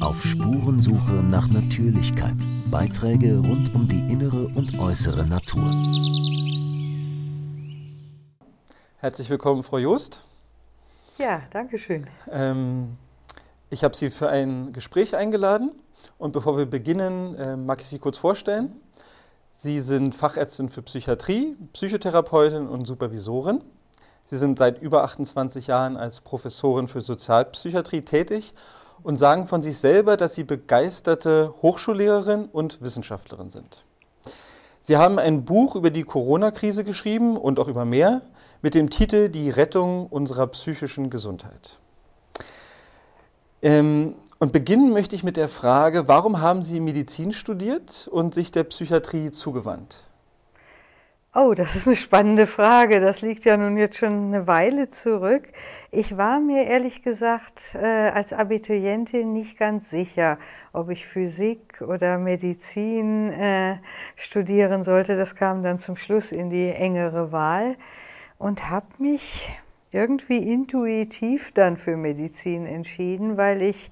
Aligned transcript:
Auf 0.00 0.22
Spurensuche 0.24 1.22
nach 1.22 1.48
Natürlichkeit. 1.48 2.36
Beiträge 2.70 3.38
rund 3.38 3.74
um 3.74 3.88
die 3.88 4.00
innere 4.12 4.46
und 4.54 4.78
äußere 4.78 5.26
Natur. 5.26 5.64
Herzlich 8.98 9.30
willkommen, 9.30 9.62
Frau 9.62 9.78
Joost. 9.78 10.24
Ja, 11.18 11.42
danke 11.50 11.78
schön. 11.78 12.06
Ähm, 12.30 12.96
ich 13.70 13.84
habe 13.84 13.96
Sie 13.96 14.10
für 14.10 14.28
ein 14.28 14.72
Gespräch 14.72 15.14
eingeladen 15.14 15.70
und 16.18 16.32
bevor 16.32 16.58
wir 16.58 16.66
beginnen, 16.66 17.34
äh, 17.36 17.56
mag 17.56 17.80
ich 17.80 17.88
Sie 17.88 17.98
kurz 17.98 18.18
vorstellen. 18.18 18.72
Sie 19.54 19.80
sind 19.80 20.14
Fachärztin 20.14 20.68
für 20.68 20.82
Psychiatrie, 20.82 21.56
Psychotherapeutin 21.72 22.66
und 22.66 22.86
Supervisorin. 22.86 23.62
Sie 24.30 24.38
sind 24.38 24.60
seit 24.60 24.80
über 24.80 25.02
28 25.02 25.66
Jahren 25.66 25.96
als 25.96 26.20
Professorin 26.20 26.86
für 26.86 27.00
Sozialpsychiatrie 27.00 28.02
tätig 28.02 28.54
und 29.02 29.16
sagen 29.16 29.48
von 29.48 29.60
sich 29.60 29.78
selber, 29.78 30.16
dass 30.16 30.36
Sie 30.36 30.44
begeisterte 30.44 31.52
Hochschullehrerin 31.62 32.44
und 32.44 32.80
Wissenschaftlerin 32.80 33.50
sind. 33.50 33.84
Sie 34.82 34.96
haben 34.96 35.18
ein 35.18 35.44
Buch 35.44 35.74
über 35.74 35.90
die 35.90 36.04
Corona-Krise 36.04 36.84
geschrieben 36.84 37.36
und 37.36 37.58
auch 37.58 37.66
über 37.66 37.84
mehr 37.84 38.22
mit 38.62 38.74
dem 38.74 38.88
Titel 38.88 39.30
Die 39.30 39.50
Rettung 39.50 40.06
unserer 40.06 40.46
psychischen 40.46 41.10
Gesundheit. 41.10 41.80
Ähm, 43.62 44.14
und 44.38 44.52
beginnen 44.52 44.92
möchte 44.92 45.16
ich 45.16 45.24
mit 45.24 45.36
der 45.36 45.48
Frage, 45.48 46.06
warum 46.06 46.40
haben 46.40 46.62
Sie 46.62 46.78
Medizin 46.78 47.32
studiert 47.32 48.06
und 48.08 48.32
sich 48.32 48.52
der 48.52 48.62
Psychiatrie 48.62 49.32
zugewandt? 49.32 50.04
Oh, 51.32 51.54
das 51.54 51.76
ist 51.76 51.86
eine 51.86 51.94
spannende 51.94 52.44
Frage. 52.44 52.98
Das 52.98 53.22
liegt 53.22 53.44
ja 53.44 53.56
nun 53.56 53.76
jetzt 53.76 53.96
schon 53.98 54.34
eine 54.34 54.48
Weile 54.48 54.88
zurück. 54.88 55.44
Ich 55.92 56.16
war 56.16 56.40
mir 56.40 56.64
ehrlich 56.64 57.04
gesagt 57.04 57.76
äh, 57.80 58.08
als 58.08 58.32
Abiturientin 58.32 59.32
nicht 59.32 59.56
ganz 59.56 59.90
sicher, 59.90 60.38
ob 60.72 60.90
ich 60.90 61.06
Physik 61.06 61.82
oder 61.82 62.18
Medizin 62.18 63.30
äh, 63.30 63.76
studieren 64.16 64.82
sollte. 64.82 65.16
Das 65.16 65.36
kam 65.36 65.62
dann 65.62 65.78
zum 65.78 65.94
Schluss 65.94 66.32
in 66.32 66.50
die 66.50 66.68
engere 66.68 67.30
Wahl 67.30 67.76
und 68.38 68.68
habe 68.68 68.88
mich 68.98 69.52
irgendwie 69.92 70.52
intuitiv 70.52 71.52
dann 71.52 71.76
für 71.76 71.96
Medizin 71.96 72.64
entschieden, 72.64 73.36
weil 73.36 73.60
ich 73.60 73.90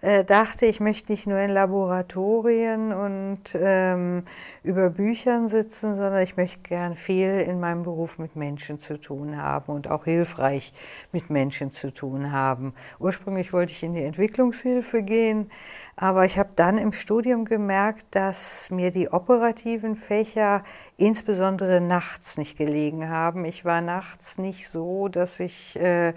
äh, 0.00 0.24
dachte, 0.24 0.66
ich 0.66 0.78
möchte 0.78 1.10
nicht 1.10 1.26
nur 1.26 1.38
in 1.38 1.50
Laboratorien 1.50 2.92
und 2.92 3.40
ähm, 3.54 4.24
über 4.62 4.90
Büchern 4.90 5.48
sitzen, 5.48 5.94
sondern 5.94 6.22
ich 6.22 6.36
möchte 6.36 6.60
gern 6.60 6.96
viel 6.96 7.40
in 7.40 7.60
meinem 7.60 7.82
Beruf 7.82 8.18
mit 8.18 8.36
Menschen 8.36 8.78
zu 8.78 9.00
tun 9.00 9.40
haben 9.40 9.72
und 9.72 9.90
auch 9.90 10.04
hilfreich 10.04 10.74
mit 11.12 11.30
Menschen 11.30 11.70
zu 11.70 11.92
tun 11.92 12.30
haben. 12.30 12.74
Ursprünglich 12.98 13.52
wollte 13.52 13.72
ich 13.72 13.82
in 13.82 13.94
die 13.94 14.02
Entwicklungshilfe 14.02 15.02
gehen, 15.02 15.50
aber 15.96 16.26
ich 16.26 16.38
habe 16.38 16.50
dann 16.56 16.76
im 16.76 16.92
Studium 16.92 17.44
gemerkt, 17.46 18.06
dass 18.10 18.70
mir 18.70 18.90
die 18.90 19.08
operativen 19.08 19.96
Fächer 19.96 20.62
insbesondere 20.98 21.80
nachts 21.80 22.36
nicht 22.36 22.58
gelegen 22.58 23.08
haben. 23.08 23.44
Ich 23.46 23.64
war 23.64 23.80
nachts 23.80 24.38
nicht 24.38 24.68
so, 24.68 25.08
dass 25.08 25.37
ich 25.40 25.76
äh, 25.76 26.14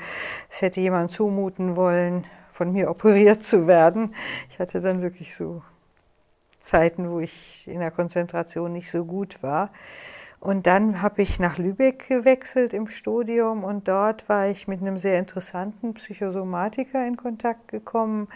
es 0.49 0.61
hätte 0.61 0.81
jemand 0.81 1.11
zumuten 1.11 1.75
wollen, 1.75 2.25
von 2.51 2.71
mir 2.71 2.89
operiert 2.89 3.43
zu 3.43 3.67
werden. 3.67 4.13
Ich 4.49 4.59
hatte 4.59 4.81
dann 4.81 5.01
wirklich 5.01 5.35
so 5.35 5.61
Zeiten, 6.59 7.09
wo 7.09 7.19
ich 7.19 7.67
in 7.67 7.79
der 7.79 7.91
Konzentration 7.91 8.71
nicht 8.73 8.91
so 8.91 9.05
gut 9.05 9.41
war. 9.41 9.71
Und 10.41 10.65
dann 10.65 11.03
habe 11.03 11.21
ich 11.21 11.39
nach 11.39 11.59
Lübeck 11.59 12.07
gewechselt 12.07 12.73
im 12.73 12.87
Studium 12.87 13.63
und 13.63 13.87
dort 13.87 14.27
war 14.27 14.47
ich 14.47 14.67
mit 14.67 14.81
einem 14.81 14.97
sehr 14.97 15.19
interessanten 15.19 15.93
Psychosomatiker 15.93 17.05
in 17.05 17.15
Kontakt 17.15 17.67
gekommen 17.67 18.27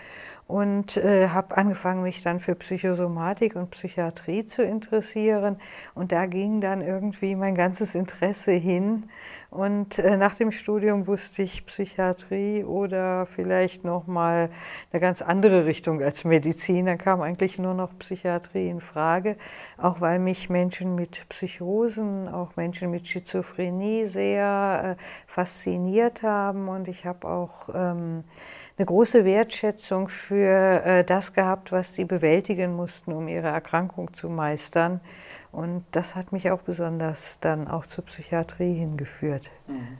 und 0.46 0.98
äh, 0.98 1.30
habe 1.30 1.58
angefangen, 1.58 2.04
mich 2.04 2.22
dann 2.22 2.40
für 2.40 2.54
Psychosomatik 2.54 3.56
und 3.56 3.72
Psychiatrie 3.72 4.46
zu 4.46 4.62
interessieren. 4.62 5.58
Und 5.96 6.12
da 6.12 6.28
ging 6.28 6.62
dann 6.62 6.82
irgendwie 6.82 7.36
mein 7.36 7.56
ganzes 7.56 7.96
Interesse 7.96 8.52
hin. 8.52 9.10
Und 9.50 10.00
äh, 10.00 10.18
nach 10.18 10.36
dem 10.36 10.52
Studium 10.52 11.08
wusste 11.08 11.44
ich 11.44 11.66
Psychiatrie 11.66 12.64
oder 12.64 13.26
vielleicht 13.26 13.84
noch 13.84 14.08
mal 14.08 14.50
eine 14.92 15.00
ganz 15.00 15.22
andere 15.22 15.66
Richtung 15.66 16.02
als 16.02 16.24
Medizin. 16.24 16.88
Dann 16.88 16.98
kam 16.98 17.22
eigentlich 17.22 17.60
nur 17.60 17.74
noch 17.74 17.98
Psychiatrie 18.00 18.70
in 18.70 18.82
Frage, 18.82 19.36
auch 19.78 20.02
weil 20.02 20.20
mich 20.20 20.50
Menschen 20.50 20.96
mit 20.96 21.30
Psychosen, 21.30 22.28
auch 22.28 22.56
Menschen 22.56 22.92
mit 22.92 23.08
Schizophrenie 23.08 24.06
sehr 24.06 24.98
äh, 24.98 25.04
fasziniert 25.28 26.24
haben. 26.24 26.68
Und 26.68 26.88
ich 26.88 27.06
habe 27.06 27.28
auch 27.28 27.70
ähm, 27.74 28.24
eine 28.78 28.86
große 28.86 29.24
Wertschätzung 29.24 30.10
für 30.10 30.84
äh, 30.84 31.04
das 31.04 31.34
gehabt, 31.34 31.72
was 31.72 31.94
sie 31.94 32.06
bewältigen 32.06 32.76
mussten, 32.76 33.14
um 33.14 33.28
ihre 33.28 33.48
Erkrankung 33.48 34.14
zu 34.14 34.30
meistern. 34.30 35.00
Und 35.56 35.86
das 35.92 36.16
hat 36.16 36.34
mich 36.34 36.52
auch 36.52 36.62
besonders 36.62 37.40
dann 37.40 37.70
auch 37.70 37.86
zur 37.86 38.04
Psychiatrie 38.04 38.74
hingeführt. 38.74 39.52
Mhm. 39.68 39.98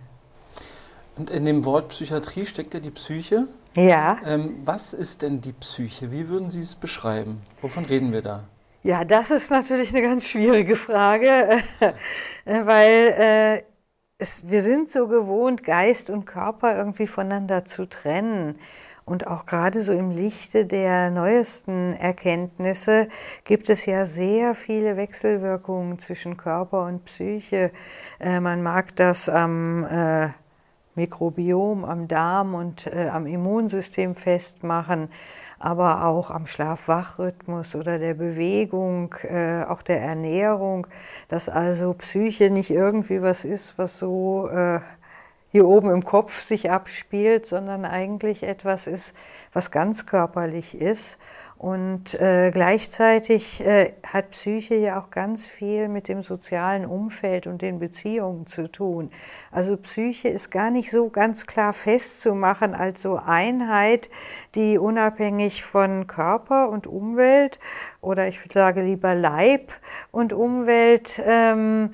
Und 1.16 1.30
in 1.30 1.46
dem 1.46 1.64
Wort 1.64 1.88
Psychiatrie 1.88 2.46
steckt 2.46 2.74
ja 2.74 2.82
die 2.82 2.92
Psyche. 2.92 3.48
Ja. 3.74 4.18
Ähm, 4.26 4.58
was 4.66 4.94
ist 4.94 5.22
denn 5.22 5.40
die 5.40 5.54
Psyche? 5.54 6.12
Wie 6.12 6.28
würden 6.28 6.50
Sie 6.50 6.60
es 6.60 6.76
beschreiben? 6.76 7.40
Wovon 7.62 7.86
reden 7.86 8.12
wir 8.12 8.22
da? 8.22 8.44
Ja, 8.84 9.06
das 9.06 9.32
ist 9.32 9.50
natürlich 9.50 9.92
eine 9.92 10.02
ganz 10.02 10.28
schwierige 10.28 10.76
Frage, 10.76 11.64
weil 12.46 13.16
äh, 13.18 13.64
es, 14.18 14.50
wir 14.50 14.62
sind 14.62 14.90
so 14.90 15.08
gewohnt, 15.08 15.64
Geist 15.64 16.10
und 16.10 16.26
Körper 16.26 16.76
irgendwie 16.76 17.08
voneinander 17.08 17.64
zu 17.64 17.88
trennen. 17.88 18.60
Und 19.06 19.28
auch 19.28 19.46
gerade 19.46 19.84
so 19.84 19.94
im 19.94 20.10
Lichte 20.10 20.66
der 20.66 21.12
neuesten 21.12 21.94
Erkenntnisse 21.94 23.08
gibt 23.44 23.70
es 23.70 23.86
ja 23.86 24.06
sehr 24.06 24.56
viele 24.56 24.98
Wechselwirkungen 24.98 26.00
zwischen 26.00 26.38
Körper 26.38 26.86
und 26.86 27.06
Psyche. 27.06 27.72
Äh, 28.20 28.40
man 28.40 28.64
mag 28.64 28.96
das 28.96 29.30
am 29.30 29.86
äh, 29.86 30.30
Mikrobiom, 30.96 31.86
am 31.86 32.08
Darm 32.08 32.56
und 32.56 32.88
äh, 32.88 33.10
am 33.10 33.28
Immunsystem 33.28 34.16
festmachen 34.16 35.10
aber 35.60 36.06
auch 36.06 36.32
am 36.32 36.48
Schlaf-Wach-Rhythmus 36.48 37.76
oder 37.76 37.98
der 37.98 38.14
Bewegung, 38.14 39.16
äh, 39.24 39.64
auch 39.64 39.82
der 39.82 40.02
Ernährung, 40.02 40.88
dass 41.28 41.50
also 41.50 41.94
Psyche 41.94 42.50
nicht 42.50 42.72
irgendwie 42.72 43.22
was 43.22 43.46
ist, 43.46 43.78
was 43.78 43.98
so 43.98 44.48
äh, 44.50 44.80
hier 45.56 45.70
oben 45.70 45.90
im 45.90 46.04
Kopf 46.04 46.42
sich 46.42 46.70
abspielt, 46.70 47.46
sondern 47.46 47.86
eigentlich 47.86 48.44
etwas 48.44 48.88
ist, 48.88 49.16
was 49.54 49.72
ganz 49.72 50.06
körperlich 50.06 50.76
ist. 50.76 51.18
Und 51.58 52.14
äh, 52.16 52.52
gleichzeitig 52.52 53.66
äh, 53.66 53.94
hat 54.06 54.32
Psyche 54.32 54.76
ja 54.76 55.00
auch 55.00 55.12
ganz 55.12 55.48
viel 55.48 55.88
mit 55.88 56.10
dem 56.10 56.24
sozialen 56.24 56.86
Umfeld 56.86 57.48
und 57.48 57.62
den 57.62 57.80
Beziehungen 57.80 58.46
zu 58.48 58.70
tun. 58.70 59.12
Also 59.50 59.78
Psyche 59.78 60.28
ist 60.28 60.52
gar 60.52 60.72
nicht 60.72 60.92
so 60.92 61.10
ganz 61.10 61.46
klar 61.46 61.72
festzumachen 61.72 62.76
als 62.76 63.02
so 63.02 63.16
Einheit, 63.16 64.10
die 64.56 64.78
unabhängig 64.78 65.64
von 65.64 66.06
Körper 66.06 66.68
und 66.68 66.86
Umwelt 66.86 67.60
oder 68.02 68.28
ich 68.28 68.42
sage 68.52 68.82
lieber 68.82 69.16
Leib 69.16 69.72
und 70.12 70.34
Umwelt 70.34 71.22
ähm, 71.26 71.92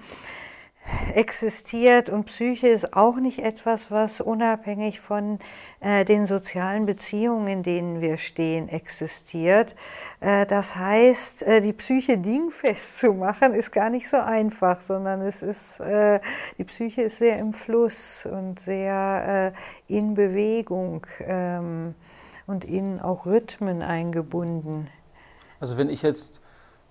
existiert 1.13 2.09
und 2.09 2.25
Psyche 2.25 2.67
ist 2.67 2.93
auch 2.93 3.17
nicht 3.17 3.39
etwas, 3.39 3.91
was 3.91 4.21
unabhängig 4.21 4.99
von 4.99 5.39
äh, 5.79 6.05
den 6.05 6.25
sozialen 6.25 6.85
Beziehungen, 6.85 7.47
in 7.47 7.63
denen 7.63 8.01
wir 8.01 8.17
stehen, 8.17 8.69
existiert. 8.69 9.75
Äh, 10.19 10.45
das 10.45 10.75
heißt, 10.75 11.43
äh, 11.43 11.61
die 11.61 11.73
Psyche 11.73 12.17
dingfest 12.17 12.99
zu 12.99 13.13
machen, 13.13 13.53
ist 13.53 13.71
gar 13.71 13.89
nicht 13.89 14.09
so 14.09 14.17
einfach, 14.17 14.81
sondern 14.81 15.21
es 15.21 15.43
ist, 15.43 15.79
äh, 15.81 16.19
die 16.57 16.63
Psyche 16.63 17.03
ist 17.03 17.19
sehr 17.19 17.37
im 17.39 17.53
Fluss 17.53 18.25
und 18.25 18.59
sehr 18.59 19.53
äh, 19.87 19.95
in 19.95 20.13
Bewegung 20.13 21.05
ähm, 21.21 21.95
und 22.47 22.65
in 22.65 22.99
auch 22.99 23.25
Rhythmen 23.25 23.81
eingebunden. 23.81 24.87
Also 25.59 25.77
wenn 25.77 25.89
ich 25.89 26.01
jetzt 26.01 26.41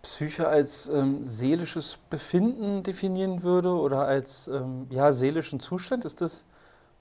Psyche 0.02 0.48
als 0.48 0.88
ähm, 0.88 1.24
seelisches 1.24 1.98
Befinden 2.08 2.82
definieren 2.82 3.42
würde 3.42 3.70
oder 3.70 4.06
als 4.06 4.48
ähm, 4.48 4.86
ja, 4.90 5.12
seelischen 5.12 5.60
Zustand, 5.60 6.04
ist 6.04 6.20
das 6.20 6.44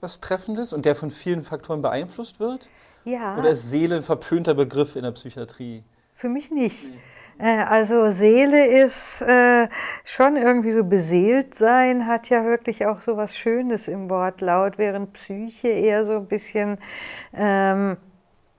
was 0.00 0.20
Treffendes 0.20 0.72
und 0.72 0.84
der 0.84 0.96
von 0.96 1.10
vielen 1.10 1.42
Faktoren 1.42 1.82
beeinflusst 1.82 2.40
wird? 2.40 2.68
Ja. 3.04 3.38
Oder 3.38 3.50
ist 3.50 3.70
Seele 3.70 3.96
ein 3.96 4.02
verpönter 4.02 4.54
Begriff 4.54 4.96
in 4.96 5.02
der 5.02 5.12
Psychiatrie? 5.12 5.84
Für 6.14 6.28
mich 6.28 6.50
nicht. 6.50 6.90
Nee. 6.90 6.98
Äh, 7.40 7.64
also 7.64 8.10
Seele 8.10 8.66
ist 8.66 9.22
äh, 9.22 9.68
schon 10.04 10.36
irgendwie 10.36 10.72
so 10.72 10.84
beseelt 10.84 11.54
sein, 11.54 12.06
hat 12.06 12.28
ja 12.28 12.44
wirklich 12.44 12.86
auch 12.86 13.00
so 13.00 13.16
was 13.16 13.38
Schönes 13.38 13.88
im 13.88 14.10
Wortlaut, 14.10 14.76
während 14.76 15.14
Psyche 15.14 15.68
eher 15.68 16.04
so 16.04 16.16
ein 16.16 16.26
bisschen 16.26 16.78
ähm, 17.32 17.96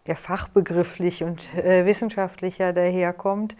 ja, 0.08 0.16
fachbegrifflich 0.16 1.24
und 1.24 1.54
äh, 1.56 1.86
wissenschaftlicher 1.86 2.74
daherkommt. 2.74 3.56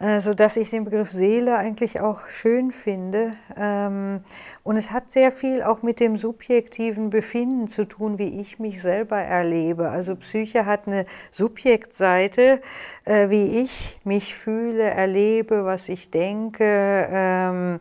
Äh, 0.00 0.20
sodass 0.20 0.56
ich 0.56 0.70
den 0.70 0.84
Begriff 0.84 1.10
Seele 1.10 1.56
eigentlich 1.56 2.00
auch 2.00 2.26
schön 2.28 2.70
finde. 2.70 3.32
Ähm, 3.56 4.20
und 4.62 4.76
es 4.76 4.92
hat 4.92 5.10
sehr 5.10 5.32
viel 5.32 5.62
auch 5.62 5.82
mit 5.82 5.98
dem 5.98 6.16
subjektiven 6.16 7.10
Befinden 7.10 7.68
zu 7.68 7.84
tun, 7.84 8.18
wie 8.18 8.40
ich 8.40 8.58
mich 8.58 8.80
selber 8.80 9.18
erlebe. 9.18 9.88
Also 9.88 10.14
Psyche 10.14 10.66
hat 10.66 10.86
eine 10.86 11.04
Subjektseite, 11.32 12.60
äh, 13.04 13.28
wie 13.28 13.62
ich 13.62 13.98
mich 14.04 14.34
fühle, 14.36 14.84
erlebe, 14.84 15.64
was 15.64 15.88
ich 15.88 16.10
denke. 16.10 17.08
Ähm, 17.10 17.80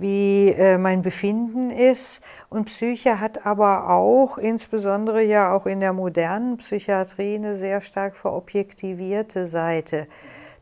wie 0.00 0.48
äh, 0.48 0.78
mein 0.78 1.02
Befinden 1.02 1.70
ist. 1.70 2.22
Und 2.48 2.64
Psyche 2.66 3.20
hat 3.20 3.44
aber 3.44 3.90
auch, 3.90 4.38
insbesondere 4.38 5.22
ja 5.22 5.54
auch 5.54 5.66
in 5.66 5.80
der 5.80 5.92
modernen 5.92 6.56
Psychiatrie, 6.56 7.34
eine 7.34 7.54
sehr 7.54 7.82
stark 7.82 8.16
verobjektivierte 8.16 9.46
Seite. 9.46 10.06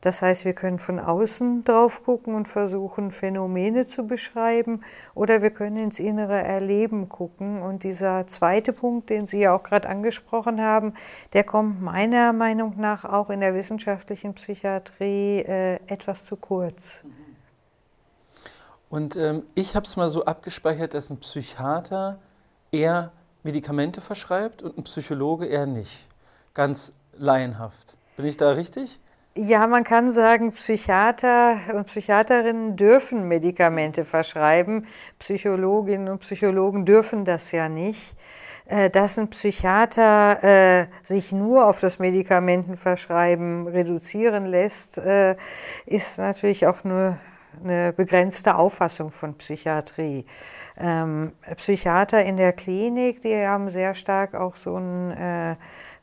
Das 0.00 0.22
heißt, 0.22 0.44
wir 0.44 0.52
können 0.52 0.78
von 0.78 1.00
außen 1.00 1.64
drauf 1.64 2.04
gucken 2.04 2.36
und 2.36 2.46
versuchen, 2.46 3.10
Phänomene 3.10 3.84
zu 3.86 4.06
beschreiben 4.06 4.82
oder 5.14 5.42
wir 5.42 5.50
können 5.50 5.76
ins 5.76 5.98
innere 5.98 6.40
Erleben 6.40 7.08
gucken. 7.08 7.62
Und 7.62 7.82
dieser 7.82 8.26
zweite 8.28 8.72
Punkt, 8.72 9.10
den 9.10 9.26
Sie 9.26 9.40
ja 9.40 9.54
auch 9.54 9.64
gerade 9.64 9.88
angesprochen 9.88 10.60
haben, 10.60 10.94
der 11.32 11.42
kommt 11.42 11.82
meiner 11.82 12.32
Meinung 12.32 12.74
nach 12.76 13.04
auch 13.04 13.28
in 13.28 13.40
der 13.40 13.54
wissenschaftlichen 13.54 14.34
Psychiatrie 14.34 15.40
äh, 15.40 15.80
etwas 15.88 16.24
zu 16.26 16.36
kurz. 16.36 17.02
Und 18.90 19.16
ähm, 19.16 19.42
ich 19.54 19.74
habe 19.74 19.84
es 19.84 19.96
mal 19.96 20.08
so 20.08 20.24
abgespeichert, 20.24 20.94
dass 20.94 21.10
ein 21.10 21.18
Psychiater 21.18 22.18
eher 22.70 23.12
Medikamente 23.42 24.00
verschreibt 24.00 24.62
und 24.62 24.78
ein 24.78 24.84
Psychologe 24.84 25.46
eher 25.46 25.66
nicht. 25.66 26.06
Ganz 26.54 26.92
laienhaft. 27.14 27.96
Bin 28.16 28.26
ich 28.26 28.36
da 28.36 28.52
richtig? 28.52 29.00
Ja, 29.36 29.66
man 29.68 29.84
kann 29.84 30.10
sagen, 30.10 30.50
Psychiater 30.50 31.60
und 31.74 31.86
Psychiaterinnen 31.86 32.76
dürfen 32.76 33.28
Medikamente 33.28 34.04
verschreiben. 34.04 34.86
Psychologinnen 35.20 36.08
und 36.08 36.18
Psychologen 36.20 36.84
dürfen 36.84 37.24
das 37.24 37.52
ja 37.52 37.68
nicht. 37.68 38.16
Äh, 38.66 38.90
dass 38.90 39.18
ein 39.18 39.28
Psychiater 39.28 40.42
äh, 40.42 40.86
sich 41.02 41.32
nur 41.32 41.66
auf 41.66 41.80
das 41.80 41.98
Medikamentenverschreiben 41.98 43.68
reduzieren 43.68 44.44
lässt, 44.46 44.98
äh, 44.98 45.36
ist 45.86 46.18
natürlich 46.18 46.66
auch 46.66 46.84
nur 46.84 47.16
eine 47.64 47.92
begrenzte 47.92 48.56
Auffassung 48.56 49.10
von 49.10 49.34
Psychiatrie. 49.38 50.26
Ähm, 50.76 51.32
Psychiater 51.56 52.22
in 52.24 52.36
der 52.36 52.52
Klinik, 52.52 53.22
die 53.22 53.34
haben 53.34 53.70
sehr 53.70 53.94
stark 53.94 54.34
auch 54.34 54.54
so 54.54 54.76
ein 54.76 55.10
äh, 55.12 55.56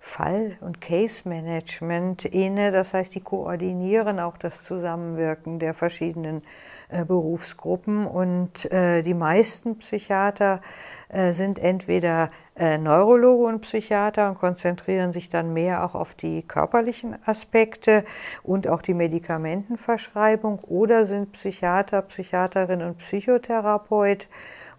Fall- 0.05 0.55
und 0.61 0.81
Case-Management 0.81 2.25
inne. 2.25 2.71
Das 2.71 2.93
heißt, 2.93 3.15
die 3.15 3.21
koordinieren 3.21 4.19
auch 4.19 4.37
das 4.37 4.63
Zusammenwirken 4.63 5.57
der 5.57 5.73
verschiedenen 5.73 6.43
äh, 6.89 7.03
Berufsgruppen. 7.05 8.05
Und 8.05 8.71
äh, 8.71 9.01
die 9.01 9.15
meisten 9.15 9.79
Psychiater 9.79 10.61
äh, 11.09 11.33
sind 11.33 11.57
entweder 11.57 12.29
Neurologe 12.57 13.47
und 13.47 13.59
Psychiater 13.63 14.29
und 14.29 14.35
konzentrieren 14.35 15.11
sich 15.11 15.27
dann 15.27 15.51
mehr 15.51 15.83
auch 15.83 15.93
auf 15.93 16.13
die 16.13 16.41
körperlichen 16.41 17.17
Aspekte 17.25 18.05
und 18.43 18.69
auch 18.69 18.81
die 18.81 18.93
Medikamentenverschreibung 18.93 20.59
oder 20.59 21.03
sind 21.03 21.33
Psychiater, 21.33 22.01
Psychiaterin 22.03 22.81
und 22.81 22.99
Psychotherapeut 22.99 24.29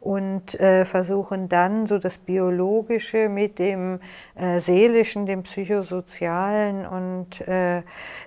und 0.06 0.54
äh, 0.60 0.84
versuchen 0.84 1.48
dann 1.48 1.86
so 1.86 1.98
das 1.98 2.16
Biologische 2.16 3.28
mit 3.28 3.58
dem 3.58 3.98
äh, 4.36 4.60
Seelischen, 4.60 5.26
dem 5.26 5.42
Psychosozialen 5.42 6.86
und 6.86 7.40
äh, 7.48 7.82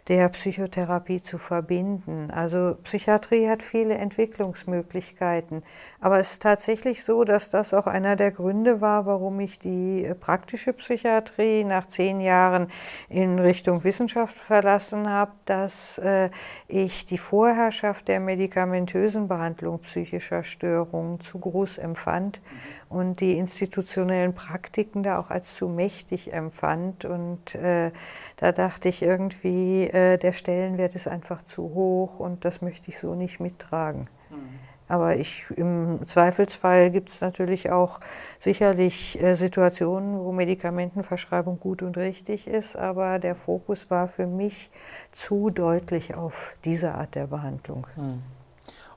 der 0.10 0.28
Psychotherapie 0.28 1.22
zu 1.22 1.38
verbinden. 1.38 2.32
Also 2.32 2.76
Psychiatrie 2.84 3.48
hat 3.48 3.64
viele 3.64 3.96
Entwicklungsmöglichkeiten, 3.96 5.64
aber 6.02 6.20
es 6.20 6.34
ist 6.34 6.42
tatsächlich 6.42 7.06
so, 7.06 7.24
dass 7.24 7.50
das 7.50 7.74
auch 7.74 7.88
einer 7.88 8.18
der 8.18 8.32
Gründe 8.32 8.82
war, 8.82 9.06
warum 9.06 9.40
ich 9.40 9.58
die 9.58 10.04
äh, 10.04 10.16
praktische 10.16 10.74
Psychiatrie 10.74 11.64
nach 11.64 11.88
zehn 11.88 12.20
Jahren 12.20 12.68
in 13.08 13.40
Richtung 13.40 13.86
Wissenschaft 13.86 14.38
verlassen 14.38 15.10
habe, 15.10 15.32
dass 15.46 15.98
äh, 16.00 16.30
ich 16.68 17.06
die 17.06 17.18
Vorherrschaft 17.18 18.10
der 18.10 18.20
medikamentösen 18.20 19.30
Behandlung 19.30 19.80
psychischer 19.80 20.44
Störungen 20.44 21.22
zu 21.22 21.40
groß 21.40 21.69
groß 21.70 21.78
empfand 21.78 22.42
und 22.90 23.20
die 23.20 23.38
institutionellen 23.38 24.34
Praktiken 24.34 25.04
da 25.04 25.20
auch 25.20 25.30
als 25.30 25.56
zu 25.56 25.68
mächtig 25.68 26.34
empfand. 26.34 27.06
Und 27.06 27.56
äh, 27.56 27.92
da 28.38 28.52
dachte 28.52 28.90
ich 28.90 29.02
irgendwie, 29.04 29.84
äh, 29.88 30.18
der 30.18 30.34
Stellenwert 30.34 30.96
ist 30.96 31.08
einfach 31.08 31.44
zu 31.44 31.64
hoch 31.64 32.20
und 32.20 32.46
das 32.46 32.62
möchte 32.62 32.90
ich 32.90 33.00
so 33.00 33.16
nicht 33.16 33.40
mittragen. 33.40 34.08
Mhm. 34.30 34.60
Aber 34.88 35.18
ich, 35.18 35.46
im 35.56 36.00
Zweifelsfall 36.04 36.90
gibt 36.90 37.10
es 37.10 37.22
natürlich 37.22 37.70
auch 37.70 38.00
sicherlich 38.40 39.22
äh, 39.22 39.36
Situationen, 39.36 40.20
wo 40.20 40.32
Medikamentenverschreibung 40.32 41.60
gut 41.60 41.84
und 41.84 41.96
richtig 41.96 42.48
ist, 42.48 42.76
aber 42.76 43.20
der 43.20 43.36
Fokus 43.36 43.92
war 43.92 44.08
für 44.08 44.26
mich 44.26 44.72
zu 45.12 45.52
deutlich 45.52 46.16
auf 46.16 46.56
diese 46.66 46.96
Art 46.96 47.14
der 47.14 47.28
Behandlung. 47.28 47.86
Mhm. 47.96 48.39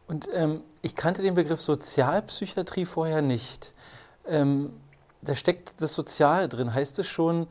Und 0.07 0.29
ähm, 0.33 0.63
ich 0.83 0.95
kannte 0.95 1.23
den 1.23 1.35
Begriff 1.35 1.61
Sozialpsychiatrie 1.61 2.85
vorher 2.85 3.23
nicht. 3.23 3.73
Ähm, 4.27 4.73
da 5.23 5.35
steckt 5.35 5.81
das 5.81 5.95
Sozial 5.95 6.49
drin. 6.49 6.75
Heißt 6.75 6.99
es 6.99 7.07
schon 7.07 7.47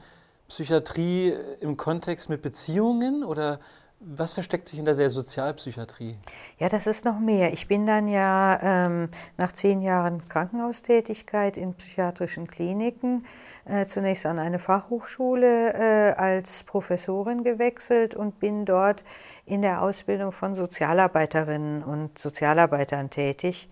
Psychiatrie 0.48 1.33
im 1.62 1.77
Kontext 1.77 2.30
mit 2.30 2.42
Beziehungen 2.42 3.24
oder 3.24 3.59
was 4.03 4.33
versteckt 4.33 4.68
sich 4.68 4.77
hinter 4.77 4.95
der 4.95 5.09
Sozialpsychiatrie? 5.09 6.18
Ja, 6.57 6.69
das 6.69 6.88
ist 6.88 7.06
noch 7.06 7.19
mehr. 7.19 7.53
Ich 7.53 7.68
bin 7.68 7.86
dann 7.86 8.07
ja 8.07 8.59
ähm, 8.62 9.09
nach 9.38 9.51
zehn 9.51 9.81
Jahren 9.81 10.27
Krankenhaustätigkeit 10.27 11.56
in 11.56 11.75
psychiatrischen 11.75 12.48
Kliniken 12.48 13.25
äh, 13.65 13.86
zunächst 13.86 14.25
an 14.25 14.39
eine 14.39 14.57
Fachhochschule 14.57 15.74
äh, 15.74 16.13
als 16.13 16.63
Professorin 16.63 17.44
gewechselt 17.44 18.15
und 18.15 18.39
bin 18.39 18.65
dort 18.65 19.03
in 19.45 19.62
der 19.62 19.83
Ausbildung 19.83 20.31
von 20.31 20.56
Sozialarbeiterinnen 20.56 21.83
und 21.83 22.18
Sozialarbeitern 22.18 23.12
tätig. 23.12 23.69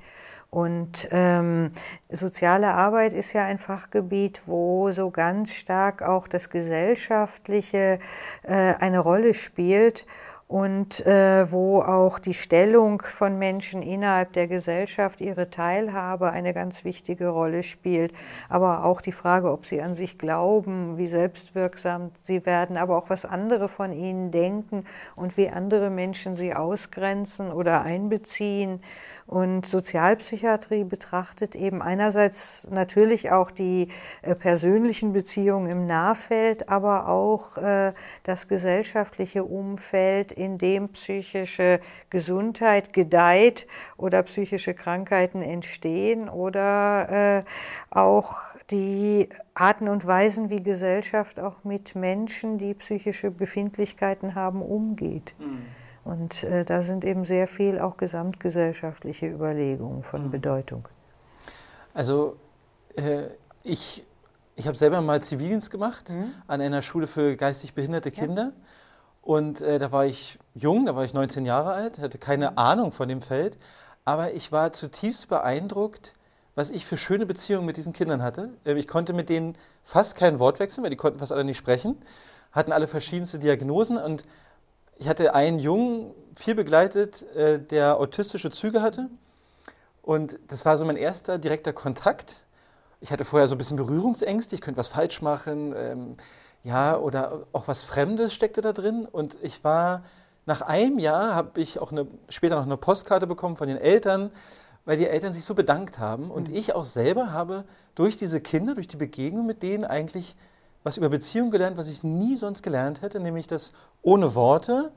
Und 0.49 1.07
ähm, 1.11 1.71
soziale 2.09 2.73
Arbeit 2.73 3.13
ist 3.13 3.33
ja 3.33 3.45
ein 3.45 3.59
Fachgebiet, 3.59 4.41
wo 4.47 4.91
so 4.91 5.11
ganz 5.11 5.53
stark 5.53 6.01
auch 6.01 6.27
das 6.27 6.49
Gesellschaftliche 6.49 7.99
äh, 8.43 8.73
eine 8.79 8.99
Rolle 8.99 9.35
spielt 9.35 10.05
und 10.49 11.05
äh, 11.05 11.51
wo 11.51 11.83
auch 11.83 12.17
die 12.17 12.33
Stellung 12.33 13.03
von 13.03 13.37
Menschen 13.37 13.83
innerhalb 13.83 14.33
der 14.33 14.47
Gesellschaft, 14.47 15.21
ihre 15.21 15.51
Teilhabe 15.51 16.31
eine 16.31 16.55
ganz 16.55 16.83
wichtige 16.83 17.27
Rolle 17.27 17.61
spielt. 17.61 18.13
Aber 18.49 18.83
auch 18.83 19.01
die 19.01 19.11
Frage, 19.11 19.51
ob 19.51 19.67
sie 19.67 19.79
an 19.79 19.93
sich 19.93 20.17
glauben, 20.17 20.97
wie 20.97 21.05
selbstwirksam 21.05 22.09
sie 22.23 22.47
werden, 22.47 22.77
aber 22.77 22.97
auch 22.97 23.11
was 23.11 23.25
andere 23.25 23.69
von 23.69 23.93
ihnen 23.93 24.31
denken 24.31 24.85
und 25.15 25.37
wie 25.37 25.49
andere 25.49 25.91
Menschen 25.91 26.33
sie 26.35 26.55
ausgrenzen 26.55 27.51
oder 27.51 27.83
einbeziehen. 27.83 28.81
Und 29.27 29.67
Sozialpsychiatrie 29.67 30.83
betrachtet 30.83 31.53
eben 31.53 31.83
einerseits 31.83 32.67
natürlich 32.71 33.31
auch 33.31 33.51
die 33.51 33.89
äh, 34.23 34.33
persönlichen 34.33 35.13
Beziehungen 35.13 35.69
im 35.69 35.85
Nahfeld, 35.85 36.67
aber 36.69 37.07
auch 37.07 37.55
äh, 37.57 37.93
das 38.23 38.47
gesellschaftliche 38.47 39.43
Umfeld, 39.43 40.38
in 40.39 40.57
dem 40.57 40.89
psychische 40.89 41.79
Gesundheit 42.09 42.93
gedeiht 42.93 43.67
oder 43.97 44.23
psychische 44.23 44.73
Krankheiten 44.73 45.41
entstehen 45.41 46.29
oder 46.29 47.39
äh, 47.39 47.43
auch 47.89 48.37
die 48.71 49.29
Arten 49.53 49.89
und 49.89 50.05
Weisen, 50.05 50.49
wie 50.49 50.63
Gesellschaft 50.63 51.39
auch 51.39 51.63
mit 51.63 51.95
Menschen, 51.95 52.57
die 52.57 52.73
psychische 52.73 53.31
Befindlichkeiten 53.31 54.35
haben, 54.35 54.61
umgeht. 54.61 55.33
Mhm. 55.39 55.61
Und 56.03 56.43
äh, 56.43 56.65
da 56.65 56.81
sind 56.81 57.05
eben 57.05 57.25
sehr 57.25 57.47
viel 57.47 57.79
auch 57.79 57.97
gesamtgesellschaftliche 57.97 59.27
Überlegungen 59.27 60.03
von 60.03 60.25
mhm. 60.25 60.31
Bedeutung. 60.31 60.87
Also 61.93 62.37
äh, 62.95 63.23
ich, 63.63 64.05
ich 64.55 64.67
habe 64.67 64.77
selber 64.77 65.01
mal 65.01 65.21
Zivildienst 65.21 65.71
gemacht 65.71 66.09
mhm. 66.09 66.33
an 66.47 66.61
einer 66.61 66.81
Schule 66.81 67.07
für 67.07 67.35
geistig 67.35 67.73
behinderte 67.73 68.11
Kinder. 68.11 68.53
Ja. 68.55 68.68
Und 69.29 69.61
äh, 69.61 69.77
da 69.77 69.91
war 69.91 70.07
ich 70.07 70.39
jung, 70.55 70.87
da 70.87 70.95
war 70.95 71.05
ich 71.05 71.13
19 71.13 71.45
Jahre 71.45 71.71
alt, 71.71 71.99
hatte 71.99 72.17
keine 72.17 72.49
mhm. 72.49 72.57
Ahnung 72.57 72.91
von 72.91 73.07
dem 73.07 73.21
Feld. 73.21 73.59
Aber 74.03 74.33
ich 74.33 74.51
war 74.51 74.73
zutiefst 74.73 75.27
beeindruckt, 75.27 76.13
was 76.55 76.71
ich 76.71 76.83
für 76.83 76.97
schöne 76.97 77.27
Beziehungen 77.27 77.67
mit 77.67 77.77
diesen 77.77 77.93
Kindern 77.93 78.23
hatte. 78.23 78.49
Äh, 78.65 78.73
ich 78.73 78.87
konnte 78.87 79.13
mit 79.13 79.29
denen 79.29 79.53
fast 79.83 80.15
kein 80.15 80.39
Wort 80.39 80.59
wechseln, 80.59 80.83
weil 80.83 80.89
die 80.89 80.97
konnten 80.97 81.19
fast 81.19 81.31
alle 81.31 81.43
nicht 81.43 81.59
sprechen, 81.59 81.95
hatten 82.53 82.71
alle 82.71 82.87
verschiedenste 82.87 83.37
Diagnosen 83.37 83.97
und 83.97 84.23
ich 84.97 85.07
hatte 85.07 85.35
einen 85.35 85.59
Jungen 85.59 86.09
viel 86.35 86.55
begleitet, 86.55 87.21
äh, 87.35 87.59
der 87.59 87.97
autistische 87.97 88.49
Züge 88.49 88.81
hatte. 88.81 89.11
Und 90.01 90.39
das 90.47 90.65
war 90.65 90.75
so 90.75 90.85
mein 90.85 90.97
erster 90.97 91.37
direkter 91.37 91.71
Kontakt. 91.71 92.41
Ich 92.99 93.11
hatte 93.11 93.25
vorher 93.25 93.47
so 93.47 93.53
ein 93.53 93.59
bisschen 93.59 93.77
Berührungsängste, 93.77 94.55
ich 94.55 94.61
könnte 94.61 94.79
was 94.79 94.87
falsch 94.87 95.21
machen, 95.21 95.75
ähm, 95.77 96.17
ja, 96.63 96.97
oder 96.97 97.43
auch 97.53 97.67
was 97.67 97.83
Fremdes 97.83 98.33
steckte 98.33 98.61
da 98.61 98.73
drin. 98.73 99.07
Und 99.09 99.37
ich 99.41 99.63
war 99.63 100.03
nach 100.45 100.61
einem 100.61 100.99
Jahr 100.99 101.35
habe 101.35 101.61
ich 101.61 101.79
auch 101.79 101.91
eine, 101.91 102.07
später 102.27 102.55
noch 102.55 102.65
eine 102.65 102.77
Postkarte 102.77 103.27
bekommen 103.27 103.55
von 103.55 103.67
den 103.67 103.77
Eltern, 103.77 104.31
weil 104.85 104.97
die 104.97 105.07
Eltern 105.07 105.33
sich 105.33 105.45
so 105.45 105.53
bedankt 105.53 105.99
haben. 105.99 106.31
Und 106.31 106.49
mhm. 106.49 106.55
ich 106.55 106.73
auch 106.73 106.85
selber 106.85 107.31
habe 107.31 107.65
durch 107.95 108.17
diese 108.17 108.41
Kinder, 108.41 108.75
durch 108.75 108.87
die 108.87 108.97
Begegnung 108.97 109.45
mit 109.45 109.61
denen 109.61 109.85
eigentlich 109.85 110.35
was 110.83 110.97
über 110.97 111.09
Beziehung 111.09 111.51
gelernt, 111.51 111.77
was 111.77 111.87
ich 111.87 112.03
nie 112.03 112.37
sonst 112.37 112.63
gelernt 112.63 113.01
hätte, 113.01 113.19
nämlich 113.19 113.47
dass 113.47 113.73
ohne 114.01 114.33
Worte 114.33 114.91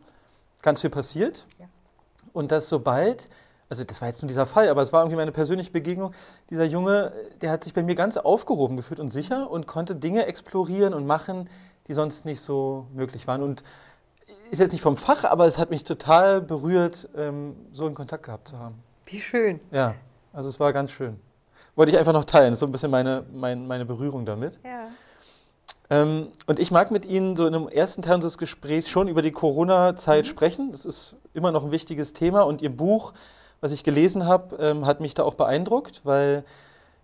ganz 0.62 0.81
viel 0.81 0.90
passiert. 0.90 1.45
Ja. 1.59 1.66
Und 2.33 2.52
dass 2.52 2.69
sobald, 2.69 3.28
also 3.72 3.84
das 3.84 4.02
war 4.02 4.08
jetzt 4.08 4.20
nur 4.20 4.28
dieser 4.28 4.44
Fall, 4.44 4.68
aber 4.68 4.82
es 4.82 4.92
war 4.92 5.00
irgendwie 5.00 5.16
meine 5.16 5.32
persönliche 5.32 5.70
Begegnung, 5.70 6.12
dieser 6.50 6.66
Junge, 6.66 7.10
der 7.40 7.50
hat 7.50 7.64
sich 7.64 7.72
bei 7.72 7.82
mir 7.82 7.94
ganz 7.94 8.18
aufgehoben 8.18 8.76
gefühlt 8.76 9.00
und 9.00 9.08
sicher 9.08 9.50
und 9.50 9.66
konnte 9.66 9.96
Dinge 9.96 10.26
explorieren 10.26 10.92
und 10.92 11.06
machen, 11.06 11.48
die 11.88 11.94
sonst 11.94 12.26
nicht 12.26 12.42
so 12.42 12.86
möglich 12.92 13.26
waren. 13.26 13.42
Und 13.42 13.62
ist 14.50 14.58
jetzt 14.58 14.72
nicht 14.72 14.82
vom 14.82 14.98
Fach, 14.98 15.24
aber 15.24 15.46
es 15.46 15.56
hat 15.56 15.70
mich 15.70 15.84
total 15.84 16.42
berührt, 16.42 17.08
ähm, 17.16 17.56
so 17.72 17.86
einen 17.86 17.94
Kontakt 17.94 18.24
gehabt 18.26 18.48
zu 18.48 18.58
haben. 18.58 18.74
Wie 19.06 19.20
schön. 19.20 19.58
Ja, 19.70 19.94
also 20.34 20.50
es 20.50 20.60
war 20.60 20.74
ganz 20.74 20.90
schön. 20.90 21.18
Wollte 21.74 21.92
ich 21.92 21.98
einfach 21.98 22.12
noch 22.12 22.26
teilen, 22.26 22.48
das 22.50 22.56
ist 22.56 22.60
so 22.60 22.66
ein 22.66 22.72
bisschen 22.72 22.90
meine, 22.90 23.24
meine, 23.32 23.62
meine 23.62 23.86
Berührung 23.86 24.26
damit. 24.26 24.58
Ja. 24.62 24.88
Ähm, 25.88 26.28
und 26.46 26.58
ich 26.58 26.70
mag 26.70 26.90
mit 26.90 27.06
Ihnen 27.06 27.36
so 27.36 27.46
in 27.46 27.54
einem 27.54 27.68
ersten 27.68 28.02
Teil 28.02 28.16
unseres 28.16 28.36
Gesprächs 28.36 28.90
schon 28.90 29.08
über 29.08 29.22
die 29.22 29.32
Corona-Zeit 29.32 30.24
mhm. 30.24 30.28
sprechen. 30.28 30.72
Das 30.72 30.84
ist 30.84 31.16
immer 31.32 31.52
noch 31.52 31.64
ein 31.64 31.72
wichtiges 31.72 32.12
Thema 32.12 32.42
und 32.42 32.60
Ihr 32.60 32.74
Buch, 32.74 33.14
was 33.62 33.73
ich 33.73 33.85
gelesen 33.85 34.26
habe, 34.26 34.57
ähm, 34.57 34.85
hat 34.85 35.00
mich 35.00 35.14
da 35.14 35.23
auch 35.23 35.35
beeindruckt, 35.35 36.02
weil 36.04 36.45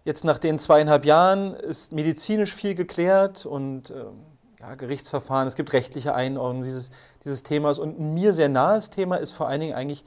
jetzt 0.05 0.25
nach 0.25 0.39
den 0.39 0.59
zweieinhalb 0.59 1.07
Jahren 1.07 1.55
ist 1.55 1.93
medizinisch 1.93 2.53
viel 2.53 2.75
geklärt 2.75 3.47
und 3.47 3.91
ähm, 3.91 4.25
ja, 4.59 4.75
Gerichtsverfahren, 4.75 5.47
es 5.47 5.55
gibt 5.55 5.73
rechtliche 5.73 6.15
Einordnung 6.15 6.65
dieses, 6.65 6.91
dieses 7.25 7.45
Themas. 7.45 7.79
Und 7.79 8.01
ein 8.01 8.13
mir 8.13 8.35
sehr 8.35 8.49
nahes 8.49 8.91
Thema 8.91 9.17
ist 9.17 9.31
vor 9.31 9.49
allen 9.49 9.61
Dingen 9.61 9.75
eigentlich 9.75 10.05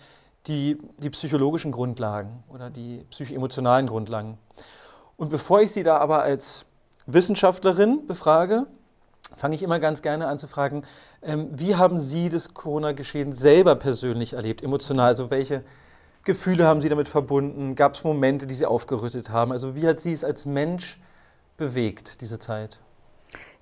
die, 0.48 0.78
die 0.98 1.10
psychologischen 1.10 1.72
Grundlagen 1.72 2.44
oder 2.50 2.70
die 2.70 3.06
psychoemotionalen 3.10 3.88
Grundlagen. 3.88 4.38
Und 5.16 5.30
bevor 5.30 5.62
ich 5.62 5.72
Sie 5.72 5.84
da 5.84 6.00
aber 6.00 6.22
als 6.22 6.66
Wissenschaftlerin 7.06 8.08
befrage, 8.08 8.68
fange 9.36 9.56
ich 9.56 9.64
immer 9.64 9.80
ganz 9.80 10.02
gerne 10.02 10.28
an 10.28 10.38
zu 10.38 10.48
fragen, 10.48 10.84
ähm, 11.22 11.48
wie 11.52 11.78
haben 11.78 11.98
Sie 11.98 12.28
das 12.28 12.54
Corona-Geschehen 12.54 13.32
selber 13.32 13.76
persönlich 13.76 14.34
erlebt, 14.34 14.62
emotional? 14.64 15.08
Also 15.08 15.32
welche 15.32 15.64
Gefühle 16.24 16.68
haben 16.68 16.82
Sie 16.82 16.90
damit 16.90 17.08
verbunden? 17.08 17.76
Gab 17.76 17.96
es 17.96 18.04
Momente, 18.04 18.46
die 18.46 18.54
Sie 18.54 18.66
aufgerüttet 18.66 19.30
haben? 19.30 19.52
Also 19.52 19.76
wie 19.76 19.88
hat 19.88 20.00
Sie 20.00 20.14
es 20.14 20.24
als 20.24 20.46
Mensch 20.46 21.00
bewegt, 21.58 22.22
diese 22.22 22.40
Zeit? 22.40 22.80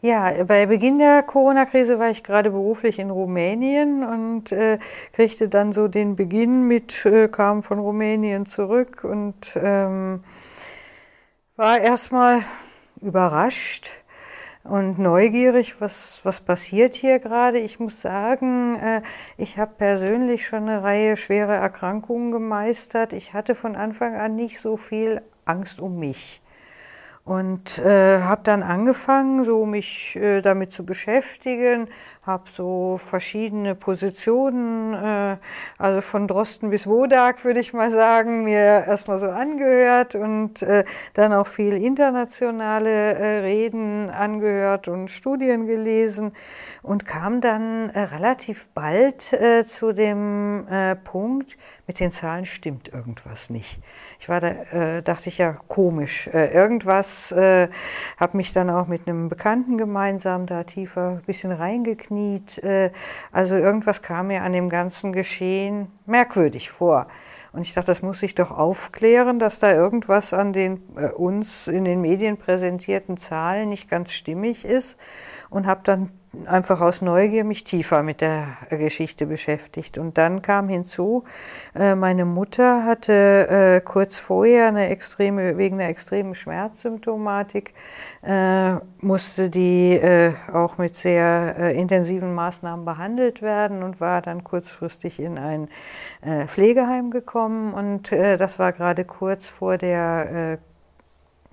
Ja, 0.01 0.43
bei 0.45 0.65
Beginn 0.65 0.97
der 0.97 1.23
Corona-Krise 1.23 1.99
war 1.99 2.09
ich 2.09 2.23
gerade 2.23 2.51
beruflich 2.51 2.99
in 2.99 3.09
Rumänien 3.09 4.03
und 4.03 4.51
äh, 4.51 4.79
kriegte 5.11 5.49
dann 5.49 5.73
so 5.73 5.89
den 5.89 6.15
Beginn 6.15 6.67
mit, 6.67 7.05
äh, 7.05 7.27
kam 7.27 7.63
von 7.63 7.79
Rumänien 7.79 8.45
zurück 8.45 9.03
und 9.03 9.57
ähm, 9.61 10.23
war 11.57 11.79
erstmal 11.79 12.41
überrascht 13.01 13.91
und 14.63 14.99
neugierig, 14.99 15.79
was, 15.79 16.21
was 16.23 16.41
passiert 16.41 16.95
hier 16.95 17.19
gerade. 17.19 17.59
Ich 17.59 17.79
muss 17.79 18.01
sagen, 18.01 18.77
äh, 18.79 19.01
ich 19.37 19.57
habe 19.57 19.71
persönlich 19.77 20.45
schon 20.45 20.69
eine 20.69 20.83
Reihe 20.83 21.17
schwerer 21.17 21.55
Erkrankungen 21.55 22.31
gemeistert. 22.31 23.13
Ich 23.13 23.33
hatte 23.33 23.55
von 23.55 23.75
Anfang 23.75 24.15
an 24.15 24.35
nicht 24.35 24.59
so 24.59 24.77
viel 24.77 25.21
Angst 25.45 25.79
um 25.79 25.97
mich. 25.97 26.41
Und 27.25 27.77
äh, 27.77 28.21
habe 28.23 28.41
dann 28.43 28.63
angefangen, 28.63 29.43
so 29.43 29.65
mich 29.65 30.15
äh, 30.15 30.41
damit 30.41 30.71
zu 30.71 30.83
beschäftigen, 30.83 31.87
habe 32.23 32.49
so 32.49 32.97
verschiedene 32.97 33.75
Positionen, 33.75 34.93
äh, 34.95 35.37
also 35.77 36.01
von 36.01 36.27
Drosten 36.27 36.71
bis 36.71 36.87
Wodak, 36.87 37.43
würde 37.43 37.59
ich 37.59 37.71
mal 37.71 37.91
sagen, 37.91 38.45
mir 38.45 38.85
erstmal 38.87 39.19
so 39.19 39.29
angehört 39.29 40.15
und 40.15 40.63
äh, 40.63 40.85
dann 41.13 41.33
auch 41.33 41.45
viel 41.45 41.73
internationale 41.73 42.89
äh, 42.89 43.39
Reden 43.41 44.09
angehört 44.09 44.87
und 44.87 45.11
Studien 45.11 45.67
gelesen 45.67 46.31
und 46.81 47.05
kam 47.05 47.41
dann 47.41 47.89
äh, 47.89 47.99
relativ 47.99 48.69
bald 48.69 49.33
äh, 49.33 49.65
zu 49.65 49.93
dem 49.93 50.67
äh, 50.67 50.95
Punkt, 50.95 51.57
mit 51.85 51.99
den 51.99 52.09
Zahlen 52.11 52.45
stimmt 52.45 52.87
irgendwas 52.87 53.49
nicht. 53.49 53.79
Ich 54.21 54.27
war 54.27 54.41
da, 54.41 54.49
äh, 54.49 55.01
dachte 55.01 55.29
ich 55.29 55.37
ja, 55.37 55.53
komisch. 55.69 56.27
Äh, 56.27 56.53
irgendwas, 56.53 57.31
äh, 57.31 57.69
habe 58.17 58.35
mich 58.35 58.51
dann 58.51 58.69
auch 58.69 58.87
mit 58.87 59.07
einem 59.07 59.29
Bekannten 59.29 59.77
gemeinsam 59.77 60.45
da 60.45 60.65
tiefer 60.65 61.11
ein 61.11 61.21
bisschen 61.25 61.53
reingekniet. 61.53 62.61
Äh, 62.61 62.91
also 63.31 63.55
irgendwas 63.55 64.01
kam 64.01 64.27
mir 64.27 64.43
an 64.43 64.51
dem 64.51 64.67
ganzen 64.69 65.13
Geschehen 65.13 65.87
merkwürdig 66.05 66.69
vor. 66.69 67.07
Und 67.53 67.61
ich 67.61 67.73
dachte, 67.73 67.87
das 67.87 68.01
muss 68.01 68.19
sich 68.19 68.35
doch 68.35 68.51
aufklären, 68.51 69.39
dass 69.39 69.59
da 69.59 69.71
irgendwas 69.71 70.33
an 70.33 70.51
den 70.51 70.81
äh, 70.97 71.07
uns 71.11 71.69
in 71.69 71.85
den 71.85 72.01
Medien 72.01 72.35
präsentierten 72.35 73.15
Zahlen 73.15 73.69
nicht 73.69 73.89
ganz 73.89 74.11
stimmig 74.11 74.65
ist. 74.65 74.99
Und 75.49 75.65
habe 75.65 75.79
dann 75.85 76.11
einfach 76.45 76.81
aus 76.81 77.01
Neugier 77.01 77.43
mich 77.43 77.63
tiefer 77.63 78.03
mit 78.03 78.21
der 78.21 78.57
Geschichte 78.69 79.25
beschäftigt. 79.25 79.97
Und 79.97 80.17
dann 80.17 80.41
kam 80.41 80.69
hinzu, 80.69 81.23
äh, 81.75 81.95
meine 81.95 82.25
Mutter 82.25 82.85
hatte 82.85 83.47
äh, 83.49 83.81
kurz 83.81 84.19
vorher 84.19 84.67
eine 84.67 84.89
extreme, 84.89 85.57
wegen 85.57 85.79
einer 85.79 85.89
extremen 85.89 86.35
Schmerzsymptomatik, 86.35 87.73
äh, 88.21 88.75
musste 89.01 89.49
die 89.49 89.99
auch 90.53 90.77
mit 90.77 90.95
sehr 90.95 91.73
intensiven 91.73 92.33
Maßnahmen 92.35 92.85
behandelt 92.85 93.41
werden 93.41 93.81
und 93.81 94.01
war 94.01 94.21
dann 94.21 94.43
kurzfristig 94.43 95.19
in 95.19 95.37
ein 95.37 95.69
Pflegeheim 96.47 97.11
gekommen. 97.11 97.73
Und 97.73 98.11
das 98.11 98.59
war 98.59 98.73
gerade 98.73 99.05
kurz 99.05 99.47
vor 99.47 99.77
der 99.77 100.59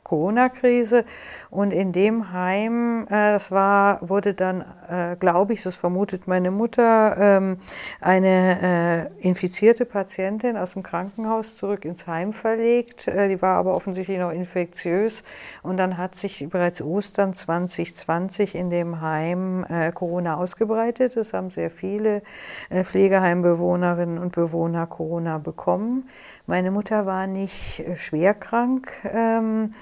Corona-Krise. 0.07 1.05
Und 1.51 1.73
in 1.73 1.91
dem 1.91 2.33
Heim, 2.33 3.07
äh, 3.09 3.33
das 3.33 3.51
war, 3.51 4.09
wurde 4.09 4.35
dann, 4.35 4.65
äh, 4.89 5.17
glaube 5.17 5.53
ich, 5.53 5.65
das 5.65 5.75
vermutet 5.75 6.29
meine 6.29 6.53
Mutter, 6.53 7.17
ähm, 7.19 7.59
eine 8.01 9.11
äh, 9.21 9.27
infizierte 9.27 9.85
Patientin 9.85 10.57
aus 10.57 10.75
dem 10.75 10.85
Krankenhaus 10.85 11.57
zurück 11.57 11.85
ins 11.85 12.07
Heim 12.07 12.33
verlegt. 12.33 13.09
Äh, 13.09 13.29
die 13.29 13.43
war 13.43 13.59
aber 13.59 13.75
offensichtlich 13.75 14.19
noch 14.19 14.31
infektiös. 14.31 15.25
Und 15.63 15.77
dann 15.77 15.99
hat 15.99 16.15
sich 16.15 16.49
bereits 16.49 16.81
Ostern 16.81 17.35
2020 17.35 18.55
in 18.55 18.71
dem 18.71 19.01
Heim 19.01 19.65
äh, 19.69 19.91
Corona 19.91 20.37
ausgebreitet. 20.37 21.17
Es 21.17 21.33
haben 21.33 21.51
sehr 21.51 21.71
viele 21.71 22.23
äh, 22.71 22.85
Pflegeheimbewohnerinnen 22.85 24.19
und 24.19 24.33
Bewohner 24.37 24.87
Corona 24.87 25.39
bekommen. 25.39 26.09
Meine 26.47 26.71
Mutter 26.71 27.07
war 27.07 27.27
nicht 27.27 27.83
schwer 27.97 28.35
krank. 28.35 28.93
Ähm, 29.13 29.73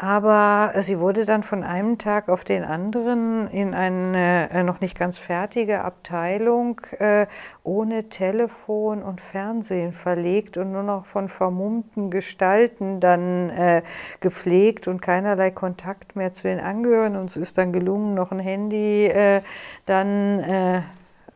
aber 0.00 0.74
sie 0.80 1.00
wurde 1.00 1.24
dann 1.24 1.42
von 1.42 1.64
einem 1.64 1.98
Tag 1.98 2.28
auf 2.28 2.44
den 2.44 2.62
anderen 2.62 3.50
in 3.50 3.74
eine 3.74 4.48
äh, 4.50 4.62
noch 4.62 4.80
nicht 4.80 4.96
ganz 4.96 5.18
fertige 5.18 5.82
Abteilung 5.82 6.80
äh, 7.00 7.26
ohne 7.64 8.08
Telefon 8.08 9.02
und 9.02 9.20
Fernsehen 9.20 9.92
verlegt 9.92 10.56
und 10.56 10.70
nur 10.70 10.84
noch 10.84 11.04
von 11.04 11.28
vermummten 11.28 12.12
Gestalten 12.12 13.00
dann 13.00 13.50
äh, 13.50 13.82
gepflegt 14.20 14.86
und 14.86 15.02
keinerlei 15.02 15.50
Kontakt 15.50 16.14
mehr 16.14 16.32
zu 16.32 16.44
den 16.44 16.60
Angehörigen. 16.60 17.16
Uns 17.16 17.36
ist 17.36 17.58
dann 17.58 17.72
gelungen, 17.72 18.14
noch 18.14 18.30
ein 18.30 18.38
Handy 18.38 19.06
äh, 19.06 19.42
dann 19.84 20.38
äh, 20.38 20.82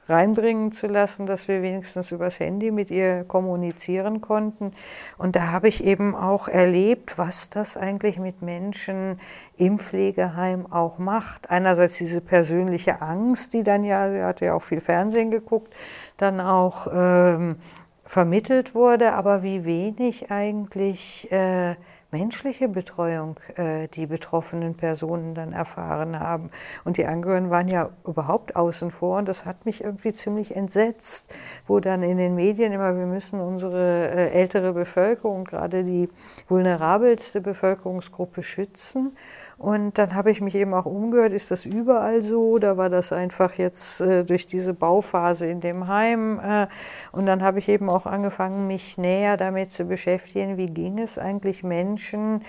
reinbringen 0.09 0.73
zu 0.73 0.89
lassen, 0.89 1.27
dass 1.27 1.49
wir 1.49 1.63
wenigstens 1.63 2.11
übers 2.11 2.41
Handy 2.41 2.71
mit 2.71 2.91
ihr 2.91 3.25
kommunizieren 3.25 4.21
konnten. 4.21 4.73
Und 5.17 5.37
da 5.37 5.53
habe 5.53 5.69
ich 5.69 5.85
eben 5.85 6.15
auch 6.15 6.49
erlebt, 6.49 7.19
was 7.19 7.51
das 7.51 7.77
eigentlich 7.77 8.19
mit 8.19 8.43
Menschen 8.43 9.21
im 9.57 9.79
Pflegeheim 9.79 10.71
auch 10.71 10.99
macht. 10.99 11.51
Einerseits 11.51 11.99
diese 11.99 12.21
persönliche 12.21 13.01
Angst, 13.01 13.55
die 13.55 13.63
dann 13.63 13.85
ja, 13.85 14.11
sie 14.11 14.23
hatte 14.23 14.47
ja 14.47 14.55
auch 14.55 14.63
viel 14.63 14.81
Fernsehen 14.81 15.31
geguckt, 15.31 15.73
dann 16.17 16.41
auch 16.41 16.89
ähm, 16.93 17.57
vermittelt 18.05 18.75
wurde, 18.75 19.15
aber 19.15 19.43
wie 19.43 19.65
wenig 19.65 20.31
eigentlich 20.31 21.31
äh, 21.31 21.77
menschliche 22.13 22.69
Betreuung 22.69 23.41
äh, 23.57 23.89
die 23.89 24.07
betroffenen 24.07 24.77
Personen 24.77 25.35
dann 25.35 25.53
erfahren 25.53 26.21
haben. 26.21 26.51
Und 26.85 26.99
die 26.99 27.07
Angehörigen 27.07 27.51
waren 27.51 27.69
ja 27.69 27.89
überhaupt 28.07 28.55
außen 28.55 28.91
vor 28.91 29.19
und 29.19 29.29
das 29.29 29.47
hat 29.47 29.65
mich 29.65 29.83
irgendwie 29.83 30.13
ziemlich 30.13 30.55
entsetzt, 30.55 31.35
wo 31.67 31.81
dann 31.81 32.03
in 32.03 32.19
den 32.19 32.35
Medien 32.35 32.73
immer, 32.73 32.97
wir 32.97 33.07
müssen 33.07 33.41
unsere 33.41 34.11
äh, 34.11 34.29
ältere 34.31 34.75
Bevölkerung, 34.75 35.45
gerade 35.45 35.85
die 35.85 36.09
vulnerabelste 36.49 37.41
Bevölkerungsgruppe 37.41 38.43
schützen. 38.43 39.17
Und 39.63 39.97
dann 39.97 40.15
habe 40.17 40.33
ich 40.33 40.41
mich 40.41 40.57
eben 40.57 40.75
auch 40.75 40.87
umgehört, 40.87 41.33
ist 41.33 41.53
das 41.53 41.67
überall 41.67 42.21
so 42.21 42.49
oder 42.49 42.79
war 42.79 42.89
das 42.89 43.13
einfach 43.13 43.55
jetzt 43.55 44.01
äh, 44.01 44.25
durch 44.25 44.45
diese 44.45 44.75
Bauphase 44.75 45.47
in 45.47 45.61
dem 45.61 45.87
Heim? 45.87 46.41
Äh, 46.41 46.67
und 47.13 47.27
dann 47.27 47.45
habe 47.45 47.61
ich 47.61 47.69
eben 47.69 47.89
auch 47.89 48.05
angefangen, 48.05 48.67
mich 48.67 48.99
näher 48.99 49.37
damit 49.37 49.71
zu 49.71 49.85
beschäftigen, 49.85 50.57
wie 50.57 50.67
ging 50.67 50.99
es 50.99 51.17
eigentlich 51.17 51.63
Menschen, 51.63 52.43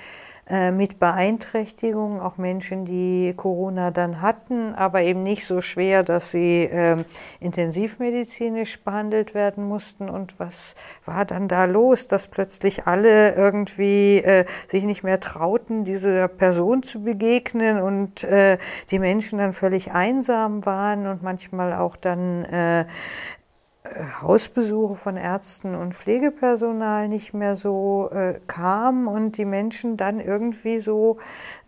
mit 0.49 0.99
Beeinträchtigungen, 0.99 2.19
auch 2.19 2.37
Menschen, 2.37 2.83
die 2.83 3.33
Corona 3.35 3.91
dann 3.91 4.21
hatten, 4.21 4.75
aber 4.75 5.01
eben 5.01 5.23
nicht 5.23 5.45
so 5.45 5.61
schwer, 5.61 6.03
dass 6.03 6.31
sie 6.31 6.63
äh, 6.63 7.03
intensivmedizinisch 7.39 8.81
behandelt 8.81 9.33
werden 9.33 9.63
mussten. 9.63 10.09
Und 10.09 10.39
was 10.39 10.75
war 11.05 11.23
dann 11.23 11.47
da 11.47 11.65
los, 11.65 12.07
dass 12.07 12.27
plötzlich 12.27 12.87
alle 12.87 13.35
irgendwie 13.35 14.17
äh, 14.17 14.45
sich 14.67 14.83
nicht 14.83 15.03
mehr 15.03 15.19
trauten, 15.19 15.85
dieser 15.85 16.27
Person 16.27 16.83
zu 16.83 17.03
begegnen 17.03 17.81
und 17.81 18.23
äh, 18.23 18.57
die 18.91 18.99
Menschen 18.99 19.39
dann 19.39 19.53
völlig 19.53 19.91
einsam 19.91 20.65
waren 20.65 21.07
und 21.07 21.23
manchmal 21.23 21.73
auch 21.73 21.95
dann 21.95 22.43
äh, 22.45 22.85
Hausbesuche 24.21 24.95
von 24.95 25.17
Ärzten 25.17 25.75
und 25.75 25.93
Pflegepersonal 25.93 27.09
nicht 27.09 27.33
mehr 27.33 27.57
so 27.57 28.09
äh, 28.13 28.39
kam 28.47 29.09
und 29.09 29.37
die 29.37 29.43
Menschen 29.43 29.97
dann 29.97 30.21
irgendwie 30.21 30.79
so 30.79 31.17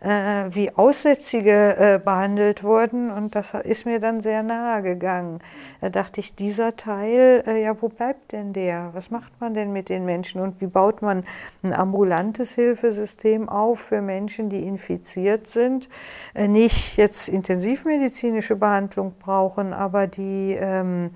äh, 0.00 0.44
wie 0.48 0.74
Aussätzige 0.74 1.76
äh, 1.76 1.98
behandelt 2.02 2.64
wurden 2.64 3.10
und 3.10 3.34
das 3.34 3.52
ist 3.52 3.84
mir 3.84 4.00
dann 4.00 4.22
sehr 4.22 4.42
nahe 4.42 4.82
gegangen. 4.82 5.40
Da 5.82 5.90
dachte 5.90 6.20
ich, 6.20 6.34
dieser 6.34 6.74
Teil, 6.74 7.44
äh, 7.46 7.62
ja, 7.62 7.80
wo 7.82 7.88
bleibt 7.88 8.32
denn 8.32 8.54
der? 8.54 8.90
Was 8.94 9.10
macht 9.10 9.38
man 9.42 9.52
denn 9.52 9.74
mit 9.74 9.90
den 9.90 10.06
Menschen 10.06 10.40
und 10.40 10.62
wie 10.62 10.68
baut 10.68 11.02
man 11.02 11.22
ein 11.62 11.74
ambulantes 11.74 12.54
Hilfesystem 12.54 13.50
auf 13.50 13.78
für 13.78 14.00
Menschen, 14.00 14.48
die 14.48 14.66
infiziert 14.66 15.46
sind, 15.48 15.90
äh, 16.34 16.48
nicht 16.48 16.96
jetzt 16.96 17.28
intensivmedizinische 17.28 18.56
Behandlung 18.56 19.12
brauchen, 19.18 19.74
aber 19.74 20.06
die 20.06 20.56
ähm, 20.58 21.10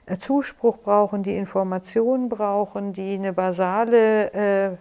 Zuspruch 0.19 0.77
brauchen, 0.77 1.23
die 1.23 1.35
Informationen 1.35 2.29
brauchen, 2.29 2.93
die 2.93 3.15
eine 3.15 3.33
basale 3.33 4.33
äh, 4.33 4.77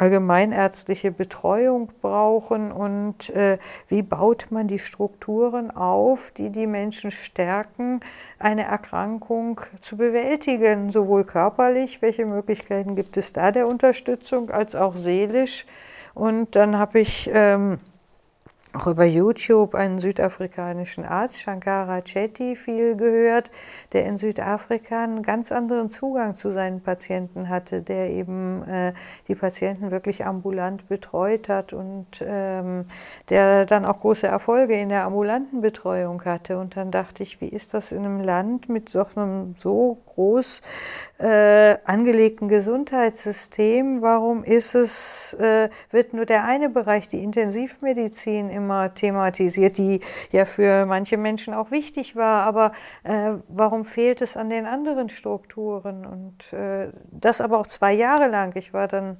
allgemeinärztliche 0.00 1.10
Betreuung 1.10 1.92
brauchen 2.00 2.72
und 2.72 3.30
äh, 3.30 3.58
wie 3.88 4.02
baut 4.02 4.46
man 4.50 4.66
die 4.66 4.78
Strukturen 4.78 5.70
auf, 5.70 6.30
die 6.30 6.50
die 6.50 6.66
Menschen 6.66 7.10
stärken, 7.10 8.00
eine 8.38 8.64
Erkrankung 8.64 9.60
zu 9.80 9.96
bewältigen, 9.96 10.90
sowohl 10.90 11.24
körperlich, 11.24 12.00
welche 12.00 12.24
Möglichkeiten 12.24 12.96
gibt 12.96 13.16
es 13.16 13.32
da 13.32 13.52
der 13.52 13.66
Unterstützung, 13.66 14.50
als 14.50 14.74
auch 14.74 14.96
seelisch. 14.96 15.66
Und 16.14 16.56
dann 16.56 16.78
habe 16.78 17.00
ich 17.00 17.30
ähm, 17.32 17.78
auch 18.72 18.86
über 18.86 19.04
YouTube 19.04 19.74
einen 19.74 19.98
südafrikanischen 19.98 21.04
Arzt, 21.04 21.40
Shankara 21.40 22.02
Chetty, 22.02 22.54
viel 22.54 22.94
gehört, 22.94 23.50
der 23.92 24.06
in 24.06 24.16
Südafrika 24.16 25.02
einen 25.02 25.22
ganz 25.22 25.50
anderen 25.50 25.88
Zugang 25.88 26.34
zu 26.34 26.52
seinen 26.52 26.80
Patienten 26.80 27.48
hatte, 27.48 27.82
der 27.82 28.10
eben 28.10 28.62
äh, 28.68 28.92
die 29.26 29.34
Patienten 29.34 29.90
wirklich 29.90 30.24
ambulant 30.24 30.88
betreut 30.88 31.48
hat 31.48 31.72
und 31.72 32.06
ähm, 32.20 32.84
der 33.28 33.66
dann 33.66 33.84
auch 33.84 34.00
große 34.00 34.28
Erfolge 34.28 34.74
in 34.74 34.88
der 34.88 35.04
ambulanten 35.04 35.62
Betreuung 35.62 36.24
hatte. 36.24 36.56
Und 36.56 36.76
dann 36.76 36.92
dachte 36.92 37.24
ich, 37.24 37.40
wie 37.40 37.48
ist 37.48 37.74
das 37.74 37.90
in 37.90 38.04
einem 38.04 38.20
Land 38.20 38.68
mit 38.68 38.88
so 38.88 39.04
einem 39.16 39.54
so 39.58 39.98
groß 40.06 40.62
äh, 41.18 41.76
angelegten 41.84 42.48
Gesundheitssystem? 42.48 44.00
Warum 44.00 44.44
ist 44.44 44.76
es, 44.76 45.34
äh, 45.34 45.70
wird 45.90 46.14
nur 46.14 46.26
der 46.26 46.44
eine 46.44 46.70
Bereich, 46.70 47.08
die 47.08 47.22
Intensivmedizin, 47.22 48.48
immer 48.64 48.94
thematisiert, 48.94 49.78
die 49.78 50.00
ja 50.32 50.44
für 50.44 50.86
manche 50.86 51.16
Menschen 51.16 51.54
auch 51.54 51.70
wichtig 51.70 52.16
war, 52.16 52.44
aber 52.44 52.72
äh, 53.04 53.32
warum 53.48 53.84
fehlt 53.84 54.20
es 54.22 54.36
an 54.36 54.50
den 54.50 54.66
anderen 54.66 55.08
Strukturen? 55.08 56.06
Und 56.06 56.52
äh, 56.52 56.92
das 57.10 57.40
aber 57.40 57.58
auch 57.58 57.66
zwei 57.66 57.92
Jahre 57.92 58.28
lang. 58.28 58.54
Ich 58.56 58.72
war 58.72 58.88
dann 58.88 59.16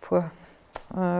vor 0.00 0.30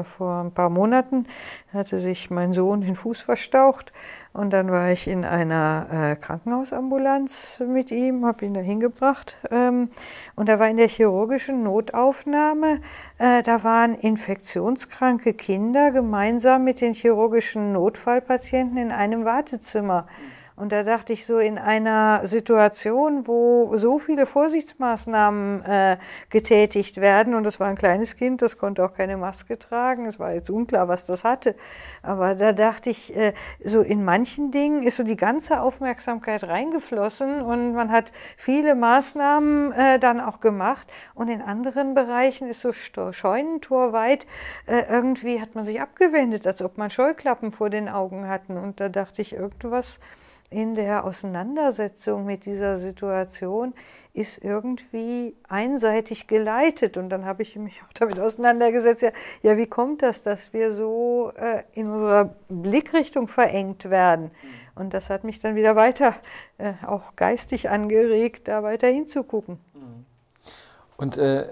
vor 0.04 0.42
ein 0.42 0.52
paar 0.52 0.70
Monaten 0.70 1.26
hatte 1.73 1.99
sich 1.99 2.30
mein 2.30 2.52
Sohn 2.52 2.82
den 2.82 2.94
Fuß 2.94 3.23
verstaucht 3.23 3.92
und 4.32 4.52
dann 4.52 4.70
war 4.70 4.90
ich 4.90 5.08
in 5.08 5.25
einer 5.25 5.87
äh, 5.90 6.16
Krankenhausambulanz 6.16 7.61
mit 7.66 7.90
ihm, 7.90 8.25
habe 8.25 8.44
ihn 8.44 8.54
da 8.54 8.61
hingebracht 8.61 9.37
ähm, 9.50 9.90
und 10.37 10.49
da 10.49 10.58
war 10.58 10.68
in 10.68 10.76
der 10.76 10.88
chirurgischen 10.88 11.64
Notaufnahme, 11.64 12.80
äh, 13.18 13.42
da 13.42 13.64
waren 13.64 13.94
infektionskranke 13.94 15.34
Kinder 15.34 15.90
gemeinsam 15.90 16.64
mit 16.64 16.80
den 16.80 16.94
chirurgischen 16.94 17.73
Notfallpatienten 17.73 18.78
in 18.78 18.92
einem 18.92 19.25
Wartezimmer. 19.25 20.06
Und 20.56 20.70
da 20.70 20.84
dachte 20.84 21.12
ich 21.12 21.26
so, 21.26 21.38
in 21.38 21.58
einer 21.58 22.26
Situation, 22.26 23.26
wo 23.26 23.76
so 23.76 23.99
viele 23.99 24.24
Vorsichtsmaßnahmen 24.24 25.64
äh, 25.64 25.96
getätigt 26.31 27.00
werden, 27.00 27.35
und 27.35 27.42
das 27.42 27.59
war 27.59 27.66
ein 27.66 27.76
kleines 27.76 28.14
Kind, 28.14 28.40
das 28.40 28.57
konnte 28.57 28.85
auch 28.85 28.94
keine 28.94 29.16
Maske 29.16 29.59
tragen, 29.59 30.07
es 30.07 30.20
war 30.20 30.33
jetzt 30.33 30.50
unklar, 30.50 30.87
was 30.87 31.07
das 31.07 31.24
hatte, 31.24 31.57
aber 32.02 32.37
da 32.37 32.52
dachte 32.52 32.90
ich, 32.90 33.16
äh, 33.16 33.33
so 33.64 33.81
in 33.81 34.05
manchen 34.05 34.52
Dingen 34.52 34.85
ist 34.85 34.96
so 34.96 35.02
die 35.02 35.16
ganze 35.16 35.61
Aufmerksamkeit 35.61 36.44
reingeflossen 36.44 37.42
und 37.42 37.74
man 37.74 37.90
hat 37.90 38.12
viele 38.37 38.74
Maßnahmen 38.74 39.72
äh, 39.72 39.98
dann 39.98 40.20
auch 40.20 40.40
gemacht. 40.40 40.87
Und 41.14 41.29
in 41.29 41.42
anderen 41.42 41.94
Bereichen 41.94 42.48
ist 42.48 42.61
so 42.61 42.72
scheunentorweit, 42.72 44.26
äh, 44.66 44.83
irgendwie 44.88 45.40
hat 45.40 45.55
man 45.55 45.64
sich 45.64 45.81
abgewendet, 45.81 46.46
als 46.46 46.62
ob 46.62 46.79
man 46.79 46.90
Scheuklappen 46.90 47.52
vor 47.52 47.70
den 47.70 47.88
Augen 47.88 48.29
hatten. 48.29 48.57
Und 48.57 48.81
da 48.81 48.88
dachte 48.88 49.22
ich, 49.22 49.35
irgendwas 49.35 49.98
in 50.55 50.77
der 50.77 51.05
Auseinandersetzung 51.05 52.25
mit 52.25 52.47
dieser 52.47 52.79
Situation 52.79 53.75
ist 54.12 54.38
irgendwie 54.45 55.35
einseitig 55.49 56.29
geleitet. 56.29 56.97
Und 56.97 57.09
dann 57.09 57.25
habe 57.25 57.43
ich 57.43 57.57
mich 57.57 57.83
auch 57.83 57.93
damit 57.93 58.21
auseinandergesetzt, 58.21 59.03
ja, 59.03 59.11
ja 59.43 59.57
wie 59.57 59.67
kommt 59.67 60.03
das, 60.03 60.23
dass 60.23 60.53
wir 60.53 60.73
so 60.73 61.33
äh, 61.35 61.64
in 61.73 61.90
unserer 61.90 62.37
Blickrichtung 62.49 63.27
verengt 63.27 63.90
werden? 63.90 64.31
Und 64.77 64.95
das 64.95 65.11
hat 65.11 65.25
mich 65.25 65.40
dann 65.40 65.57
wieder 65.57 65.75
weiter, 65.75 66.14
äh, 66.59 66.75
auch 66.87 67.17
geistig 67.17 67.69
angeregt, 67.69 68.47
da 68.47 68.62
weiter 68.62 68.87
hinzugucken. 68.87 69.59
Und 70.97 71.19
äh, 71.19 71.49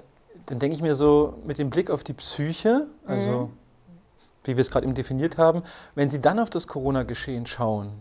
dann 0.47 0.61
denke 0.61 0.77
ich 0.77 0.83
mir 0.83 0.95
so, 0.95 1.35
mit 1.45 1.59
dem 1.59 1.71
Blick 1.71 1.91
auf 1.91 2.05
die 2.05 2.13
Psyche, 2.13 2.87
also 3.05 3.47
mhm. 3.47 3.51
wie 4.45 4.57
wir 4.57 4.61
es 4.61 4.71
gerade 4.71 4.87
eben 4.87 4.95
definiert 4.95 5.39
haben, 5.39 5.65
wenn 5.97 6.09
Sie 6.09 6.21
dann 6.21 6.39
auf 6.39 6.51
das 6.51 6.69
Corona-Geschehen 6.69 7.47
schauen, 7.47 7.93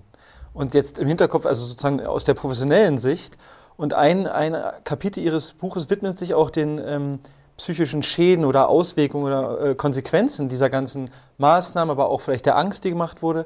und 0.54 0.74
jetzt 0.74 1.00
im 1.00 1.08
Hinterkopf, 1.08 1.46
also 1.46 1.66
sozusagen 1.66 2.06
aus 2.06 2.24
der 2.24 2.34
professionellen 2.34 2.98
Sicht. 2.98 3.38
Und 3.78 3.94
ein, 3.94 4.28
ein 4.28 4.56
Kapitel 4.84 5.24
Ihres 5.24 5.54
Buches 5.54 5.90
widmet 5.90 6.18
sich 6.18 6.34
auch 6.34 6.50
den 6.50 6.80
ähm, 6.86 7.20
psychischen 7.58 8.04
Schäden 8.04 8.46
oder 8.46 8.70
Auswirkungen 8.70 9.26
oder 9.26 9.62
äh, 9.62 9.76
Konsequenzen 9.76 10.50
dieser 10.50 10.70
ganzen 10.70 11.10
Maßnahmen, 11.38 11.92
aber 11.92 12.10
auch 12.10 12.22
vielleicht 12.22 12.46
der 12.46 12.58
Angst, 12.58 12.84
die 12.84 12.90
gemacht 12.90 13.22
wurde. 13.22 13.46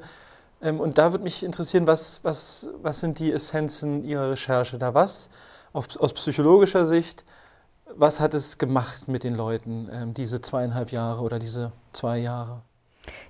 Ähm, 0.61 0.79
und 0.79 0.97
da 0.97 1.11
würde 1.11 1.23
mich 1.23 1.43
interessieren, 1.43 1.87
was, 1.87 2.21
was, 2.23 2.67
was 2.81 2.99
sind 2.99 3.19
die 3.19 3.31
Essenzen 3.31 4.03
Ihrer 4.03 4.31
Recherche 4.31 4.77
da? 4.77 4.93
Was 4.93 5.29
auf, 5.73 5.87
aus 5.99 6.13
psychologischer 6.13 6.85
Sicht, 6.85 7.25
was 7.93 8.19
hat 8.19 8.33
es 8.33 8.57
gemacht 8.57 9.07
mit 9.07 9.23
den 9.23 9.35
Leuten, 9.35 9.89
ähm, 9.91 10.13
diese 10.13 10.41
zweieinhalb 10.41 10.91
Jahre 10.91 11.21
oder 11.21 11.39
diese 11.39 11.71
zwei 11.93 12.17
Jahre? 12.17 12.61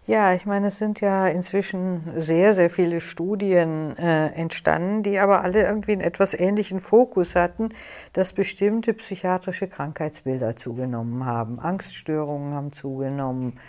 Ja, 0.08 0.34
ich 0.34 0.46
meine, 0.46 0.68
es 0.68 0.78
sind 0.78 1.02
ja 1.02 1.28
inzwischen 1.28 2.04
sehr, 2.18 2.54
sehr 2.54 2.70
viele 2.70 3.02
Studien 3.02 3.98
äh, 3.98 4.28
entstanden, 4.28 5.02
die 5.02 5.18
aber 5.18 5.42
alle 5.42 5.64
irgendwie 5.64 5.94
einen 5.94 6.02
etwas 6.02 6.34
ähnlichen 6.34 6.80
Fokus 6.80 7.36
hatten, 7.36 7.70
dass 8.14 8.34
bestimmte 8.34 8.94
psychiatrische 8.94 9.68
Krankheitsbilder 9.68 10.56
zugenommen 10.56 11.26
haben. 11.26 11.60
Angststörungen 11.60 12.54
haben 12.54 12.72
zugenommen, 12.72 13.60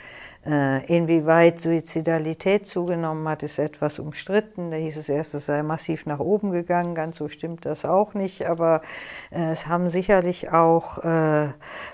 inwieweit 0.46 1.58
Suizidalität 1.58 2.66
zugenommen 2.66 3.28
hat, 3.28 3.42
ist 3.42 3.58
etwas 3.58 3.98
umstritten. 3.98 4.70
Da 4.70 4.76
hieß 4.76 4.96
es 4.96 5.08
erst, 5.08 5.34
es 5.34 5.46
sei 5.46 5.62
massiv 5.62 6.06
nach 6.06 6.20
oben 6.20 6.52
gegangen. 6.52 6.94
Ganz 6.94 7.16
so 7.16 7.28
stimmt 7.28 7.64
das 7.66 7.84
auch 7.84 8.14
nicht. 8.14 8.46
Aber 8.46 8.82
äh, 9.30 9.50
es 9.50 9.66
haben 9.66 9.88
sicherlich 9.88 10.52
auch 10.52 10.98
äh, 10.98 11.48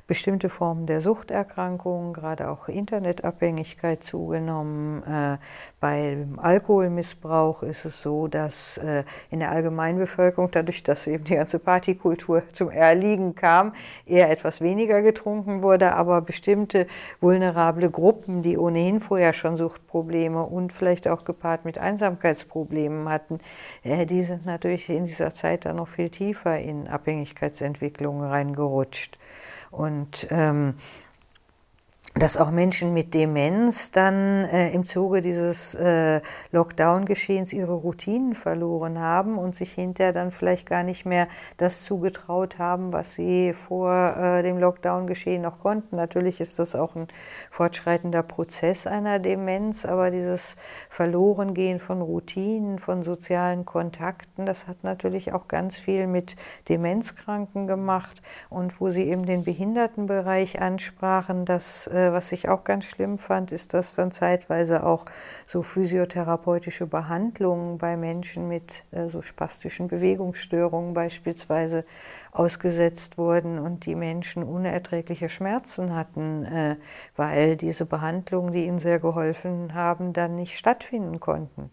bestimmte 0.07 0.49
Formen 0.49 0.87
der 0.87 1.01
Suchterkrankungen, 1.01 2.13
gerade 2.13 2.51
auch 2.51 2.69
Internetabhängigkeit 2.69 4.05
zugenommen. 4.05 5.03
Äh, 5.03 5.39
beim 5.81 6.39
Alkoholmissbrauch 6.39 7.63
ist 7.63 7.85
es 7.85 8.03
so, 8.03 8.29
dass 8.29 8.79
äh, 8.79 9.05
in 9.31 9.41
der 9.41 9.51
Allgemeinbevölkerung, 9.51 10.51
dadurch, 10.51 10.83
dass 10.83 11.07
eben 11.07 11.25
die 11.25 11.35
ganze 11.35 11.59
Partykultur 11.59 12.43
zum 12.53 12.71
Erliegen 12.71 13.35
kam, 13.35 13.75
eher 14.07 14.31
etwas 14.31 14.61
weniger 14.61 15.03
getrunken 15.03 15.63
wurde, 15.63 15.95
aber 15.95 16.21
bestimmte 16.21 16.87
vulnerable 17.21 17.91
Gruppen, 17.91 18.42
die 18.43 18.59
ohnehin 18.59 19.01
vorher 19.01 19.33
schon 19.33 19.57
Suchtprobleme 19.57 20.43
und 20.43 20.73
vielleicht 20.73 21.09
auch 21.09 21.25
gepaart 21.25 21.65
mit 21.65 21.79
Einsamkeitsproblemen 21.79 23.09
hatten, 23.09 23.39
äh, 23.83 24.07
die 24.07 24.23
sind 24.23 24.47
natürlich 24.47 24.89
in 24.89 25.05
dieser 25.05 25.33
Zeit 25.33 25.65
dann 25.65 25.77
noch 25.77 25.89
viel 25.89 26.09
tiefer 26.09 26.59
in 26.59 26.89
Abhängigkeitsentwicklungen 26.89 28.29
reingerutscht. 28.29 29.19
Und 29.71 30.27
ähm, 30.31 30.75
dass 32.15 32.37
auch 32.37 32.51
Menschen 32.51 32.93
mit 32.93 33.15
Demenz 33.15 33.91
dann 33.91 34.45
äh, 34.45 34.71
im 34.73 34.85
Zuge 34.85 35.23
dieses 35.23 35.75
äh, 35.75 36.21
Lockdown-Geschehens 36.51 37.55
ihre 37.55 37.73
Routinen 37.73 38.35
verloren 38.35 38.99
haben 38.99 39.39
und 39.39 39.55
sich 39.55 39.73
hinterher 39.73 40.13
dann 40.13 40.31
vielleicht 40.31 40.69
gar 40.69 40.83
nicht 40.83 41.07
mehr 41.07 41.27
das 41.57 41.85
zugetraut 41.85 42.59
haben, 42.59 42.93
was 42.93 43.15
sie 43.15 43.55
vor 43.55 44.15
äh, 44.17 44.43
dem 44.43 44.59
Lockdown-Geschehen 44.59 45.41
noch 45.41 45.61
konnten. 45.61 45.97
Natürlich 45.97 46.43
ist 46.43 46.59
das 46.59 46.75
auch 46.75 46.97
ein 46.97 47.09
fortschreitender 47.51 48.23
Prozess 48.23 48.87
einer 48.87 49.19
Demenz, 49.19 49.87
aber 49.87 50.11
dieses 50.11 50.57
Verlorengehen 50.91 51.81
von 51.81 52.03
Routinen, 52.03 52.79
von 52.79 53.03
sozialen 53.03 53.65
Kontakten, 53.65 54.45
das 54.45 54.67
hat 54.67 54.85
natürlich 54.85 55.33
auch 55.33 55.49
ganz 55.49 55.79
viel 55.79 56.07
mit 56.07 56.37
Demenzkranken 56.69 57.67
gemacht 57.67 58.21
und 58.51 58.83
wo 58.83 58.91
sie 58.91 59.09
eben 59.09 59.25
den 59.25 59.45
Behindertenbereich 59.45 60.61
ansprachen, 60.61 61.47
dass 61.47 61.87
äh, 61.87 62.02
was 62.11 62.33
ich 62.33 62.49
auch 62.49 62.65
ganz 62.65 62.87
schlimm 62.87 63.19
fand, 63.19 63.53
ist, 63.53 63.75
dass 63.75 63.95
dann 63.95 64.11
zeitweise 64.11 64.87
auch 64.87 65.05
so 65.47 65.63
physiotherapeutische 65.63 66.87
Behandlungen 66.87 67.77
bei 67.77 67.97
Menschen 67.97 68.49
mit 68.49 68.85
äh, 68.91 69.09
so 69.09 69.21
spastischen 69.21 69.89
Bewegungsstörungen 69.89 70.95
beispielsweise 70.95 71.85
ausgesetzt 72.33 73.19
wurden 73.19 73.59
und 73.59 73.85
die 73.85 73.95
Menschen 73.95 74.43
unerträgliche 74.43 75.29
Schmerzen 75.29 75.95
hatten, 75.95 76.45
äh, 76.47 76.77
weil 77.15 77.57
diese 77.57 77.85
Behandlungen, 77.85 78.53
die 78.53 78.67
ihnen 78.67 78.79
sehr 78.79 78.99
geholfen 78.99 79.75
haben, 79.75 80.13
dann 80.13 80.35
nicht 80.35 80.59
stattfinden 80.59 81.21
konnten 81.21 81.71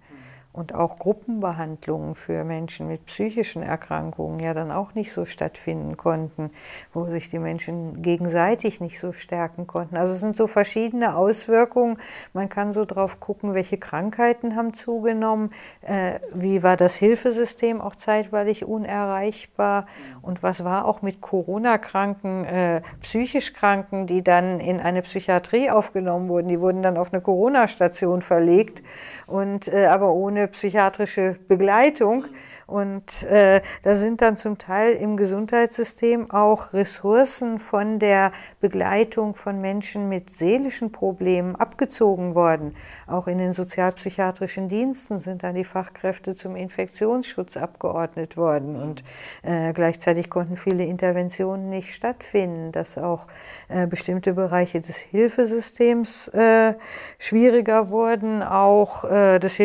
und 0.51 0.73
auch 0.73 0.97
Gruppenbehandlungen 0.97 2.15
für 2.15 2.43
Menschen 2.43 2.87
mit 2.87 3.05
psychischen 3.05 3.61
Erkrankungen 3.61 4.39
ja 4.39 4.55
dann 4.55 4.71
auch 4.71 4.95
nicht 4.95 5.13
so 5.13 5.25
stattfinden 5.25 5.95
konnten, 5.95 6.49
wo 6.91 7.05
sich 7.05 7.29
die 7.29 7.37
Menschen 7.37 8.01
gegenseitig 8.01 8.81
nicht 8.81 8.99
so 8.99 9.11
stärken 9.11 9.67
konnten. 9.67 9.95
Also 9.95 10.13
es 10.13 10.19
sind 10.19 10.35
so 10.35 10.47
verschiedene 10.47 11.15
Auswirkungen. 11.15 11.97
Man 12.33 12.49
kann 12.49 12.71
so 12.71 12.85
drauf 12.85 13.19
gucken, 13.19 13.53
welche 13.53 13.77
Krankheiten 13.77 14.55
haben 14.55 14.73
zugenommen, 14.73 15.51
äh, 15.81 16.19
wie 16.33 16.63
war 16.63 16.77
das 16.77 16.95
Hilfesystem 16.95 17.79
auch 17.79 17.95
zeitweilig 17.95 18.65
unerreichbar 18.65 19.85
und 20.23 20.41
was 20.41 20.63
war 20.63 20.85
auch 20.85 21.03
mit 21.03 21.21
Corona-Kranken, 21.21 22.45
äh, 22.45 22.81
psychisch 23.01 23.53
Kranken, 23.53 24.07
die 24.07 24.23
dann 24.23 24.59
in 24.59 24.79
eine 24.79 25.03
Psychiatrie 25.03 25.69
aufgenommen 25.69 26.27
wurden. 26.27 26.47
Die 26.47 26.59
wurden 26.59 26.81
dann 26.81 26.97
auf 26.97 27.13
eine 27.13 27.21
Corona-Station 27.21 28.23
verlegt 28.23 28.81
und 29.27 29.71
äh, 29.71 29.85
aber 29.85 30.11
ohne 30.11 30.48
psychiatrische 30.51 31.37
Begleitung. 31.47 32.25
Und 32.67 33.23
äh, 33.23 33.61
da 33.81 33.95
sind 33.95 34.21
dann 34.21 34.37
zum 34.37 34.59
Teil 34.59 34.93
im 34.93 35.17
Gesundheitssystem 35.17 36.29
auch 36.29 36.73
Ressourcen 36.73 37.57
von 37.57 37.97
der 37.97 38.31
Begleitung 38.59 39.33
von 39.33 39.59
Menschen 39.59 40.07
mit 40.07 40.29
seelischen 40.29 40.91
Problemen 40.91 41.55
abgezogen 41.55 42.35
worden. 42.35 42.75
Auch 43.07 43.27
in 43.27 43.39
den 43.39 43.53
sozialpsychiatrischen 43.53 44.69
Diensten 44.69 45.17
sind 45.17 45.41
dann 45.41 45.55
die 45.55 45.63
Fachkräfte 45.63 46.35
zum 46.35 46.55
Infektionsschutz 46.55 47.57
abgeordnet 47.57 48.37
worden. 48.37 48.75
Und 48.75 49.03
äh, 49.41 49.73
gleichzeitig 49.73 50.29
konnten 50.29 50.55
viele 50.55 50.83
Interventionen 50.83 51.69
nicht 51.69 51.95
stattfinden, 51.95 52.71
dass 52.71 52.99
auch 52.99 53.25
äh, 53.67 53.87
bestimmte 53.87 54.33
Bereiche 54.33 54.79
des 54.79 54.97
Hilfesystems 54.97 56.27
äh, 56.29 56.75
schwieriger 57.17 57.89
wurden, 57.89 58.43
auch 58.43 59.05
äh, 59.05 59.39
des 59.39 59.55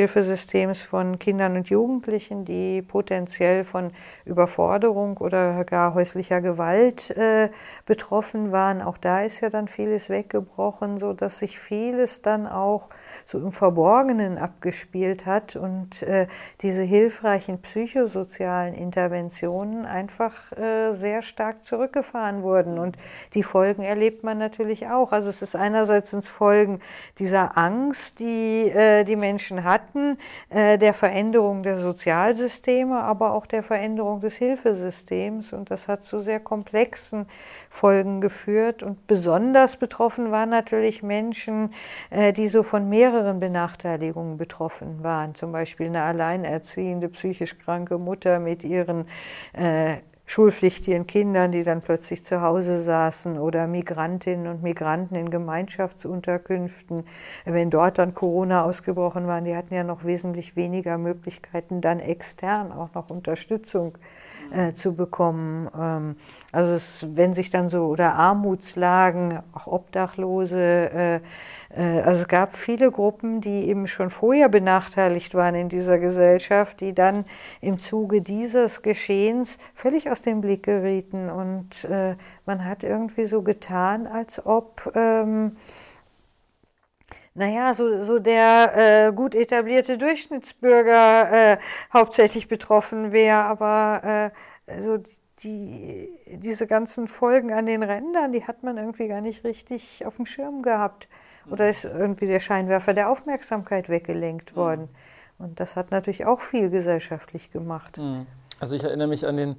Hilfesystems 0.65 0.83
von 0.83 1.19
Kindern 1.19 1.57
und 1.57 1.69
Jugendlichen, 1.69 2.45
die 2.45 2.83
potenziell 2.83 3.65
von 3.65 3.93
Überforderung 4.25 5.19
oder 5.19 5.65
gar 5.65 5.95
häuslicher 5.95 6.41
Gewalt 6.41 7.11
äh, 7.11 7.51
betroffen 7.87 8.53
waren. 8.53 8.83
Auch 8.83 8.99
da 8.99 9.23
ist 9.23 9.41
ja 9.41 9.51
dann 9.51 9.69
vieles 9.69 10.09
weggebrochen, 10.09 10.99
so 10.99 11.13
dass 11.13 11.39
sich 11.39 11.59
vieles 11.59 12.23
dann 12.23 12.47
auch 12.47 12.89
so 13.27 13.39
im 13.39 13.53
Verborgenen 13.53 14.39
abgespielt 14.39 15.27
hat 15.27 15.57
und 15.57 16.03
äh, 16.03 16.27
diese 16.61 16.83
hilfreichen 16.83 17.61
psychosozialen 17.61 18.75
Interventionen 18.75 19.87
einfach 19.87 20.53
äh, 20.53 20.93
sehr 20.93 21.23
stark 21.23 21.65
zurückgefahren 21.65 22.43
wurden. 22.43 22.79
Und 22.79 22.97
die 23.35 23.43
Folgen 23.43 23.83
erlebt 23.83 24.25
man 24.25 24.39
natürlich 24.39 24.89
auch. 24.89 25.13
Also 25.13 25.29
es 25.29 25.43
ist 25.43 25.57
einerseits 25.57 26.13
ins 26.13 26.29
Folgen 26.29 26.81
dieser 27.19 27.57
Angst, 27.57 28.21
die 28.21 28.69
äh, 28.71 29.05
die 29.05 29.17
Menschen 29.17 29.65
hatten, 29.65 30.19
der 30.55 30.95
Veränderung 30.95 31.63
der 31.65 31.79
Sozialsysteme, 31.79 33.03
aber 33.03 33.35
auch 33.35 33.47
der 33.47 33.63
Veränderung 33.63 34.21
des 34.21 34.37
Hilfesystems. 34.37 35.53
Und 35.53 35.71
das 35.71 35.89
hat 35.89 36.05
zu 36.05 36.21
sehr 36.21 36.39
komplexen 36.39 37.27
Folgen 37.69 38.21
geführt. 38.21 38.83
Und 38.83 39.07
besonders 39.07 39.77
betroffen 39.77 40.31
waren 40.31 40.51
natürlich 40.51 41.03
Menschen, 41.03 41.73
äh, 42.11 42.33
die 42.33 42.49
so 42.49 42.63
von 42.63 42.89
mehreren 42.89 43.41
Benachteiligungen 43.41 44.37
betroffen 44.37 45.03
waren. 45.03 45.35
Zum 45.35 45.51
Beispiel 45.51 45.89
eine 45.89 46.03
alleinerziehende, 46.03 47.09
psychisch 47.09 47.59
kranke 47.59 47.99
Mutter 47.99 48.39
mit 48.39 48.63
ihren 48.63 49.07
äh, 49.55 49.97
schulpflichtigen 50.27 51.07
Kindern, 51.07 51.53
die 51.53 51.65
dann 51.65 51.83
plötzlich 51.83 52.25
zu 52.25 52.41
Hause 52.41 52.81
saßen 52.81 53.39
oder 53.39 53.67
Migrantinnen 53.67 54.47
und 54.47 54.63
Migranten 54.63 55.15
in 55.17 55.31
Gemeinschaftsunterkünften. 55.31 57.05
Wenn 57.45 57.71
dort 57.71 57.99
dann 57.99 58.15
Corona 58.15 58.65
ausgebrochen 58.65 59.27
war, 59.27 59.41
die 59.41 59.55
hatten 59.55 59.75
ja 59.75 59.85
noch 59.85 60.05
wesentlich 60.05 60.57
weniger 60.57 60.99
Möglichkeiten, 60.99 61.81
dann 61.81 62.01
extern 62.01 62.73
auch 62.73 62.95
noch 62.95 63.11
Unterstützung 63.11 63.97
äh, 63.97 64.34
zu 64.73 64.95
bekommen. 64.95 65.69
Ähm, 65.79 66.17
also 66.53 66.73
es, 66.73 67.07
wenn 67.15 67.35
sich 67.35 67.51
dann 67.51 67.69
so, 67.69 67.87
oder 67.87 68.15
Armutslagen, 68.15 69.41
auch 69.53 69.67
Obdachlose, 69.67 70.59
äh, 70.59 71.21
äh, 71.77 72.01
also 72.03 72.23
es 72.23 72.29
gab 72.29 72.57
viele 72.57 72.91
Gruppen, 72.91 73.41
die 73.41 73.69
eben 73.69 73.87
schon 73.87 74.11
vorher 74.11 74.49
benachteiligt 74.49 75.35
waren 75.35 75.55
in 75.55 75.69
dieser 75.69 75.99
Gesellschaft, 75.99 76.81
die 76.81 76.95
dann 76.95 77.25
im 77.61 77.79
Zuge 77.79 78.23
dieses 78.23 78.83
Geschehens 78.83 79.59
völlig 79.75 80.11
aus 80.11 80.23
dem 80.23 80.41
Blick 80.41 80.65
gerieten. 80.65 81.31
Und 81.31 81.85
äh, 81.85 82.17
man 82.47 82.65
hat 82.65 82.85
irgendwie 82.85 83.27
so 83.27 83.43
getan, 83.43 84.07
als 84.07 84.45
ob... 84.45 84.93
Ähm, 84.95 85.57
naja, 87.35 87.75
so, 87.75 88.05
so 88.05 88.19
der 88.19 89.09
äh, 89.09 89.13
gut 89.13 89.35
etablierte 89.35 89.99
Durchschnittsbürger 89.99 91.33
äh, 91.53 91.59
hauptsächlich 91.93 92.49
betroffen 92.49 93.13
wäre, 93.13 93.39
aber 93.39 94.33
äh, 94.67 94.81
so 94.81 94.99
die, 95.41 96.11
diese 96.37 96.67
ganzen 96.67 97.09
Folgen 97.09 97.53
an 97.53 97.67
den 97.67 97.83
Rändern, 97.83 98.33
die 98.33 98.47
hat 98.47 98.63
man 98.63 98.77
irgendwie 98.77 99.09
gar 99.09 99.21
nicht 99.21 99.43
richtig 99.45 100.07
auf 100.07 100.17
dem 100.17 100.27
Schirm 100.27 100.63
gehabt. 100.63 101.09
Oder 101.51 101.69
ist 101.69 101.85
irgendwie 101.85 102.27
der 102.27 102.41
Scheinwerfer 102.41 102.95
der 102.95 103.11
Aufmerksamkeit 103.11 103.89
weggelenkt 103.89 104.53
mhm. 104.53 104.57
worden. 104.57 104.89
Und 105.39 105.61
das 105.61 105.77
hat 105.77 105.91
natürlich 105.91 106.25
auch 106.25 106.41
viel 106.41 106.71
gesellschaftlich 106.71 107.51
gemacht. 107.51 107.99
Mhm. 107.99 108.27
Also 108.61 108.77
ich 108.77 108.85
erinnere 108.85 109.09
mich 109.09 109.27
an 109.27 109.37
den 109.37 109.57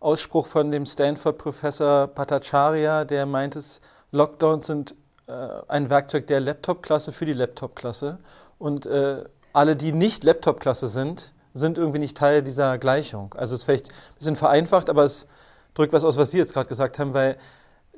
Ausspruch 0.00 0.46
von 0.46 0.70
dem 0.70 0.86
Stanford-Professor 0.86 2.06
Bhattacharya, 2.06 3.04
der 3.04 3.26
meint, 3.26 3.56
es, 3.56 3.80
Lockdowns 4.12 4.66
sind 4.66 4.94
ein 5.32 5.90
Werkzeug 5.90 6.26
der 6.26 6.40
Laptop-Klasse 6.40 7.12
für 7.12 7.26
die 7.26 7.32
Laptop-Klasse. 7.32 8.18
Und 8.58 8.86
äh, 8.86 9.24
alle, 9.52 9.76
die 9.76 9.92
nicht 9.92 10.24
Laptop-Klasse 10.24 10.88
sind, 10.88 11.32
sind 11.54 11.78
irgendwie 11.78 11.98
nicht 11.98 12.16
Teil 12.16 12.42
dieser 12.42 12.78
Gleichung. 12.78 13.34
Also 13.34 13.54
es 13.54 13.60
ist 13.60 13.64
vielleicht 13.64 13.88
ein 13.88 14.18
bisschen 14.18 14.36
vereinfacht, 14.36 14.90
aber 14.90 15.04
es 15.04 15.26
drückt 15.74 15.92
was 15.92 16.04
aus, 16.04 16.16
was 16.16 16.30
Sie 16.30 16.38
jetzt 16.38 16.52
gerade 16.52 16.68
gesagt 16.68 16.98
haben, 16.98 17.14
weil 17.14 17.36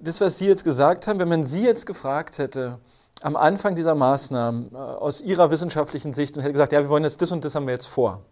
das, 0.01 0.21
was 0.21 0.39
Sie 0.39 0.47
jetzt 0.47 0.65
gesagt 0.65 1.07
haben, 1.07 1.19
wenn 1.19 1.29
man 1.29 1.45
Sie 1.45 1.63
jetzt 1.63 1.87
gefragt 1.87 2.39
hätte, 2.39 2.79
am 3.21 3.37
Anfang 3.37 3.75
dieser 3.75 3.95
Maßnahmen 3.95 4.73
äh, 4.73 4.77
aus 4.77 5.21
Ihrer 5.21 5.51
wissenschaftlichen 5.51 6.13
Sicht 6.13 6.37
und 6.37 6.43
hätte 6.43 6.53
gesagt, 6.53 6.73
ja, 6.73 6.81
wir 6.81 6.89
wollen 6.89 7.05
jetzt 7.05 7.21
das 7.21 7.33
und 7.33 7.45
das 7.45 7.55
haben 7.55 7.67
wir 7.67 7.75
jetzt 7.75 7.87
vor. 7.87 8.23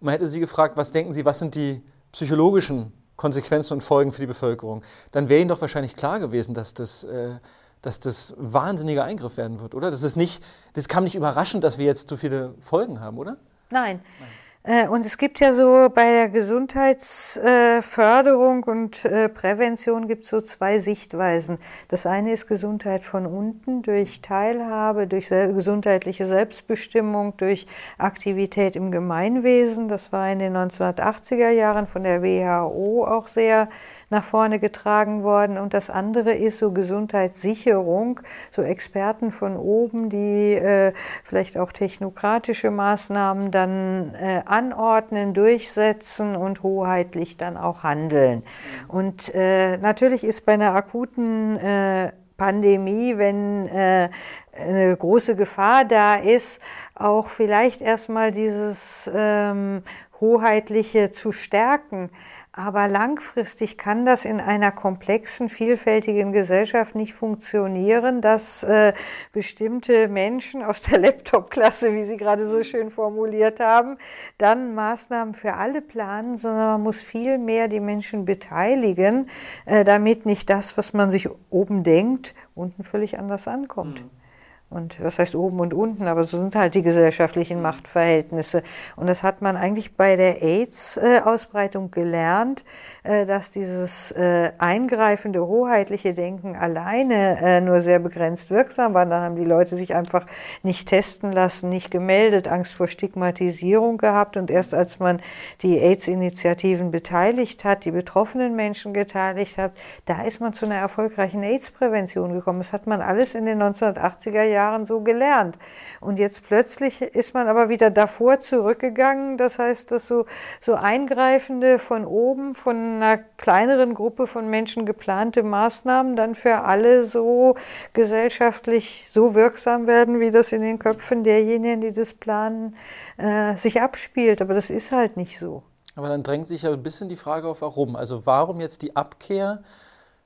Und 0.00 0.06
man 0.06 0.12
hätte 0.12 0.26
Sie 0.26 0.40
gefragt, 0.40 0.76
was 0.76 0.92
denken 0.92 1.12
Sie, 1.12 1.24
was 1.24 1.40
sind 1.40 1.54
die 1.54 1.82
psychologischen 2.12 2.92
Konsequenzen 3.16 3.74
und 3.74 3.80
Folgen 3.80 4.12
für 4.12 4.20
die 4.20 4.26
Bevölkerung, 4.26 4.82
dann 5.12 5.28
wäre 5.28 5.40
Ihnen 5.40 5.48
doch 5.48 5.60
wahrscheinlich 5.60 5.96
klar 5.96 6.20
gewesen, 6.20 6.54
dass 6.54 6.74
das, 6.74 7.04
äh, 7.04 7.36
dass 7.84 8.00
das 8.00 8.34
wahnsinniger 8.36 9.04
Eingriff 9.04 9.36
werden 9.36 9.60
wird, 9.60 9.74
oder? 9.74 9.90
Das, 9.90 10.02
ist 10.02 10.16
nicht, 10.16 10.42
das 10.72 10.88
kam 10.88 11.04
nicht 11.04 11.14
überraschend, 11.14 11.64
dass 11.64 11.78
wir 11.78 11.86
jetzt 11.86 12.08
so 12.08 12.16
viele 12.16 12.54
Folgen 12.60 13.00
haben, 13.00 13.18
oder? 13.18 13.36
Nein. 13.70 14.00
Nein. 14.20 14.28
Äh, 14.66 14.88
und 14.88 15.04
es 15.04 15.18
gibt 15.18 15.40
ja 15.40 15.52
so 15.52 15.90
bei 15.94 16.10
der 16.10 16.30
Gesundheitsförderung 16.30 18.64
und 18.64 19.04
äh, 19.04 19.28
Prävention 19.28 20.08
gibt 20.08 20.24
es 20.24 20.30
so 20.30 20.40
zwei 20.40 20.78
Sichtweisen. 20.78 21.58
Das 21.88 22.06
eine 22.06 22.32
ist 22.32 22.46
Gesundheit 22.46 23.04
von 23.04 23.26
unten 23.26 23.82
durch 23.82 24.22
Teilhabe, 24.22 25.06
durch 25.06 25.28
gesundheitliche 25.28 26.26
Selbstbestimmung, 26.26 27.36
durch 27.36 27.66
Aktivität 27.98 28.74
im 28.74 28.90
Gemeinwesen. 28.90 29.88
Das 29.88 30.12
war 30.12 30.32
in 30.32 30.38
den 30.38 30.56
1980er 30.56 31.50
Jahren 31.50 31.86
von 31.86 32.02
der 32.02 32.22
WHO 32.22 33.06
auch 33.06 33.26
sehr 33.26 33.68
nach 34.14 34.24
vorne 34.24 34.58
getragen 34.58 35.22
worden. 35.22 35.58
Und 35.58 35.74
das 35.74 35.90
andere 35.90 36.32
ist 36.32 36.58
so 36.58 36.72
Gesundheitssicherung, 36.72 38.20
so 38.50 38.62
Experten 38.62 39.32
von 39.32 39.56
oben, 39.56 40.08
die 40.08 40.54
äh, 40.54 40.92
vielleicht 41.24 41.58
auch 41.58 41.72
technokratische 41.72 42.70
Maßnahmen 42.70 43.50
dann 43.50 44.14
äh, 44.14 44.42
anordnen, 44.46 45.34
durchsetzen 45.34 46.36
und 46.36 46.62
hoheitlich 46.62 47.36
dann 47.36 47.56
auch 47.56 47.82
handeln. 47.82 48.42
Und 48.88 49.34
äh, 49.34 49.76
natürlich 49.78 50.24
ist 50.24 50.46
bei 50.46 50.54
einer 50.54 50.74
akuten 50.74 51.56
äh, 51.58 52.12
Pandemie, 52.36 53.16
wenn 53.16 53.68
äh, 53.68 54.08
eine 54.52 54.96
große 54.96 55.36
Gefahr 55.36 55.84
da 55.84 56.16
ist, 56.16 56.60
auch 56.94 57.28
vielleicht 57.28 57.80
erstmal 57.80 58.30
dieses 58.30 59.10
ähm, 59.12 59.82
Hoheitliche 60.20 61.10
zu 61.10 61.32
stärken. 61.32 62.10
Aber 62.52 62.86
langfristig 62.86 63.76
kann 63.76 64.06
das 64.06 64.24
in 64.24 64.40
einer 64.40 64.70
komplexen, 64.70 65.48
vielfältigen 65.48 66.32
Gesellschaft 66.32 66.94
nicht 66.94 67.12
funktionieren, 67.12 68.20
dass 68.20 68.62
äh, 68.62 68.92
bestimmte 69.32 70.06
Menschen 70.08 70.62
aus 70.62 70.82
der 70.82 70.98
Laptop-Klasse, 71.00 71.92
wie 71.94 72.04
Sie 72.04 72.16
gerade 72.16 72.48
so 72.48 72.62
schön 72.62 72.90
formuliert 72.90 73.58
haben, 73.58 73.98
dann 74.38 74.74
Maßnahmen 74.74 75.34
für 75.34 75.54
alle 75.54 75.82
planen, 75.82 76.36
sondern 76.36 76.72
man 76.72 76.82
muss 76.82 77.02
viel 77.02 77.38
mehr 77.38 77.66
die 77.66 77.80
Menschen 77.80 78.24
beteiligen, 78.24 79.28
äh, 79.66 79.82
damit 79.82 80.26
nicht 80.26 80.48
das, 80.48 80.78
was 80.78 80.92
man 80.92 81.10
sich 81.10 81.28
oben 81.50 81.82
denkt, 81.82 82.34
unten 82.54 82.84
völlig 82.84 83.18
anders 83.18 83.48
ankommt. 83.48 84.04
Mhm. 84.04 84.23
Und 84.70 85.00
was 85.00 85.20
heißt 85.20 85.36
oben 85.36 85.60
und 85.60 85.72
unten, 85.72 86.08
aber 86.08 86.24
so 86.24 86.36
sind 86.36 86.56
halt 86.56 86.74
die 86.74 86.82
gesellschaftlichen 86.82 87.62
Machtverhältnisse. 87.62 88.64
Und 88.96 89.06
das 89.06 89.22
hat 89.22 89.40
man 89.40 89.56
eigentlich 89.56 89.94
bei 89.94 90.16
der 90.16 90.42
AIDS-Ausbreitung 90.42 91.92
gelernt, 91.92 92.64
äh, 93.04 93.24
dass 93.24 93.52
dieses 93.52 94.10
äh, 94.12 94.50
eingreifende, 94.58 95.46
hoheitliche 95.46 96.12
Denken 96.12 96.56
alleine 96.56 97.38
äh, 97.40 97.60
nur 97.60 97.82
sehr 97.82 98.00
begrenzt 98.00 98.50
wirksam 98.50 98.94
war. 98.94 99.06
Dann 99.06 99.22
haben 99.22 99.36
die 99.36 99.44
Leute 99.44 99.76
sich 99.76 99.94
einfach 99.94 100.26
nicht 100.64 100.88
testen 100.88 101.30
lassen, 101.30 101.68
nicht 101.68 101.92
gemeldet, 101.92 102.48
Angst 102.48 102.72
vor 102.72 102.88
Stigmatisierung 102.88 103.96
gehabt. 103.96 104.36
Und 104.36 104.50
erst 104.50 104.74
als 104.74 104.98
man 104.98 105.20
die 105.62 105.78
AIDS-Initiativen 105.78 106.90
beteiligt 106.90 107.62
hat, 107.62 107.84
die 107.84 107.92
betroffenen 107.92 108.56
Menschen 108.56 108.92
beteiligt 108.92 109.56
hat, 109.56 109.70
da 110.06 110.22
ist 110.22 110.40
man 110.40 110.52
zu 110.52 110.66
einer 110.66 110.76
erfolgreichen 110.76 111.44
AIDS-Prävention 111.44 112.32
gekommen. 112.32 112.58
Das 112.58 112.72
hat 112.72 112.88
man 112.88 113.00
alles 113.00 113.36
in 113.36 113.44
den 113.44 113.62
1980er 113.62 114.42
Jahren 114.42 114.53
Jahren 114.54 114.84
so 114.84 115.00
gelernt. 115.00 115.58
Und 116.00 116.18
jetzt 116.18 116.46
plötzlich 116.46 117.02
ist 117.02 117.34
man 117.34 117.48
aber 117.48 117.68
wieder 117.68 117.90
davor 117.90 118.40
zurückgegangen. 118.40 119.36
Das 119.36 119.58
heißt, 119.58 119.90
dass 119.92 120.06
so, 120.06 120.24
so 120.60 120.74
eingreifende 120.74 121.78
von 121.78 122.06
oben, 122.06 122.54
von 122.54 122.76
einer 122.76 123.18
kleineren 123.36 123.94
Gruppe 123.94 124.26
von 124.26 124.48
Menschen 124.48 124.86
geplante 124.86 125.42
Maßnahmen 125.42 126.16
dann 126.16 126.34
für 126.34 126.62
alle 126.62 127.04
so 127.04 127.56
gesellschaftlich 127.92 129.06
so 129.10 129.34
wirksam 129.34 129.86
werden, 129.86 130.20
wie 130.20 130.30
das 130.30 130.52
in 130.52 130.62
den 130.62 130.78
Köpfen 130.78 131.24
derjenigen, 131.24 131.80
die 131.80 131.92
das 131.92 132.14
planen, 132.14 132.76
äh, 133.18 133.56
sich 133.56 133.82
abspielt. 133.82 134.40
Aber 134.40 134.54
das 134.54 134.70
ist 134.70 134.92
halt 134.92 135.16
nicht 135.16 135.38
so. 135.38 135.62
Aber 135.96 136.08
dann 136.08 136.22
drängt 136.22 136.48
sich 136.48 136.62
ja 136.62 136.72
ein 136.72 136.82
bisschen 136.82 137.08
die 137.08 137.16
Frage 137.16 137.48
auf, 137.48 137.62
warum. 137.62 137.96
Also 137.96 138.26
warum 138.26 138.60
jetzt 138.60 138.82
die 138.82 138.96
Abkehr 138.96 139.62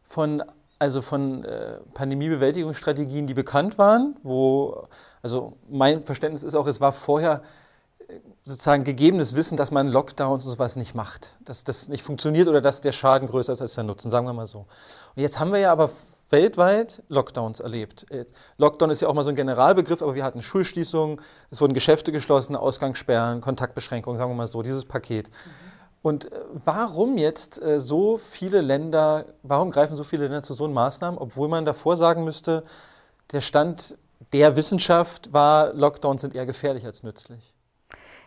von 0.05 0.43
also 0.79 1.03
von 1.03 1.45
äh, 1.45 1.79
Pandemiebewältigungsstrategien, 1.95 3.27
die 3.27 3.35
bekannt 3.35 3.79
waren, 3.79 4.17
wo, 4.23 4.87
also 5.23 5.57
mein 5.69 6.03
Verständnis 6.03 6.43
ist 6.43 6.55
auch, 6.55 6.67
es 6.67 6.81
war 6.81 6.93
vorher 6.93 7.43
äh, 8.07 8.21
sozusagen 8.45 8.85
gegebenes 8.85 9.35
Wissen, 9.35 9.57
dass 9.57 9.71
man 9.71 9.89
Lockdowns 9.89 10.47
und 10.47 10.53
sowas 10.53 10.77
nicht 10.77 10.95
macht, 10.95 11.37
dass 11.41 11.65
das 11.65 11.89
nicht 11.89 12.05
funktioniert 12.05 12.49
oder 12.49 12.61
dass 12.61 12.81
der 12.81 12.93
Schaden 12.93 13.29
größer 13.29 13.53
ist 13.53 13.61
als 13.61 13.75
der 13.75 13.85
Nutzen, 13.85 14.11
sagen 14.11 14.27
wir 14.27 14.33
mal 14.33 14.47
so. 14.47 14.67
Und 15.17 15.23
jetzt 15.23 15.41
haben 15.41 15.53
wir 15.53 15.59
ja 15.59 15.73
aber 15.73 15.91
weltweit 16.31 17.03
Lockdowns 17.09 17.59
erlebt. 17.59 18.07
Lockdown 18.59 18.91
ist 18.91 19.01
ja 19.01 19.09
auch 19.09 19.15
mal 19.15 19.25
so 19.25 19.31
ein 19.31 19.37
Generalbegriff, 19.37 20.03
aber 20.03 20.15
wir 20.15 20.25
hatten 20.25 20.43
Schulschließungen, 20.43 21.21
es 21.51 21.61
wurden 21.61 21.73
Geschäfte 21.73 22.13
geschlossen, 22.13 22.55
Ausgangssperren, 22.55 23.41
Kontaktbeschränkungen, 23.41 24.19
sagen 24.19 24.31
wir 24.31 24.37
mal 24.37 24.47
so, 24.47 24.63
dieses 24.63 24.85
Paket. 24.85 25.29
Mhm. 25.29 25.78
Und 26.03 26.31
äh, 26.31 26.41
warum 26.65 27.19
jetzt 27.19 27.61
äh, 27.61 27.81
so 27.81 28.19
viele 28.19 28.61
Länder, 28.61 29.27
warum 29.43 29.71
greifen 29.71 29.97
so 29.97 30.05
viele 30.05 30.25
Länder 30.25 30.43
zu 30.43 30.55
so 30.55 30.69
Maßnahmen, 30.69 31.19
obwohl 31.19 31.49
man 31.49 31.65
davor 31.65 31.97
sagen 31.97 32.25
müsste, 32.25 32.63
der 33.33 33.41
Stand 33.41 33.97
der 34.33 34.57
Wissenschaft 34.57 35.33
war, 35.33 35.73
Lockdowns 35.75 36.21
sind 36.21 36.35
eher 36.35 36.47
gefährlich 36.47 36.85
als 36.85 37.03
nützlich? 37.03 37.55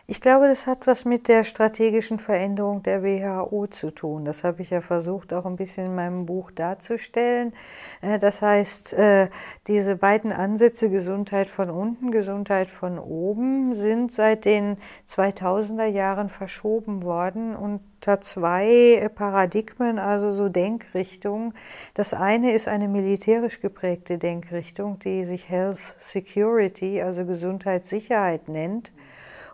Ich 0.08 0.20
glaube, 0.20 0.48
das 0.48 0.66
hat 0.66 0.88
was 0.88 1.04
mit 1.04 1.28
der 1.28 1.44
strategischen 1.44 2.18
Veränderung 2.18 2.82
der 2.82 3.04
WHO 3.04 3.68
zu 3.68 3.92
tun. 3.92 4.24
Das 4.24 4.42
habe 4.42 4.62
ich 4.62 4.70
ja 4.70 4.80
versucht, 4.80 5.32
auch 5.32 5.46
ein 5.46 5.54
bisschen 5.54 5.86
in 5.86 5.94
meinem 5.94 6.26
Buch 6.26 6.50
darzustellen. 6.50 7.52
Äh, 8.00 8.18
das 8.18 8.42
heißt, 8.42 8.94
äh, 8.94 9.28
diese 9.68 9.94
beiden 9.94 10.32
Ansätze 10.32 10.90
Gesundheit 10.90 11.46
von 11.46 11.70
unten, 11.70 12.10
Gesundheit 12.10 12.66
von 12.66 12.98
oben 12.98 13.76
sind 13.76 14.10
seit 14.10 14.44
den 14.44 14.76
2000er 15.08 15.86
Jahren 15.86 16.28
verschoben 16.30 17.04
worden 17.04 17.54
unter 17.54 18.20
zwei 18.20 19.08
Paradigmen, 19.14 20.00
also 20.00 20.32
so 20.32 20.48
Denkrichtungen. 20.48 21.54
Das 21.94 22.12
eine 22.12 22.50
ist 22.50 22.66
eine 22.66 22.88
militärisch 22.88 23.60
geprägte 23.60 24.18
Denkrichtung, 24.18 24.98
die 24.98 25.24
sich 25.24 25.48
Health 25.48 25.94
Security, 26.00 27.00
also 27.00 27.24
Gesundheitssicherheit 27.24 28.48
nennt 28.48 28.90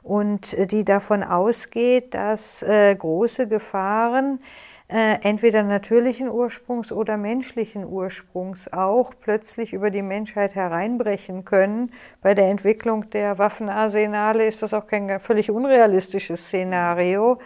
und 0.02 0.54
äh, 0.54 0.66
die 0.66 0.84
davon 0.84 1.22
ausgeht, 1.22 2.14
dass 2.14 2.62
äh, 2.62 2.94
große 2.94 3.48
Gefahren 3.48 4.40
äh, 4.90 5.18
entweder 5.22 5.62
natürlichen 5.62 6.30
Ursprungs 6.30 6.92
oder 6.92 7.18
menschlichen 7.18 7.84
Ursprungs 7.84 8.72
auch 8.72 9.12
plötzlich 9.20 9.74
über 9.74 9.90
die 9.90 10.00
Menschheit 10.00 10.54
hereinbrechen 10.54 11.44
können. 11.44 11.90
Bei 12.22 12.32
der 12.32 12.48
Entwicklung 12.48 13.10
der 13.10 13.36
Waffenarsenale 13.36 14.46
ist 14.46 14.62
das 14.62 14.72
auch 14.72 14.86
kein 14.86 15.20
völlig 15.20 15.50
unrealistisches 15.50 16.46
Szenario 16.46 17.38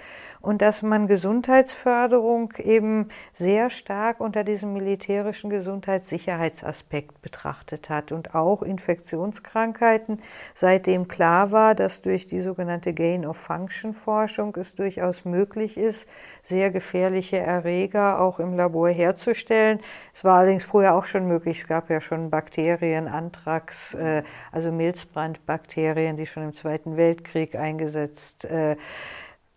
und 0.42 0.61
dass 0.61 0.83
man 0.83 1.07
Gesundheitsförderung 1.07 2.52
eben 2.59 3.09
sehr 3.33 3.70
stark 3.70 4.20
unter 4.20 4.44
diesem 4.44 4.72
militärischen 4.72 5.50
Gesundheitssicherheitsaspekt 5.50 7.22
betrachtet 7.22 7.88
hat 7.88 8.12
und 8.12 8.35
auch 8.35 8.62
Infektionskrankheiten, 8.62 10.20
seitdem 10.55 11.07
klar 11.07 11.52
war, 11.52 11.74
dass 11.74 12.02
durch 12.02 12.26
die 12.26 12.40
sogenannte 12.40 12.92
Gain-of-Function-Forschung 12.92 14.57
es 14.57 14.74
durchaus 14.74 15.24
möglich 15.24 15.76
ist, 15.76 16.09
sehr 16.42 16.70
gefährliche 16.70 17.38
Erreger 17.38 18.20
auch 18.20 18.40
im 18.40 18.57
Labor 18.57 18.88
herzustellen. 18.88 19.81
Es 20.12 20.24
war 20.24 20.38
allerdings 20.40 20.64
vorher 20.64 20.96
auch 20.96 21.05
schon 21.05 21.26
möglich, 21.26 21.61
es 21.61 21.68
gab 21.68 21.88
ja 21.88 22.00
schon 22.00 22.31
Bakterien, 22.31 23.07
Anthrax, 23.07 23.94
äh, 23.94 24.24
also 24.50 24.72
Milzbrandbakterien, 24.72 26.16
die 26.16 26.26
schon 26.26 26.42
im 26.42 26.55
Zweiten 26.55 26.96
Weltkrieg 26.96 27.55
eingesetzt 27.55 28.44
äh, 28.44 28.76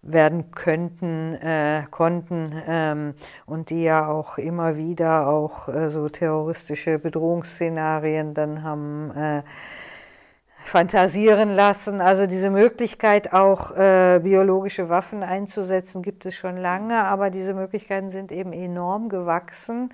werden 0.05 0.51
könnten, 0.51 1.35
äh, 1.35 1.83
konnten 1.89 2.53
ähm, 2.67 3.13
und 3.45 3.71
die 3.71 3.83
ja 3.83 4.07
auch 4.07 4.37
immer 4.37 4.77
wieder 4.77 5.27
auch 5.27 5.67
äh, 5.67 5.89
so 5.89 6.07
terroristische 6.09 6.99
Bedrohungsszenarien 6.99 8.33
dann 8.35 8.63
haben 8.63 9.11
äh, 9.11 9.41
fantasieren 10.63 11.55
lassen. 11.55 12.01
Also 12.01 12.27
diese 12.27 12.49
Möglichkeit, 12.49 13.33
auch 13.33 13.71
äh, 13.71 14.19
biologische 14.23 14.89
Waffen 14.89 15.23
einzusetzen, 15.23 16.01
gibt 16.01 16.25
es 16.25 16.35
schon 16.35 16.57
lange, 16.57 17.03
aber 17.05 17.29
diese 17.29 17.53
Möglichkeiten 17.53 18.09
sind 18.09 18.31
eben 18.31 18.53
enorm 18.53 19.09
gewachsen. 19.09 19.89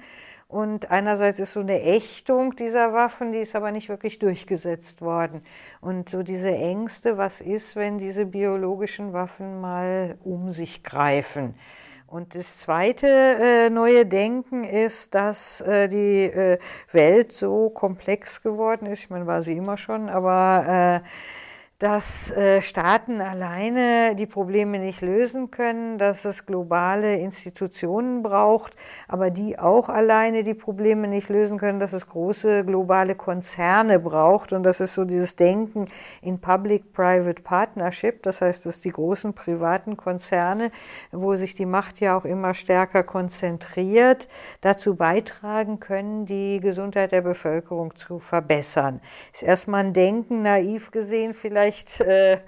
Und 0.51 0.91
einerseits 0.91 1.39
ist 1.39 1.53
so 1.53 1.61
eine 1.61 1.81
Ächtung 1.81 2.57
dieser 2.57 2.91
Waffen, 2.91 3.31
die 3.31 3.39
ist 3.39 3.55
aber 3.55 3.71
nicht 3.71 3.87
wirklich 3.87 4.19
durchgesetzt 4.19 5.01
worden. 5.01 5.45
Und 5.79 6.09
so 6.09 6.23
diese 6.23 6.53
Ängste, 6.53 7.17
was 7.17 7.39
ist, 7.39 7.77
wenn 7.77 7.97
diese 7.97 8.25
biologischen 8.25 9.13
Waffen 9.13 9.61
mal 9.61 10.17
um 10.25 10.51
sich 10.51 10.83
greifen? 10.83 11.55
Und 12.05 12.35
das 12.35 12.57
zweite 12.57 13.07
äh, 13.07 13.69
neue 13.69 14.05
Denken 14.05 14.65
ist, 14.65 15.15
dass 15.15 15.61
äh, 15.61 15.87
die 15.87 16.23
äh, 16.25 16.57
Welt 16.91 17.31
so 17.31 17.69
komplex 17.69 18.41
geworden 18.41 18.87
ist. 18.87 19.03
Ich 19.03 19.09
meine, 19.09 19.27
war 19.27 19.41
sie 19.41 19.55
immer 19.55 19.77
schon, 19.77 20.09
aber 20.09 21.01
äh, 21.05 21.07
dass 21.81 22.31
äh, 22.33 22.61
Staaten 22.61 23.21
alleine 23.21 24.15
die 24.15 24.27
Probleme 24.27 24.77
nicht 24.77 25.01
lösen 25.01 25.49
können, 25.49 25.97
dass 25.97 26.25
es 26.25 26.45
globale 26.45 27.15
Institutionen 27.15 28.21
braucht, 28.21 28.75
aber 29.07 29.31
die 29.31 29.57
auch 29.57 29.89
alleine 29.89 30.43
die 30.43 30.53
Probleme 30.53 31.07
nicht 31.07 31.29
lösen 31.29 31.57
können, 31.57 31.79
dass 31.79 31.93
es 31.93 32.07
große 32.07 32.65
globale 32.65 33.15
Konzerne 33.15 33.97
braucht 33.97 34.53
und 34.53 34.61
das 34.61 34.79
ist 34.79 34.93
so 34.93 35.05
dieses 35.05 35.35
Denken 35.35 35.87
in 36.21 36.39
Public-Private 36.39 37.41
Partnership, 37.41 38.21
das 38.21 38.41
heißt, 38.41 38.67
dass 38.67 38.81
die 38.81 38.91
großen 38.91 39.33
privaten 39.33 39.97
Konzerne, 39.97 40.69
wo 41.11 41.35
sich 41.35 41.55
die 41.55 41.65
Macht 41.65 41.99
ja 41.99 42.15
auch 42.15 42.25
immer 42.25 42.53
stärker 42.53 43.01
konzentriert, 43.01 44.27
dazu 44.61 44.93
beitragen 44.95 45.79
können, 45.79 46.27
die 46.27 46.59
Gesundheit 46.59 47.11
der 47.11 47.21
Bevölkerung 47.21 47.95
zu 47.95 48.19
verbessern. 48.19 49.01
Ist 49.33 49.41
erstmal 49.41 49.85
ein 49.85 49.93
Denken, 49.93 50.43
naiv 50.43 50.91
gesehen 50.91 51.33
vielleicht 51.33 51.70
vielleicht 51.71 52.01
äh, 52.01 52.39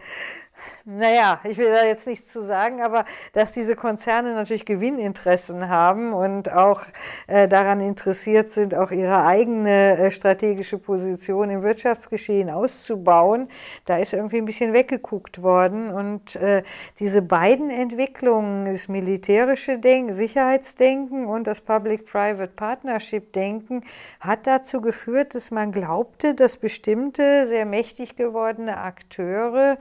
naja, 0.85 1.39
ich 1.45 1.57
will 1.57 1.71
da 1.71 1.85
jetzt 1.85 2.07
nichts 2.07 2.33
zu 2.33 2.43
sagen, 2.43 2.81
aber 2.81 3.05
dass 3.31 3.53
diese 3.53 3.73
Konzerne 3.73 4.33
natürlich 4.33 4.65
Gewinninteressen 4.65 5.69
haben 5.69 6.11
und 6.11 6.51
auch 6.51 6.81
äh, 7.27 7.47
daran 7.47 7.79
interessiert 7.79 8.49
sind, 8.49 8.75
auch 8.75 8.91
ihre 8.91 9.23
eigene 9.25 9.97
äh, 9.97 10.11
strategische 10.11 10.77
Position 10.77 11.49
im 11.49 11.63
Wirtschaftsgeschehen 11.63 12.49
auszubauen, 12.49 13.47
da 13.85 13.95
ist 13.95 14.11
irgendwie 14.11 14.39
ein 14.39 14.45
bisschen 14.45 14.73
weggeguckt 14.73 15.41
worden. 15.41 15.89
Und 15.89 16.35
äh, 16.35 16.63
diese 16.99 17.21
beiden 17.21 17.69
Entwicklungen, 17.69 18.65
das 18.65 18.89
militärische 18.89 19.79
Denken, 19.79 20.11
Sicherheitsdenken 20.11 21.27
und 21.27 21.47
das 21.47 21.61
Public-Private 21.61 22.51
Partnership-Denken, 22.57 23.85
hat 24.19 24.47
dazu 24.47 24.81
geführt, 24.81 25.33
dass 25.33 25.49
man 25.49 25.71
glaubte, 25.71 26.35
dass 26.35 26.57
bestimmte 26.57 27.47
sehr 27.47 27.65
mächtig 27.65 28.17
gewordene 28.17 28.81
Akteure 28.81 29.77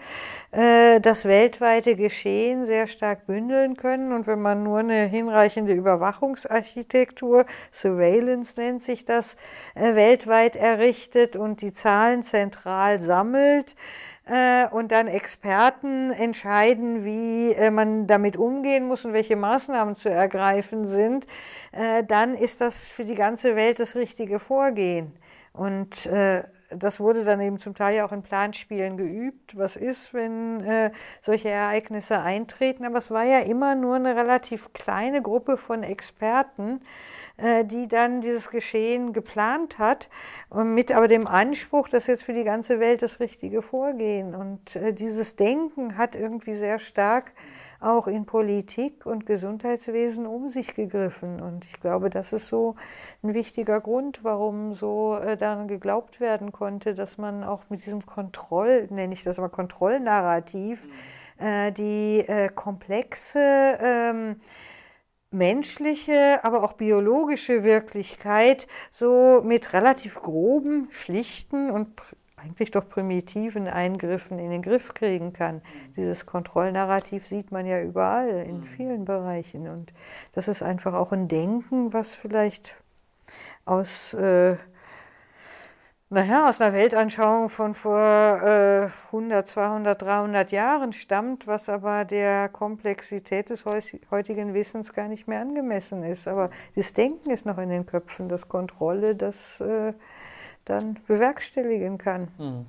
äh, 0.52 0.91
das 1.00 1.24
weltweite 1.24 1.96
Geschehen 1.96 2.66
sehr 2.66 2.86
stark 2.86 3.26
bündeln 3.26 3.76
können. 3.76 4.12
Und 4.12 4.26
wenn 4.26 4.42
man 4.42 4.62
nur 4.62 4.80
eine 4.80 5.04
hinreichende 5.06 5.72
Überwachungsarchitektur, 5.72 7.46
Surveillance 7.72 8.54
nennt 8.60 8.82
sich 8.82 9.04
das, 9.04 9.36
äh, 9.74 9.94
weltweit 9.94 10.56
errichtet 10.56 11.36
und 11.36 11.60
die 11.62 11.72
Zahlen 11.72 12.22
zentral 12.22 12.98
sammelt, 12.98 13.76
äh, 14.24 14.68
und 14.68 14.92
dann 14.92 15.08
Experten 15.08 16.12
entscheiden, 16.12 17.04
wie 17.04 17.52
äh, 17.52 17.70
man 17.70 18.06
damit 18.06 18.36
umgehen 18.36 18.86
muss 18.86 19.04
und 19.04 19.12
welche 19.12 19.34
Maßnahmen 19.34 19.96
zu 19.96 20.08
ergreifen 20.08 20.86
sind, 20.86 21.26
dann 22.06 22.34
ist 22.34 22.60
das 22.60 22.90
für 22.90 23.04
die 23.04 23.14
ganze 23.14 23.56
Welt 23.56 23.80
das 23.80 23.96
richtige 23.96 24.38
Vorgehen. 24.38 25.12
Und 25.52 26.08
das 26.76 27.00
wurde 27.00 27.24
dann 27.24 27.40
eben 27.40 27.58
zum 27.58 27.74
Teil 27.74 27.96
ja 27.96 28.04
auch 28.04 28.12
in 28.12 28.22
Planspielen 28.22 28.96
geübt. 28.96 29.56
Was 29.56 29.76
ist, 29.76 30.14
wenn 30.14 30.60
äh, 30.60 30.90
solche 31.20 31.48
Ereignisse 31.48 32.18
eintreten? 32.20 32.84
Aber 32.84 32.98
es 32.98 33.10
war 33.10 33.24
ja 33.24 33.40
immer 33.40 33.74
nur 33.74 33.96
eine 33.96 34.16
relativ 34.16 34.72
kleine 34.72 35.22
Gruppe 35.22 35.56
von 35.56 35.82
Experten, 35.82 36.80
äh, 37.36 37.64
die 37.64 37.88
dann 37.88 38.20
dieses 38.20 38.50
Geschehen 38.50 39.12
geplant 39.12 39.78
hat, 39.78 40.08
mit 40.52 40.92
aber 40.92 41.08
dem 41.08 41.26
Anspruch, 41.26 41.88
dass 41.88 42.06
jetzt 42.06 42.24
für 42.24 42.34
die 42.34 42.44
ganze 42.44 42.80
Welt 42.80 43.02
das 43.02 43.20
richtige 43.20 43.62
Vorgehen. 43.62 44.34
Und 44.34 44.76
äh, 44.76 44.92
dieses 44.92 45.36
Denken 45.36 45.96
hat 45.96 46.14
irgendwie 46.16 46.54
sehr 46.54 46.78
stark 46.78 47.32
auch 47.82 48.06
in 48.06 48.26
Politik 48.26 49.06
und 49.06 49.26
Gesundheitswesen 49.26 50.26
um 50.26 50.48
sich 50.48 50.74
gegriffen. 50.74 51.40
Und 51.40 51.64
ich 51.64 51.80
glaube, 51.80 52.10
das 52.10 52.32
ist 52.32 52.46
so 52.46 52.76
ein 53.22 53.34
wichtiger 53.34 53.80
Grund, 53.80 54.20
warum 54.22 54.74
so 54.74 55.16
äh, 55.16 55.36
daran 55.36 55.68
geglaubt 55.68 56.20
werden 56.20 56.52
konnte, 56.52 56.94
dass 56.94 57.18
man 57.18 57.44
auch 57.44 57.64
mit 57.68 57.84
diesem 57.84 58.06
Kontroll, 58.06 58.86
nenne 58.90 59.14
ich 59.14 59.24
das 59.24 59.38
mal 59.38 59.48
Kontrollnarrativ, 59.48 60.86
mhm. 61.38 61.46
äh, 61.46 61.72
die 61.72 62.20
äh, 62.20 62.48
komplexe 62.48 63.38
ähm, 63.80 64.36
menschliche, 65.32 66.40
aber 66.42 66.62
auch 66.62 66.74
biologische 66.74 67.64
Wirklichkeit 67.64 68.66
so 68.90 69.40
mit 69.44 69.72
relativ 69.72 70.20
groben, 70.20 70.88
schlichten 70.90 71.70
und 71.70 71.88
eigentlich 72.42 72.70
doch 72.70 72.88
primitiven 72.88 73.68
Eingriffen 73.68 74.38
in 74.38 74.50
den 74.50 74.62
Griff 74.62 74.94
kriegen 74.94 75.32
kann. 75.32 75.56
Mhm. 75.56 75.94
Dieses 75.96 76.26
Kontrollnarrativ 76.26 77.26
sieht 77.26 77.52
man 77.52 77.66
ja 77.66 77.80
überall, 77.80 78.44
in 78.46 78.60
mhm. 78.60 78.64
vielen 78.64 79.04
Bereichen. 79.04 79.68
Und 79.68 79.92
das 80.32 80.48
ist 80.48 80.62
einfach 80.62 80.94
auch 80.94 81.12
ein 81.12 81.28
Denken, 81.28 81.92
was 81.92 82.14
vielleicht 82.14 82.82
aus, 83.64 84.14
äh, 84.14 84.56
naja, 86.10 86.48
aus 86.48 86.60
einer 86.60 86.74
Weltanschauung 86.74 87.48
von 87.48 87.74
vor 87.74 88.00
äh, 88.00 88.88
100, 89.06 89.46
200, 89.46 90.02
300 90.02 90.52
Jahren 90.52 90.92
stammt, 90.92 91.46
was 91.46 91.68
aber 91.68 92.04
der 92.04 92.48
Komplexität 92.48 93.50
des 93.50 93.64
heutigen 93.64 94.52
Wissens 94.52 94.92
gar 94.92 95.08
nicht 95.08 95.26
mehr 95.26 95.40
angemessen 95.40 96.02
ist. 96.02 96.28
Aber 96.28 96.50
das 96.74 96.92
Denken 96.92 97.30
ist 97.30 97.46
noch 97.46 97.58
in 97.58 97.70
den 97.70 97.86
Köpfen, 97.86 98.28
das 98.28 98.48
Kontrolle, 98.48 99.14
das... 99.14 99.60
Äh, 99.60 99.94
dann 100.64 100.98
bewerkstelligen 101.06 101.98
kann. 101.98 102.28
Mhm. 102.38 102.66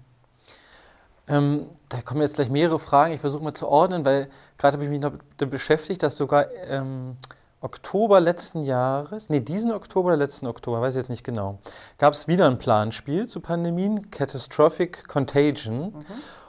Ähm, 1.28 1.68
da 1.90 2.02
kommen 2.02 2.22
jetzt 2.22 2.36
gleich 2.36 2.50
mehrere 2.50 2.80
Fragen. 2.80 3.14
Ich 3.14 3.22
versuche 3.22 3.44
mal 3.44 3.54
zu 3.54 3.68
ordnen, 3.68 4.04
weil 4.04 4.30
gerade 4.58 4.74
habe 4.74 4.84
ich 4.84 4.90
mich 4.90 5.00
noch 5.00 5.14
damit 5.38 5.52
beschäftigt, 5.52 6.04
dass 6.04 6.18
sogar 6.18 6.52
ähm, 6.68 7.16
Oktober 7.62 8.20
letzten 8.20 8.64
Jahres, 8.64 9.30
nee, 9.30 9.40
diesen 9.40 9.72
Oktober 9.72 10.10
oder 10.10 10.18
letzten 10.18 10.48
Oktober, 10.48 10.82
weiß 10.82 10.96
ich 10.96 11.02
jetzt 11.02 11.10
nicht 11.10 11.24
genau, 11.24 11.60
gab 11.98 12.14
es 12.14 12.28
wieder 12.28 12.46
ein 12.48 12.58
Planspiel 12.58 13.28
zu 13.28 13.40
Pandemien, 13.40 14.12
Catastrophic 14.12 15.08
Contagion. 15.08 15.94
Mhm. 15.94 16.06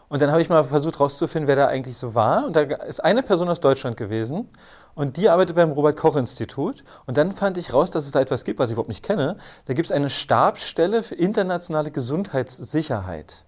Und 0.09 0.23
dann 0.23 0.31
habe 0.31 0.43
ich 0.43 0.49
mal 0.49 0.65
versucht 0.65 0.99
herauszufinden, 0.99 1.49
wer 1.49 1.57
da 1.57 1.67
eigentlich 1.67 1.97
so 1.97 2.15
war. 2.15 2.47
Und 2.47 2.57
da 2.57 2.61
ist 2.61 3.03
eine 3.03 3.23
Person 3.23 3.49
aus 3.49 3.61
Deutschland 3.61 3.97
gewesen 3.97 4.49
und 4.95 5.17
die 5.17 5.29
arbeitet 5.29 5.57
beim 5.57 5.73
Robert-Koch-Institut. 5.73 6.85
Und 7.07 7.17
dann 7.17 7.33
fand 7.33 7.59
ich 7.59 7.73
raus, 7.73 7.91
dass 7.91 8.05
es 8.05 8.13
da 8.13 8.21
etwas 8.21 8.45
gibt, 8.45 8.59
was 8.61 8.71
ich 8.71 8.75
überhaupt 8.75 8.89
nicht 8.89 9.05
kenne. 9.05 9.37
Da 9.67 9.75
gibt 9.75 9.87
es 9.87 9.93
eine 9.93 10.11
Stabsstelle 10.11 11.03
für 11.03 11.15
internationale 11.15 11.91
Gesundheitssicherheit. 11.91 13.45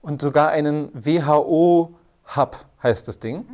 Und 0.00 0.22
sogar 0.22 0.50
einen 0.50 0.90
WHO-Hub 0.94 2.56
heißt 2.82 3.06
das 3.08 3.18
Ding. 3.18 3.44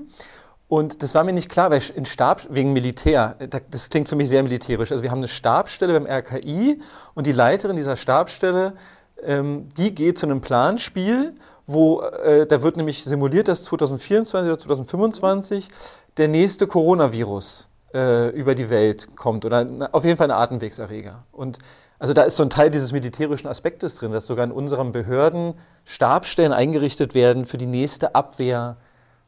Und 0.68 1.02
das 1.02 1.14
war 1.14 1.24
mir 1.24 1.32
nicht 1.32 1.48
klar, 1.48 1.70
weil 1.70 1.82
in 1.94 2.04
Stab, 2.04 2.46
wegen 2.50 2.74
Militär, 2.74 3.36
das 3.70 3.88
klingt 3.88 4.08
für 4.08 4.16
mich 4.16 4.28
sehr 4.28 4.42
militärisch. 4.42 4.92
Also 4.92 5.02
wir 5.02 5.10
haben 5.10 5.18
eine 5.18 5.28
Stabsstelle 5.28 5.98
beim 5.98 6.06
RKI 6.06 6.80
und 7.14 7.26
die 7.26 7.32
Leiterin 7.32 7.76
dieser 7.76 7.96
Stabsstelle, 7.96 8.74
ähm, 9.22 9.68
die 9.76 9.94
geht 9.94 10.18
zu 10.18 10.26
einem 10.26 10.42
Planspiel 10.42 11.34
wo 11.68 12.00
äh, 12.00 12.46
da 12.46 12.62
wird 12.62 12.78
nämlich 12.78 13.04
simuliert, 13.04 13.46
dass 13.46 13.62
2024 13.64 14.48
oder 14.48 14.58
2025 14.58 15.68
der 16.16 16.26
nächste 16.26 16.66
Coronavirus 16.66 17.68
äh, 17.92 18.30
über 18.30 18.54
die 18.54 18.70
Welt 18.70 19.14
kommt 19.16 19.44
oder 19.44 19.88
auf 19.92 20.04
jeden 20.04 20.16
Fall 20.16 20.30
ein 20.30 20.36
Atemwegserreger. 20.36 21.24
Und 21.30 21.58
also 21.98 22.14
da 22.14 22.22
ist 22.22 22.36
so 22.36 22.42
ein 22.42 22.48
Teil 22.48 22.70
dieses 22.70 22.92
militärischen 22.92 23.48
Aspektes 23.48 23.96
drin, 23.96 24.12
dass 24.12 24.26
sogar 24.26 24.46
in 24.46 24.50
unseren 24.50 24.92
Behörden 24.92 25.54
Stabstellen 25.84 26.54
eingerichtet 26.54 27.14
werden 27.14 27.44
für 27.44 27.58
die 27.58 27.66
nächste 27.66 28.14
Abwehr 28.14 28.78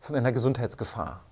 von 0.01 0.17
einer 0.17 0.33
Gesundheitsgefahr. 0.33 1.23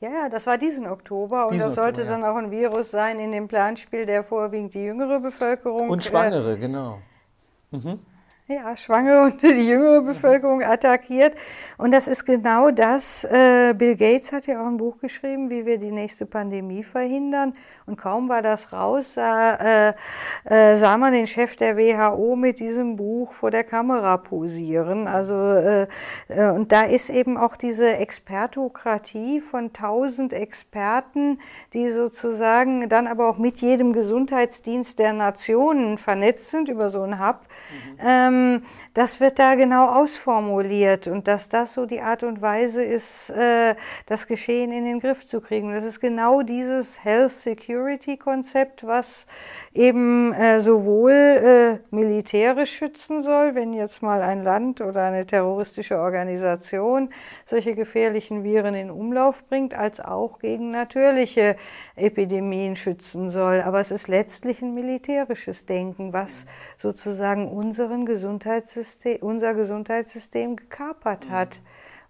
Ja, 0.00 0.10
ja, 0.10 0.28
das 0.28 0.46
war 0.46 0.58
diesen 0.58 0.86
Oktober 0.86 1.46
und 1.46 1.54
diesen 1.54 1.66
das 1.66 1.76
sollte 1.76 2.02
Oktober, 2.02 2.18
ja. 2.18 2.20
dann 2.20 2.30
auch 2.30 2.36
ein 2.36 2.50
Virus 2.50 2.90
sein 2.90 3.18
in 3.20 3.32
dem 3.32 3.48
Planspiel, 3.48 4.04
der 4.04 4.22
vorwiegend 4.22 4.74
die 4.74 4.84
jüngere 4.84 5.18
Bevölkerung. 5.18 5.88
Und 5.88 6.04
Schwangere, 6.04 6.52
äh, 6.52 6.58
genau. 6.58 6.98
Mhm 7.70 8.00
ja, 8.50 8.74
Schwangere 8.78 9.24
und 9.24 9.42
die 9.42 9.68
jüngere 9.68 10.00
Bevölkerung 10.00 10.62
attackiert. 10.62 11.34
Und 11.76 11.92
das 11.92 12.08
ist 12.08 12.24
genau 12.24 12.70
das. 12.70 13.24
Äh, 13.24 13.74
Bill 13.76 13.94
Gates 13.94 14.32
hat 14.32 14.46
ja 14.46 14.62
auch 14.62 14.66
ein 14.66 14.78
Buch 14.78 14.98
geschrieben, 14.98 15.50
wie 15.50 15.66
wir 15.66 15.76
die 15.76 15.90
nächste 15.90 16.24
Pandemie 16.24 16.82
verhindern. 16.82 17.54
Und 17.84 17.98
kaum 17.98 18.30
war 18.30 18.40
das 18.40 18.72
raus, 18.72 19.14
sah, 19.14 19.88
äh, 19.88 19.94
äh, 20.44 20.76
sah 20.76 20.96
man 20.96 21.12
den 21.12 21.26
Chef 21.26 21.56
der 21.56 21.76
WHO 21.76 22.36
mit 22.36 22.58
diesem 22.58 22.96
Buch 22.96 23.34
vor 23.34 23.50
der 23.50 23.64
Kamera 23.64 24.16
posieren. 24.16 25.08
Also, 25.08 25.34
äh, 25.34 25.86
äh, 26.28 26.48
und 26.48 26.72
da 26.72 26.84
ist 26.84 27.10
eben 27.10 27.36
auch 27.36 27.54
diese 27.54 27.98
Expertokratie 27.98 29.40
von 29.40 29.74
tausend 29.74 30.32
Experten, 30.32 31.38
die 31.74 31.90
sozusagen 31.90 32.88
dann 32.88 33.08
aber 33.08 33.28
auch 33.28 33.36
mit 33.36 33.58
jedem 33.58 33.92
Gesundheitsdienst 33.92 34.98
der 34.98 35.12
Nationen 35.12 35.98
vernetzt 35.98 36.48
sind 36.48 36.70
über 36.70 36.88
so 36.88 37.02
einen 37.02 37.20
Hub. 37.20 37.40
Mhm. 37.42 37.98
Ähm, 38.02 38.37
ähm, 38.38 38.62
das 38.94 39.20
wird 39.20 39.38
da 39.38 39.54
genau 39.54 39.86
ausformuliert 39.88 41.06
und 41.06 41.28
dass 41.28 41.48
das 41.48 41.74
so 41.74 41.86
die 41.86 42.00
Art 42.00 42.22
und 42.22 42.40
Weise 42.42 42.82
ist, 42.82 43.30
äh, 43.30 43.74
das 44.06 44.26
Geschehen 44.26 44.72
in 44.72 44.84
den 44.84 45.00
Griff 45.00 45.26
zu 45.26 45.40
kriegen. 45.40 45.72
Das 45.72 45.84
ist 45.84 46.00
genau 46.00 46.42
dieses 46.42 47.04
Health 47.04 47.30
Security 47.30 48.16
Konzept, 48.16 48.86
was 48.86 49.26
eben 49.72 50.32
äh, 50.32 50.60
sowohl 50.60 51.12
äh, 51.12 51.78
militärisch 51.94 52.72
schützen 52.72 53.22
soll, 53.22 53.54
wenn 53.54 53.72
jetzt 53.72 54.02
mal 54.02 54.22
ein 54.22 54.42
Land 54.42 54.80
oder 54.80 55.04
eine 55.04 55.26
terroristische 55.26 55.98
Organisation 55.98 57.10
solche 57.44 57.74
gefährlichen 57.74 58.44
Viren 58.44 58.74
in 58.74 58.90
Umlauf 58.90 59.44
bringt, 59.46 59.74
als 59.74 60.00
auch 60.00 60.38
gegen 60.38 60.70
natürliche 60.70 61.56
Epidemien 61.96 62.76
schützen 62.76 63.30
soll. 63.30 63.60
Aber 63.60 63.80
es 63.80 63.90
ist 63.90 64.08
letztlich 64.08 64.62
ein 64.62 64.74
militärisches 64.74 65.66
Denken, 65.66 66.12
was 66.12 66.46
sozusagen 66.76 67.48
unseren 67.48 68.06
Gesundheits 68.06 68.27
Gesundheitssystem, 68.28 69.22
unser 69.22 69.54
Gesundheitssystem 69.54 70.56
gekapert 70.56 71.30
hat. 71.30 71.62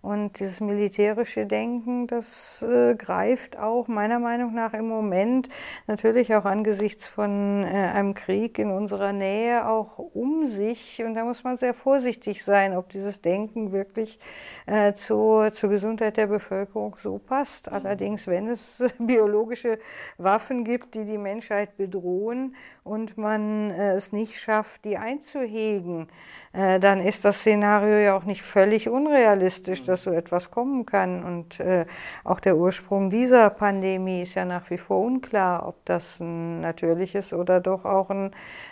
Und 0.09 0.41
dieses 0.41 0.63
militärische 0.63 1.45
Denken, 1.45 2.07
das 2.07 2.63
äh, 2.63 2.95
greift 2.95 3.59
auch 3.59 3.89
meiner 3.89 4.19
Meinung 4.19 4.55
nach 4.55 4.73
im 4.73 4.89
Moment 4.89 5.51
natürlich 5.87 6.35
auch 6.35 6.47
angesichts 6.47 7.07
von 7.07 7.63
äh, 7.63 7.67
einem 7.67 8.15
Krieg 8.15 8.59
in 8.59 8.71
unserer 8.71 9.13
Nähe 9.13 9.69
auch 9.69 9.99
um 9.99 10.47
sich. 10.47 11.05
Und 11.05 11.15
da 11.15 11.27
muss 11.27 11.45
man 11.45 11.59
sehr 11.59 11.75
vorsichtig 11.75 12.43
sein, 12.43 12.75
ob 12.75 12.89
dieses 12.89 13.21
Denken 13.21 13.71
wirklich 13.71 14.19
äh, 14.65 14.95
zur, 14.95 15.53
zur 15.53 15.69
Gesundheit 15.69 16.17
der 16.17 16.29
Bevölkerung 16.29 16.97
so 16.99 17.19
passt. 17.19 17.67
Mhm. 17.67 17.77
Allerdings, 17.77 18.27
wenn 18.29 18.49
es 18.49 18.83
biologische 18.99 19.79
Waffen 20.17 20.65
gibt, 20.65 20.95
die 20.95 21.05
die 21.05 21.19
Menschheit 21.19 21.77
bedrohen 21.77 22.57
und 22.83 23.19
man 23.19 23.73
äh, 23.73 23.93
es 23.93 24.13
nicht 24.13 24.41
schafft, 24.41 24.87
die 24.87 24.97
einzuhegen, 24.97 26.09
äh, 26.55 26.81
dann 26.81 27.01
ist 27.01 27.27
das 27.27 27.41
Szenario 27.41 27.99
ja 27.99 28.17
auch 28.17 28.25
nicht 28.25 28.41
völlig 28.41 28.89
unrealistisch, 28.89 29.83
dass 29.83 29.98
dass 29.99 30.05
so 30.05 30.13
etwas 30.13 30.51
kommen 30.51 30.87
kann. 30.87 31.25
Und 31.25 31.61
äh, 31.61 31.87
auch 32.25 32.41
der 32.41 32.57
Ursprung 32.57 33.11
dieser 33.11 33.51
Pandemie 33.51 34.23
ist 34.23 34.35
ja 34.35 34.45
nach 34.45 34.71
wie 34.71 34.79
vor 34.79 35.05
unklar, 35.05 35.67
ob 35.67 35.85
das 35.85 36.21
ein 36.21 36.61
natürliches 36.61 37.33
oder 37.33 37.61
doch 37.61 37.85
auch 37.85 38.11
ein 38.11 38.31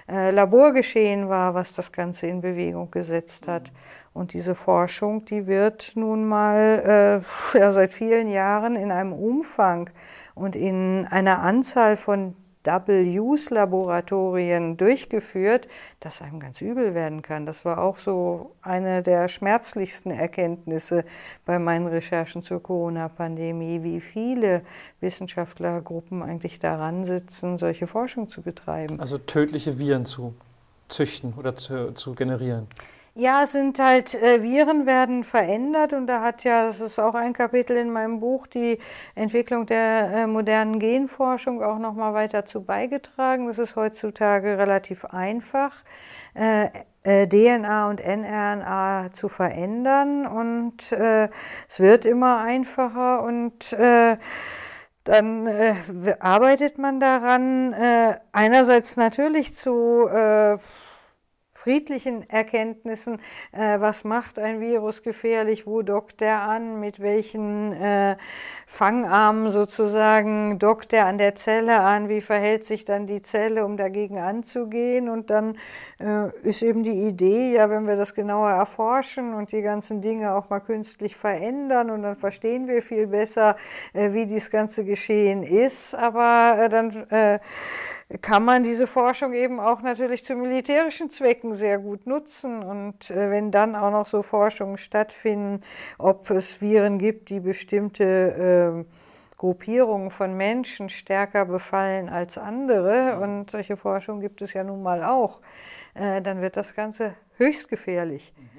äh, 0.08 0.30
Laborgeschehen 0.30 1.28
war, 1.28 1.54
was 1.54 1.74
das 1.74 1.90
Ganze 1.90 2.28
in 2.28 2.40
Bewegung 2.40 2.90
gesetzt 2.90 3.48
hat. 3.48 3.72
Und 4.12 4.32
diese 4.32 4.54
Forschung, 4.54 5.24
die 5.24 5.46
wird 5.46 5.92
nun 5.96 6.26
mal 6.26 7.22
äh, 7.54 7.58
ja, 7.58 7.70
seit 7.70 7.92
vielen 7.92 8.28
Jahren 8.28 8.76
in 8.76 8.92
einem 8.92 9.12
Umfang 9.12 9.90
und 10.34 10.54
in 10.54 11.06
einer 11.10 11.40
Anzahl 11.40 11.96
von 11.96 12.36
Double-Use-Laboratorien 12.66 14.76
durchgeführt, 14.76 15.68
dass 16.00 16.20
einem 16.20 16.40
ganz 16.40 16.60
übel 16.60 16.94
werden 16.94 17.22
kann. 17.22 17.46
Das 17.46 17.64
war 17.64 17.78
auch 17.78 17.98
so 17.98 18.54
eine 18.62 19.02
der 19.02 19.28
schmerzlichsten 19.28 20.10
Erkenntnisse 20.10 21.04
bei 21.44 21.58
meinen 21.58 21.86
Recherchen 21.86 22.42
zur 22.42 22.62
Corona-Pandemie, 22.62 23.82
wie 23.82 24.00
viele 24.00 24.62
Wissenschaftlergruppen 25.00 26.22
eigentlich 26.22 26.58
daran 26.58 27.04
sitzen, 27.04 27.56
solche 27.56 27.86
Forschung 27.86 28.28
zu 28.28 28.42
betreiben. 28.42 29.00
Also 29.00 29.18
tödliche 29.18 29.78
Viren 29.78 30.04
zu 30.04 30.34
züchten 30.88 31.34
oder 31.36 31.54
zu, 31.54 31.92
zu 31.94 32.14
generieren. 32.14 32.66
Ja, 33.18 33.46
sind 33.46 33.78
halt, 33.78 34.14
äh, 34.14 34.42
Viren 34.42 34.84
werden 34.84 35.24
verändert 35.24 35.94
und 35.94 36.06
da 36.06 36.20
hat 36.20 36.44
ja, 36.44 36.66
das 36.66 36.80
ist 36.80 36.98
auch 36.98 37.14
ein 37.14 37.32
Kapitel 37.32 37.74
in 37.74 37.90
meinem 37.90 38.20
Buch, 38.20 38.46
die 38.46 38.78
Entwicklung 39.14 39.64
der 39.64 40.10
äh, 40.12 40.26
modernen 40.26 40.78
Genforschung 40.78 41.62
auch 41.62 41.78
nochmal 41.78 42.12
weiter 42.12 42.44
zu 42.44 42.62
beigetragen. 42.62 43.46
Das 43.46 43.58
ist 43.58 43.74
heutzutage 43.74 44.58
relativ 44.58 45.06
einfach, 45.06 45.72
äh, 46.34 46.66
äh 47.04 47.26
DNA 47.26 47.88
und 47.88 48.06
nRNA 48.06 49.08
zu 49.14 49.30
verändern 49.30 50.26
und 50.26 50.92
äh, 50.92 51.30
es 51.70 51.80
wird 51.80 52.04
immer 52.04 52.40
einfacher 52.42 53.22
und 53.22 53.72
äh, 53.72 54.18
dann 55.04 55.46
äh, 55.46 55.74
arbeitet 56.20 56.76
man 56.76 57.00
daran, 57.00 57.72
äh, 57.72 58.18
einerseits 58.32 58.98
natürlich 58.98 59.54
zu 59.54 60.06
äh, 60.06 60.58
friedlichen 61.66 62.30
Erkenntnissen, 62.30 63.18
äh, 63.50 63.80
was 63.80 64.04
macht 64.04 64.38
ein 64.38 64.60
Virus 64.60 65.02
gefährlich, 65.02 65.66
wo 65.66 65.82
dockt 65.82 66.22
er 66.22 66.42
an, 66.42 66.78
mit 66.78 67.00
welchen 67.00 67.72
äh, 67.72 68.16
Fangarmen 68.68 69.50
sozusagen 69.50 70.60
dockt 70.60 70.92
er 70.92 71.06
an 71.06 71.18
der 71.18 71.34
Zelle 71.34 71.80
an, 71.80 72.08
wie 72.08 72.20
verhält 72.20 72.62
sich 72.62 72.84
dann 72.84 73.08
die 73.08 73.20
Zelle, 73.20 73.64
um 73.64 73.76
dagegen 73.76 74.18
anzugehen. 74.18 75.08
Und 75.08 75.28
dann 75.28 75.58
äh, 75.98 76.28
ist 76.48 76.62
eben 76.62 76.84
die 76.84 77.08
Idee, 77.08 77.54
ja, 77.54 77.68
wenn 77.68 77.88
wir 77.88 77.96
das 77.96 78.14
genauer 78.14 78.50
erforschen 78.50 79.34
und 79.34 79.50
die 79.50 79.62
ganzen 79.62 80.00
Dinge 80.00 80.36
auch 80.36 80.48
mal 80.48 80.60
künstlich 80.60 81.16
verändern 81.16 81.90
und 81.90 82.02
dann 82.02 82.14
verstehen 82.14 82.68
wir 82.68 82.80
viel 82.80 83.08
besser, 83.08 83.56
äh, 83.92 84.12
wie 84.12 84.26
dieses 84.26 84.52
ganze 84.52 84.84
Geschehen 84.84 85.42
ist. 85.42 85.96
Aber 85.96 86.58
äh, 86.60 86.68
dann 86.68 87.10
äh, 87.10 87.40
kann 88.20 88.44
man 88.44 88.62
diese 88.62 88.86
Forschung 88.86 89.32
eben 89.32 89.58
auch 89.58 89.82
natürlich 89.82 90.24
zu 90.24 90.36
militärischen 90.36 91.10
Zwecken 91.10 91.55
sehr 91.56 91.78
gut 91.78 92.06
nutzen. 92.06 92.62
Und 92.62 93.10
äh, 93.10 93.30
wenn 93.30 93.50
dann 93.50 93.74
auch 93.74 93.90
noch 93.90 94.06
so 94.06 94.22
Forschungen 94.22 94.78
stattfinden, 94.78 95.62
ob 95.98 96.30
es 96.30 96.60
Viren 96.60 96.98
gibt, 96.98 97.30
die 97.30 97.40
bestimmte 97.40 98.84
äh, 98.86 99.36
Gruppierungen 99.36 100.10
von 100.10 100.36
Menschen 100.36 100.88
stärker 100.88 101.44
befallen 101.44 102.08
als 102.08 102.38
andere, 102.38 103.18
und 103.20 103.50
solche 103.50 103.76
Forschung 103.76 104.20
gibt 104.20 104.40
es 104.40 104.52
ja 104.52 104.64
nun 104.64 104.82
mal 104.82 105.02
auch, 105.02 105.40
äh, 105.94 106.22
dann 106.22 106.40
wird 106.40 106.56
das 106.56 106.74
Ganze 106.74 107.14
höchst 107.36 107.68
gefährlich. 107.68 108.32
Mhm. 108.36 108.55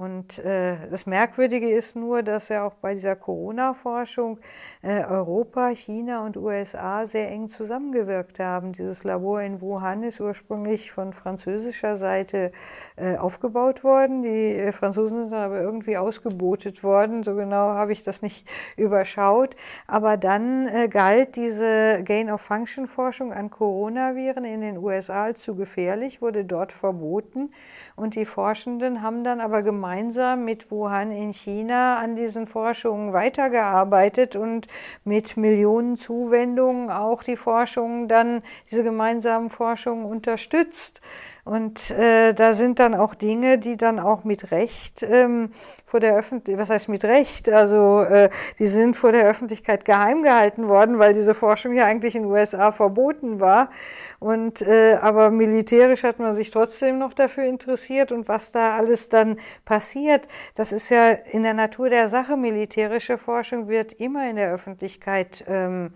Und 0.00 0.38
äh, 0.38 0.88
das 0.88 1.04
Merkwürdige 1.04 1.68
ist 1.68 1.94
nur, 1.94 2.22
dass 2.22 2.48
ja 2.48 2.66
auch 2.66 2.72
bei 2.72 2.94
dieser 2.94 3.16
Corona-Forschung 3.16 4.38
äh, 4.80 5.04
Europa, 5.04 5.68
China 5.74 6.24
und 6.24 6.38
USA 6.38 7.04
sehr 7.04 7.30
eng 7.30 7.50
zusammengewirkt 7.50 8.40
haben. 8.40 8.72
Dieses 8.72 9.04
Labor 9.04 9.42
in 9.42 9.60
Wuhan 9.60 10.02
ist 10.02 10.18
ursprünglich 10.18 10.90
von 10.90 11.12
französischer 11.12 11.96
Seite 11.96 12.50
äh, 12.96 13.18
aufgebaut 13.18 13.84
worden. 13.84 14.22
Die 14.22 14.54
äh, 14.56 14.72
Franzosen 14.72 15.18
sind 15.18 15.32
dann 15.32 15.42
aber 15.42 15.60
irgendwie 15.60 15.98
ausgebotet 15.98 16.82
worden. 16.82 17.22
So 17.22 17.34
genau 17.34 17.68
habe 17.68 17.92
ich 17.92 18.02
das 18.02 18.22
nicht 18.22 18.48
überschaut. 18.78 19.54
Aber 19.86 20.16
dann 20.16 20.66
äh, 20.68 20.88
galt 20.88 21.36
diese 21.36 22.02
Gain-of-Function-Forschung 22.04 23.34
an 23.34 23.50
Coronaviren 23.50 24.46
in 24.46 24.62
den 24.62 24.78
USA 24.78 25.24
als 25.24 25.42
zu 25.42 25.56
gefährlich, 25.56 26.22
wurde 26.22 26.46
dort 26.46 26.72
verboten. 26.72 27.52
Und 27.96 28.14
die 28.14 28.24
Forschenden 28.24 29.02
haben 29.02 29.24
dann 29.24 29.42
aber 29.42 29.60
gemeinsam 29.60 29.89
gemeinsam 29.90 30.44
mit 30.44 30.70
Wuhan 30.70 31.10
in 31.10 31.32
China 31.32 31.98
an 31.98 32.14
diesen 32.14 32.46
Forschungen 32.46 33.12
weitergearbeitet 33.12 34.36
und 34.36 34.68
mit 35.04 35.36
Millionen 35.36 35.96
Zuwendungen 35.96 36.90
auch 36.90 37.24
die 37.24 37.34
Forschungen 37.34 38.06
dann, 38.06 38.42
diese 38.70 38.84
gemeinsamen 38.84 39.50
Forschungen 39.50 40.04
unterstützt. 40.04 41.00
Und 41.44 41.90
äh, 41.92 42.34
da 42.34 42.52
sind 42.52 42.78
dann 42.78 42.94
auch 42.94 43.14
Dinge, 43.14 43.58
die 43.58 43.76
dann 43.76 43.98
auch 43.98 44.24
mit 44.24 44.50
Recht 44.50 45.02
ähm, 45.02 45.50
vor 45.86 46.00
der 46.00 46.14
Öffentlichkeit, 46.16 46.62
was 46.62 46.70
heißt 46.70 46.88
mit 46.88 47.04
Recht? 47.04 47.48
Also 47.48 48.02
äh, 48.02 48.30
die 48.58 48.66
sind 48.66 48.96
vor 48.96 49.12
der 49.12 49.26
Öffentlichkeit 49.26 49.84
geheim 49.84 50.22
gehalten 50.22 50.68
worden, 50.68 50.98
weil 50.98 51.14
diese 51.14 51.34
Forschung 51.34 51.74
ja 51.74 51.86
eigentlich 51.86 52.14
in 52.14 52.22
den 52.22 52.30
USA 52.30 52.72
verboten 52.72 53.40
war. 53.40 53.70
Und 54.18 54.62
äh, 54.62 54.98
aber 55.00 55.30
militärisch 55.30 56.02
hat 56.02 56.18
man 56.18 56.34
sich 56.34 56.50
trotzdem 56.50 56.98
noch 56.98 57.14
dafür 57.14 57.44
interessiert 57.44 58.12
und 58.12 58.28
was 58.28 58.52
da 58.52 58.76
alles 58.76 59.08
dann 59.08 59.38
passiert, 59.64 60.28
das 60.54 60.72
ist 60.72 60.90
ja 60.90 61.10
in 61.10 61.42
der 61.42 61.54
Natur 61.54 61.88
der 61.88 62.08
Sache. 62.08 62.36
Militärische 62.36 63.16
Forschung 63.16 63.68
wird 63.68 63.94
immer 63.94 64.28
in 64.28 64.36
der 64.36 64.52
Öffentlichkeit 64.52 65.44
ähm, 65.48 65.92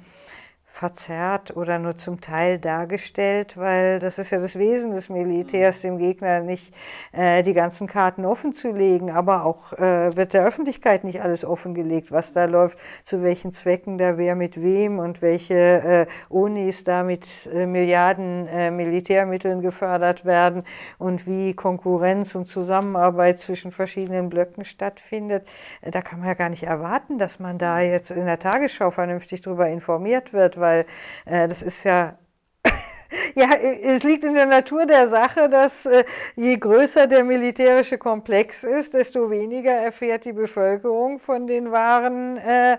verzerrt 0.75 1.57
oder 1.57 1.79
nur 1.79 1.97
zum 1.97 2.21
Teil 2.21 2.59
dargestellt, 2.59 3.57
weil 3.57 4.01
das 4.01 4.19
ist 4.19 4.31
ja 4.31 4.41
das 4.41 4.59
Wesen 4.59 4.91
des 4.91 5.09
Militärs, 5.09 5.83
dem 5.83 5.99
Gegner 5.99 6.41
nicht 6.41 6.75
äh, 7.13 7.45
die 7.45 7.53
ganzen 7.53 7.87
Karten 7.87 8.25
offen 8.25 8.53
zu 8.53 8.73
legen, 8.73 9.13
aber 9.13 9.45
auch 9.45 9.73
äh, 9.75 10.17
wird 10.17 10.33
der 10.33 10.45
Öffentlichkeit 10.45 11.05
nicht 11.05 11.23
alles 11.23 11.45
offengelegt, 11.45 12.11
was 12.11 12.33
da 12.33 12.47
läuft, 12.47 12.77
zu 13.05 13.23
welchen 13.23 13.53
Zwecken 13.53 13.99
da 13.99 14.19
wer 14.19 14.35
mit 14.35 14.61
wem 14.61 14.99
und 14.99 15.23
welche 15.23 15.55
äh, 15.55 16.07
Unis 16.29 16.83
da 16.83 17.05
mit 17.05 17.49
äh, 17.55 17.67
Milliarden 17.67 18.49
äh, 18.49 18.73
Militärmitteln 18.73 19.63
gefördert 19.63 20.25
werden 20.25 20.65
und 20.99 21.25
wie 21.25 21.55
Konkurrenz 21.55 22.35
und 22.35 22.47
Zusammenarbeit 22.47 23.39
zwischen 23.39 23.71
verschiedenen 23.71 24.29
Blöcken 24.29 24.65
stattfindet. 24.65 25.47
Da 25.83 26.03
kann 26.03 26.19
man 26.19 26.27
ja 26.27 26.35
gar 26.35 26.49
nicht 26.49 26.65
erwarten, 26.65 27.19
dass 27.19 27.39
man 27.39 27.59
da 27.59 27.79
jetzt 27.79 28.11
in 28.11 28.27
der 28.27 28.41
Tagesschau 28.41 28.91
vernünftig 28.91 29.41
darüber 29.41 29.69
informiert 29.69 30.33
wird, 30.33 30.64
weil 30.65 30.87
äh, 31.27 31.47
das 31.47 31.63
ist 31.63 31.85
ja 31.85 32.19
ja, 33.37 33.55
es 33.55 34.03
liegt 34.03 34.25
in 34.25 34.35
der 34.35 34.47
Natur 34.47 34.87
der 34.87 35.07
Sache, 35.07 35.49
dass 35.49 35.87
äh, 35.87 36.05
je 36.37 36.57
größer 36.57 37.07
der 37.07 37.23
militärische 37.23 37.99
Komplex 37.99 38.65
ist, 38.65 38.95
desto 38.95 39.31
weniger 39.31 39.73
erfährt 39.73 40.25
die 40.25 40.33
Bevölkerung 40.33 41.19
von 41.19 41.47
den 41.47 41.71
wahren 41.71 42.39
äh, 42.39 42.79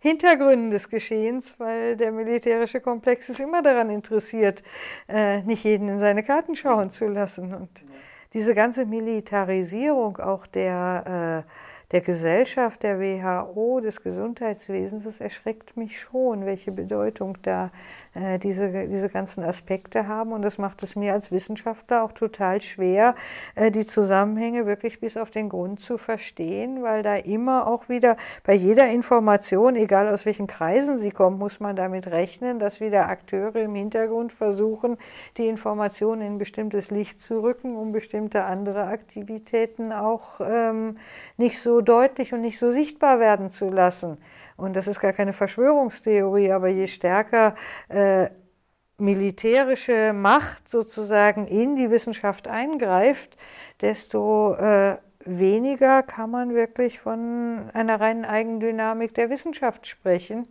Hintergründen 0.00 0.70
des 0.70 0.88
Geschehens, 0.88 1.54
weil 1.58 1.96
der 1.96 2.12
militärische 2.12 2.80
Komplex 2.80 3.28
ist 3.28 3.40
immer 3.40 3.62
daran 3.62 3.90
interessiert, 3.90 4.62
äh, 5.08 5.42
nicht 5.42 5.64
jeden 5.64 5.88
in 5.88 5.98
seine 5.98 6.22
Karten 6.22 6.56
schauen 6.56 6.90
zu 6.90 7.06
lassen. 7.06 7.54
Und 7.54 7.70
diese 8.32 8.54
ganze 8.54 8.86
Militarisierung 8.86 10.18
auch 10.18 10.46
der 10.46 11.44
äh, 11.46 11.50
der 11.92 12.00
Gesellschaft, 12.00 12.82
der 12.82 12.98
WHO, 12.98 13.80
des 13.80 14.02
Gesundheitswesens, 14.02 15.04
das 15.04 15.20
erschreckt 15.20 15.76
mich 15.76 16.00
schon, 16.00 16.44
welche 16.44 16.72
Bedeutung 16.72 17.38
da 17.42 17.70
äh, 18.14 18.40
diese, 18.40 18.88
diese 18.88 19.08
ganzen 19.08 19.44
Aspekte 19.44 20.08
haben. 20.08 20.32
Und 20.32 20.42
das 20.42 20.58
macht 20.58 20.82
es 20.82 20.96
mir 20.96 21.12
als 21.12 21.30
Wissenschaftler 21.30 22.02
auch 22.02 22.10
total 22.10 22.60
schwer, 22.60 23.14
äh, 23.54 23.70
die 23.70 23.86
Zusammenhänge 23.86 24.66
wirklich 24.66 24.98
bis 24.98 25.16
auf 25.16 25.30
den 25.30 25.48
Grund 25.48 25.78
zu 25.78 25.96
verstehen, 25.96 26.82
weil 26.82 27.04
da 27.04 27.14
immer 27.14 27.68
auch 27.68 27.88
wieder 27.88 28.16
bei 28.42 28.54
jeder 28.54 28.88
Information, 28.88 29.76
egal 29.76 30.08
aus 30.08 30.26
welchen 30.26 30.48
Kreisen 30.48 30.98
sie 30.98 31.10
kommt, 31.10 31.38
muss 31.38 31.60
man 31.60 31.76
damit 31.76 32.08
rechnen, 32.08 32.58
dass 32.58 32.80
wieder 32.80 33.08
Akteure 33.08 33.56
im 33.56 33.76
Hintergrund 33.76 34.32
versuchen, 34.32 34.96
die 35.36 35.46
Informationen 35.46 36.22
in 36.22 36.38
bestimmtes 36.38 36.90
Licht 36.90 37.20
zu 37.20 37.42
rücken, 37.42 37.76
um 37.76 37.92
bestimmte 37.92 38.44
andere 38.44 38.86
Aktivitäten 38.86 39.92
auch 39.92 40.40
ähm, 40.40 40.96
nicht 41.36 41.60
so 41.60 41.75
deutlich 41.80 42.32
und 42.32 42.40
nicht 42.40 42.58
so 42.58 42.70
sichtbar 42.70 43.20
werden 43.20 43.50
zu 43.50 43.68
lassen. 43.70 44.18
Und 44.56 44.76
das 44.76 44.86
ist 44.86 45.00
gar 45.00 45.12
keine 45.12 45.32
Verschwörungstheorie, 45.32 46.52
aber 46.52 46.68
je 46.68 46.86
stärker 46.86 47.54
äh, 47.88 48.28
militärische 48.98 50.12
Macht 50.14 50.68
sozusagen 50.68 51.46
in 51.46 51.76
die 51.76 51.90
Wissenschaft 51.90 52.48
eingreift, 52.48 53.36
desto 53.80 54.54
äh, 54.54 54.96
weniger 55.24 56.02
kann 56.02 56.30
man 56.30 56.54
wirklich 56.54 56.98
von 56.98 57.70
einer 57.74 58.00
reinen 58.00 58.24
Eigendynamik 58.24 59.14
der 59.14 59.30
Wissenschaft 59.30 59.86
sprechen. 59.86 60.48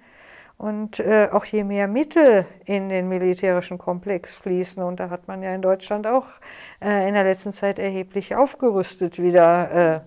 Und 0.57 1.01
äh, 1.01 1.27
auch 1.33 1.43
je 1.43 1.65
mehr 1.65 1.89
Mittel 1.89 2.45
in 2.63 2.87
den 2.87 3.09
militärischen 3.09 3.77
Komplex 3.77 4.35
fließen, 4.35 4.81
und 4.81 5.01
da 5.01 5.09
hat 5.09 5.27
man 5.27 5.43
ja 5.43 5.53
in 5.53 5.61
Deutschland 5.61 6.07
auch 6.07 6.27
äh, 6.81 7.09
in 7.09 7.13
der 7.13 7.25
letzten 7.25 7.51
Zeit 7.51 7.77
erheblich 7.77 8.35
aufgerüstet 8.35 9.21
wieder. 9.21 9.71
Äh, 9.71 9.99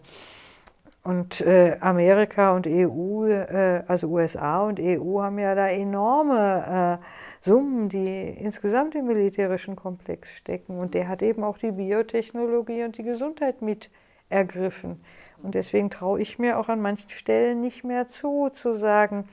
Und 1.09 1.41
äh, 1.41 1.79
Amerika 1.81 2.55
und 2.55 2.67
EU, 2.67 3.25
äh, 3.25 3.83
also 3.89 4.09
USA 4.09 4.65
und 4.65 4.79
EU 4.79 5.23
haben 5.23 5.39
ja 5.39 5.55
da 5.55 5.67
enorme 5.67 7.01
äh, 7.01 7.49
Summen, 7.49 7.89
die 7.89 8.29
insgesamt 8.29 8.95
im 8.95 9.07
militärischen 9.07 9.75
Komplex 9.75 10.33
stecken. 10.33 10.79
Und 10.79 10.93
der 10.93 11.09
hat 11.09 11.23
eben 11.23 11.45
auch 11.45 11.57
die 11.57 11.73
Biotechnologie 11.73 12.85
und 12.85 12.99
die 12.99 13.05
Gesundheit 13.05 13.63
mit 13.63 13.89
ergriffen. 14.29 15.01
Und 15.43 15.55
deswegen 15.55 15.89
traue 15.89 16.21
ich 16.21 16.39
mir 16.39 16.59
auch 16.59 16.69
an 16.69 16.83
manchen 16.83 17.09
Stellen 17.09 17.63
nicht 17.63 17.85
mehr 17.85 18.07
zu, 18.07 18.51
zu 18.51 18.75
sagen, 18.75 19.27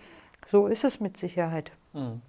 so 0.47 0.67
ist 0.67 0.85
es 0.85 1.01
mit 1.01 1.17
Sicherheit. 1.17 1.73
Mhm. 1.91 2.21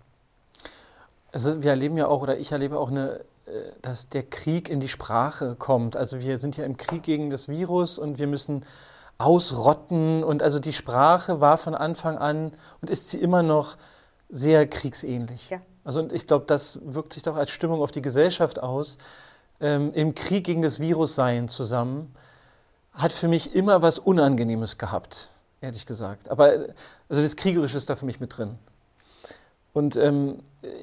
Also 1.31 1.63
wir 1.63 1.71
erleben 1.71 1.97
ja 1.97 2.09
auch, 2.09 2.21
oder 2.21 2.37
ich 2.37 2.51
erlebe 2.51 2.81
auch 2.81 2.91
eine 2.91 3.21
äh, 3.47 3.51
dass 3.81 4.09
der 4.09 4.25
Krieg 4.25 4.69
in 4.69 4.81
die 4.81 4.89
Sprache 4.89 5.55
kommt. 5.57 5.95
Also 5.95 6.21
wir 6.21 6.39
sind 6.39 6.57
ja 6.57 6.65
im 6.65 6.77
Krieg 6.77 7.05
gegen 7.05 7.31
das 7.31 7.47
Virus 7.47 7.97
und 7.97 8.19
wir 8.19 8.27
müssen 8.27 8.65
ausrotten. 9.19 10.25
Und 10.25 10.43
also 10.43 10.59
die 10.59 10.73
Sprache 10.73 11.41
war 11.41 11.59
von 11.59 11.75
Anfang 11.75 12.19
an 12.19 12.53
und 12.81 12.91
ist 12.91 13.11
sie 13.11 13.19
immer 13.19 13.43
noch 13.43 13.77
sehr 14.29 14.67
kriegsähnlich. 14.67 15.51
Ja. 15.51 15.61
Also 15.85 16.01
und 16.01 16.13
ich 16.13 16.27
glaube, 16.27 16.47
das 16.47 16.81
wirkt 16.83 17.13
sich 17.13 17.23
doch 17.23 17.37
als 17.37 17.51
Stimmung 17.51 17.81
auf 17.81 17.93
die 17.93 18.03
Gesellschaft 18.03 18.63
aus. 18.63 18.99
Ähm, 19.61 19.93
Im 19.95 20.15
Krieg 20.15 20.45
gegen 20.45 20.63
das 20.63 20.81
Virus 20.81 21.15
sein 21.15 21.49
zusammen 21.49 22.15
hat 22.93 23.13
für 23.13 23.29
mich 23.29 23.55
immer 23.55 23.83
was 23.83 23.99
Unangenehmes 23.99 24.79
gehabt, 24.79 25.29
ehrlich 25.61 25.87
gesagt. 25.87 26.31
Aber 26.31 26.47
also 27.09 27.23
das 27.23 27.37
Kriegerische 27.37 27.77
ist 27.77 27.89
da 27.91 27.97
für 27.97 28.07
mich 28.07 28.21
mit 28.21 28.37
drin. 28.37 28.59
Und 29.73 29.97
ähm, 29.97 30.39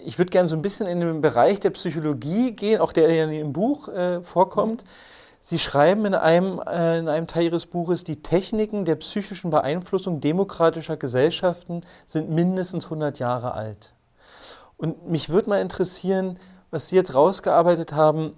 ich 0.06 0.20
würde 0.20 0.30
gerne 0.30 0.48
so 0.48 0.56
ein 0.56 0.62
bisschen 0.62 0.86
in 0.86 1.00
den 1.00 1.22
Bereich 1.22 1.60
der 1.60 1.72
Psychologie 1.72 2.52
gehen, 2.52 2.80
auch 2.80 2.94
der 2.94 3.12
ja 3.12 3.26
im 3.26 3.52
Buch 3.52 3.88
äh, 3.88 4.22
vorkommt. 4.22 4.86
Sie 5.46 5.60
schreiben 5.60 6.06
in 6.06 6.16
einem, 6.16 6.62
äh, 6.66 7.00
in 7.00 7.10
einem 7.10 7.28
Teil 7.28 7.44
Ihres 7.44 7.66
Buches, 7.66 8.06
die 8.06 8.22
Techniken 8.22 8.86
der 8.86 8.96
psychischen 8.96 9.50
Beeinflussung 9.50 10.22
demokratischer 10.22 10.96
Gesellschaften 10.96 11.82
sind 12.06 12.30
mindestens 12.30 12.86
100 12.86 13.20
Jahre 13.20 13.54
alt. 13.54 13.92
Und 14.78 15.10
mich 15.10 15.28
würde 15.28 15.50
mal 15.50 15.60
interessieren, 15.60 16.40
was 16.72 16.88
Sie 16.88 16.96
jetzt 16.96 17.14
rausgearbeitet 17.14 17.92
haben, 17.92 18.38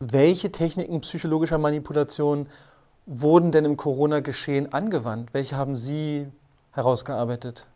welche 0.00 0.50
Techniken 0.50 1.02
psychologischer 1.02 1.58
Manipulation 1.58 2.46
wurden 3.04 3.52
denn 3.52 3.66
im 3.66 3.76
Corona-Geschehen 3.76 4.72
angewandt? 4.72 5.34
Welche 5.34 5.56
haben 5.56 5.76
Sie 5.76 6.28
herausgearbeitet? 6.70 7.66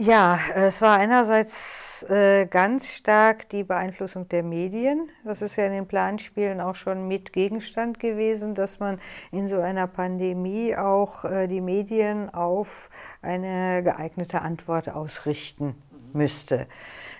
Ja, 0.00 0.38
es 0.54 0.80
war 0.80 0.96
einerseits 0.96 2.04
äh, 2.04 2.46
ganz 2.46 2.92
stark 2.92 3.48
die 3.48 3.64
Beeinflussung 3.64 4.28
der 4.28 4.44
Medien. 4.44 5.10
Das 5.24 5.42
ist 5.42 5.56
ja 5.56 5.66
in 5.66 5.72
den 5.72 5.88
Planspielen 5.88 6.60
auch 6.60 6.76
schon 6.76 7.08
mit 7.08 7.32
Gegenstand 7.32 7.98
gewesen, 7.98 8.54
dass 8.54 8.78
man 8.78 9.00
in 9.32 9.48
so 9.48 9.58
einer 9.58 9.88
Pandemie 9.88 10.76
auch 10.76 11.24
äh, 11.24 11.48
die 11.48 11.60
Medien 11.60 12.32
auf 12.32 12.90
eine 13.22 13.82
geeignete 13.82 14.40
Antwort 14.40 14.88
ausrichten 14.88 15.74
müsste. 16.12 16.68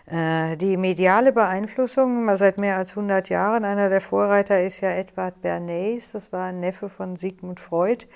Äh, 0.06 0.56
die 0.56 0.76
mediale 0.76 1.32
Beeinflussung 1.32 2.36
seit 2.36 2.58
mehr 2.58 2.76
als 2.76 2.90
100 2.90 3.28
Jahren, 3.28 3.64
einer 3.64 3.88
der 3.88 4.00
Vorreiter 4.00 4.62
ist 4.62 4.82
ja 4.82 4.90
Edward 4.90 5.42
Bernays, 5.42 6.12
das 6.12 6.30
war 6.30 6.44
ein 6.44 6.60
Neffe 6.60 6.88
von 6.88 7.16
Sigmund 7.16 7.58
Freud 7.58 8.06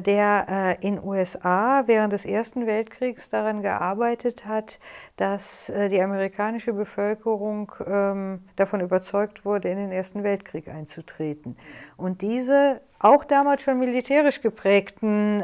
der 0.00 0.78
äh, 0.80 0.86
in 0.86 1.02
USA 1.02 1.82
während 1.86 2.12
des 2.12 2.24
Ersten 2.24 2.66
Weltkriegs 2.66 3.30
daran 3.30 3.62
gearbeitet 3.62 4.46
hat, 4.46 4.78
dass 5.16 5.68
äh, 5.70 5.88
die 5.88 6.00
amerikanische 6.00 6.72
Bevölkerung 6.72 7.72
ähm, 7.86 8.44
davon 8.56 8.80
überzeugt 8.80 9.44
wurde, 9.44 9.68
in 9.68 9.78
den 9.78 9.92
Ersten 9.92 10.22
Weltkrieg 10.22 10.68
einzutreten. 10.68 11.56
Und 11.96 12.22
diese 12.22 12.80
auch 12.98 13.24
damals 13.24 13.62
schon 13.62 13.78
militärisch 13.78 14.40
geprägten 14.40 15.42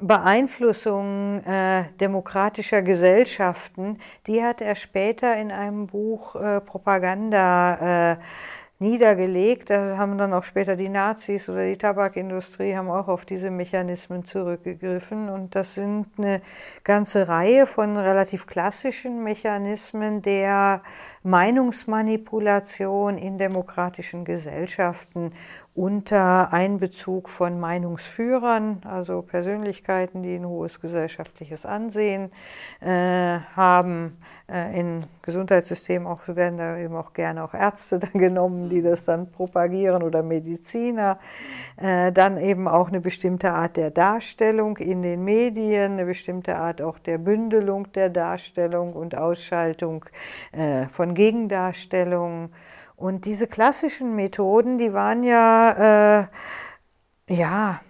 Beeinflussung 0.00 1.42
äh, 1.44 1.86
demokratischer 2.00 2.82
Gesellschaften, 2.82 3.98
die 4.28 4.44
hat 4.44 4.60
er 4.60 4.76
später 4.76 5.36
in 5.36 5.50
einem 5.50 5.88
Buch 5.88 6.36
äh, 6.36 6.60
Propaganda 6.60 8.12
äh, 8.12 8.16
niedergelegt. 8.80 9.70
Da 9.70 9.96
haben 9.96 10.18
dann 10.18 10.32
auch 10.32 10.44
später 10.44 10.76
die 10.76 10.88
Nazis 10.88 11.48
oder 11.48 11.66
die 11.66 11.76
Tabakindustrie 11.76 12.76
haben 12.76 12.90
auch 12.90 13.08
auf 13.08 13.24
diese 13.24 13.50
Mechanismen 13.50 14.24
zurückgegriffen. 14.24 15.28
Und 15.28 15.54
das 15.54 15.74
sind 15.74 16.06
eine 16.18 16.40
ganze 16.84 17.28
Reihe 17.28 17.66
von 17.66 17.96
relativ 17.96 18.46
klassischen 18.46 19.24
Mechanismen 19.24 20.22
der 20.22 20.82
Meinungsmanipulation 21.22 23.18
in 23.18 23.38
demokratischen 23.38 24.24
Gesellschaften 24.24 25.32
unter 25.78 26.52
Einbezug 26.52 27.28
von 27.28 27.60
Meinungsführern, 27.60 28.80
also 28.84 29.22
Persönlichkeiten, 29.22 30.24
die 30.24 30.34
ein 30.34 30.44
hohes 30.44 30.80
gesellschaftliches 30.80 31.64
Ansehen 31.64 32.32
äh, 32.80 33.38
haben. 33.54 34.18
Äh, 34.50 34.80
Im 34.80 35.04
Gesundheitssystem 35.22 36.04
auch, 36.04 36.26
werden 36.26 36.58
da 36.58 36.76
eben 36.78 36.96
auch 36.96 37.12
gerne 37.12 37.44
auch 37.44 37.54
Ärzte 37.54 37.98
dann 38.00 38.20
genommen, 38.20 38.68
die 38.68 38.82
das 38.82 39.04
dann 39.04 39.30
propagieren 39.30 40.02
oder 40.02 40.24
Mediziner. 40.24 41.20
Äh, 41.76 42.10
dann 42.10 42.38
eben 42.38 42.66
auch 42.66 42.88
eine 42.88 43.00
bestimmte 43.00 43.52
Art 43.52 43.76
der 43.76 43.92
Darstellung 43.92 44.78
in 44.78 45.02
den 45.02 45.22
Medien, 45.22 45.92
eine 45.92 46.06
bestimmte 46.06 46.56
Art 46.56 46.82
auch 46.82 46.98
der 46.98 47.18
Bündelung 47.18 47.92
der 47.92 48.08
Darstellung 48.08 48.94
und 48.94 49.16
Ausschaltung 49.16 50.04
äh, 50.50 50.86
von 50.86 51.14
Gegendarstellungen. 51.14 52.50
Und 52.98 53.26
diese 53.26 53.46
klassischen 53.46 54.16
Methoden, 54.16 54.76
die 54.76 54.92
waren 54.92 55.22
ja, 55.22 56.22
äh, 56.22 56.26
ja, 57.32 57.80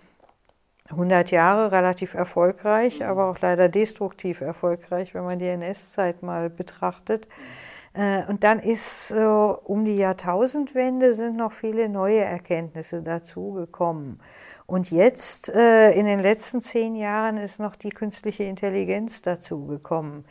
100 0.90 1.30
Jahre 1.30 1.72
relativ 1.72 2.12
erfolgreich, 2.12 3.02
aber 3.02 3.30
auch 3.30 3.38
leider 3.40 3.70
destruktiv 3.70 4.42
erfolgreich, 4.42 5.14
wenn 5.14 5.24
man 5.24 5.38
die 5.38 5.48
NS-Zeit 5.48 6.22
mal 6.22 6.50
betrachtet. 6.50 7.26
Äh, 7.94 8.24
und 8.28 8.44
dann 8.44 8.58
ist 8.58 9.08
so 9.08 9.58
um 9.64 9.86
die 9.86 9.96
Jahrtausendwende 9.96 11.14
sind 11.14 11.36
noch 11.36 11.52
viele 11.52 11.88
neue 11.88 12.20
Erkenntnisse 12.20 13.02
dazugekommen. 13.02 14.20
Und 14.66 14.90
jetzt, 14.90 15.48
äh, 15.48 15.92
in 15.92 16.04
den 16.04 16.20
letzten 16.20 16.60
zehn 16.60 16.94
Jahren, 16.94 17.38
ist 17.38 17.58
noch 17.58 17.74
die 17.74 17.88
künstliche 17.88 18.44
Intelligenz 18.44 19.22
dazugekommen. 19.22 20.26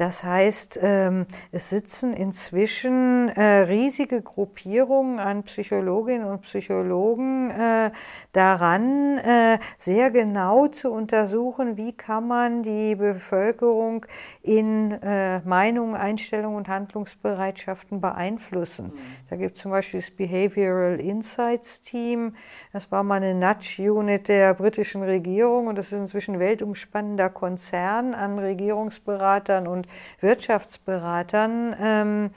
Das 0.00 0.24
heißt, 0.24 0.80
ähm, 0.82 1.26
es 1.52 1.68
sitzen 1.68 2.14
inzwischen 2.14 3.28
äh, 3.28 3.64
riesige 3.64 4.22
Gruppierungen 4.22 5.18
an 5.18 5.42
Psychologinnen 5.42 6.26
und 6.26 6.40
Psychologen 6.40 7.50
äh, 7.50 7.90
daran, 8.32 9.18
äh, 9.18 9.58
sehr 9.76 10.10
genau 10.10 10.68
zu 10.68 10.90
untersuchen, 10.90 11.76
wie 11.76 11.92
kann 11.92 12.26
man 12.26 12.62
die 12.62 12.94
Bevölkerung 12.94 14.06
in 14.42 14.98
Meinungen, 15.44 15.94
Einstellungen 15.94 16.56
und 16.56 16.68
Handlungsbereitschaften 16.68 18.00
beeinflussen. 18.00 18.86
Mhm. 18.86 18.98
Da 19.28 19.36
gibt 19.36 19.56
es 19.56 19.62
zum 19.62 19.70
Beispiel 19.70 20.00
das 20.00 20.10
Behavioral 20.10 20.98
Insights 20.98 21.82
Team. 21.82 22.34
Das 22.72 22.90
war 22.90 23.02
mal 23.02 23.16
eine 23.16 23.34
Nudge-Unit 23.34 24.28
der 24.28 24.54
britischen 24.54 25.02
Regierung 25.02 25.66
und 25.66 25.76
das 25.76 25.92
ist 25.92 25.98
inzwischen 25.98 26.38
weltumspannender 26.38 27.28
Konzern 27.28 28.14
an 28.14 28.38
Regierungsberatern 28.38 29.66
und 29.66 29.86
Wirtschaftsberatern. 30.20 31.76
Ähm, 31.80 32.30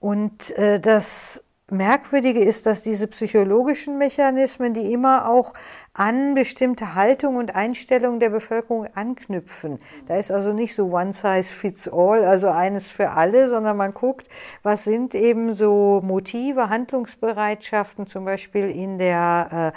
und 0.00 0.50
äh, 0.58 0.80
das 0.80 1.44
Merkwürdige 1.72 2.40
ist, 2.40 2.66
dass 2.66 2.82
diese 2.82 3.06
psychologischen 3.06 3.96
Mechanismen, 3.96 4.74
die 4.74 4.92
immer 4.92 5.26
auch 5.26 5.54
an 5.94 6.34
bestimmte 6.34 6.94
Haltung 6.94 7.36
und 7.36 7.54
Einstellungen 7.54 8.20
der 8.20 8.28
Bevölkerung 8.28 8.88
anknüpfen. 8.94 9.78
Da 10.06 10.16
ist 10.16 10.30
also 10.30 10.52
nicht 10.52 10.74
so 10.74 10.92
one 10.92 11.14
size 11.14 11.54
fits 11.54 11.88
all, 11.88 12.26
also 12.26 12.50
eines 12.50 12.90
für 12.90 13.12
alle, 13.12 13.48
sondern 13.48 13.78
man 13.78 13.94
guckt, 13.94 14.28
was 14.62 14.84
sind 14.84 15.14
eben 15.14 15.54
so 15.54 16.02
Motive, 16.04 16.68
Handlungsbereitschaften, 16.68 18.06
zum 18.06 18.26
Beispiel 18.26 18.68
in 18.68 18.98
der 18.98 19.72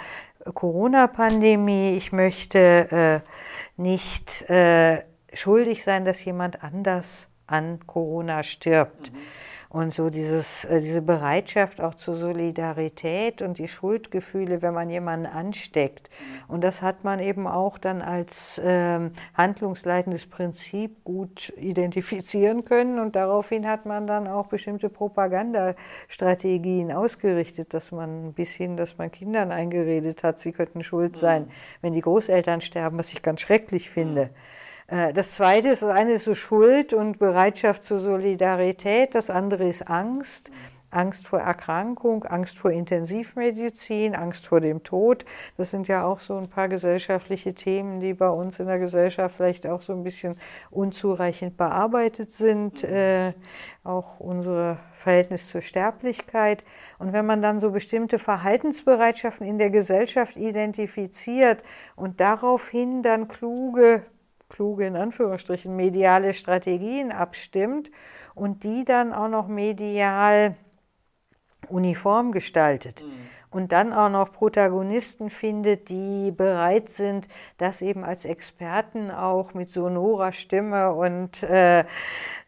äh, 0.46 0.52
Corona-Pandemie. 0.52 1.96
Ich 1.96 2.12
möchte 2.12 3.22
äh, 3.26 3.80
nicht 3.80 4.42
äh, 4.50 5.00
schuldig 5.32 5.84
sein, 5.84 6.04
dass 6.04 6.24
jemand 6.24 6.62
anders 6.62 7.28
an 7.46 7.86
Corona 7.86 8.42
stirbt. 8.42 9.12
Mhm. 9.12 9.18
Und 9.68 9.92
so 9.92 10.10
dieses, 10.10 10.64
äh, 10.64 10.80
diese 10.80 11.02
Bereitschaft 11.02 11.80
auch 11.80 11.96
zur 11.96 12.14
Solidarität 12.14 13.42
und 13.42 13.58
die 13.58 13.66
Schuldgefühle, 13.66 14.62
wenn 14.62 14.72
man 14.72 14.88
jemanden 14.88 15.26
ansteckt. 15.26 16.08
Mhm. 16.08 16.54
Und 16.54 16.62
das 16.64 16.82
hat 16.82 17.02
man 17.04 17.18
eben 17.20 17.48
auch 17.48 17.76
dann 17.76 18.00
als 18.00 18.60
ähm, 18.64 19.10
handlungsleitendes 19.34 20.26
Prinzip 20.26 21.02
gut 21.04 21.52
identifizieren 21.56 22.64
können. 22.64 23.00
Und 23.00 23.16
daraufhin 23.16 23.66
hat 23.66 23.86
man 23.86 24.06
dann 24.06 24.28
auch 24.28 24.46
bestimmte 24.46 24.88
Propagandastrategien 24.88 26.92
ausgerichtet, 26.92 27.74
dass 27.74 27.90
man 27.90 28.34
bis 28.34 28.52
hin, 28.52 28.76
dass 28.76 28.98
man 28.98 29.10
Kindern 29.10 29.50
eingeredet 29.50 30.22
hat, 30.22 30.38
sie 30.38 30.52
könnten 30.52 30.84
schuld 30.84 31.16
sein, 31.16 31.42
mhm. 31.42 31.50
wenn 31.82 31.92
die 31.92 32.02
Großeltern 32.02 32.60
sterben, 32.60 32.98
was 32.98 33.12
ich 33.12 33.20
ganz 33.20 33.40
schrecklich 33.40 33.90
finde. 33.90 34.22
Äh, 34.22 34.30
das 34.88 35.34
zweite 35.34 35.68
ist, 35.68 35.82
das 35.82 35.90
eine 35.90 36.12
ist 36.12 36.24
so 36.24 36.34
Schuld 36.34 36.92
und 36.92 37.18
Bereitschaft 37.18 37.82
zur 37.84 37.98
Solidarität, 37.98 39.14
das 39.16 39.30
andere 39.30 39.66
ist 39.66 39.88
Angst. 39.88 40.50
Angst 40.90 41.26
vor 41.26 41.40
Erkrankung, 41.40 42.24
Angst 42.24 42.58
vor 42.58 42.70
Intensivmedizin, 42.70 44.14
Angst 44.14 44.46
vor 44.46 44.60
dem 44.60 44.82
Tod. 44.82 45.24
Das 45.56 45.70
sind 45.70 45.88
ja 45.88 46.04
auch 46.04 46.20
so 46.20 46.36
ein 46.38 46.48
paar 46.48 46.68
gesellschaftliche 46.68 47.54
Themen, 47.54 48.00
die 48.00 48.14
bei 48.14 48.28
uns 48.28 48.58
in 48.60 48.66
der 48.66 48.78
Gesellschaft 48.78 49.36
vielleicht 49.36 49.66
auch 49.66 49.82
so 49.82 49.92
ein 49.92 50.04
bisschen 50.04 50.36
unzureichend 50.70 51.56
bearbeitet 51.56 52.30
sind. 52.30 52.82
Äh, 52.84 53.34
auch 53.84 54.18
unser 54.18 54.78
Verhältnis 54.92 55.48
zur 55.48 55.60
Sterblichkeit. 55.60 56.64
Und 56.98 57.12
wenn 57.12 57.26
man 57.26 57.42
dann 57.42 57.60
so 57.60 57.70
bestimmte 57.70 58.18
Verhaltensbereitschaften 58.18 59.46
in 59.46 59.58
der 59.58 59.70
Gesellschaft 59.70 60.36
identifiziert 60.36 61.62
und 61.94 62.20
daraufhin 62.20 63.02
dann 63.02 63.28
kluge 63.28 64.02
kluge 64.48 64.86
in 64.86 64.96
Anführungsstrichen 64.96 65.74
mediale 65.74 66.34
Strategien 66.34 67.12
abstimmt 67.12 67.90
und 68.34 68.64
die 68.64 68.84
dann 68.84 69.12
auch 69.12 69.28
noch 69.28 69.48
medial 69.48 70.56
uniform 71.68 72.32
gestaltet. 72.32 73.02
Mhm. 73.02 73.12
Und 73.50 73.72
dann 73.72 73.92
auch 73.92 74.10
noch 74.10 74.32
Protagonisten 74.32 75.30
findet, 75.30 75.88
die 75.88 76.30
bereit 76.30 76.88
sind, 76.88 77.26
das 77.58 77.80
eben 77.80 78.04
als 78.04 78.24
Experten 78.24 79.10
auch 79.10 79.54
mit 79.54 79.70
sonorer 79.70 80.32
Stimme 80.32 80.92
und 80.92 81.42
äh, 81.42 81.84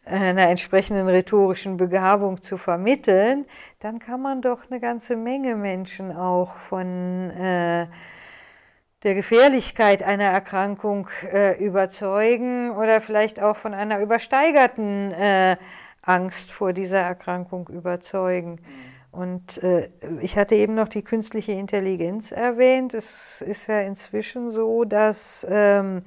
einer 0.05 0.49
entsprechenden 0.49 1.07
rhetorischen 1.07 1.77
Begabung 1.77 2.41
zu 2.41 2.57
vermitteln, 2.57 3.45
dann 3.79 3.99
kann 3.99 4.21
man 4.21 4.41
doch 4.41 4.69
eine 4.69 4.79
ganze 4.79 5.15
Menge 5.15 5.55
Menschen 5.55 6.15
auch 6.15 6.57
von 6.57 7.31
äh, 7.31 7.87
der 9.03 9.15
Gefährlichkeit 9.15 10.03
einer 10.03 10.25
Erkrankung 10.25 11.07
äh, 11.31 11.63
überzeugen 11.63 12.71
oder 12.71 12.99
vielleicht 12.99 13.41
auch 13.41 13.55
von 13.55 13.73
einer 13.73 13.99
übersteigerten 13.99 15.11
äh, 15.11 15.57
Angst 16.01 16.51
vor 16.51 16.73
dieser 16.73 16.99
Erkrankung 16.99 17.69
überzeugen. 17.69 18.51
Mhm. 18.51 18.98
Und 19.11 19.61
äh, 19.63 19.89
ich 20.21 20.37
hatte 20.37 20.53
eben 20.53 20.75
noch 20.75 20.87
die 20.87 21.01
künstliche 21.01 21.53
Intelligenz 21.53 22.31
erwähnt. 22.31 22.93
Es 22.93 23.41
ist 23.41 23.65
ja 23.65 23.81
inzwischen 23.81 24.51
so, 24.51 24.83
dass 24.83 25.45
ähm, 25.49 26.03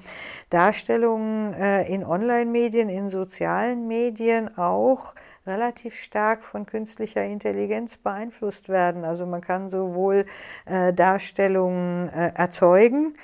Darstellungen 0.51 1.53
äh, 1.55 1.93
in 1.93 2.05
Online-Medien, 2.05 2.89
in 2.89 3.09
sozialen 3.09 3.89
Medien 3.89 4.57
auch 4.57 5.15
relativ 5.47 5.97
stark 5.97 6.45
von 6.45 6.65
künstlicher 6.65 7.25
Intelligenz 7.25 7.97
beeinflusst 7.97 8.69
werden. 8.69 9.05
Also 9.05 9.27
man 9.27 9.41
kann 9.41 9.69
sowohl 9.69 10.25
äh, 10.67 10.93
Darstellungen 10.93 12.09
äh, 12.09 12.33
erzeugen, 12.37 13.15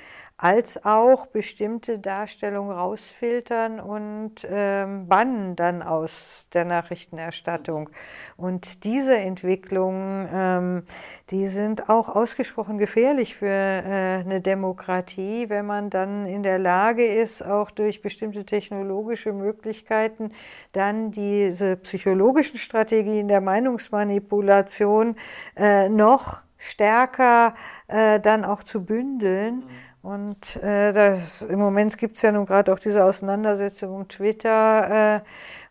als 0.41 0.85
auch 0.85 1.27
bestimmte 1.27 1.99
Darstellungen 1.99 2.71
rausfiltern 2.71 3.81
und 3.81 4.47
ähm, 4.49 5.05
bannen 5.09 5.57
dann 5.57 5.81
aus 5.81 6.47
der 6.53 6.63
Nachrichtenerstattung. 6.63 7.89
Und 8.37 8.85
diese 8.85 9.17
Entwicklungen, 9.17 10.29
ähm, 10.31 10.83
die 11.29 11.47
sind 11.47 11.89
auch 11.89 12.07
ausgesprochen 12.07 12.77
gefährlich 12.77 13.35
für 13.35 13.47
äh, 13.47 14.21
eine 14.21 14.39
Demokratie, 14.39 15.49
wenn 15.49 15.65
man 15.65 15.89
dann 15.89 16.25
in 16.25 16.41
der 16.41 16.57
Lage 16.57 17.05
ist, 17.05 17.41
auch 17.41 17.69
durch 17.69 18.01
bestimmte 18.01 18.45
technologische 18.45 19.33
Möglichkeiten 19.33 20.31
dann 20.71 21.11
diese 21.11 21.75
psychologischen 21.75 22.59
Strategien 22.59 23.27
der 23.27 23.41
Meinungsmanipulation 23.41 25.17
äh, 25.57 25.89
noch 25.89 26.43
stärker 26.57 27.55
äh, 27.87 28.21
dann 28.21 28.45
auch 28.45 28.63
zu 28.63 28.85
bündeln. 28.85 29.65
Mhm 29.65 29.88
und 30.01 30.55
äh, 30.57 30.93
das, 30.93 31.41
im 31.41 31.59
Moment 31.59 31.97
gibt 31.97 32.15
es 32.15 32.21
ja 32.21 32.31
nun 32.31 32.45
gerade 32.45 32.71
auch 32.71 32.79
diese 32.79 33.03
Auseinandersetzung 33.03 33.93
um 33.93 34.07
Twitter 34.07 35.17
äh, 35.17 35.21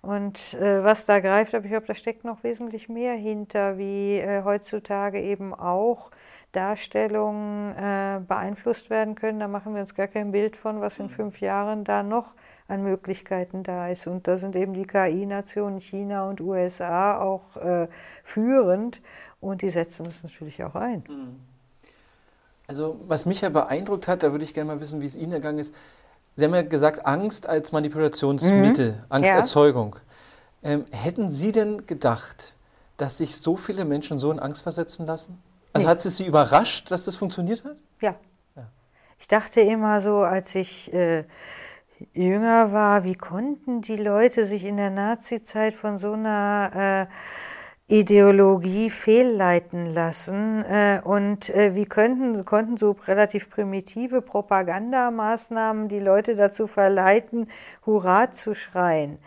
und 0.03 0.55
äh, 0.55 0.85
was 0.85 1.07
da 1.07 1.21
greift, 1.21 1.55
aber 1.55 1.65
ich 1.65 1.71
glaube, 1.71 1.87
da 1.87 1.95
steckt 1.95 2.25
noch 2.25 2.45
wesentlich 2.45 2.91
mehr 2.91 3.15
hinter, 3.15 3.79
wie 3.79 4.19
äh, 4.19 4.43
heutzutage 4.45 5.21
eben 5.21 5.55
auch 5.55 6.11
Darstellungen 6.53 7.75
äh, 7.77 8.21
beeinflusst 8.27 8.91
werden 8.91 9.15
können. 9.15 9.41
Da 9.41 9.49
machen 9.49 9.75
wir 9.75 9.81
uns 9.81 9.95
gar 9.95 10.09
kein 10.09 10.33
Bild 10.33 10.57
von, 10.57 10.81
was 10.81 10.99
in 10.99 11.09
fünf 11.09 11.41
Jahren 11.41 11.85
da 11.85 12.03
noch 12.03 12.35
an 12.69 12.83
Möglichkeiten 12.83 13.63
da 13.63 13.89
ist. 13.89 14.07
Und 14.07 14.29
da 14.29 14.37
sind 14.37 14.57
eben 14.57 14.75
die 14.75 14.87
KI-Nationen 14.87 15.81
China 15.81 16.29
und 16.29 16.41
USA 16.41 17.19
auch 17.19 17.57
äh, 17.57 17.89
führend 18.23 19.01
und 19.41 19.63
die 19.63 19.71
setzen 19.71 20.05
das 20.05 20.23
natürlich 20.23 20.63
auch 20.65 20.75
ein. 20.75 21.05
Mhm. 21.09 21.58
Also 22.69 23.01
was 23.09 23.25
mich 23.25 23.41
ja 23.41 23.49
beeindruckt 23.49 24.07
hat, 24.09 24.23
da 24.23 24.31
würde 24.31 24.45
ich 24.45 24.53
gerne 24.53 24.75
mal 24.75 24.81
wissen, 24.81 25.01
wie 25.01 25.07
es 25.07 25.17
Ihnen 25.17 25.33
ergangen 25.33 25.59
ist. 25.59 25.75
Sie 26.37 26.45
haben 26.45 26.55
ja 26.55 26.63
gesagt, 26.63 27.07
Angst 27.07 27.49
als 27.49 27.73
Manipulationsmittel, 27.73 28.93
mhm. 28.93 29.05
Angsterzeugung. 29.09 29.97
Ja. 30.63 30.71
Ähm, 30.71 30.85
hätten 30.91 31.33
Sie 31.33 31.51
denn 31.51 31.87
gedacht, 31.87 32.57
dass 32.99 33.19
sich 33.19 33.37
so 33.37 33.57
viele 33.57 33.87
Menschen 33.87 34.19
so 34.19 34.31
in 34.31 34.39
Angst 34.39 34.63
versetzen 34.63 35.07
lassen? 35.07 35.43
Also 35.73 35.87
nee. 35.87 35.91
hat 35.91 36.05
es 36.05 36.17
Sie 36.17 36.27
überrascht, 36.27 36.91
dass 36.91 37.07
das 37.07 37.17
funktioniert 37.17 37.65
hat? 37.65 37.77
Ja. 38.03 38.17
ja. 38.55 38.69
Ich 39.19 39.29
dachte 39.29 39.63
immer 39.63 40.03
so, 40.03 40.19
als 40.19 40.55
ich 40.55 40.93
äh, 40.93 41.25
jünger 42.13 42.71
war, 42.73 43.03
wie 43.05 43.15
konnten 43.15 43.81
die 43.81 43.97
Leute 43.97 44.45
sich 44.45 44.65
in 44.65 44.77
der 44.77 44.91
Nazi-Zeit 44.91 45.75
von 45.75 45.97
so 45.97 46.13
einer 46.13 47.09
äh, 47.09 47.15
Ideologie 47.91 48.91
fehlleiten 48.91 49.95
lassen 49.95 50.63
äh, 50.67 51.01
und 51.03 51.49
äh, 51.49 51.75
wie 51.75 51.87
könnten, 51.87 52.45
konnten 52.45 52.77
so 52.77 52.95
relativ 53.07 53.49
primitive 53.49 54.21
Propagandamaßnahmen 54.21 55.89
die 55.89 55.99
Leute 55.99 56.37
dazu 56.37 56.67
verleiten, 56.67 57.49
Hurra 57.87 58.31
zu 58.31 58.55
schreien. 58.55 59.19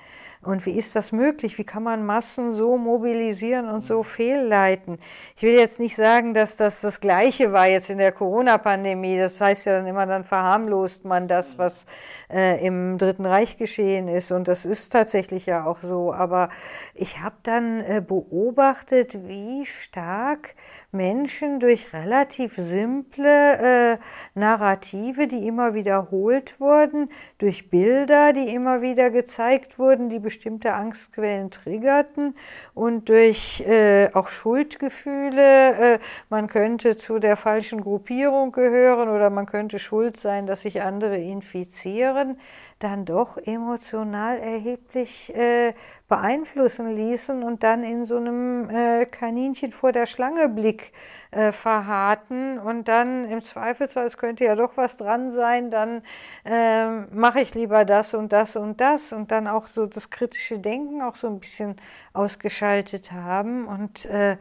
Und 0.43 0.65
wie 0.65 0.71
ist 0.71 0.95
das 0.95 1.11
möglich? 1.11 1.59
Wie 1.59 1.63
kann 1.63 1.83
man 1.83 2.03
Massen 2.03 2.51
so 2.51 2.75
mobilisieren 2.75 3.69
und 3.69 3.83
so 3.83 4.01
fehlleiten? 4.01 4.97
Ich 5.37 5.43
will 5.43 5.53
jetzt 5.53 5.79
nicht 5.79 5.95
sagen, 5.95 6.33
dass 6.33 6.57
das 6.57 6.81
das 6.81 6.99
Gleiche 6.99 7.53
war 7.53 7.67
jetzt 7.67 7.91
in 7.91 7.99
der 7.99 8.11
Corona-Pandemie. 8.11 9.19
Das 9.19 9.39
heißt 9.39 9.67
ja 9.67 9.77
dann 9.77 9.85
immer, 9.85 10.07
dann 10.07 10.23
verharmlost 10.23 11.05
man 11.05 11.27
das, 11.27 11.59
was 11.59 11.85
äh, 12.33 12.65
im 12.65 12.97
Dritten 12.97 13.27
Reich 13.27 13.57
geschehen 13.57 14.07
ist. 14.07 14.31
Und 14.31 14.47
das 14.47 14.65
ist 14.65 14.89
tatsächlich 14.89 15.45
ja 15.45 15.63
auch 15.65 15.79
so. 15.79 16.11
Aber 16.11 16.49
ich 16.95 17.21
habe 17.21 17.35
dann 17.43 17.81
äh, 17.81 18.01
beobachtet, 18.01 19.27
wie 19.27 19.67
stark 19.67 20.55
Menschen 20.91 21.59
durch 21.59 21.93
relativ 21.93 22.55
simple 22.55 23.93
äh, 23.93 23.97
Narrative, 24.33 25.27
die 25.27 25.45
immer 25.45 25.75
wiederholt 25.75 26.59
wurden, 26.59 27.09
durch 27.37 27.69
Bilder, 27.69 28.33
die 28.33 28.55
immer 28.55 28.81
wieder 28.81 29.11
gezeigt 29.11 29.77
wurden, 29.77 30.09
die 30.09 30.30
bestimmte 30.31 30.73
Angstquellen 30.73 31.51
triggerten 31.51 32.35
und 32.73 33.09
durch 33.09 33.59
äh, 33.67 34.07
auch 34.13 34.29
Schuldgefühle, 34.29 35.95
äh, 35.95 35.99
man 36.29 36.47
könnte 36.47 36.95
zu 36.95 37.19
der 37.19 37.35
falschen 37.35 37.81
Gruppierung 37.81 38.53
gehören 38.53 39.09
oder 39.09 39.29
man 39.29 39.45
könnte 39.45 39.77
schuld 39.77 40.15
sein, 40.15 40.47
dass 40.47 40.61
sich 40.61 40.81
andere 40.81 41.17
infizieren, 41.17 42.37
dann 42.83 43.05
doch 43.05 43.37
emotional 43.37 44.39
erheblich 44.39 45.33
äh, 45.35 45.73
beeinflussen 46.07 46.93
ließen 46.93 47.43
und 47.43 47.63
dann 47.63 47.83
in 47.83 48.05
so 48.05 48.17
einem 48.17 48.69
äh, 48.69 49.05
Kaninchen 49.05 49.71
vor 49.71 49.91
der 49.91 50.05
Schlange 50.05 50.49
Blick 50.49 50.91
äh, 51.31 51.51
verharrten 51.51 52.59
und 52.59 52.87
dann 52.87 53.25
im 53.29 53.41
Zweifelsfall, 53.41 54.05
es 54.05 54.17
könnte 54.17 54.45
ja 54.45 54.55
doch 54.55 54.75
was 54.75 54.97
dran 54.97 55.29
sein, 55.29 55.71
dann 55.71 56.01
äh, 56.43 56.89
mache 57.13 57.41
ich 57.41 57.53
lieber 57.53 57.85
das 57.85 58.13
und 58.13 58.33
das 58.33 58.55
und 58.55 58.81
das 58.81 59.13
und 59.13 59.31
dann 59.31 59.47
auch 59.47 59.67
so 59.67 59.85
das 59.85 60.09
kritische 60.09 60.59
Denken 60.59 61.01
auch 61.01 61.15
so 61.15 61.27
ein 61.27 61.39
bisschen 61.39 61.75
ausgeschaltet 62.13 63.11
haben 63.11 63.67
und 63.67 64.05
äh, 64.05 64.37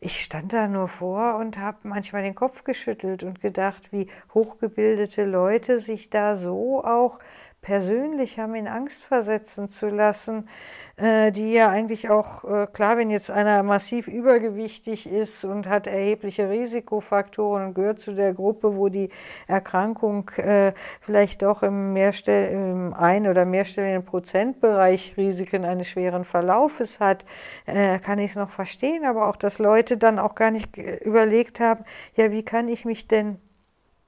ich 0.00 0.20
stand 0.20 0.52
da 0.52 0.68
nur 0.68 0.88
vor 0.88 1.36
und 1.36 1.58
habe 1.58 1.78
manchmal 1.84 2.22
den 2.22 2.34
Kopf 2.34 2.64
geschüttelt 2.64 3.22
und 3.22 3.40
gedacht, 3.40 3.92
wie 3.92 4.08
hochgebildete 4.34 5.24
Leute 5.24 5.78
sich 5.78 6.10
da 6.10 6.36
so 6.36 6.84
auch 6.84 7.20
persönlich 7.62 7.83
haben 7.88 8.54
in 8.54 8.68
Angst 8.68 9.02
versetzen 9.02 9.68
zu 9.68 9.88
lassen, 9.88 10.48
äh, 10.96 11.32
die 11.32 11.52
ja 11.52 11.68
eigentlich 11.68 12.08
auch, 12.08 12.44
äh, 12.44 12.66
klar, 12.72 12.96
wenn 12.96 13.10
jetzt 13.10 13.30
einer 13.30 13.62
massiv 13.62 14.06
übergewichtig 14.06 15.10
ist 15.10 15.44
und 15.44 15.68
hat 15.68 15.86
erhebliche 15.86 16.48
Risikofaktoren 16.48 17.66
und 17.66 17.74
gehört 17.74 17.98
zu 17.98 18.14
der 18.14 18.32
Gruppe, 18.32 18.76
wo 18.76 18.88
die 18.88 19.08
Erkrankung 19.48 20.30
äh, 20.36 20.72
vielleicht 21.00 21.42
doch 21.42 21.62
im, 21.62 21.92
Mehrstell 21.92 22.52
im 22.52 22.94
ein- 22.94 23.26
oder 23.26 23.44
mehrstelligen 23.44 24.04
Prozentbereich 24.04 25.14
Risiken 25.16 25.64
eines 25.64 25.88
schweren 25.88 26.24
Verlaufes 26.24 27.00
hat, 27.00 27.24
kann 27.66 28.18
ich 28.18 28.32
es 28.32 28.36
noch 28.36 28.50
verstehen, 28.50 29.04
aber 29.04 29.28
auch, 29.28 29.36
dass 29.36 29.58
Leute 29.58 29.96
dann 29.96 30.18
auch 30.18 30.34
gar 30.34 30.50
nicht 30.50 30.76
überlegt 30.76 31.60
haben, 31.60 31.84
ja, 32.14 32.30
wie 32.30 32.44
kann 32.44 32.68
ich 32.68 32.84
mich 32.84 33.08
denn 33.08 33.38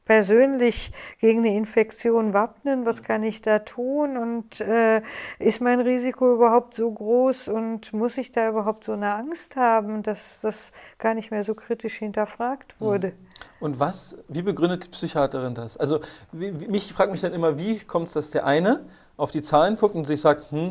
persönlich 0.06 0.90
gegen 1.20 1.40
eine 1.40 1.54
Infektion 1.54 2.32
wappnen? 2.32 2.86
Was 2.86 3.02
kann 3.02 3.22
ich 3.22 3.42
da 3.42 3.58
tun? 3.58 4.16
Und 4.16 4.60
äh, 4.62 5.02
ist 5.38 5.60
mein 5.60 5.80
Risiko 5.80 6.32
überhaupt 6.32 6.74
so 6.74 6.90
groß? 6.90 7.48
Und 7.48 7.92
muss 7.92 8.16
ich 8.16 8.32
da 8.32 8.48
überhaupt 8.48 8.84
so 8.84 8.92
eine 8.92 9.14
Angst 9.14 9.56
haben, 9.56 10.02
dass 10.02 10.40
das 10.40 10.72
gar 10.98 11.12
nicht 11.12 11.30
mehr 11.30 11.44
so 11.44 11.54
kritisch 11.54 11.96
hinterfragt 11.96 12.74
mhm. 12.80 12.84
wurde? 12.84 13.12
Und 13.60 13.78
was, 13.78 14.16
wie 14.28 14.42
begründet 14.42 14.84
die 14.84 14.88
Psychiaterin 14.88 15.54
das? 15.54 15.76
Also 15.76 16.00
wie, 16.32 16.52
mich 16.52 16.92
fragt 16.94 17.12
mich 17.12 17.20
dann 17.20 17.34
immer, 17.34 17.58
wie 17.58 17.80
kommt 17.80 18.08
es, 18.08 18.14
dass 18.14 18.30
der 18.30 18.46
eine 18.46 18.86
auf 19.18 19.30
die 19.30 19.42
Zahlen 19.42 19.76
guckt 19.76 19.94
und 19.94 20.06
sich 20.06 20.22
sagt, 20.22 20.50
hm, 20.50 20.70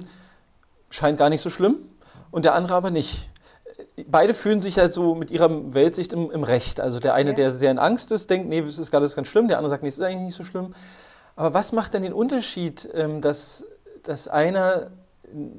scheint 0.89 1.19
gar 1.19 1.29
nicht 1.29 1.41
so 1.41 1.49
schlimm, 1.51 1.77
und 2.35 2.43
der 2.43 2.53
andere 2.53 2.75
aber 2.75 2.91
nicht. 2.91 3.29
Beide 4.07 4.33
fühlen 4.33 4.59
sich 4.59 4.77
halt 4.77 4.93
so 4.93 5.15
mit 5.15 5.31
ihrer 5.31 5.73
Weltsicht 5.73 6.13
im, 6.13 6.29
im 6.31 6.43
Recht. 6.43 6.79
Also 6.79 6.99
der 6.99 7.13
eine, 7.13 7.31
ja. 7.31 7.35
der 7.35 7.51
sehr 7.51 7.71
in 7.71 7.79
Angst 7.79 8.11
ist, 8.11 8.29
denkt, 8.29 8.49
nee, 8.49 8.59
es 8.59 8.79
ist 8.79 8.93
alles 8.93 9.15
ganz 9.15 9.27
schlimm, 9.27 9.47
der 9.47 9.57
andere 9.57 9.69
sagt, 9.69 9.83
nee, 9.83 9.89
es 9.89 9.97
ist 9.97 10.03
eigentlich 10.03 10.21
nicht 10.21 10.35
so 10.35 10.43
schlimm. 10.43 10.73
Aber 11.35 11.53
was 11.53 11.71
macht 11.71 11.93
denn 11.93 12.03
den 12.03 12.13
Unterschied, 12.13 12.89
ähm, 12.93 13.21
dass, 13.21 13.65
dass 14.03 14.27
einer, 14.27 14.91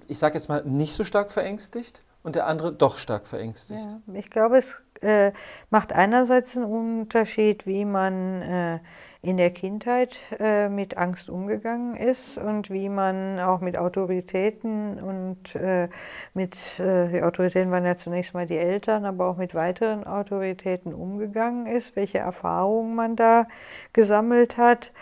ich 0.09 0.19
sage 0.19 0.35
jetzt 0.35 0.49
mal, 0.49 0.63
nicht 0.65 0.95
so 0.95 1.05
stark 1.05 1.31
verängstigt 1.31 2.01
und 2.23 2.35
der 2.35 2.47
andere 2.47 2.73
doch 2.73 2.99
stark 2.99 3.27
verängstigt? 3.27 3.91
Ja, 4.07 4.15
ich 4.15 4.31
glaube, 4.31 4.59
es 4.59 4.83
äh, 5.01 5.33
macht 5.71 5.93
einerseits 5.93 6.57
einen 6.57 6.67
Unterschied, 6.67 7.67
wie 7.67 7.85
man 7.85 8.43
äh, 8.43 8.81
in 9.23 9.37
der 9.37 9.51
Kindheit 9.51 10.17
äh, 10.39 10.69
mit 10.69 10.97
Angst 10.97 11.29
umgegangen 11.29 11.97
ist 11.97 12.39
und 12.39 12.71
wie 12.71 12.89
man 12.89 13.41
auch 13.41 13.61
mit 13.61 13.77
Autoritäten 13.77 15.01
und 15.01 15.55
äh, 15.57 15.89
mit, 16.35 16.79
äh, 16.79 17.09
die 17.09 17.23
Autoritäten 17.23 17.71
waren 17.71 17.85
ja 17.85 17.97
zunächst 17.97 18.35
mal 18.35 18.47
die 18.47 18.59
Eltern, 18.59 19.05
aber 19.05 19.27
auch 19.27 19.37
mit 19.37 19.55
weiteren 19.55 20.05
Autoritäten 20.05 20.95
umgegangen 20.95 21.67
ist, 21.67 21.97
welche 21.97 22.19
Erfahrungen 22.19 22.95
man 22.95 23.17
da 23.17 23.47
gesammelt 23.93 24.57
hat. 24.59 24.93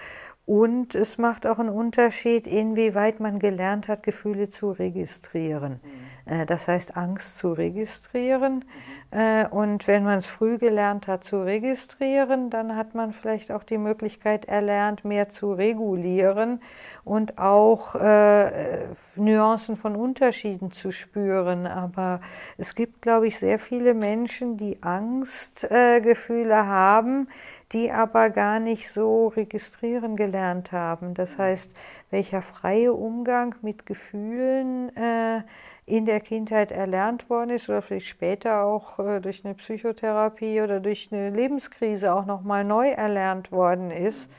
Und 0.46 0.94
es 0.94 1.16
macht 1.16 1.46
auch 1.46 1.58
einen 1.58 1.70
Unterschied, 1.70 2.46
inwieweit 2.46 3.18
man 3.18 3.38
gelernt 3.38 3.88
hat, 3.88 4.02
Gefühle 4.02 4.50
zu 4.50 4.72
registrieren. 4.72 5.80
Mhm. 5.82 6.23
Äh, 6.26 6.46
das 6.46 6.68
heißt, 6.68 6.96
Angst 6.96 7.38
zu 7.38 7.52
registrieren. 7.52 8.64
Äh, 9.10 9.46
und 9.48 9.86
wenn 9.86 10.04
man 10.04 10.18
es 10.18 10.26
früh 10.26 10.58
gelernt 10.58 11.06
hat 11.06 11.24
zu 11.24 11.42
registrieren, 11.42 12.50
dann 12.50 12.76
hat 12.76 12.94
man 12.94 13.12
vielleicht 13.12 13.52
auch 13.52 13.62
die 13.62 13.78
Möglichkeit 13.78 14.46
erlernt, 14.46 15.04
mehr 15.04 15.28
zu 15.28 15.52
regulieren 15.52 16.60
und 17.04 17.38
auch 17.38 17.94
äh, 17.94 18.86
Nuancen 19.16 19.76
von 19.76 19.96
Unterschieden 19.96 20.72
zu 20.72 20.90
spüren. 20.90 21.66
Aber 21.66 22.20
es 22.58 22.74
gibt, 22.74 23.02
glaube 23.02 23.26
ich, 23.26 23.38
sehr 23.38 23.58
viele 23.58 23.94
Menschen, 23.94 24.56
die 24.56 24.82
Angstgefühle 24.82 26.66
haben, 26.66 27.28
die 27.72 27.90
aber 27.90 28.30
gar 28.30 28.60
nicht 28.60 28.88
so 28.88 29.28
registrieren 29.28 30.16
gelernt 30.16 30.72
haben. 30.72 31.14
Das 31.14 31.38
heißt, 31.38 31.74
welcher 32.10 32.40
freie 32.40 32.92
Umgang 32.92 33.56
mit 33.62 33.84
Gefühlen 33.84 34.94
äh, 34.96 35.42
in 35.86 36.06
der 36.06 36.20
Kindheit 36.20 36.72
erlernt 36.72 37.28
worden 37.28 37.50
ist 37.50 37.68
oder 37.68 37.82
vielleicht 37.82 38.08
später 38.08 38.64
auch 38.64 38.98
äh, 38.98 39.20
durch 39.20 39.44
eine 39.44 39.54
Psychotherapie 39.54 40.62
oder 40.62 40.80
durch 40.80 41.10
eine 41.12 41.30
Lebenskrise 41.30 42.14
auch 42.14 42.24
nochmal 42.24 42.64
neu 42.64 42.88
erlernt 42.88 43.52
worden 43.52 43.90
ist. 43.90 44.30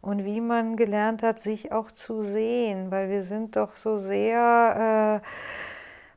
Und 0.00 0.24
wie 0.24 0.40
man 0.40 0.76
gelernt 0.76 1.22
hat, 1.22 1.40
sich 1.40 1.72
auch 1.72 1.90
zu 1.90 2.22
sehen, 2.22 2.90
weil 2.90 3.08
wir 3.08 3.22
sind 3.22 3.56
doch 3.56 3.74
so 3.74 3.96
sehr 3.96 5.22
äh, 5.22 5.26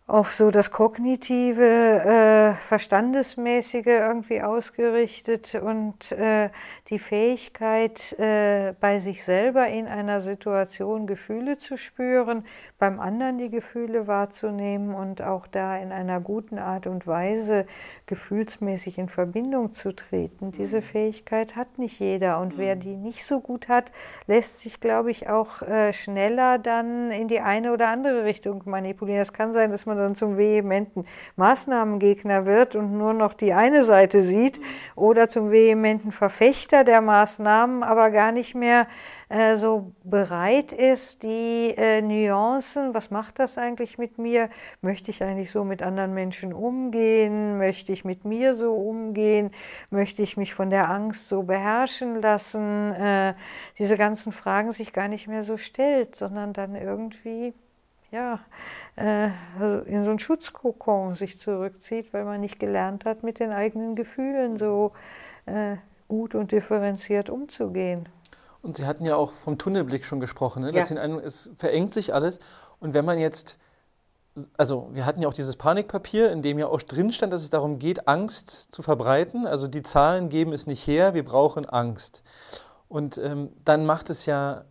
auf 0.07 0.33
so 0.33 0.51
das 0.51 0.71
kognitive, 0.71 1.65
äh, 1.65 2.53
verstandesmäßige 2.53 3.87
irgendwie 3.87 4.41
ausgerichtet 4.41 5.55
und 5.55 6.13
äh, 6.13 6.49
die 6.89 6.97
Fähigkeit, 6.97 8.17
äh, 8.17 8.73
bei 8.79 8.99
sich 8.99 9.25
selber 9.25 9.67
in 9.67 9.85
einer 9.85 10.21
Situation 10.21 11.07
Gefühle 11.07 11.57
zu 11.57 11.75
spüren, 11.75 12.45
beim 12.79 13.01
anderen 13.01 13.37
die 13.37 13.49
Gefühle 13.49 14.07
wahrzunehmen 14.07 14.95
und 14.95 15.21
auch 15.21 15.45
da 15.45 15.75
in 15.75 15.91
einer 15.91 16.21
guten 16.21 16.57
Art 16.57 16.87
und 16.87 17.05
Weise 17.05 17.65
gefühlsmäßig 18.05 18.97
in 18.97 19.09
Verbindung 19.09 19.73
zu 19.73 19.93
treten. 19.93 20.53
Diese 20.53 20.81
Fähigkeit 20.81 21.57
hat 21.57 21.79
nicht 21.79 21.99
jeder 21.99 22.39
und 22.39 22.57
wer 22.57 22.77
die 22.77 22.95
nicht 22.95 23.25
so 23.25 23.41
gut 23.41 23.67
hat, 23.67 23.91
lässt 24.25 24.61
sich, 24.61 24.79
glaube 24.79 25.11
ich, 25.11 25.27
auch 25.27 25.63
äh, 25.63 25.91
schneller 25.91 26.59
dann 26.59 27.11
in 27.11 27.27
die 27.27 27.41
eine 27.41 27.73
oder 27.73 27.89
andere 27.89 28.23
Richtung 28.23 28.61
manipulieren. 28.63 29.21
Es 29.21 29.33
kann 29.33 29.51
sein, 29.51 29.69
dass 29.69 29.85
man 29.85 29.96
dann 29.97 30.15
zum 30.15 30.37
vehementen 30.37 31.05
Maßnahmengegner 31.35 32.45
wird 32.45 32.75
und 32.75 32.97
nur 32.97 33.13
noch 33.13 33.33
die 33.33 33.53
eine 33.53 33.83
Seite 33.83 34.21
sieht 34.21 34.61
oder 34.95 35.27
zum 35.27 35.51
vehementen 35.51 36.11
Verfechter 36.11 36.83
der 36.83 37.01
Maßnahmen, 37.01 37.83
aber 37.83 38.11
gar 38.11 38.31
nicht 38.31 38.55
mehr 38.55 38.87
äh, 39.29 39.57
so 39.57 39.91
bereit 40.05 40.71
ist, 40.71 41.23
die 41.23 41.73
äh, 41.75 42.01
Nuancen, 42.01 42.93
was 42.93 43.11
macht 43.11 43.39
das 43.39 43.57
eigentlich 43.57 43.97
mit 43.97 44.17
mir? 44.17 44.49
Möchte 44.81 45.11
ich 45.11 45.21
eigentlich 45.21 45.51
so 45.51 45.65
mit 45.65 45.81
anderen 45.81 46.13
Menschen 46.13 46.53
umgehen? 46.53 47.57
Möchte 47.57 47.91
ich 47.91 48.05
mit 48.05 48.23
mir 48.23 48.55
so 48.55 48.73
umgehen? 48.73 49.51
Möchte 49.89 50.21
ich 50.21 50.37
mich 50.37 50.53
von 50.53 50.69
der 50.69 50.89
Angst 50.89 51.27
so 51.27 51.43
beherrschen 51.43 52.21
lassen? 52.21 52.93
Äh, 52.93 53.33
diese 53.77 53.97
ganzen 53.97 54.31
Fragen 54.31 54.71
sich 54.71 54.93
gar 54.93 55.09
nicht 55.09 55.27
mehr 55.27 55.43
so 55.43 55.57
stellt, 55.57 56.15
sondern 56.15 56.53
dann 56.53 56.75
irgendwie 56.75 57.53
ja, 58.11 58.39
äh, 58.95 59.29
also 59.59 59.79
in 59.79 60.03
so 60.03 60.09
einen 60.09 60.19
Schutzkokon 60.19 61.15
sich 61.15 61.39
zurückzieht, 61.39 62.13
weil 62.13 62.25
man 62.25 62.41
nicht 62.41 62.59
gelernt 62.59 63.05
hat, 63.05 63.23
mit 63.23 63.39
den 63.39 63.51
eigenen 63.51 63.95
Gefühlen 63.95 64.57
so 64.57 64.93
äh, 65.45 65.77
gut 66.07 66.35
und 66.35 66.51
differenziert 66.51 67.29
umzugehen. 67.29 68.07
Und 68.61 68.77
Sie 68.77 68.85
hatten 68.85 69.05
ja 69.05 69.15
auch 69.15 69.31
vom 69.31 69.57
Tunnelblick 69.57 70.03
schon 70.05 70.19
gesprochen, 70.19 70.63
ne? 70.63 70.71
ja. 70.73 70.83
einem, 70.97 71.19
es 71.19 71.51
verengt 71.57 71.93
sich 71.93 72.13
alles. 72.13 72.39
Und 72.79 72.93
wenn 72.93 73.05
man 73.05 73.19
jetzt, 73.19 73.57
also 74.57 74.89
wir 74.93 75.05
hatten 75.05 75.21
ja 75.21 75.27
auch 75.27 75.33
dieses 75.33 75.55
Panikpapier, 75.55 76.31
in 76.31 76.41
dem 76.41 76.59
ja 76.59 76.67
auch 76.67 76.81
drin 76.81 77.11
stand, 77.11 77.33
dass 77.33 77.43
es 77.43 77.49
darum 77.49 77.79
geht, 77.79 78.07
Angst 78.07 78.73
zu 78.73 78.81
verbreiten. 78.81 79.45
Also 79.45 79.67
die 79.67 79.83
Zahlen 79.83 80.29
geben 80.29 80.53
es 80.53 80.67
nicht 80.67 80.85
her, 80.87 81.13
wir 81.13 81.23
brauchen 81.23 81.65
Angst. 81.65 82.23
Und 82.87 83.17
ähm, 83.17 83.51
dann 83.63 83.85
macht 83.85 84.09
es 84.09 84.25
ja 84.25 84.65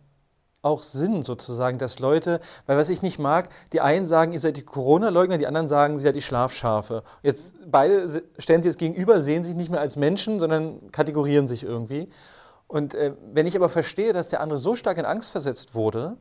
auch 0.61 0.83
Sinn 0.83 1.23
sozusagen, 1.23 1.77
dass 1.77 1.99
Leute, 1.99 2.39
weil 2.65 2.77
was 2.77 2.89
ich 2.89 3.01
nicht 3.01 3.19
mag, 3.19 3.49
die 3.73 3.81
einen 3.81 4.05
sagen, 4.05 4.33
ihr 4.33 4.39
seid 4.39 4.57
die 4.57 4.63
Corona-Leugner, 4.63 5.37
die 5.37 5.47
anderen 5.47 5.67
sagen, 5.67 5.97
sie 5.97 6.03
seid 6.03 6.15
die 6.15 6.21
Schlafschafe. 6.21 7.03
Jetzt 7.21 7.53
beide 7.65 8.23
stellen 8.37 8.63
sie 8.63 8.69
jetzt 8.69 8.79
gegenüber, 8.79 9.19
sehen 9.19 9.43
sich 9.43 9.55
nicht 9.55 9.69
mehr 9.69 9.81
als 9.81 9.95
Menschen, 9.95 10.39
sondern 10.39 10.91
kategorieren 10.91 11.47
sich 11.47 11.63
irgendwie. 11.63 12.09
Und 12.67 12.95
äh, 12.95 13.13
wenn 13.31 13.47
ich 13.47 13.55
aber 13.55 13.69
verstehe, 13.69 14.13
dass 14.13 14.29
der 14.29 14.41
andere 14.41 14.59
so 14.59 14.75
stark 14.75 14.97
in 14.97 15.05
Angst 15.05 15.31
versetzt 15.31 15.73
wurde, 15.73 16.17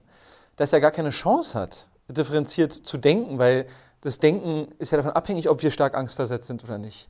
dass 0.56 0.72
er 0.72 0.80
gar 0.80 0.92
keine 0.92 1.10
Chance 1.10 1.58
hat, 1.58 1.88
differenziert 2.08 2.72
zu 2.72 2.98
denken, 2.98 3.38
weil 3.38 3.66
das 4.02 4.18
Denken 4.20 4.68
ist 4.78 4.92
ja 4.92 4.98
davon 4.98 5.12
abhängig, 5.12 5.48
ob 5.48 5.62
wir 5.62 5.70
stark 5.70 5.94
angstversetzt 5.94 6.46
sind 6.46 6.62
oder 6.62 6.78
nicht, 6.78 7.08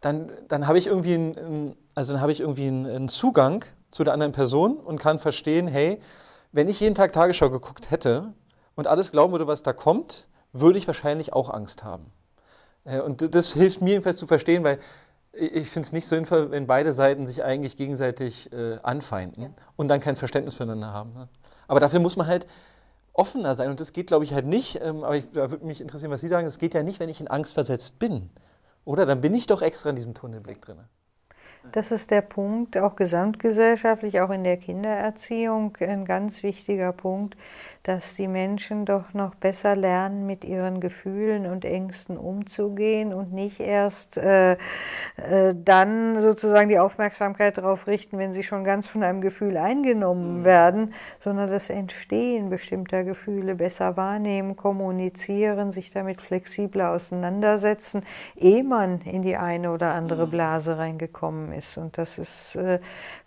dann, 0.00 0.30
dann 0.48 0.66
habe 0.66 0.78
ich 0.78 0.86
irgendwie 0.86 1.14
einen, 1.14 1.76
also 1.94 2.12
dann 2.12 2.20
habe 2.20 2.32
ich 2.32 2.40
irgendwie 2.40 2.68
einen 2.68 3.08
Zugang 3.08 3.64
zu 3.90 4.04
der 4.04 4.12
anderen 4.12 4.32
Person 4.32 4.76
und 4.76 5.00
kann 5.00 5.18
verstehen, 5.18 5.66
hey, 5.66 6.00
wenn 6.56 6.68
ich 6.68 6.80
jeden 6.80 6.94
Tag 6.94 7.12
Tagesschau 7.12 7.50
geguckt 7.50 7.90
hätte 7.90 8.32
und 8.74 8.86
alles 8.86 9.12
glauben 9.12 9.32
würde, 9.32 9.46
was 9.46 9.62
da 9.62 9.74
kommt, 9.74 10.26
würde 10.52 10.78
ich 10.78 10.86
wahrscheinlich 10.86 11.34
auch 11.34 11.50
Angst 11.50 11.84
haben. 11.84 12.10
Äh, 12.84 13.00
und 13.00 13.34
das 13.34 13.52
hilft 13.52 13.82
mir 13.82 13.90
jedenfalls 13.90 14.16
zu 14.18 14.26
verstehen, 14.26 14.64
weil 14.64 14.78
ich 15.32 15.68
finde 15.68 15.86
es 15.86 15.92
nicht 15.92 16.08
sinnvoll, 16.08 16.50
wenn 16.50 16.66
beide 16.66 16.94
Seiten 16.94 17.26
sich 17.26 17.44
eigentlich 17.44 17.76
gegenseitig 17.76 18.50
äh, 18.54 18.78
anfeinden 18.82 19.42
ja. 19.42 19.50
und 19.76 19.88
dann 19.88 20.00
kein 20.00 20.16
Verständnis 20.16 20.54
füreinander 20.54 20.94
haben. 20.94 21.12
Ne? 21.12 21.28
Aber 21.68 21.78
dafür 21.78 22.00
muss 22.00 22.16
man 22.16 22.26
halt 22.26 22.46
offener 23.12 23.54
sein 23.54 23.68
und 23.68 23.78
das 23.78 23.92
geht, 23.92 24.06
glaube 24.06 24.24
ich, 24.24 24.32
halt 24.32 24.46
nicht. 24.46 24.80
Ähm, 24.80 25.04
aber 25.04 25.16
ich, 25.16 25.30
da 25.30 25.50
würde 25.50 25.66
mich 25.66 25.82
interessieren, 25.82 26.10
was 26.10 26.22
Sie 26.22 26.28
sagen. 26.28 26.46
Das 26.46 26.56
geht 26.56 26.72
ja 26.72 26.82
nicht, 26.82 27.00
wenn 27.00 27.10
ich 27.10 27.20
in 27.20 27.28
Angst 27.28 27.52
versetzt 27.52 27.98
bin. 27.98 28.30
Oder? 28.86 29.04
Dann 29.04 29.20
bin 29.20 29.34
ich 29.34 29.46
doch 29.46 29.60
extra 29.60 29.90
in 29.90 29.96
diesem 29.96 30.14
Tunnelblick 30.14 30.62
drin. 30.62 30.78
Das 31.72 31.90
ist 31.90 32.10
der 32.10 32.20
Punkt, 32.20 32.78
auch 32.78 32.96
gesamtgesellschaftlich, 32.96 34.20
auch 34.20 34.30
in 34.30 34.44
der 34.44 34.56
Kindererziehung, 34.56 35.76
ein 35.80 36.04
ganz 36.04 36.42
wichtiger 36.42 36.92
Punkt, 36.92 37.36
dass 37.82 38.14
die 38.14 38.28
Menschen 38.28 38.84
doch 38.84 39.14
noch 39.14 39.34
besser 39.34 39.76
lernen, 39.76 40.26
mit 40.26 40.44
ihren 40.44 40.80
Gefühlen 40.80 41.46
und 41.46 41.64
Ängsten 41.64 42.16
umzugehen 42.16 43.12
und 43.12 43.32
nicht 43.32 43.60
erst 43.60 44.16
äh, 44.16 44.52
äh, 44.52 45.54
dann 45.54 46.18
sozusagen 46.20 46.68
die 46.68 46.78
Aufmerksamkeit 46.78 47.58
darauf 47.58 47.86
richten, 47.86 48.18
wenn 48.18 48.32
sie 48.32 48.42
schon 48.42 48.64
ganz 48.64 48.86
von 48.86 49.02
einem 49.02 49.20
Gefühl 49.20 49.56
eingenommen 49.56 50.40
mhm. 50.40 50.44
werden, 50.44 50.94
sondern 51.18 51.50
das 51.50 51.70
Entstehen 51.70 52.48
bestimmter 52.48 53.04
Gefühle 53.04 53.54
besser 53.54 53.96
wahrnehmen, 53.96 54.56
kommunizieren, 54.56 55.72
sich 55.72 55.90
damit 55.90 56.20
flexibler 56.20 56.92
auseinandersetzen, 56.92 58.02
ehe 58.36 58.64
man 58.64 59.00
in 59.02 59.22
die 59.22 59.36
eine 59.36 59.72
oder 59.72 59.94
andere 59.94 60.26
mhm. 60.26 60.30
Blase 60.30 60.78
reingekommen 60.78 61.52
ist 61.52 61.55
ist. 61.56 61.78
Und 61.78 61.98
das 61.98 62.18
ist, 62.18 62.56
äh, 62.56 62.78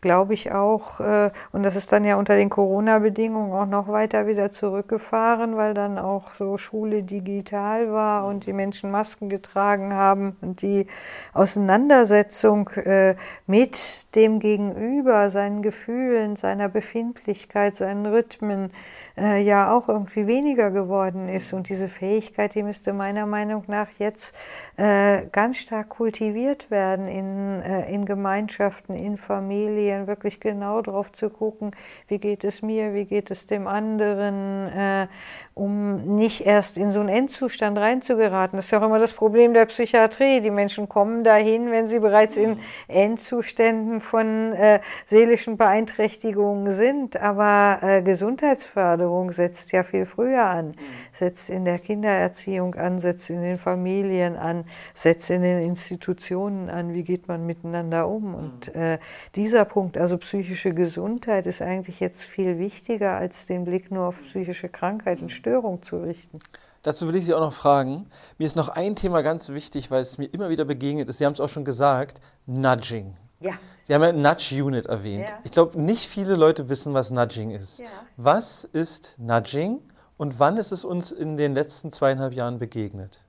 glaube 0.01 0.33
ich, 0.33 0.51
auch, 0.51 0.99
äh, 0.99 1.31
und 1.51 1.63
das 1.63 1.75
ist 1.75 1.91
dann 1.91 2.03
ja 2.03 2.15
unter 2.15 2.35
den 2.35 2.49
Corona-Bedingungen 2.49 3.53
auch 3.53 3.65
noch 3.65 3.87
weiter 3.87 4.27
wieder 4.27 4.51
zurückgefahren, 4.51 5.57
weil 5.57 5.73
dann 5.73 5.97
auch 5.97 6.33
so 6.33 6.57
Schule 6.57 7.03
digital 7.03 7.91
war 7.91 8.25
und 8.25 8.45
die 8.45 8.53
Menschen 8.53 8.91
Masken 8.91 9.29
getragen 9.29 9.93
haben 9.93 10.37
und 10.41 10.61
die 10.61 10.87
Auseinandersetzung 11.33 12.69
äh, 12.69 13.15
mit 13.47 14.15
dem 14.15 14.39
Gegenüber, 14.39 15.29
seinen 15.29 15.61
Gefühlen, 15.61 16.35
seiner 16.35 16.69
Befindlichkeit, 16.69 17.75
seinen 17.75 18.05
Rhythmen 18.05 18.71
ja 19.15 19.71
auch 19.71 19.89
irgendwie 19.89 20.27
weniger 20.27 20.71
geworden 20.71 21.27
ist. 21.29 21.53
Und 21.53 21.69
diese 21.69 21.89
Fähigkeit, 21.89 22.55
die 22.55 22.63
müsste 22.63 22.93
meiner 22.93 23.25
Meinung 23.25 23.63
nach 23.67 23.87
jetzt 23.99 24.33
ganz 24.77 25.57
stark 25.57 25.89
kultiviert 25.89 26.71
werden 26.71 27.07
in, 27.07 27.61
in 27.61 28.05
Gemeinschaften, 28.09 28.95
in 28.95 29.17
Familien, 29.17 30.07
wirklich 30.07 30.39
genau 30.39 30.81
drauf 30.81 31.11
zu 31.11 31.29
gucken, 31.29 31.75
wie 32.07 32.17
geht 32.17 32.43
es 32.43 32.63
mir, 32.63 32.95
wie 32.95 33.05
geht 33.05 33.29
es 33.29 33.45
dem 33.45 33.67
anderen, 33.67 34.67
äh, 34.67 35.07
um 35.53 36.15
nicht 36.15 36.45
erst 36.45 36.77
in 36.77 36.89
so 36.91 37.01
einen 37.01 37.09
Endzustand 37.09 37.77
reinzugeraten. 37.77 38.57
Das 38.57 38.65
ist 38.65 38.71
ja 38.71 38.79
auch 38.79 38.85
immer 38.85 38.97
das 38.97 39.13
Problem 39.13 39.53
der 39.53 39.65
Psychiatrie. 39.65 40.41
Die 40.41 40.49
Menschen 40.49 40.89
kommen 40.89 41.23
dahin, 41.23 41.69
wenn 41.69 41.87
sie 41.87 41.99
bereits 41.99 42.35
in 42.35 42.57
Endzuständen 42.87 44.01
von 44.01 44.53
äh, 44.53 44.79
seelischen 45.05 45.57
Beeinträchtigungen 45.57 46.71
sind. 46.71 47.17
Aber 47.17 47.79
äh, 47.83 48.01
Gesundheitsförderung 48.01 49.31
setzt 49.31 49.71
ja 49.71 49.83
viel 49.83 50.07
früher 50.07 50.45
an, 50.45 50.73
setzt 51.11 51.49
in 51.51 51.65
der 51.65 51.77
Kindererziehung 51.77 52.73
an, 52.73 52.97
setzt 52.97 53.29
in 53.29 53.43
den 53.43 53.59
Familien 53.59 54.35
an, 54.35 54.63
setzt 54.95 55.29
in 55.29 55.43
den 55.43 55.59
Institutionen 55.59 56.69
an, 56.69 56.93
wie 56.93 57.03
geht 57.03 57.27
man 57.27 57.45
miteinander 57.45 57.98
um. 58.03 58.35
Und 58.35 58.75
äh, 58.75 58.99
dieser 59.35 59.65
Punkt, 59.65 59.97
also 59.97 60.17
psychische 60.17 60.73
Gesundheit, 60.73 61.45
ist 61.45 61.61
eigentlich 61.61 61.99
jetzt 61.99 62.23
viel 62.23 62.59
wichtiger, 62.59 63.17
als 63.17 63.45
den 63.45 63.65
Blick 63.65 63.91
nur 63.91 64.07
auf 64.07 64.21
psychische 64.23 64.69
Krankheit 64.69 65.21
und 65.21 65.29
Störung 65.29 65.81
zu 65.81 65.97
richten. 65.97 66.37
Dazu 66.81 67.07
will 67.07 67.15
ich 67.15 67.25
Sie 67.25 67.33
auch 67.33 67.41
noch 67.41 67.53
fragen. 67.53 68.07
Mir 68.37 68.47
ist 68.47 68.55
noch 68.55 68.69
ein 68.69 68.95
Thema 68.95 69.21
ganz 69.21 69.49
wichtig, 69.49 69.91
weil 69.91 70.01
es 70.01 70.17
mir 70.17 70.27
immer 70.27 70.49
wieder 70.49 70.65
begegnet 70.65 71.09
ist. 71.09 71.17
Sie 71.17 71.25
haben 71.25 71.33
es 71.33 71.41
auch 71.41 71.49
schon 71.49 71.65
gesagt, 71.65 72.21
Nudging. 72.45 73.15
Ja. 73.41 73.53
Sie 73.83 73.93
haben 73.93 74.03
ja 74.03 74.13
Nudge 74.13 74.63
Unit 74.63 74.85
erwähnt. 74.85 75.29
Ja. 75.29 75.39
Ich 75.43 75.51
glaube, 75.51 75.81
nicht 75.81 76.07
viele 76.07 76.35
Leute 76.35 76.69
wissen, 76.69 76.93
was 76.93 77.11
Nudging 77.11 77.51
ist. 77.51 77.79
Ja. 77.79 77.85
Was 78.17 78.63
ist 78.63 79.15
Nudging 79.17 79.81
und 80.17 80.39
wann 80.39 80.57
ist 80.57 80.71
es 80.71 80.85
uns 80.85 81.11
in 81.11 81.37
den 81.37 81.53
letzten 81.53 81.91
zweieinhalb 81.91 82.33
Jahren 82.33 82.59
begegnet? 82.59 83.25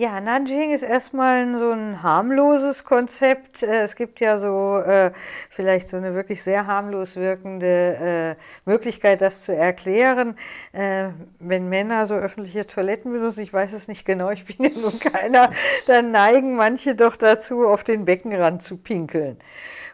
Ja, 0.00 0.20
Nudging 0.20 0.70
ist 0.70 0.84
erstmal 0.84 1.58
so 1.58 1.72
ein 1.72 2.04
harmloses 2.04 2.84
Konzept. 2.84 3.64
Äh, 3.64 3.82
Es 3.82 3.96
gibt 3.96 4.20
ja 4.20 4.38
so 4.38 4.78
äh, 4.78 5.10
vielleicht 5.50 5.88
so 5.88 5.96
eine 5.96 6.14
wirklich 6.14 6.40
sehr 6.40 6.68
harmlos 6.68 7.16
wirkende 7.16 8.36
äh, 8.36 8.70
Möglichkeit, 8.70 9.20
das 9.22 9.42
zu 9.42 9.52
erklären. 9.52 10.36
Äh, 10.70 11.08
wenn 11.40 11.68
Männer 11.68 12.06
so 12.06 12.14
öffentliche 12.14 12.64
Toiletten 12.64 13.12
benutzen, 13.12 13.40
ich 13.40 13.52
weiß 13.52 13.72
es 13.72 13.88
nicht 13.88 14.04
genau, 14.04 14.30
ich 14.30 14.44
bin 14.44 14.70
ja 14.70 14.80
nun 14.80 15.00
keiner, 15.00 15.50
dann 15.88 16.12
neigen 16.12 16.54
manche 16.54 16.94
doch 16.94 17.16
dazu, 17.16 17.66
auf 17.66 17.82
den 17.82 18.04
Beckenrand 18.04 18.62
zu 18.62 18.76
pinkeln. 18.76 19.36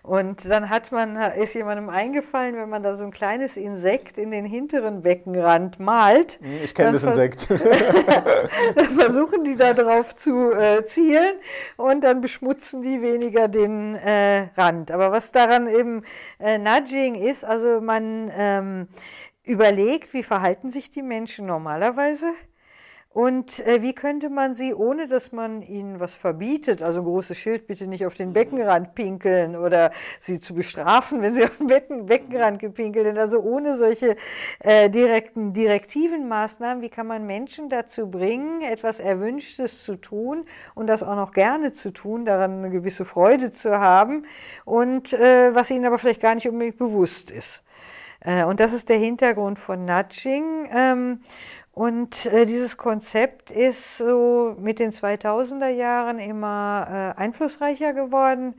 Und 0.04 0.50
dann 0.50 0.68
hat 0.68 0.92
man, 0.92 1.16
ist 1.32 1.54
jemandem 1.54 1.88
eingefallen, 1.88 2.56
wenn 2.56 2.68
man 2.68 2.82
da 2.82 2.94
so 2.94 3.04
ein 3.04 3.10
kleines 3.10 3.56
Insekt 3.56 4.18
in 4.18 4.30
den 4.30 4.44
hinteren 4.44 5.00
Beckenrand 5.00 5.80
malt. 5.80 6.38
Ich 6.62 6.74
kenne 6.74 6.92
das 6.92 7.04
Insekt. 7.04 7.48
dann 8.74 8.84
versuchen 8.84 9.44
die 9.44 9.56
da 9.56 9.72
drauf 9.72 10.14
zu 10.14 10.52
äh, 10.52 10.84
zielen 10.84 11.36
und 11.78 12.04
dann 12.04 12.20
beschmutzen 12.20 12.82
die 12.82 13.00
weniger 13.00 13.48
den 13.48 13.94
äh, 13.94 14.48
Rand. 14.58 14.90
Aber 14.90 15.10
was 15.10 15.32
daran 15.32 15.68
eben 15.68 16.02
äh, 16.38 16.58
Nudging 16.58 17.14
ist, 17.14 17.42
also 17.42 17.80
man 17.80 18.30
ähm, 18.36 18.88
überlegt, 19.42 20.12
wie 20.12 20.22
verhalten 20.22 20.70
sich 20.70 20.90
die 20.90 21.02
Menschen 21.02 21.46
normalerweise 21.46 22.26
und 23.14 23.64
äh, 23.64 23.80
wie 23.80 23.94
könnte 23.94 24.28
man 24.28 24.54
sie, 24.54 24.74
ohne 24.74 25.06
dass 25.06 25.30
man 25.30 25.62
ihnen 25.62 26.00
was 26.00 26.16
verbietet, 26.16 26.82
also 26.82 26.98
ein 26.98 27.04
großes 27.04 27.38
Schild, 27.38 27.68
bitte 27.68 27.86
nicht 27.86 28.04
auf 28.04 28.14
den 28.14 28.32
Beckenrand 28.32 28.96
pinkeln 28.96 29.54
oder 29.54 29.92
sie 30.18 30.40
zu 30.40 30.52
bestrafen, 30.52 31.22
wenn 31.22 31.32
sie 31.32 31.44
auf 31.44 31.56
den 31.58 31.68
Becken, 31.68 32.06
Beckenrand 32.06 32.58
gepinkelt 32.58 33.06
sind, 33.06 33.16
also 33.16 33.38
ohne 33.38 33.76
solche 33.76 34.16
äh, 34.58 34.90
direkten, 34.90 35.52
direktiven 35.52 36.26
Maßnahmen, 36.26 36.82
wie 36.82 36.88
kann 36.88 37.06
man 37.06 37.24
Menschen 37.24 37.68
dazu 37.68 38.10
bringen, 38.10 38.62
etwas 38.62 38.98
Erwünschtes 38.98 39.84
zu 39.84 39.94
tun 39.94 40.44
und 40.74 40.88
das 40.88 41.04
auch 41.04 41.14
noch 41.14 41.30
gerne 41.30 41.70
zu 41.70 41.92
tun, 41.92 42.24
daran 42.24 42.58
eine 42.58 42.70
gewisse 42.70 43.04
Freude 43.04 43.52
zu 43.52 43.78
haben 43.78 44.26
und 44.64 45.12
äh, 45.12 45.54
was 45.54 45.70
ihnen 45.70 45.86
aber 45.86 45.98
vielleicht 45.98 46.20
gar 46.20 46.34
nicht 46.34 46.48
unbedingt 46.48 46.78
bewusst 46.78 47.30
ist. 47.30 47.62
Äh, 48.24 48.42
Und 48.42 48.58
das 48.58 48.72
ist 48.72 48.88
der 48.88 48.98
Hintergrund 48.98 49.58
von 49.58 49.84
Nudging. 49.84 50.68
Und 51.74 52.26
äh, 52.26 52.46
dieses 52.46 52.76
Konzept 52.76 53.50
ist 53.50 53.98
so 53.98 54.54
mit 54.60 54.78
den 54.78 54.92
2000er 54.92 55.70
Jahren 55.70 56.20
immer 56.20 57.14
äh, 57.18 57.20
einflussreicher 57.20 57.92
geworden, 57.92 58.54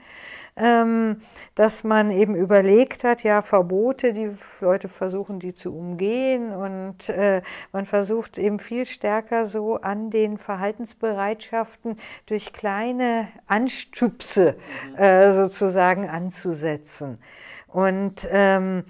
ähm, 0.57 1.21
dass 1.55 1.85
man 1.85 2.11
eben 2.11 2.35
überlegt 2.35 3.05
hat, 3.05 3.23
ja, 3.23 3.41
Verbote, 3.41 4.11
die 4.11 4.31
Leute 4.59 4.89
versuchen, 4.89 5.39
die 5.39 5.53
zu 5.53 5.73
umgehen. 5.73 6.53
Und 6.53 7.07
äh, 7.07 7.41
man 7.71 7.85
versucht 7.85 8.37
eben 8.37 8.59
viel 8.59 8.85
stärker 8.85 9.45
so 9.45 9.77
an 9.77 10.09
den 10.09 10.37
Verhaltensbereitschaften 10.37 11.95
durch 12.25 12.51
kleine 12.51 13.29
Anstüpse 13.47 14.57
äh, 14.97 15.31
sozusagen 15.31 16.09
anzusetzen. 16.09 17.19
Und 17.67 18.27
ähm, 18.31 18.83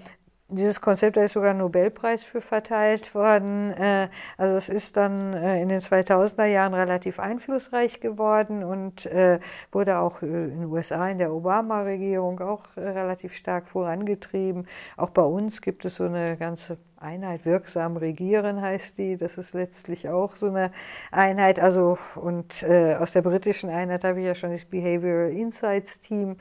dieses 0.48 0.80
Konzept, 0.80 1.16
da 1.16 1.24
ist 1.24 1.32
sogar 1.32 1.50
ein 1.50 1.58
Nobelpreis 1.58 2.22
für 2.22 2.40
verteilt 2.40 3.14
worden. 3.14 3.72
Äh, 3.72 4.08
Also 4.36 4.56
es 4.56 4.68
ist 4.68 4.96
dann 4.96 5.32
äh, 5.34 5.60
in 5.60 5.68
den 5.68 5.80
2000er 5.80 6.44
Jahren 6.44 6.74
relativ 6.74 7.18
einflussreich 7.18 8.00
geworden 8.00 8.62
und 8.62 9.06
äh, 9.06 9.40
wurde 9.72 9.98
auch 9.98 10.22
in 10.22 10.60
den 10.60 10.64
USA 10.66 11.08
in 11.08 11.18
der 11.18 11.32
Obama-Regierung 11.32 12.40
auch 12.40 12.76
relativ 12.76 13.34
stark 13.34 13.66
vorangetrieben. 13.66 14.66
Auch 14.96 15.10
bei 15.10 15.22
uns 15.22 15.60
gibt 15.62 15.84
es 15.84 15.96
so 15.96 16.04
eine 16.04 16.36
ganze 16.36 16.78
Einheit, 16.98 17.44
wirksam 17.44 17.96
regieren 17.96 18.60
heißt 18.62 18.98
die. 18.98 19.16
Das 19.16 19.36
ist 19.38 19.52
letztlich 19.54 20.08
auch 20.08 20.34
so 20.34 20.48
eine 20.48 20.70
Einheit. 21.12 21.60
Also 21.60 21.98
und 22.14 22.62
äh, 22.62 22.94
aus 22.94 23.12
der 23.12 23.22
britischen 23.22 23.68
Einheit 23.70 24.04
habe 24.04 24.20
ich 24.20 24.26
ja 24.26 24.34
schon 24.34 24.52
das 24.52 24.64
Behavioral 24.64 25.30
Insights 25.30 25.98
Team 25.98 26.36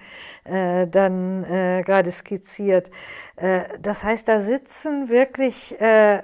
äh, 0.45 0.87
dann 0.87 1.43
äh, 1.43 1.83
gerade 1.85 2.11
skizziert. 2.11 2.89
Äh, 3.35 3.63
das 3.95 4.03
heißt, 4.03 4.27
da 4.27 4.41
sitzen 4.41 5.07
wirklich 5.07 5.79
äh, 5.79 6.21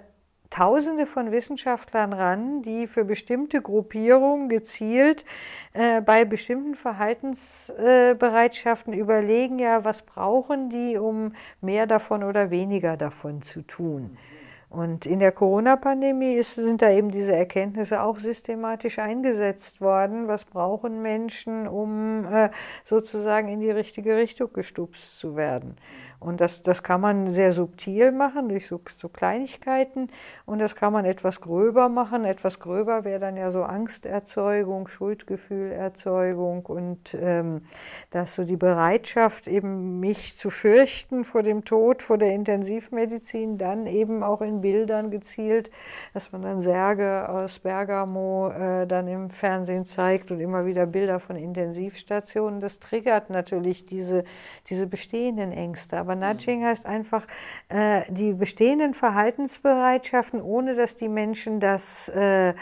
Tausende 0.49 1.05
von 1.05 1.32
Wissenschaftlern 1.32 2.11
ran, 2.11 2.61
die 2.63 2.86
für 2.86 3.05
bestimmte 3.05 3.61
Gruppierungen 3.61 4.49
gezielt 4.49 5.24
äh, 5.72 6.01
bei 6.01 6.26
bestimmten 6.26 6.76
Verhaltensbereitschaften 6.76 8.91
überlegen, 8.91 9.57
ja, 9.57 9.86
was 9.86 10.01
brauchen 10.01 10.69
die, 10.69 10.97
um 10.97 11.32
mehr 11.61 11.88
davon 11.88 12.26
oder 12.26 12.51
weniger 12.51 12.97
davon 12.97 13.41
zu 13.41 13.61
tun. 13.61 14.17
Und 14.72 15.05
in 15.05 15.19
der 15.19 15.34
Corona-Pandemie 15.34 16.41
sind 16.43 16.82
da 16.82 16.91
eben 16.91 17.11
diese 17.11 17.36
Erkenntnisse 17.36 18.01
auch 18.01 18.17
systematisch 18.17 18.99
eingesetzt 18.99 19.82
worden. 19.82 20.30
Was 20.30 20.45
brauchen 20.45 21.01
Menschen, 21.01 21.67
um 21.67 22.24
äh, 22.24 22.49
sozusagen 22.86 23.49
in 23.49 23.59
die 23.59 23.72
richtige 23.72 24.15
Richtung 24.15 24.53
gestupst 24.53 25.19
zu 25.19 25.36
werden? 25.36 25.76
Und 26.22 26.39
das, 26.39 26.61
das 26.61 26.84
kann 26.84 27.01
man 27.01 27.32
sehr 27.32 27.51
subtil 27.51 28.11
machen 28.11 28.47
durch 28.47 28.67
so, 28.67 28.80
so 28.95 29.09
Kleinigkeiten 29.09 30.07
und 30.45 30.59
das 30.59 30.76
kann 30.76 30.93
man 30.93 31.03
etwas 31.03 31.41
gröber 31.41 31.89
machen. 31.89 32.26
Etwas 32.26 32.59
gröber 32.59 33.03
wäre 33.03 33.19
dann 33.19 33.38
ja 33.38 33.49
so 33.49 33.63
Angsterzeugung, 33.63 34.88
Schuldgefühlerzeugung 34.88 36.67
und 36.67 37.17
ähm, 37.19 37.63
dass 38.11 38.36
so 38.36 38.43
die 38.43 38.55
Bereitschaft, 38.55 39.47
eben 39.47 39.99
mich 39.99 40.38
zu 40.38 40.51
fürchten 40.51 41.26
vor 41.26 41.41
dem 41.41 41.65
Tod, 41.65 42.03
vor 42.03 42.19
der 42.19 42.36
Intensivmedizin, 42.36 43.57
dann 43.57 43.88
eben 43.88 44.22
auch 44.22 44.41
in 44.41 44.61
Bildern 44.61 45.09
gezielt, 45.09 45.72
dass 46.13 46.32
man 46.32 46.43
dann 46.43 46.59
Särge 46.59 47.30
aus 47.30 47.57
Bergamo 47.57 48.49
äh, 48.49 48.86
dann 48.86 49.07
im 49.07 49.32
Fernsehen 49.32 49.86
zeigt 49.86 50.30
und 50.30 50.39
immer 50.39 50.67
wieder 50.67 50.86
Bilder 50.86 51.19
von 51.19 51.36
Intensivstationen. 51.36 52.59
Das 52.59 52.80
triggert 52.80 53.32
natürlich 53.32 53.88
diese, 53.88 54.24
diese 54.69 54.86
bestehenden 54.86 55.51
Ängste. 55.51 55.97
Aber 55.97 56.11
Nudging 56.16 56.66
heißt 56.66 56.86
einfach, 56.86 57.26
äh, 57.70 58.03
die 58.09 58.34
bestehenden 58.34 58.93
Verhaltensbereitschaften, 58.93 60.41
ohne 60.41 60.76
dass 60.76 60.95
die 60.95 61.09
Menschen 61.09 61.59
das 61.59 62.09
äh, 62.09 62.53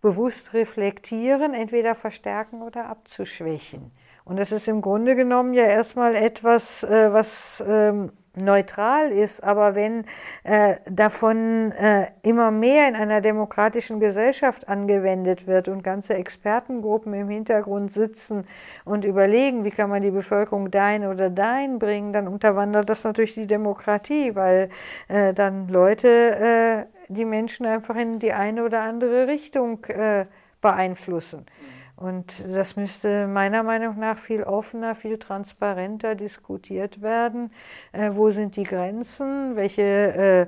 bewusst 0.00 0.54
reflektieren, 0.54 1.54
entweder 1.54 1.94
verstärken 1.94 2.62
oder 2.62 2.86
abzuschwächen. 2.86 3.90
Und 4.24 4.38
das 4.38 4.52
ist 4.52 4.68
im 4.68 4.80
Grunde 4.80 5.16
genommen 5.16 5.54
ja 5.54 5.64
erstmal 5.64 6.14
etwas, 6.14 6.84
äh, 6.84 7.12
was 7.12 7.64
ähm, 7.66 8.12
neutral 8.36 9.10
ist, 9.10 9.42
aber 9.42 9.74
wenn 9.74 10.04
äh, 10.44 10.76
davon 10.88 11.72
äh, 11.72 12.06
immer 12.22 12.50
mehr 12.50 12.88
in 12.88 12.94
einer 12.94 13.20
demokratischen 13.20 13.98
Gesellschaft 13.98 14.68
angewendet 14.68 15.46
wird 15.46 15.68
und 15.68 15.82
ganze 15.82 16.14
Expertengruppen 16.14 17.12
im 17.12 17.28
Hintergrund 17.28 17.90
sitzen 17.90 18.46
und 18.84 19.04
überlegen, 19.04 19.64
wie 19.64 19.70
kann 19.70 19.90
man 19.90 20.02
die 20.02 20.10
Bevölkerung 20.10 20.70
dahin 20.70 21.06
oder 21.06 21.28
dahin 21.28 21.78
bringen, 21.78 22.12
dann 22.12 22.28
unterwandert 22.28 22.88
das 22.88 23.04
natürlich 23.04 23.34
die 23.34 23.46
Demokratie, 23.46 24.34
weil 24.36 24.68
äh, 25.08 25.34
dann 25.34 25.68
Leute 25.68 26.08
äh, 26.08 26.84
die 27.08 27.24
Menschen 27.24 27.66
einfach 27.66 27.96
in 27.96 28.20
die 28.20 28.32
eine 28.32 28.64
oder 28.64 28.82
andere 28.82 29.26
Richtung 29.26 29.84
äh, 29.86 30.26
beeinflussen. 30.60 31.46
Und 32.00 32.42
das 32.50 32.76
müsste 32.76 33.26
meiner 33.26 33.62
Meinung 33.62 33.98
nach 33.98 34.16
viel 34.16 34.42
offener, 34.42 34.94
viel 34.94 35.18
transparenter 35.18 36.14
diskutiert 36.14 37.02
werden. 37.02 37.52
Äh, 37.92 38.12
wo 38.14 38.30
sind 38.30 38.56
die 38.56 38.62
Grenzen? 38.62 39.54
Welche 39.54 39.82
äh, 39.82 40.46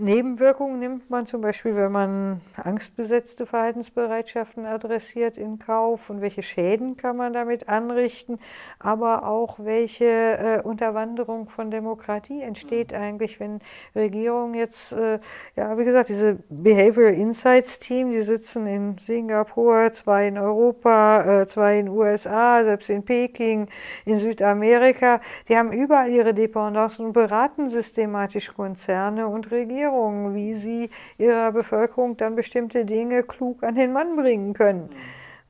Nebenwirkungen 0.00 0.78
nimmt 0.78 1.10
man 1.10 1.26
zum 1.26 1.42
Beispiel, 1.42 1.76
wenn 1.76 1.92
man 1.92 2.40
angstbesetzte 2.56 3.44
Verhaltensbereitschaften 3.44 4.64
adressiert 4.64 5.36
in 5.36 5.58
Kauf 5.58 6.08
und 6.08 6.22
welche 6.22 6.42
Schäden 6.42 6.96
kann 6.96 7.16
man 7.16 7.34
damit 7.34 7.68
anrichten, 7.68 8.38
aber 8.78 9.26
auch 9.26 9.58
welche 9.58 10.06
äh, 10.06 10.62
Unterwanderung 10.62 11.48
von 11.50 11.70
Demokratie 11.70 12.40
entsteht 12.40 12.94
eigentlich, 12.94 13.40
wenn 13.40 13.60
Regierungen 13.94 14.54
jetzt, 14.54 14.92
äh, 14.92 15.20
ja, 15.56 15.76
wie 15.76 15.84
gesagt, 15.84 16.08
diese 16.08 16.38
Behavioral 16.48 17.14
Insights 17.14 17.78
Team, 17.78 18.10
die 18.10 18.22
sitzen 18.22 18.66
in 18.66 18.96
Singapur, 18.96 19.92
zwei 19.92 20.28
in 20.28 20.38
Europa, 20.38 21.42
äh, 21.42 21.46
zwei 21.46 21.78
in 21.78 21.88
USA, 21.88 22.64
selbst 22.64 22.88
in 22.88 23.04
Peking, 23.04 23.68
in 24.06 24.18
Südamerika, 24.18 25.20
die 25.48 25.56
haben 25.56 25.72
überall 25.72 26.10
ihre 26.10 26.32
Dependancen 26.32 27.06
und 27.06 27.12
beraten 27.12 27.68
systematisch 27.68 28.52
Konzerne 28.54 29.28
und 29.28 29.50
Regierungen. 29.50 29.89
Regierungen, 29.90 30.34
wie 30.34 30.54
sie 30.54 30.90
ihrer 31.18 31.52
Bevölkerung 31.52 32.16
dann 32.16 32.36
bestimmte 32.36 32.84
Dinge 32.84 33.22
klug 33.22 33.62
an 33.62 33.74
den 33.74 33.92
Mann 33.92 34.16
bringen 34.16 34.54
können. 34.54 34.90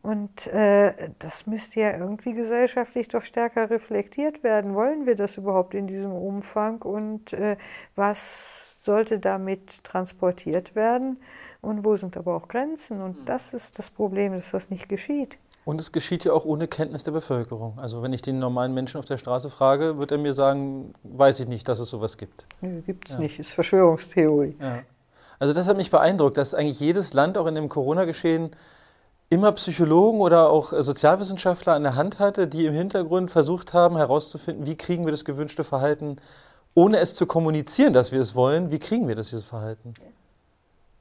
Und 0.03 0.47
äh, 0.47 0.95
das 1.18 1.47
müsste 1.47 1.80
ja 1.80 1.99
irgendwie 1.99 2.32
gesellschaftlich 2.32 3.09
doch 3.09 3.20
stärker 3.20 3.68
reflektiert 3.68 4.43
werden. 4.43 4.74
Wollen 4.74 5.05
wir 5.05 5.14
das 5.14 5.36
überhaupt 5.36 5.74
in 5.74 5.86
diesem 5.86 6.12
Umfang? 6.12 6.80
Und 6.80 7.34
äh, 7.34 7.59
was 7.97 8.69
sollte 8.85 9.18
damit 9.18 9.85
transportiert 9.85 10.74
werden? 10.74 11.18
Und 11.61 11.85
wo 11.85 11.97
sind 11.97 12.16
aber 12.16 12.35
auch 12.35 12.49
Grenzen? 12.49 13.03
Und 13.03 13.28
das 13.28 13.53
ist 13.53 13.78
das 13.78 13.91
Problem, 13.91 14.33
dass 14.33 14.51
das 14.51 14.70
nicht 14.70 14.89
geschieht. 14.89 15.39
Und 15.66 15.81
es 15.81 15.93
geschieht 15.93 16.24
ja 16.24 16.33
auch 16.33 16.47
ohne 16.47 16.66
Kenntnis 16.66 17.03
der 17.03 17.12
Bevölkerung. 17.12 17.78
Also 17.78 18.03
wenn 18.03 18.12
ich 18.14 18.22
den 18.22 18.39
normalen 18.39 18.72
Menschen 18.72 18.99
auf 18.99 19.05
der 19.05 19.18
Straße 19.18 19.51
frage, 19.51 19.99
wird 19.99 20.11
er 20.11 20.18
mir 20.18 20.33
sagen, 20.33 20.95
weiß 21.03 21.41
ich 21.41 21.49
nicht, 21.49 21.68
dass 21.68 21.78
es 21.78 21.91
sowas 21.91 22.16
gibt. 22.16 22.47
Nee, 22.62 22.81
gibt 22.81 23.09
es 23.09 23.14
ja. 23.14 23.20
nicht, 23.20 23.39
ist 23.39 23.51
Verschwörungstheorie. 23.51 24.57
Ja. 24.59 24.81
Also 25.39 25.53
das 25.53 25.68
hat 25.68 25.76
mich 25.76 25.91
beeindruckt, 25.91 26.39
dass 26.39 26.55
eigentlich 26.55 26.81
jedes 26.81 27.12
Land 27.12 27.37
auch 27.37 27.47
in 27.47 27.55
dem 27.55 27.68
Corona-Geschehen 27.68 28.51
immer 29.28 29.53
Psychologen 29.53 30.20
oder 30.20 30.51
auch 30.51 30.72
Sozialwissenschaftler 30.72 31.74
an 31.74 31.83
der 31.83 31.95
Hand 31.95 32.18
hatte, 32.18 32.49
die 32.49 32.66
im 32.66 32.74
Hintergrund 32.74 33.31
versucht 33.31 33.72
haben 33.74 33.97
herauszufinden, 33.97 34.66
wie 34.66 34.76
kriegen 34.76 35.05
wir 35.05 35.12
das 35.12 35.24
gewünschte 35.24 35.62
Verhalten, 35.62 36.16
ohne 36.74 36.98
es 36.98 37.14
zu 37.14 37.26
kommunizieren, 37.26 37.92
dass 37.92 38.12
wir 38.12 38.20
es 38.20 38.34
wollen, 38.34 38.70
wie 38.70 38.78
kriegen 38.78 39.08
wir 39.08 39.14
das, 39.14 39.30
dieses 39.30 39.44
Verhalten. 39.44 39.94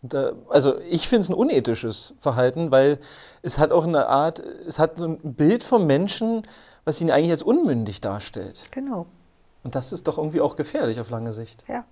Da, 0.02 0.32
also 0.50 0.80
ich 0.80 1.10
finde 1.10 1.24
es 1.24 1.30
ein 1.30 1.34
unethisches 1.34 2.14
Verhalten, 2.20 2.72
weil 2.72 3.00
es 3.42 3.58
hat 3.58 3.72
auch 3.72 3.84
eine 3.84 4.08
Art, 4.08 4.40
es 4.40 4.80
hat 4.80 4.98
ein 4.98 5.18
Bild 5.36 5.64
vom 5.64 5.86
Menschen, 5.86 6.44
was 6.86 7.02
ihn 7.02 7.12
eigentlich 7.12 7.32
als 7.32 7.44
unmündig 7.44 8.00
darstellt. 8.00 8.64
Genau. 8.72 9.08
Und 9.64 9.76
das 9.76 9.92
ist 9.92 10.08
doch 10.08 10.18
irgendwie 10.18 10.42
auch 10.42 10.56
gefährlich 10.56 11.00
auf 11.00 11.10
lange 11.10 11.34
Sicht. 11.34 11.66
Ja. 11.68 11.86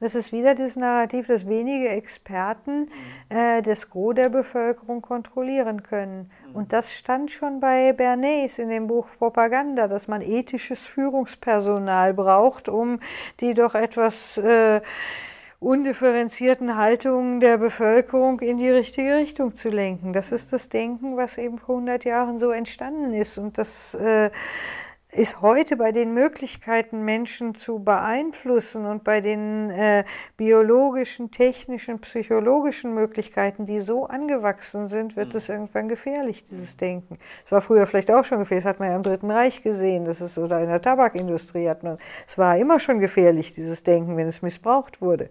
Das 0.00 0.14
ist 0.14 0.32
wieder 0.32 0.54
das 0.54 0.76
Narrativ, 0.76 1.28
dass 1.28 1.48
wenige 1.48 1.88
Experten 1.88 2.90
äh, 3.28 3.62
das 3.62 3.88
Gros 3.90 4.14
der 4.14 4.28
Bevölkerung 4.28 5.02
kontrollieren 5.02 5.82
können. 5.82 6.30
Und 6.52 6.72
das 6.72 6.92
stand 6.92 7.30
schon 7.30 7.60
bei 7.60 7.92
Bernays 7.92 8.58
in 8.58 8.68
dem 8.68 8.86
Buch 8.86 9.06
Propaganda, 9.18 9.88
dass 9.88 10.08
man 10.08 10.20
ethisches 10.20 10.86
Führungspersonal 10.86 12.12
braucht, 12.12 12.68
um 12.68 12.98
die 13.40 13.54
doch 13.54 13.74
etwas 13.74 14.36
äh, 14.38 14.80
undifferenzierten 15.64 16.76
Haltungen 16.76 17.40
der 17.40 17.56
Bevölkerung 17.56 18.40
in 18.40 18.58
die 18.58 18.70
richtige 18.70 19.16
Richtung 19.16 19.54
zu 19.54 19.70
lenken. 19.70 20.12
Das 20.12 20.30
ist 20.30 20.52
das 20.52 20.68
Denken, 20.68 21.16
was 21.16 21.38
eben 21.38 21.58
vor 21.58 21.76
100 21.76 22.04
Jahren 22.04 22.38
so 22.38 22.50
entstanden 22.50 23.14
ist. 23.14 23.38
Und 23.38 23.56
das 23.56 23.94
äh, 23.94 24.30
ist 25.14 25.40
heute 25.42 25.76
bei 25.76 25.92
den 25.92 26.12
Möglichkeiten, 26.12 27.04
Menschen 27.04 27.54
zu 27.54 27.78
beeinflussen 27.78 28.84
und 28.84 29.04
bei 29.04 29.20
den 29.20 29.70
äh, 29.70 30.04
biologischen, 30.36 31.30
technischen, 31.30 32.00
psychologischen 32.00 32.94
Möglichkeiten, 32.94 33.64
die 33.64 33.80
so 33.80 34.06
angewachsen 34.06 34.88
sind, 34.88 35.16
wird 35.16 35.34
es 35.34 35.48
mhm. 35.48 35.54
irgendwann 35.54 35.88
gefährlich, 35.88 36.44
dieses 36.44 36.76
Denken. 36.76 37.18
Es 37.44 37.52
war 37.52 37.60
früher 37.60 37.86
vielleicht 37.86 38.10
auch 38.10 38.24
schon 38.24 38.40
gefährlich, 38.40 38.64
das 38.64 38.70
hat 38.70 38.80
man 38.80 38.90
ja 38.90 38.96
im 38.96 39.02
Dritten 39.02 39.30
Reich 39.30 39.62
gesehen, 39.62 40.04
das 40.04 40.20
ist, 40.20 40.36
oder 40.36 40.60
in 40.60 40.68
der 40.68 40.82
Tabakindustrie 40.82 41.68
hat 41.68 41.84
man, 41.84 41.98
es 42.26 42.36
war 42.36 42.56
immer 42.56 42.80
schon 42.80 42.98
gefährlich, 42.98 43.54
dieses 43.54 43.84
Denken, 43.84 44.16
wenn 44.16 44.26
es 44.26 44.42
missbraucht 44.42 45.00
wurde. 45.00 45.30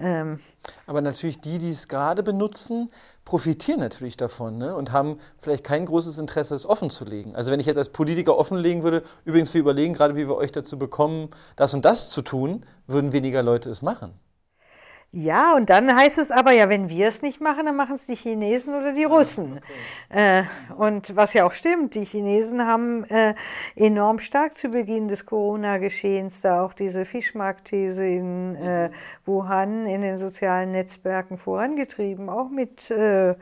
Ähm, 0.00 0.40
Aber 0.86 1.00
natürlich 1.00 1.40
die, 1.40 1.58
die 1.58 1.70
es 1.70 1.88
gerade 1.88 2.22
benutzen, 2.22 2.90
profitieren 3.24 3.80
natürlich 3.80 4.16
davon 4.16 4.58
ne? 4.58 4.74
und 4.74 4.92
haben 4.92 5.18
vielleicht 5.38 5.62
kein 5.62 5.86
großes 5.86 6.18
Interesse, 6.18 6.54
es 6.54 6.66
offen 6.66 6.90
zu 6.90 7.04
legen. 7.04 7.36
Also 7.36 7.52
wenn 7.52 7.60
ich 7.60 7.66
jetzt 7.66 7.76
als 7.76 7.90
Politiker 7.90 8.36
offenlegen 8.36 8.82
würde, 8.82 9.02
übrigens 9.24 9.52
wir 9.52 9.60
überlegen 9.60 9.94
gerade, 9.94 10.16
wie 10.16 10.26
wir 10.26 10.36
euch 10.36 10.52
dazu 10.52 10.78
bekommen, 10.78 11.28
das 11.56 11.74
und 11.74 11.84
das 11.84 12.10
zu 12.10 12.22
tun, 12.22 12.64
würden 12.86 13.12
weniger 13.12 13.42
Leute 13.42 13.70
es 13.70 13.82
machen. 13.82 14.14
Ja, 15.12 15.56
und 15.56 15.70
dann 15.70 15.92
heißt 15.96 16.18
es 16.18 16.30
aber, 16.30 16.52
ja, 16.52 16.68
wenn 16.68 16.88
wir 16.88 17.08
es 17.08 17.20
nicht 17.20 17.40
machen, 17.40 17.66
dann 17.66 17.74
machen 17.74 17.96
es 17.96 18.06
die 18.06 18.14
Chinesen 18.14 18.74
oder 18.74 18.92
die 18.92 19.02
Russen. 19.02 19.58
Okay. 20.08 20.40
Äh, 20.40 20.74
und 20.74 21.16
was 21.16 21.34
ja 21.34 21.44
auch 21.44 21.50
stimmt, 21.50 21.96
die 21.96 22.04
Chinesen 22.04 22.64
haben 22.64 23.02
äh, 23.04 23.34
enorm 23.74 24.20
stark 24.20 24.56
zu 24.56 24.68
Beginn 24.68 25.08
des 25.08 25.26
Corona-Geschehens 25.26 26.42
da 26.42 26.62
auch 26.62 26.74
diese 26.74 27.04
Fischmarktthese 27.04 28.06
in 28.06 28.54
äh, 28.54 28.90
Wuhan 29.24 29.86
in 29.86 30.02
den 30.02 30.16
sozialen 30.16 30.70
Netzwerken 30.70 31.38
vorangetrieben, 31.38 32.28
auch 32.28 32.48
mit 32.48 32.88
äh, 32.92 33.34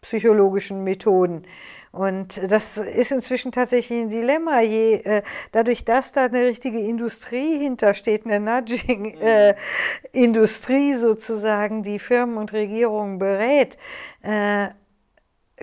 psychologischen 0.00 0.82
Methoden. 0.82 1.44
Und 1.92 2.50
das 2.50 2.78
ist 2.78 3.12
inzwischen 3.12 3.52
tatsächlich 3.52 4.00
ein 4.00 4.08
Dilemma. 4.08 4.62
Je, 4.62 4.94
äh, 4.94 5.20
dadurch, 5.52 5.84
dass 5.84 6.12
da 6.12 6.24
eine 6.24 6.46
richtige 6.46 6.78
Industrie 6.78 7.58
hintersteht, 7.58 8.24
eine 8.24 8.40
Nudging-Industrie 8.40 10.92
äh, 10.92 10.96
sozusagen, 10.96 11.82
die 11.82 11.98
Firmen 11.98 12.38
und 12.38 12.54
Regierungen 12.54 13.18
berät, 13.18 13.76
äh, 14.22 14.68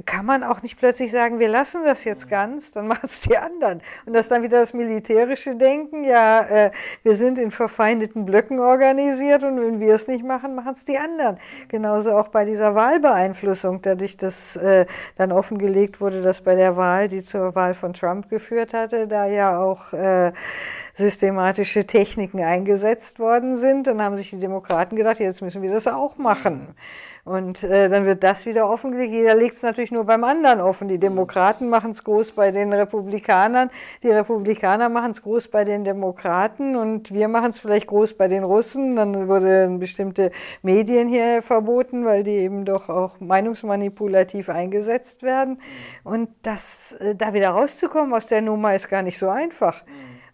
kann 0.05 0.25
man 0.25 0.43
auch 0.43 0.61
nicht 0.61 0.77
plötzlich 0.77 1.11
sagen, 1.11 1.39
wir 1.39 1.49
lassen 1.49 1.83
das 1.85 2.03
jetzt 2.03 2.29
ganz, 2.29 2.71
dann 2.71 2.87
machen 2.89 3.05
es 3.05 3.21
die 3.21 3.37
anderen. 3.37 3.81
Und 4.05 4.13
das 4.13 4.29
dann 4.29 4.43
wieder 4.43 4.59
das 4.59 4.73
militärische 4.73 5.55
Denken, 5.55 6.03
ja, 6.03 6.41
äh, 6.41 6.71
wir 7.03 7.15
sind 7.15 7.37
in 7.37 7.51
verfeindeten 7.51 8.25
Blöcken 8.25 8.59
organisiert 8.59 9.43
und 9.43 9.59
wenn 9.59 9.79
wir 9.79 9.93
es 9.93 10.07
nicht 10.07 10.23
machen, 10.23 10.55
machen 10.55 10.73
es 10.73 10.85
die 10.85 10.97
anderen. 10.97 11.37
Genauso 11.67 12.13
auch 12.13 12.29
bei 12.29 12.45
dieser 12.45 12.75
Wahlbeeinflussung, 12.75 13.81
dadurch, 13.81 14.17
dass 14.17 14.55
äh, 14.55 14.85
dann 15.15 15.31
offengelegt 15.31 16.01
wurde, 16.01 16.21
dass 16.21 16.41
bei 16.41 16.55
der 16.55 16.77
Wahl, 16.77 17.07
die 17.07 17.23
zur 17.23 17.55
Wahl 17.55 17.73
von 17.73 17.93
Trump 17.93 18.29
geführt 18.29 18.73
hatte, 18.73 19.07
da 19.07 19.25
ja 19.25 19.59
auch 19.59 19.93
äh, 19.93 20.31
systematische 20.93 21.85
Techniken 21.85 22.43
eingesetzt 22.43 23.19
worden 23.19 23.57
sind, 23.57 23.87
dann 23.87 24.01
haben 24.01 24.17
sich 24.17 24.29
die 24.31 24.39
Demokraten 24.39 24.95
gedacht, 24.95 25.19
jetzt 25.19 25.41
müssen 25.41 25.61
wir 25.61 25.71
das 25.71 25.87
auch 25.87 26.17
machen. 26.17 26.75
Und 27.29 27.63
äh, 27.63 27.89
dann 27.89 28.07
wird 28.07 28.23
das 28.23 28.47
wieder 28.47 28.67
offengelegt. 28.67 29.11
Jeder 29.11 29.35
legt 29.35 29.53
es 29.53 29.61
natürlich 29.61 29.91
nur 29.91 30.03
beim 30.03 30.23
anderen 30.23 30.59
offen. 30.61 30.87
Die 30.87 30.97
Demokraten 30.97 31.69
machen 31.69 31.91
es 31.91 32.03
groß 32.03 32.31
bei 32.31 32.49
den 32.49 32.73
Republikanern, 32.73 33.69
die 34.01 34.09
Republikaner 34.09 34.89
machen 34.89 35.11
es 35.11 35.21
groß 35.21 35.49
bei 35.49 35.63
den 35.63 35.83
Demokraten 35.83 36.75
und 36.75 37.13
wir 37.13 37.27
machen 37.27 37.51
es 37.51 37.59
vielleicht 37.59 37.85
groß 37.85 38.15
bei 38.15 38.27
den 38.27 38.43
Russen. 38.43 38.95
Dann 38.95 39.27
wurden 39.27 39.77
bestimmte 39.77 40.31
Medien 40.63 41.07
hier 41.07 41.43
verboten, 41.43 42.03
weil 42.03 42.23
die 42.23 42.31
eben 42.31 42.65
doch 42.65 42.89
auch 42.89 43.19
meinungsmanipulativ 43.19 44.49
eingesetzt 44.49 45.21
werden. 45.21 45.61
Und 46.03 46.29
das, 46.41 46.93
äh, 46.93 47.13
da 47.13 47.33
wieder 47.33 47.51
rauszukommen 47.51 48.11
aus 48.11 48.25
der 48.25 48.41
Nummer 48.41 48.73
ist 48.73 48.89
gar 48.89 49.03
nicht 49.03 49.19
so 49.19 49.29
einfach. 49.29 49.83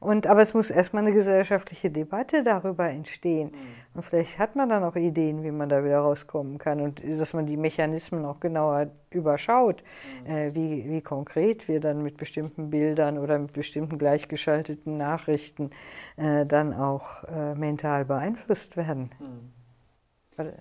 Und, 0.05 0.27
aber 0.27 0.41
es 0.41 0.53
muss 0.53 0.69
erstmal 0.69 1.01
eine 1.01 1.13
gesellschaftliche 1.13 1.89
Debatte 1.89 2.43
darüber 2.43 2.87
entstehen. 2.87 3.49
Mhm. 3.51 3.95
Und 3.95 4.03
vielleicht 4.03 4.37
hat 4.37 4.55
man 4.55 4.69
dann 4.69 4.83
auch 4.83 4.95
Ideen, 4.95 5.43
wie 5.43 5.49
man 5.49 5.67
da 5.67 5.83
wieder 5.83 5.97
rauskommen 5.97 6.59
kann 6.59 6.79
und 6.79 7.01
dass 7.03 7.33
man 7.33 7.47
die 7.47 7.57
Mechanismen 7.57 8.23
auch 8.23 8.39
genauer 8.39 8.91
überschaut, 9.09 9.81
mhm. 10.23 10.29
äh, 10.29 10.53
wie, 10.53 10.87
wie 10.87 11.01
konkret 11.01 11.67
wir 11.67 11.79
dann 11.79 12.03
mit 12.03 12.17
bestimmten 12.17 12.69
Bildern 12.69 13.17
oder 13.17 13.39
mit 13.39 13.53
bestimmten 13.53 13.97
gleichgeschalteten 13.97 14.95
Nachrichten 14.95 15.71
äh, 16.17 16.45
dann 16.45 16.75
auch 16.75 17.23
äh, 17.23 17.55
mental 17.55 18.05
beeinflusst 18.05 18.77
werden. 18.77 19.09
Mhm. 19.19 20.53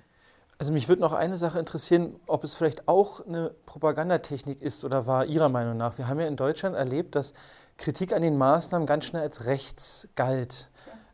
Also 0.57 0.73
mich 0.73 0.89
würde 0.89 1.03
noch 1.03 1.13
eine 1.13 1.37
Sache 1.37 1.59
interessieren, 1.59 2.15
ob 2.27 2.45
es 2.45 2.55
vielleicht 2.55 2.89
auch 2.89 3.27
eine 3.27 3.51
Propagandatechnik 3.67 4.63
ist 4.63 4.85
oder 4.85 5.07
war 5.07 5.27
Ihrer 5.27 5.49
Meinung 5.51 5.77
nach. 5.77 5.99
Wir 5.99 6.09
haben 6.09 6.21
ja 6.21 6.29
in 6.29 6.37
Deutschland 6.37 6.77
erlebt, 6.77 7.17
dass 7.17 7.35
Kritik 7.77 8.13
an 8.13 8.23
den 8.23 8.37
Maßnahmen 8.39 8.87
ganz 8.87 9.05
schnell 9.05 9.23
als 9.23 9.47
rechts 9.47 10.09
galt. 10.15 10.71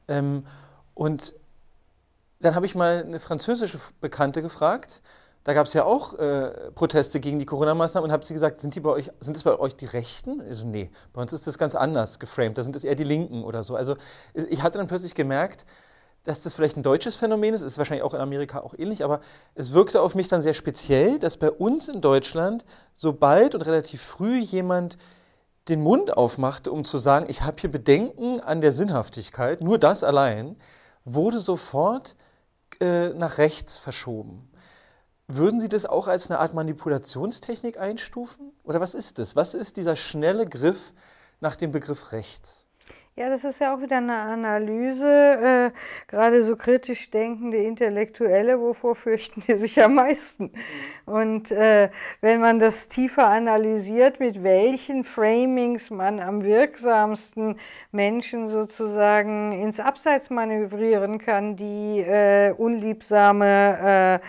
Ähm, 0.09 0.47
und 0.95 1.35
dann 2.41 2.55
habe 2.55 2.67
ich 2.67 2.75
mal 2.75 3.05
eine 3.05 3.21
französische 3.21 3.79
Bekannte 4.01 4.43
gefragt. 4.43 5.03
Da 5.45 5.55
gab 5.55 5.67
es 5.67 5.73
ja 5.73 5.85
auch 5.85 6.19
äh, 6.19 6.71
Proteste 6.73 7.19
gegen 7.19 7.39
die 7.39 7.47
Corona-Maßnahmen 7.47 8.09
und 8.09 8.13
habe 8.13 8.25
sie 8.27 8.35
gesagt, 8.35 8.61
sind 8.61 8.75
die 8.75 8.81
bei 8.81 8.91
euch, 8.91 9.11
sind 9.21 9.37
das 9.37 9.43
bei 9.43 9.59
euch 9.59 9.75
die 9.75 9.87
Rechten? 9.87 10.43
Also 10.43 10.67
nee, 10.67 10.91
bei 11.15 11.23
uns 11.23 11.33
ist 11.33 11.47
das 11.47 11.57
ganz 11.57 11.75
anders 11.75 12.19
geframed. 12.19 12.59
Da 12.59 12.63
sind 12.63 12.77
es 12.77 12.85
eher 12.85 12.95
die 12.95 13.05
Linken 13.05 13.43
oder 13.43 13.63
so. 13.63 13.75
Also 13.75 13.97
ich 14.35 14.63
hatte 14.63 14.77
dann 14.77 14.87
plötzlich 14.87 15.15
gemerkt, 15.15 15.65
dass 16.25 16.43
das 16.43 16.55
vielleicht 16.55 16.77
ein 16.77 16.83
deutsches 16.83 17.17
Phänomen 17.17 17.55
ist, 17.55 17.63
ist 17.63 17.79
wahrscheinlich 17.79 18.05
auch 18.05 18.13
in 18.13 18.21
Amerika 18.21 18.61
auch 18.61 18.75
ähnlich, 18.77 19.03
aber 19.03 19.21
es 19.55 19.73
wirkte 19.73 20.03
auf 20.03 20.15
mich 20.15 20.29
dann 20.29 20.43
sehr 20.43 20.53
speziell, 20.53 21.19
dass 21.19 21.39
bei 21.39 21.51
uns 21.51 21.89
in 21.89 22.03
Deutschland 22.03 22.67
sobald 22.93 23.55
und 23.55 23.63
relativ 23.63 24.03
früh 24.03 24.39
jemand 24.39 24.99
den 25.71 25.83
Mund 25.83 26.17
aufmachte, 26.17 26.73
um 26.73 26.85
zu 26.85 26.99
sagen, 26.99 27.27
ich 27.29 27.43
habe 27.43 27.57
hier 27.61 27.71
Bedenken 27.71 28.41
an 28.41 28.61
der 28.61 28.73
Sinnhaftigkeit, 28.73 29.63
nur 29.63 29.79
das 29.79 30.05
allein, 30.05 30.57
wurde 31.05 31.39
sofort 31.39 32.17
äh, 32.81 33.11
nach 33.11 33.39
rechts 33.39 33.79
verschoben. 33.79 34.51
Würden 35.29 35.61
Sie 35.61 35.69
das 35.69 35.87
auch 35.87 36.09
als 36.09 36.29
eine 36.29 36.41
Art 36.41 36.55
Manipulationstechnik 36.55 37.79
einstufen? 37.79 38.53
Oder 38.65 38.81
was 38.81 38.95
ist 38.95 39.19
das? 39.19 39.37
Was 39.37 39.55
ist 39.55 39.77
dieser 39.77 39.95
schnelle 39.95 40.45
Griff 40.45 40.93
nach 41.41 41.55
dem 41.55 41.71
Begriff 41.71 42.13
rechts? 42.13 42.67
Ja, 43.21 43.29
das 43.29 43.45
ist 43.45 43.61
ja 43.61 43.75
auch 43.75 43.83
wieder 43.83 43.99
eine 43.99 44.17
Analyse. 44.17 45.05
Äh, 45.05 45.71
gerade 46.09 46.43
so 46.43 46.57
kritisch 46.57 47.11
denkende 47.11 47.59
Intellektuelle, 47.59 48.59
wovor 48.59 48.97
fürchten 48.97 49.43
die 49.47 49.59
sich 49.59 49.79
am 49.83 49.97
meisten? 49.97 50.51
Und 51.05 51.51
äh, 51.51 51.91
wenn 52.23 52.41
man 52.41 52.59
das 52.59 52.89
tiefer 52.89 53.27
analysiert, 53.27 54.21
mit 54.21 54.43
welchen 54.43 55.05
Framings 55.05 55.91
man 55.91 56.19
am 56.19 56.45
wirksamsten 56.45 57.59
Menschen 57.93 58.49
sozusagen 58.49 59.53
ins 59.53 59.81
Abseits 59.81 60.31
manövrieren 60.31 61.19
kann, 61.19 61.57
die 61.57 62.01
äh, 62.01 62.55
unliebsame 62.57 64.21
äh, 64.23 64.27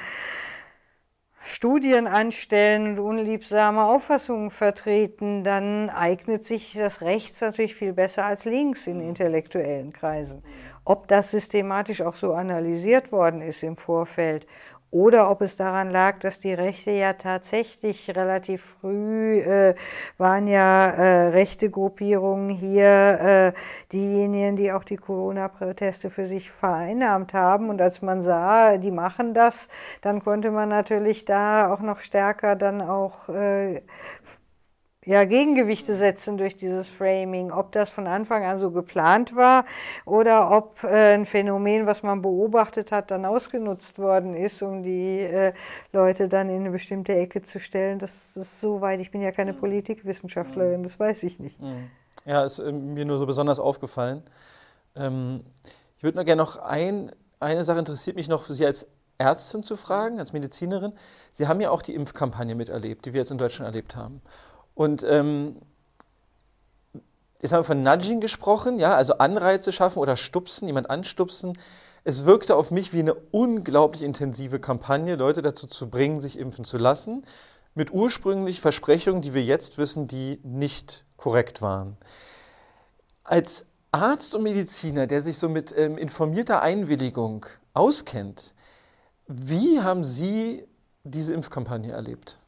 Studien 1.43 2.05
anstellen 2.05 2.99
und 2.99 2.99
unliebsame 2.99 3.83
Auffassungen 3.83 4.51
vertreten, 4.51 5.43
dann 5.43 5.89
eignet 5.89 6.43
sich 6.43 6.73
das 6.73 7.01
rechts 7.01 7.41
natürlich 7.41 7.73
viel 7.73 7.93
besser 7.93 8.25
als 8.25 8.45
links 8.45 8.85
in 8.85 9.01
intellektuellen 9.01 9.91
Kreisen. 9.91 10.43
Ob 10.85 11.07
das 11.07 11.31
systematisch 11.31 12.01
auch 12.01 12.13
so 12.13 12.33
analysiert 12.33 13.11
worden 13.11 13.41
ist 13.41 13.63
im 13.63 13.75
Vorfeld 13.75 14.45
oder 14.91 15.31
ob 15.31 15.41
es 15.41 15.55
daran 15.55 15.89
lag, 15.89 16.19
dass 16.19 16.39
die 16.41 16.53
Rechte 16.53 16.91
ja 16.91 17.13
tatsächlich 17.13 18.13
relativ 18.15 18.75
früh 18.81 19.39
äh, 19.39 19.73
waren 20.17 20.47
ja 20.47 20.89
äh, 20.89 21.27
rechte 21.29 21.69
Gruppierungen 21.69 22.49
hier, 22.49 22.85
äh, 22.85 23.53
diejenigen, 23.93 24.57
die 24.57 24.73
auch 24.73 24.83
die 24.83 24.97
Corona-Proteste 24.97 26.09
für 26.09 26.25
sich 26.25 26.51
vereinnahmt 26.51 27.33
haben. 27.33 27.69
Und 27.69 27.81
als 27.81 28.01
man 28.01 28.21
sah, 28.21 28.77
die 28.77 28.91
machen 28.91 29.33
das, 29.33 29.69
dann 30.01 30.21
konnte 30.21 30.51
man 30.51 30.67
natürlich 30.67 31.23
da 31.23 31.73
auch 31.73 31.79
noch 31.79 31.99
stärker 31.99 32.57
dann 32.57 32.81
auch 32.81 33.29
äh, 33.29 33.81
ja, 35.05 35.25
Gegengewichte 35.25 35.95
setzen 35.95 36.37
durch 36.37 36.55
dieses 36.55 36.87
Framing, 36.87 37.51
ob 37.51 37.71
das 37.71 37.89
von 37.89 38.05
Anfang 38.05 38.45
an 38.45 38.59
so 38.59 38.69
geplant 38.69 39.35
war 39.35 39.65
oder 40.05 40.51
ob 40.51 40.83
äh, 40.83 41.15
ein 41.15 41.25
Phänomen, 41.25 41.87
was 41.87 42.03
man 42.03 42.21
beobachtet 42.21 42.91
hat, 42.91 43.09
dann 43.09 43.25
ausgenutzt 43.25 43.97
worden 43.97 44.35
ist, 44.35 44.61
um 44.61 44.83
die 44.83 45.21
äh, 45.21 45.53
Leute 45.91 46.27
dann 46.27 46.49
in 46.49 46.61
eine 46.61 46.71
bestimmte 46.71 47.15
Ecke 47.15 47.41
zu 47.41 47.59
stellen. 47.59 47.97
Das 47.97 48.37
ist 48.37 48.59
so 48.59 48.81
weit. 48.81 48.99
Ich 48.99 49.09
bin 49.09 49.21
ja 49.21 49.31
keine 49.31 49.55
Politikwissenschaftlerin, 49.55 50.83
das 50.83 50.99
weiß 50.99 51.23
ich 51.23 51.39
nicht. 51.39 51.59
Mhm. 51.59 51.89
Ja, 52.25 52.43
ist 52.45 52.59
äh, 52.59 52.71
mir 52.71 53.05
nur 53.05 53.17
so 53.17 53.25
besonders 53.25 53.59
aufgefallen. 53.59 54.21
Ähm, 54.95 55.43
ich 55.97 56.03
würde 56.03 56.17
noch 56.17 56.25
gerne 56.25 56.43
noch 56.43 56.57
ein, 56.57 57.11
eine 57.39 57.63
Sache 57.63 57.79
interessiert 57.79 58.15
mich 58.15 58.27
noch 58.27 58.43
für 58.43 58.53
Sie 58.53 58.67
als 58.67 58.87
Ärztin 59.17 59.63
zu 59.63 59.77
fragen, 59.77 60.19
als 60.19 60.31
Medizinerin. 60.31 60.93
Sie 61.31 61.47
haben 61.47 61.59
ja 61.59 61.71
auch 61.71 61.81
die 61.81 61.95
Impfkampagne 61.95 62.53
miterlebt, 62.53 63.05
die 63.05 63.13
wir 63.13 63.21
jetzt 63.21 63.31
in 63.31 63.39
Deutschland 63.39 63.73
erlebt 63.73 63.95
haben. 63.95 64.21
Und 64.81 65.05
ähm, 65.07 65.57
jetzt 67.39 67.51
haben 67.51 67.59
wir 67.59 67.65
von 67.65 67.83
Nudging 67.83 68.19
gesprochen, 68.19 68.79
ja, 68.79 68.95
also 68.95 69.19
Anreize 69.19 69.71
schaffen 69.71 69.99
oder 69.99 70.17
stupsen, 70.17 70.65
jemand 70.65 70.89
anstupsen. 70.89 71.53
Es 72.03 72.25
wirkte 72.25 72.55
auf 72.55 72.71
mich 72.71 72.91
wie 72.91 73.01
eine 73.01 73.13
unglaublich 73.13 74.01
intensive 74.01 74.59
Kampagne, 74.59 75.17
Leute 75.17 75.43
dazu 75.43 75.67
zu 75.67 75.87
bringen, 75.87 76.19
sich 76.19 76.39
impfen 76.39 76.65
zu 76.65 76.79
lassen, 76.79 77.23
mit 77.75 77.93
ursprünglich 77.93 78.59
Versprechungen, 78.59 79.21
die 79.21 79.35
wir 79.35 79.43
jetzt 79.43 79.77
wissen, 79.77 80.07
die 80.07 80.39
nicht 80.41 81.05
korrekt 81.15 81.61
waren. 81.61 81.95
Als 83.23 83.67
Arzt 83.91 84.33
und 84.33 84.41
Mediziner, 84.41 85.05
der 85.05 85.21
sich 85.21 85.37
so 85.37 85.47
mit 85.47 85.77
ähm, 85.77 85.95
informierter 85.95 86.63
Einwilligung 86.63 87.45
auskennt, 87.75 88.55
wie 89.27 89.79
haben 89.79 90.03
Sie 90.03 90.65
diese 91.03 91.35
Impfkampagne 91.35 91.91
erlebt? 91.91 92.40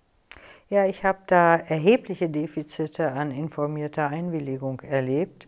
Ja, 0.73 0.87
ich 0.87 1.05
habe 1.05 1.19
da 1.27 1.55
erhebliche 1.55 2.29
Defizite 2.29 3.11
an 3.11 3.29
informierter 3.29 4.07
Einwilligung 4.07 4.79
erlebt. 4.79 5.47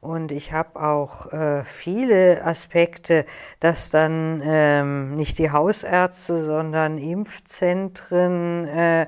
Und 0.00 0.32
ich 0.32 0.52
habe 0.52 0.80
auch 0.82 1.30
äh, 1.34 1.64
viele 1.64 2.42
Aspekte, 2.42 3.26
dass 3.60 3.90
dann 3.90 4.40
ähm, 4.42 5.16
nicht 5.16 5.36
die 5.36 5.50
Hausärzte, 5.50 6.42
sondern 6.42 6.96
Impfzentren 6.96 8.66
äh, 8.66 9.06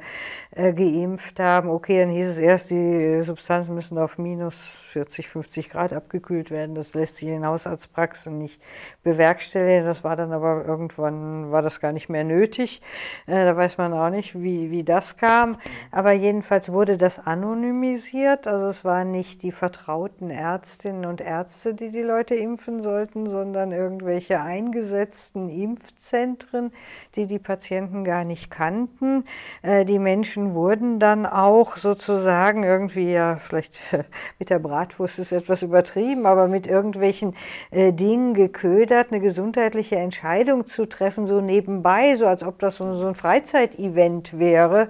äh, 0.57 0.73
geimpft 0.73 1.39
haben. 1.39 1.69
Okay, 1.69 2.01
dann 2.01 2.09
hieß 2.09 2.29
es 2.29 2.39
erst, 2.39 2.71
die 2.71 3.21
Substanzen 3.23 3.75
müssen 3.75 3.99
auf 3.99 4.17
minus 4.17 4.65
40, 4.65 5.29
50 5.29 5.69
Grad 5.71 5.93
abgekühlt 5.93 6.51
werden. 6.51 6.75
Das 6.75 6.95
lässt 6.95 7.17
sich 7.17 7.29
in 7.29 7.45
Hausarztpraxen 7.45 8.39
nicht 8.39 8.63
bewerkstelligen. 9.03 9.85
Das 9.85 10.03
war 10.03 10.17
dann 10.17 10.33
aber 10.33 10.65
irgendwann, 10.65 11.53
war 11.53 11.61
das 11.61 11.81
gar 11.81 11.93
nicht 11.93 12.09
mehr 12.09 12.25
nötig. 12.25 12.81
Äh, 13.27 13.45
da 13.45 13.55
weiß 13.55 13.77
man 13.77 13.93
auch 13.93 14.09
nicht, 14.09 14.41
wie, 14.41 14.71
wie 14.71 14.83
das 14.83 15.19
kam. 15.19 15.59
Aber 15.93 16.13
jedenfalls 16.13 16.73
wurde 16.73 16.97
das 16.97 17.19
anonymisiert. 17.19 18.47
Also 18.47 18.67
es 18.67 18.83
waren 18.83 19.11
nicht 19.11 19.43
die 19.43 19.53
vertrauten 19.53 20.31
Ärztinnen 20.31 21.05
und 21.05 21.21
Ärzte, 21.21 21.75
die 21.75 21.91
die 21.91 22.01
Leute 22.01 22.35
impfen 22.35 22.81
sollten, 22.81 23.29
sondern 23.29 23.73
irgendwelche 23.73 24.41
eingesetzten 24.41 25.51
Impfzentren, 25.51 26.73
die 27.15 27.27
die 27.27 27.39
Patienten 27.39 28.05
gar 28.05 28.25
nicht 28.25 28.51
kannten. 28.51 29.25
Äh, 29.61 29.85
die 29.85 29.99
Menschen 29.99 30.46
wurden 30.55 30.99
dann 30.99 31.27
auch 31.27 31.77
sozusagen 31.77 32.63
irgendwie, 32.63 33.13
ja, 33.13 33.37
vielleicht 33.37 33.79
mit 34.39 34.51
der 34.51 34.59
Bratwurst 34.59 35.19
ist 35.19 35.33
etwas 35.33 35.63
übertrieben, 35.63 36.27
aber 36.27 36.49
mit 36.49 36.67
irgendwelchen 36.67 37.35
äh, 37.71 37.93
Dingen 37.93 38.35
geködert, 38.35 39.13
eine 39.13 39.21
gesundheitliche 39.21 39.97
Entscheidung 39.97 40.67
zu 40.67 40.87
treffen, 40.87 41.27
so 41.27 41.41
nebenbei, 41.41 42.17
so 42.17 42.27
als 42.27 42.43
ob 42.43 42.59
das 42.59 42.77
so, 42.77 42.95
so 42.95 43.07
ein 43.07 43.15
Freizeitevent 43.15 44.39
wäre. 44.39 44.89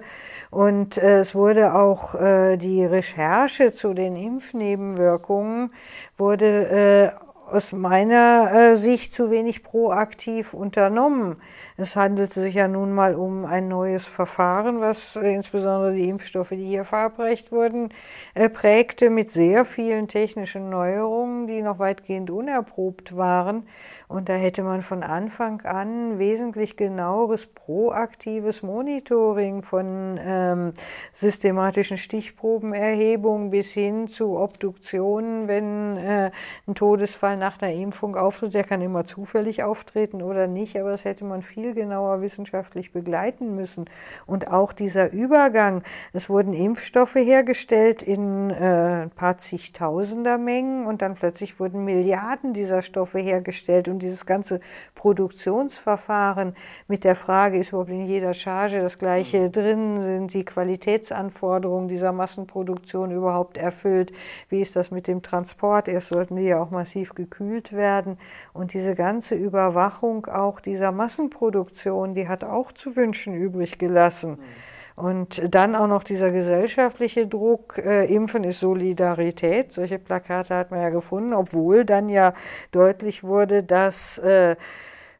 Und 0.49 0.97
äh, 0.97 1.19
es 1.19 1.35
wurde 1.35 1.73
auch 1.73 2.15
äh, 2.15 2.57
die 2.57 2.85
Recherche 2.85 3.71
zu 3.71 3.93
den 3.93 4.15
Impfnebenwirkungen 4.15 5.71
wurde 6.17 7.13
äh, 7.13 7.26
aus 7.49 7.71
meiner 7.71 8.51
äh, 8.53 8.75
Sicht 8.75 9.13
zu 9.13 9.31
wenig 9.31 9.63
proaktiv 9.63 10.53
unternommen. 10.53 11.41
Es 11.77 11.95
handelte 11.95 12.41
sich 12.41 12.55
ja 12.55 12.67
nun 12.67 12.93
mal 12.93 13.15
um 13.15 13.45
ein 13.45 13.69
neues 13.69 14.05
Verfahren, 14.05 14.81
was 14.81 15.15
äh, 15.15 15.33
insbesondere 15.33 15.93
die 15.93 16.09
Impfstoffe, 16.09 16.49
die 16.49 16.65
hier 16.65 16.83
verabreicht 16.83 17.51
wurden, 17.51 17.93
äh, 18.33 18.49
prägte 18.49 19.09
mit 19.09 19.31
sehr 19.31 19.63
vielen 19.63 20.07
technischen 20.09 20.69
Neuerungen, 20.69 21.47
die 21.47 21.61
noch 21.61 21.79
weitgehend 21.79 22.29
unerprobt 22.29 23.15
waren. 23.15 23.67
Und 24.07 24.29
da 24.29 24.33
hätte 24.33 24.63
man 24.63 24.83
von 24.83 25.03
Anfang 25.03 25.61
an 25.63 26.17
wesentlich 26.17 26.77
genaueres 26.77 27.45
proaktives 27.45 28.63
Monitoring 28.63 29.63
von 29.63 30.17
ähm, 30.23 30.73
systematischen 31.11 31.97
Stichprobenerhebungen 31.97 33.49
bis 33.49 33.71
hin 33.71 34.07
zu 34.07 34.37
Obduktionen, 34.37 35.49
wenn 35.49 35.97
äh, 35.97 36.31
ein 36.67 36.75
Todesfall 36.75 37.35
nach 37.35 37.61
einer 37.61 37.73
Impfung 37.73 38.15
auftritt. 38.15 38.53
Der 38.53 38.63
kann 38.63 38.81
immer 38.81 39.03
zufällig 39.03 39.63
auftreten 39.63 40.21
oder 40.21 40.47
nicht, 40.47 40.79
aber 40.79 40.91
das 40.91 41.03
hätte 41.03 41.25
man 41.25 41.41
viel 41.41 41.73
genauer 41.73 42.21
wissenschaftlich 42.21 42.93
begleiten 42.93 43.55
müssen. 43.55 43.89
Und 44.25 44.47
auch 44.47 44.71
dieser 44.71 45.11
Übergang, 45.11 45.83
es 46.13 46.29
wurden 46.29 46.53
Impfstoffe 46.53 47.15
hergestellt 47.15 48.03
in 48.03 48.51
äh, 48.51 49.03
ein 49.03 49.11
paar 49.11 49.37
zigtausender 49.37 50.37
Mengen 50.37 50.85
und 50.85 51.01
dann 51.01 51.15
plötzlich 51.15 51.59
wurden 51.59 51.83
Milliarden 51.83 52.53
dieser 52.53 52.81
Stoffe 52.81 53.19
hergestellt. 53.19 53.89
Und 53.89 53.96
und 53.97 54.03
dieses 54.03 54.27
ganze 54.27 54.59
Produktionsverfahren 54.93 56.53
mit 56.87 57.03
der 57.03 57.15
Frage, 57.15 57.57
ist 57.57 57.69
überhaupt 57.69 57.89
in 57.89 58.05
jeder 58.05 58.35
Charge 58.35 58.79
das 58.79 58.99
Gleiche 58.99 59.49
drin? 59.49 59.99
Sind 60.01 60.33
die 60.35 60.45
Qualitätsanforderungen 60.45 61.87
dieser 61.87 62.11
Massenproduktion 62.11 63.09
überhaupt 63.09 63.57
erfüllt? 63.57 64.11
Wie 64.49 64.61
ist 64.61 64.75
das 64.75 64.91
mit 64.91 65.07
dem 65.07 65.23
Transport? 65.23 65.87
Erst 65.87 66.09
sollten 66.09 66.35
die 66.35 66.43
ja 66.43 66.61
auch 66.61 66.69
massiv 66.69 67.15
gekühlt 67.15 67.73
werden. 67.73 68.19
Und 68.53 68.73
diese 68.73 68.93
ganze 68.93 69.33
Überwachung 69.33 70.27
auch 70.27 70.59
dieser 70.59 70.91
Massenproduktion, 70.91 72.13
die 72.13 72.27
hat 72.27 72.43
auch 72.43 72.71
zu 72.71 72.95
wünschen 72.95 73.33
übrig 73.33 73.79
gelassen. 73.79 74.33
Mhm. 74.33 74.76
Und 74.97 75.53
dann 75.53 75.75
auch 75.75 75.85
noch 75.85 76.01
dieser 76.01 76.31
gesellschaftliche 76.31 77.27
Druck, 77.27 77.77
äh, 77.77 78.11
Impfen 78.11 78.43
ist 78.43 78.59
Solidarität. 78.59 79.71
Solche 79.71 79.99
Plakate 79.99 80.55
hat 80.55 80.71
man 80.71 80.81
ja 80.81 80.89
gefunden, 80.89 81.33
obwohl 81.33 81.85
dann 81.85 82.09
ja 82.09 82.33
deutlich 82.71 83.23
wurde, 83.23 83.61
dass 83.61 84.17
äh, 84.17 84.55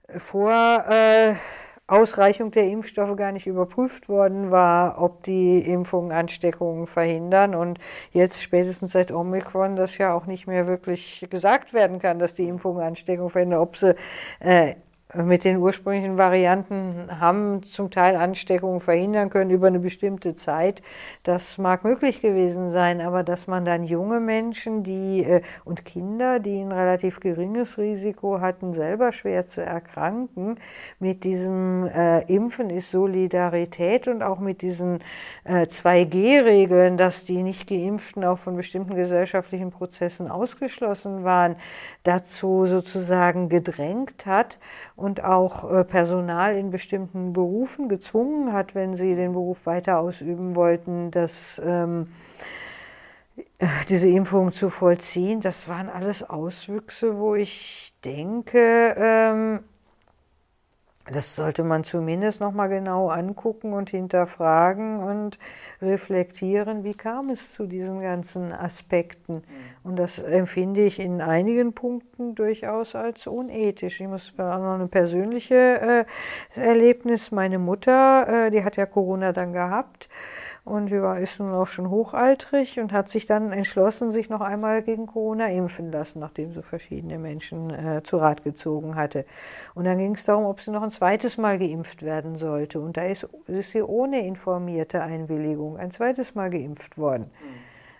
vor 0.09 0.83
äh, 0.89 1.35
Ausreichung 1.85 2.49
der 2.49 2.63
Impfstoffe 2.63 3.15
gar 3.15 3.31
nicht 3.31 3.45
überprüft 3.45 4.09
worden 4.09 4.49
war, 4.49 4.99
ob 4.99 5.21
die 5.21 5.59
Impfungen 5.59 6.11
Ansteckungen 6.11 6.87
verhindern. 6.87 7.53
Und 7.53 7.77
jetzt 8.13 8.41
spätestens 8.41 8.93
seit 8.93 9.11
Omikron 9.11 9.75
das 9.75 9.99
ja 9.99 10.11
auch 10.11 10.25
nicht 10.25 10.47
mehr 10.47 10.65
wirklich 10.65 11.27
gesagt 11.29 11.75
werden 11.75 11.99
kann, 11.99 12.17
dass 12.17 12.33
die 12.33 12.47
Impfungen 12.47 12.81
Ansteckungen 12.81 13.29
verhindern, 13.29 13.59
ob 13.59 13.77
sie 13.77 13.93
äh, 14.39 14.73
mit 15.13 15.45
den 15.45 15.57
ursprünglichen 15.57 16.17
Varianten 16.17 17.07
haben 17.21 17.63
zum 17.63 17.91
Teil 17.91 18.17
Ansteckungen 18.17 18.81
verhindern 18.81 19.29
können 19.29 19.51
über 19.51 19.67
eine 19.67 19.79
bestimmte 19.79 20.35
Zeit. 20.35 20.81
Das 21.23 21.57
mag 21.57 21.85
möglich 21.85 22.19
gewesen 22.19 22.69
sein, 22.69 22.99
aber 22.99 23.23
dass 23.23 23.47
man 23.47 23.63
dann 23.63 23.85
junge 23.85 24.19
Menschen 24.19 24.83
die, 24.83 25.23
äh, 25.23 25.41
und 25.63 25.85
Kinder, 25.85 26.39
die 26.39 26.59
ein 26.59 26.73
relativ 26.73 27.21
geringes 27.21 27.77
Risiko 27.77 28.41
hatten, 28.41 28.73
selber 28.73 29.13
schwer 29.13 29.47
zu 29.47 29.63
erkranken, 29.63 30.59
mit 30.99 31.23
diesem 31.23 31.87
äh, 31.87 32.23
Impfen 32.23 32.69
ist 32.69 32.91
Solidarität 32.91 34.09
und 34.09 34.21
auch 34.23 34.39
mit 34.39 34.61
diesen 34.61 34.99
äh, 35.45 35.67
2G-Regeln, 35.67 36.97
dass 36.97 37.23
die 37.23 37.43
nicht 37.43 37.69
geimpften 37.69 38.25
auch 38.25 38.39
von 38.39 38.57
bestimmten 38.57 38.95
gesellschaftlichen 38.95 39.71
Prozessen 39.71 40.29
ausgeschlossen 40.29 41.23
waren, 41.23 41.55
dazu 42.03 42.65
sozusagen 42.65 43.47
gedrängt 43.47 44.25
hat 44.25 44.59
und 44.97 45.23
auch 45.23 45.71
äh, 45.71 45.83
Personal 45.85 46.57
in 46.57 46.71
bestimmten 46.71 47.31
Berufen 47.31 47.87
gezwungen 47.87 48.51
hat, 48.51 48.75
wenn 48.75 48.95
sie 48.95 49.15
den 49.15 49.31
Beruf 49.31 49.67
weiter 49.67 49.99
ausüben 49.99 50.55
wollten, 50.55 51.11
dass 51.11 51.61
ähm, 51.63 52.07
äh, 53.59 53.67
diese 53.89 54.09
Impfung 54.09 54.51
zu 54.51 54.69
vollziehen. 54.71 55.39
Das 55.39 55.69
waren 55.69 55.87
alles 55.87 56.27
Auswüchse, 56.27 57.19
wo 57.19 57.35
ich 57.35 57.93
denke, 58.03 58.95
ähm, 58.97 59.59
das 61.11 61.35
sollte 61.35 61.63
man 61.63 61.83
zumindest 61.83 62.41
noch 62.41 62.53
mal 62.53 62.67
genau 62.67 63.09
angucken 63.09 63.73
und 63.73 63.89
hinterfragen 63.89 64.99
und 64.99 65.39
reflektieren, 65.81 66.83
wie 66.83 66.93
kam 66.93 67.29
es 67.29 67.53
zu 67.53 67.65
diesen 67.65 68.01
ganzen 68.01 68.51
Aspekten. 68.51 69.43
Und 69.83 69.97
das 69.97 70.19
empfinde 70.19 70.81
ich 70.81 70.99
in 70.99 71.21
einigen 71.21 71.73
Punkten 71.73 72.35
durchaus 72.35 72.95
als 72.95 73.25
unethisch. 73.25 74.01
Ich 74.01 74.07
muss 74.07 74.33
auch 74.37 74.59
noch 74.59 74.75
eine 74.75 74.87
persönliche 74.87 76.05
äh, 76.55 76.59
Erlebnis. 76.59 77.31
Meine 77.31 77.59
Mutter, 77.59 78.47
äh, 78.47 78.51
die 78.51 78.63
hat 78.63 78.75
ja 78.75 78.85
Corona 78.85 79.31
dann 79.31 79.53
gehabt 79.53 80.09
und 80.67 80.89
sie 80.89 81.01
war, 81.01 81.19
ist 81.19 81.39
nun 81.39 81.53
auch 81.53 81.65
schon 81.65 81.89
hochaltrig 81.89 82.77
und 82.79 82.91
hat 82.91 83.07
sich 83.07 83.25
dann 83.25 83.53
entschlossen, 83.53 84.11
sich 84.11 84.29
noch 84.29 84.41
einmal 84.41 84.81
gegen 84.81 85.07
Corona 85.07 85.47
impfen 85.47 85.91
lassen, 85.93 86.19
nachdem 86.19 86.51
sie 86.53 86.61
verschiedene 86.61 87.17
Menschen 87.17 87.69
äh, 87.69 88.03
zu 88.03 88.17
Rat 88.17 88.43
gezogen 88.43 88.95
hatte. 88.95 89.25
Und 89.75 89.85
dann 89.85 89.97
ging 89.97 90.15
es 90.15 90.25
darum, 90.25 90.45
ob 90.45 90.59
sie 90.59 90.71
noch 90.71 90.83
ein 90.83 90.91
zweites 90.91 91.37
Mal 91.37 91.57
geimpft 91.57 92.03
werden 92.03 92.35
sollte. 92.35 92.81
Und 92.81 92.97
da 92.97 93.03
ist, 93.03 93.29
ist 93.45 93.71
sie 93.71 93.81
ohne 93.81 94.25
informierte 94.27 95.01
Einwilligung 95.01 95.77
ein 95.77 95.89
zweites 95.89 96.35
Mal 96.35 96.49
geimpft 96.49 96.97
worden. 96.97 97.31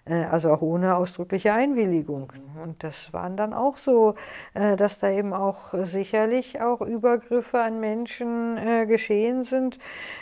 Mhm. 0.06 0.26
Also 0.31 0.52
auch 0.52 0.61
ohne 0.61 0.95
ausdrückliche 0.95 1.52
Einwilligung. 1.52 2.31
Und 2.64 2.81
das 2.81 3.11
waren 3.11 3.35
dann 3.35 3.53
auch 3.53 3.76
so, 3.76 4.15
äh, 4.53 4.76
dass 4.76 4.99
da 4.99 5.10
eben 5.10 5.34
auch 5.34 5.73
sicherlich 5.84 6.61
auch 6.61 6.81
Übergriffe 6.81 7.60
an 7.60 7.80
Menschen 7.80 8.57
äh, 8.57 8.85
geschehen 8.85 9.44
sind, 9.44 9.80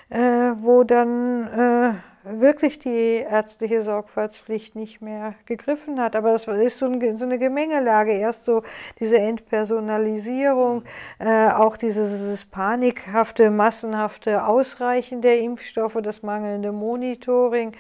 wo 0.09 0.83
dann 0.83 2.01
wirklich 2.25 2.79
die 2.79 3.17
ärztliche 3.17 3.81
Sorgfaltspflicht 3.81 4.75
nicht 4.75 5.01
mehr 5.01 5.35
gegriffen 5.45 5.99
hat. 5.99 6.15
Aber 6.15 6.31
das 6.31 6.47
ist 6.47 6.77
so, 6.77 6.85
ein, 6.85 7.15
so 7.15 7.25
eine 7.25 7.37
Gemengelage. 7.37 8.13
Erst 8.13 8.45
so 8.45 8.63
diese 8.99 9.17
Entpersonalisierung, 9.17 10.83
äh, 11.19 11.49
auch 11.49 11.77
dieses 11.77 12.45
panikhafte, 12.45 13.51
massenhafte 13.51 14.45
Ausreichen 14.45 15.21
der 15.21 15.39
Impfstoffe, 15.39 15.97
das 16.01 16.23
mangelnde 16.23 16.71
Monitoring. 16.71 17.75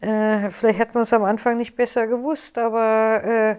Äh, 0.00 0.50
vielleicht 0.50 0.78
hat 0.78 0.94
man 0.94 1.02
es 1.04 1.12
am 1.12 1.24
Anfang 1.24 1.56
nicht 1.56 1.74
besser 1.74 2.06
gewusst, 2.06 2.58
aber 2.58 3.24
äh, 3.24 3.56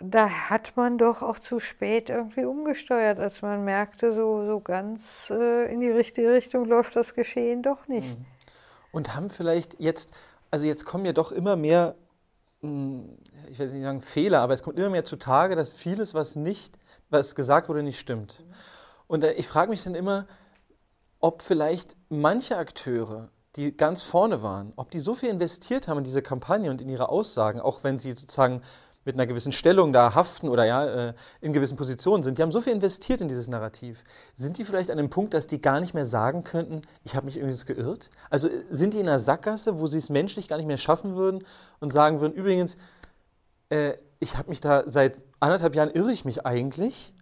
da 0.00 0.28
hat 0.28 0.72
man 0.74 0.98
doch 0.98 1.22
auch 1.22 1.38
zu 1.38 1.60
spät 1.60 2.10
irgendwie 2.10 2.44
umgesteuert, 2.44 3.20
als 3.20 3.42
man 3.42 3.64
merkte, 3.64 4.10
so, 4.10 4.44
so 4.44 4.60
ganz 4.60 5.30
äh, 5.30 5.72
in 5.72 5.80
die 5.80 5.90
richtige 5.90 6.32
Richtung 6.32 6.64
läuft 6.64 6.96
das 6.96 7.14
Geschehen 7.14 7.62
doch 7.62 7.86
nicht. 7.86 8.18
Mhm 8.18 8.37
und 8.92 9.14
haben 9.14 9.30
vielleicht 9.30 9.80
jetzt, 9.80 10.12
also 10.50 10.66
jetzt 10.66 10.84
kommen 10.84 11.04
ja 11.04 11.12
doch 11.12 11.32
immer 11.32 11.56
mehr, 11.56 11.94
hm, 12.60 13.08
ich 13.48 13.58
will 13.58 13.68
nicht 13.68 13.82
sagen 13.84 14.00
Fehler, 14.00 14.40
aber 14.40 14.54
es 14.54 14.62
kommt 14.62 14.78
immer 14.78 14.90
mehr 14.90 15.04
zutage, 15.04 15.56
dass 15.56 15.72
vieles, 15.72 16.14
was 16.14 16.36
nicht, 16.36 16.78
was 17.10 17.34
gesagt 17.34 17.68
wurde, 17.68 17.82
nicht 17.82 17.98
stimmt. 17.98 18.44
Und 19.06 19.24
äh, 19.24 19.32
ich 19.32 19.46
frage 19.46 19.70
mich 19.70 19.82
dann 19.82 19.94
immer, 19.94 20.26
ob 21.20 21.42
vielleicht 21.42 21.96
manche 22.08 22.56
Akteure, 22.56 23.30
die 23.56 23.76
ganz 23.76 24.02
vorne 24.02 24.42
waren, 24.42 24.72
ob 24.76 24.90
die 24.90 25.00
so 25.00 25.14
viel 25.14 25.30
investiert 25.30 25.88
haben 25.88 25.98
in 25.98 26.04
diese 26.04 26.22
Kampagne 26.22 26.70
und 26.70 26.80
in 26.80 26.88
ihre 26.88 27.08
Aussagen, 27.08 27.60
auch 27.60 27.82
wenn 27.82 27.98
sie 27.98 28.12
sozusagen 28.12 28.62
mit 29.08 29.16
einer 29.16 29.26
gewissen 29.26 29.52
Stellung 29.52 29.94
da 29.94 30.14
haften 30.14 30.50
oder 30.50 30.66
ja 30.66 31.08
äh, 31.08 31.14
in 31.40 31.54
gewissen 31.54 31.78
Positionen 31.78 32.22
sind, 32.22 32.36
die 32.36 32.42
haben 32.42 32.52
so 32.52 32.60
viel 32.60 32.74
investiert 32.74 33.22
in 33.22 33.28
dieses 33.28 33.48
Narrativ. 33.48 34.04
Sind 34.34 34.58
die 34.58 34.66
vielleicht 34.66 34.90
an 34.90 34.98
dem 34.98 35.08
Punkt, 35.08 35.32
dass 35.32 35.46
die 35.46 35.62
gar 35.62 35.80
nicht 35.80 35.94
mehr 35.94 36.04
sagen 36.04 36.44
könnten, 36.44 36.82
ich 37.04 37.16
habe 37.16 37.24
mich 37.24 37.38
irgendwie 37.38 37.64
geirrt? 37.64 38.10
Also 38.28 38.48
äh, 38.48 38.64
sind 38.70 38.92
die 38.92 39.00
in 39.00 39.08
einer 39.08 39.18
Sackgasse, 39.18 39.80
wo 39.80 39.86
sie 39.86 39.96
es 39.96 40.10
menschlich 40.10 40.46
gar 40.46 40.58
nicht 40.58 40.66
mehr 40.66 40.76
schaffen 40.76 41.16
würden 41.16 41.42
und 41.80 41.90
sagen 41.90 42.20
würden, 42.20 42.34
übrigens, 42.34 42.76
äh, 43.70 43.94
ich 44.20 44.36
habe 44.36 44.50
mich 44.50 44.60
da 44.60 44.82
seit 44.84 45.24
anderthalb 45.40 45.74
Jahren 45.74 45.90
irre 45.90 46.12
ich 46.12 46.26
mich 46.26 46.44
eigentlich. 46.44 47.14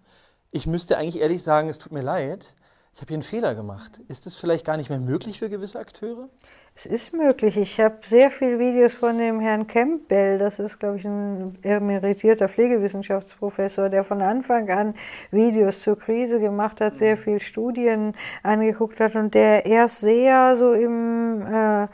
Ich 0.51 0.67
müsste 0.67 0.99
eigentlich 0.99 1.21
ehrlich 1.21 1.45
sagen, 1.45 1.69
es 1.69 1.79
tut 1.79 1.93
mir 1.93 2.03
leid 2.03 2.57
ich 2.97 3.03
habe 3.03 3.09
hier 3.09 3.17
einen 3.17 3.23
Fehler 3.25 3.55
gemacht. 3.55 4.01
Ist 4.09 4.27
es 4.27 4.37
vielleicht 4.37 4.65
gar 4.65 4.79
nicht 4.79 4.89
mehr 4.89 4.99
möglich 4.99 5.41
für 5.41 5.51
gewisse 5.51 5.79
Akteure? 5.79 6.31
Es 6.75 6.87
ist 6.87 7.13
möglich. 7.13 7.59
Ich 7.59 7.79
habe 7.79 7.99
sehr 8.03 8.31
viele 8.31 8.59
Videos 8.59 8.95
von 8.95 9.19
dem 9.19 9.39
Herrn 9.39 9.67
Campbell, 9.67 10.39
das 10.39 10.59
ist, 10.59 10.79
glaube 10.79 10.97
ich, 10.97 11.05
ein 11.05 11.59
emeritierter 11.63 12.49
Pflegewissenschaftsprofessor, 12.49 13.91
der 13.91 14.03
von 14.03 14.23
Anfang 14.23 14.71
an 14.71 14.95
Videos 15.31 15.83
zur 15.83 15.99
Krise 15.99 16.41
gemacht 16.41 16.81
hat, 16.81 16.95
sehr 16.95 17.19
viele 17.19 17.41
Studien 17.41 18.15
angeguckt 18.43 18.99
hat 18.99 19.15
und 19.15 19.35
der 19.35 19.67
erst 19.67 20.01
sehr 20.01 20.57
so 20.57 20.73
im... 20.73 21.43
Äh, 21.43 21.89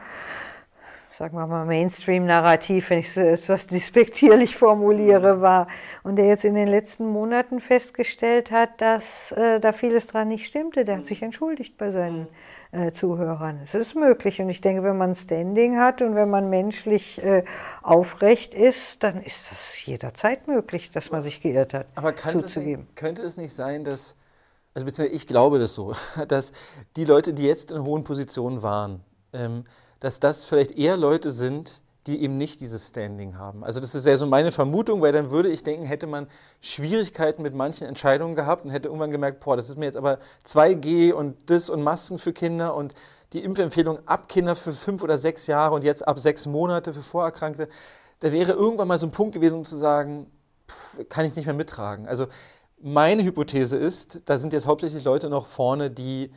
sagen 1.22 1.36
wir 1.36 1.46
mal, 1.46 1.64
Mainstream-Narrativ, 1.66 2.90
wenn 2.90 2.98
ich 2.98 3.16
es 3.16 3.16
etwas 3.16 3.68
despektierlich 3.68 4.56
formuliere, 4.56 5.40
war. 5.40 5.68
Und 6.02 6.16
der 6.16 6.26
jetzt 6.26 6.44
in 6.44 6.56
den 6.56 6.66
letzten 6.66 7.06
Monaten 7.06 7.60
festgestellt 7.60 8.50
hat, 8.50 8.80
dass 8.80 9.30
äh, 9.30 9.60
da 9.60 9.72
vieles 9.72 10.08
dran 10.08 10.26
nicht 10.26 10.48
stimmte. 10.48 10.84
Der 10.84 10.96
hat 10.96 11.04
sich 11.04 11.22
entschuldigt 11.22 11.78
bei 11.78 11.92
seinen 11.92 12.26
äh, 12.72 12.90
Zuhörern. 12.90 13.60
Es 13.62 13.76
ist 13.76 13.94
möglich. 13.94 14.40
Und 14.40 14.48
ich 14.48 14.62
denke, 14.62 14.82
wenn 14.82 14.98
man 14.98 15.14
Standing 15.14 15.78
hat 15.78 16.02
und 16.02 16.16
wenn 16.16 16.28
man 16.28 16.50
menschlich 16.50 17.22
äh, 17.22 17.44
aufrecht 17.82 18.52
ist, 18.52 19.04
dann 19.04 19.22
ist 19.22 19.48
das 19.52 19.86
jederzeit 19.86 20.48
möglich, 20.48 20.90
dass 20.90 21.12
man 21.12 21.22
sich 21.22 21.40
geirrt 21.40 21.72
hat. 21.72 21.86
Aber 21.94 22.16
zuzugeben. 22.16 22.88
Es, 22.88 22.94
könnte 22.96 23.22
es 23.22 23.36
nicht 23.36 23.54
sein, 23.54 23.84
dass, 23.84 24.16
also 24.74 24.84
beziehungsweise 24.84 25.14
ich 25.14 25.28
glaube 25.28 25.60
das 25.60 25.76
so, 25.76 25.94
dass 26.26 26.50
die 26.96 27.04
Leute, 27.04 27.32
die 27.32 27.46
jetzt 27.46 27.70
in 27.70 27.84
hohen 27.84 28.02
Positionen 28.02 28.64
waren, 28.64 29.04
ähm, 29.32 29.62
dass 30.02 30.18
das 30.18 30.44
vielleicht 30.44 30.72
eher 30.72 30.96
Leute 30.96 31.30
sind, 31.30 31.80
die 32.08 32.20
eben 32.22 32.36
nicht 32.36 32.60
dieses 32.60 32.88
Standing 32.88 33.38
haben. 33.38 33.62
Also 33.62 33.78
das 33.78 33.94
ist 33.94 34.04
ja 34.04 34.16
so 34.16 34.26
meine 34.26 34.50
Vermutung, 34.50 35.00
weil 35.00 35.12
dann 35.12 35.30
würde 35.30 35.48
ich 35.48 35.62
denken, 35.62 35.86
hätte 35.86 36.08
man 36.08 36.26
Schwierigkeiten 36.60 37.42
mit 37.42 37.54
manchen 37.54 37.86
Entscheidungen 37.86 38.34
gehabt 38.34 38.64
und 38.64 38.72
hätte 38.72 38.88
irgendwann 38.88 39.12
gemerkt, 39.12 39.38
boah, 39.38 39.54
das 39.54 39.68
ist 39.68 39.78
mir 39.78 39.84
jetzt 39.84 39.96
aber 39.96 40.18
2G 40.44 41.12
und 41.12 41.48
das 41.48 41.70
und 41.70 41.84
Masken 41.84 42.18
für 42.18 42.32
Kinder 42.32 42.74
und 42.74 42.94
die 43.32 43.44
Impfempfehlung 43.44 44.00
ab 44.06 44.28
Kinder 44.28 44.56
für 44.56 44.72
fünf 44.72 45.04
oder 45.04 45.18
sechs 45.18 45.46
Jahre 45.46 45.76
und 45.76 45.84
jetzt 45.84 46.06
ab 46.06 46.18
sechs 46.18 46.46
Monate 46.46 46.92
für 46.92 47.02
Vorerkrankte. 47.02 47.68
Da 48.18 48.32
wäre 48.32 48.50
irgendwann 48.50 48.88
mal 48.88 48.98
so 48.98 49.06
ein 49.06 49.12
Punkt 49.12 49.34
gewesen, 49.34 49.58
um 49.58 49.64
zu 49.64 49.76
sagen, 49.76 50.26
pff, 50.68 51.08
kann 51.08 51.26
ich 51.26 51.36
nicht 51.36 51.46
mehr 51.46 51.54
mittragen. 51.54 52.08
Also 52.08 52.26
meine 52.80 53.22
Hypothese 53.22 53.76
ist, 53.76 54.22
da 54.24 54.36
sind 54.36 54.52
jetzt 54.52 54.66
hauptsächlich 54.66 55.04
Leute 55.04 55.30
noch 55.30 55.46
vorne, 55.46 55.92
die 55.92 56.32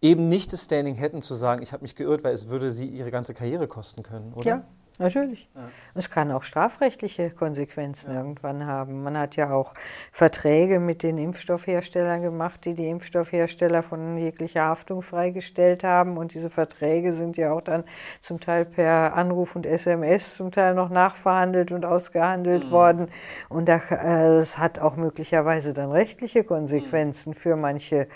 eben 0.00 0.28
nicht 0.28 0.52
das 0.52 0.64
Standing 0.64 0.94
hätten 0.94 1.22
zu 1.22 1.34
sagen, 1.34 1.62
ich 1.62 1.72
habe 1.72 1.82
mich 1.82 1.96
geirrt, 1.96 2.24
weil 2.24 2.34
es 2.34 2.48
würde 2.48 2.72
sie 2.72 2.86
ihre 2.86 3.10
ganze 3.10 3.34
Karriere 3.34 3.66
kosten 3.66 4.02
können, 4.02 4.32
oder? 4.32 4.46
Ja, 4.46 4.64
natürlich. 4.98 5.48
Ja. 5.54 5.62
Es 5.94 6.08
kann 6.08 6.30
auch 6.30 6.44
strafrechtliche 6.44 7.30
Konsequenzen 7.30 8.12
ja. 8.12 8.18
irgendwann 8.18 8.64
haben. 8.66 9.02
Man 9.02 9.18
hat 9.18 9.34
ja 9.34 9.50
auch 9.50 9.74
Verträge 10.12 10.78
mit 10.78 11.02
den 11.02 11.18
Impfstoffherstellern 11.18 12.22
gemacht, 12.22 12.64
die 12.64 12.74
die 12.74 12.88
Impfstoffhersteller 12.88 13.82
von 13.82 14.16
jeglicher 14.18 14.64
Haftung 14.64 15.02
freigestellt 15.02 15.82
haben. 15.82 16.16
Und 16.16 16.32
diese 16.34 16.50
Verträge 16.50 17.12
sind 17.12 17.36
ja 17.36 17.52
auch 17.52 17.62
dann 17.62 17.82
zum 18.20 18.38
Teil 18.38 18.64
per 18.64 19.14
Anruf 19.14 19.56
und 19.56 19.66
SMS 19.66 20.34
zum 20.36 20.52
Teil 20.52 20.74
noch 20.74 20.90
nachverhandelt 20.90 21.72
und 21.72 21.84
ausgehandelt 21.84 22.66
mhm. 22.66 22.70
worden. 22.70 23.06
Und 23.48 23.68
das 23.68 23.90
äh, 23.90 24.60
hat 24.60 24.78
auch 24.78 24.94
möglicherweise 24.94 25.72
dann 25.72 25.90
rechtliche 25.90 26.44
Konsequenzen 26.44 27.30
mhm. 27.30 27.34
für 27.34 27.56
manche 27.56 28.06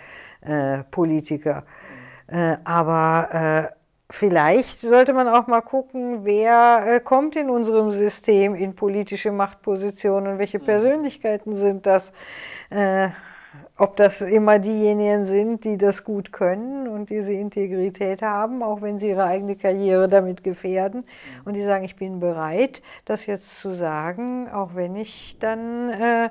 äh, 0.42 0.84
Politiker. 0.90 1.64
Äh, 2.26 2.56
aber 2.64 3.28
äh, 3.70 3.76
vielleicht 4.10 4.78
sollte 4.78 5.12
man 5.12 5.28
auch 5.28 5.46
mal 5.46 5.60
gucken, 5.60 6.24
wer 6.24 6.84
äh, 6.86 7.00
kommt 7.00 7.36
in 7.36 7.50
unserem 7.50 7.90
System 7.92 8.54
in 8.54 8.74
politische 8.74 9.32
Machtpositionen 9.32 10.32
und 10.32 10.38
welche 10.38 10.58
mhm. 10.58 10.64
Persönlichkeiten 10.64 11.54
sind 11.54 11.86
das. 11.86 12.12
Äh, 12.70 13.08
ob 13.78 13.96
das 13.96 14.20
immer 14.20 14.58
diejenigen 14.58 15.24
sind, 15.24 15.64
die 15.64 15.76
das 15.76 16.04
gut 16.04 16.30
können 16.32 16.88
und 16.88 17.10
diese 17.10 17.32
Integrität 17.32 18.22
haben, 18.22 18.62
auch 18.62 18.80
wenn 18.80 18.98
sie 18.98 19.08
ihre 19.08 19.24
eigene 19.24 19.56
Karriere 19.56 20.08
damit 20.08 20.44
gefährden. 20.44 21.00
Mhm. 21.00 21.40
Und 21.44 21.54
die 21.54 21.62
sagen, 21.62 21.84
ich 21.84 21.96
bin 21.96 22.20
bereit, 22.20 22.82
das 23.04 23.26
jetzt 23.26 23.58
zu 23.58 23.70
sagen, 23.72 24.48
auch 24.50 24.74
wenn 24.74 24.94
ich 24.94 25.36
dann 25.40 26.30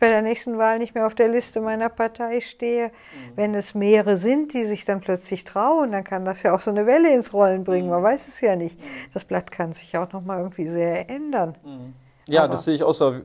bei 0.00 0.08
der 0.08 0.22
nächsten 0.22 0.58
Wahl 0.58 0.78
nicht 0.78 0.94
mehr 0.94 1.06
auf 1.06 1.14
der 1.14 1.28
Liste 1.28 1.60
meiner 1.60 1.88
Partei 1.88 2.40
stehe. 2.40 2.88
Mhm. 2.88 3.36
Wenn 3.36 3.54
es 3.54 3.74
mehrere 3.74 4.16
sind, 4.16 4.52
die 4.52 4.64
sich 4.64 4.84
dann 4.84 5.00
plötzlich 5.00 5.44
trauen, 5.44 5.92
dann 5.92 6.04
kann 6.04 6.24
das 6.24 6.42
ja 6.42 6.54
auch 6.54 6.60
so 6.60 6.70
eine 6.70 6.86
Welle 6.86 7.12
ins 7.14 7.32
Rollen 7.32 7.64
bringen. 7.64 7.90
Man 7.90 8.02
weiß 8.02 8.28
es 8.28 8.40
ja 8.40 8.56
nicht. 8.56 8.78
Das 9.14 9.24
Blatt 9.24 9.50
kann 9.50 9.72
sich 9.72 9.96
auch 9.96 10.12
noch 10.12 10.22
mal 10.22 10.38
irgendwie 10.38 10.68
sehr 10.68 11.08
ändern. 11.10 11.56
Mhm. 11.64 11.94
Ja, 12.26 12.44
Aber 12.44 12.52
das 12.52 12.64
sehe 12.64 12.74
ich 12.74 12.82
auch 12.82 12.94
so. 12.94 13.16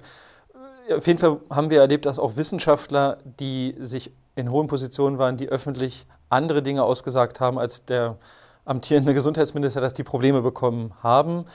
Auf 0.95 1.07
jeden 1.07 1.19
Fall 1.19 1.39
haben 1.49 1.69
wir 1.69 1.79
erlebt, 1.79 2.05
dass 2.05 2.19
auch 2.19 2.35
Wissenschaftler, 2.35 3.19
die 3.39 3.75
sich 3.79 4.11
in 4.35 4.51
hohen 4.51 4.67
Positionen 4.67 5.17
waren, 5.17 5.37
die 5.37 5.47
öffentlich 5.47 6.05
andere 6.29 6.61
Dinge 6.61 6.83
ausgesagt 6.83 7.39
haben 7.39 7.59
als 7.59 7.85
der 7.85 8.17
amtierende 8.65 9.13
Gesundheitsminister, 9.13 9.81
dass 9.81 9.93
die 9.93 10.03
Probleme 10.03 10.41
bekommen 10.41 10.93
haben. 11.01 11.45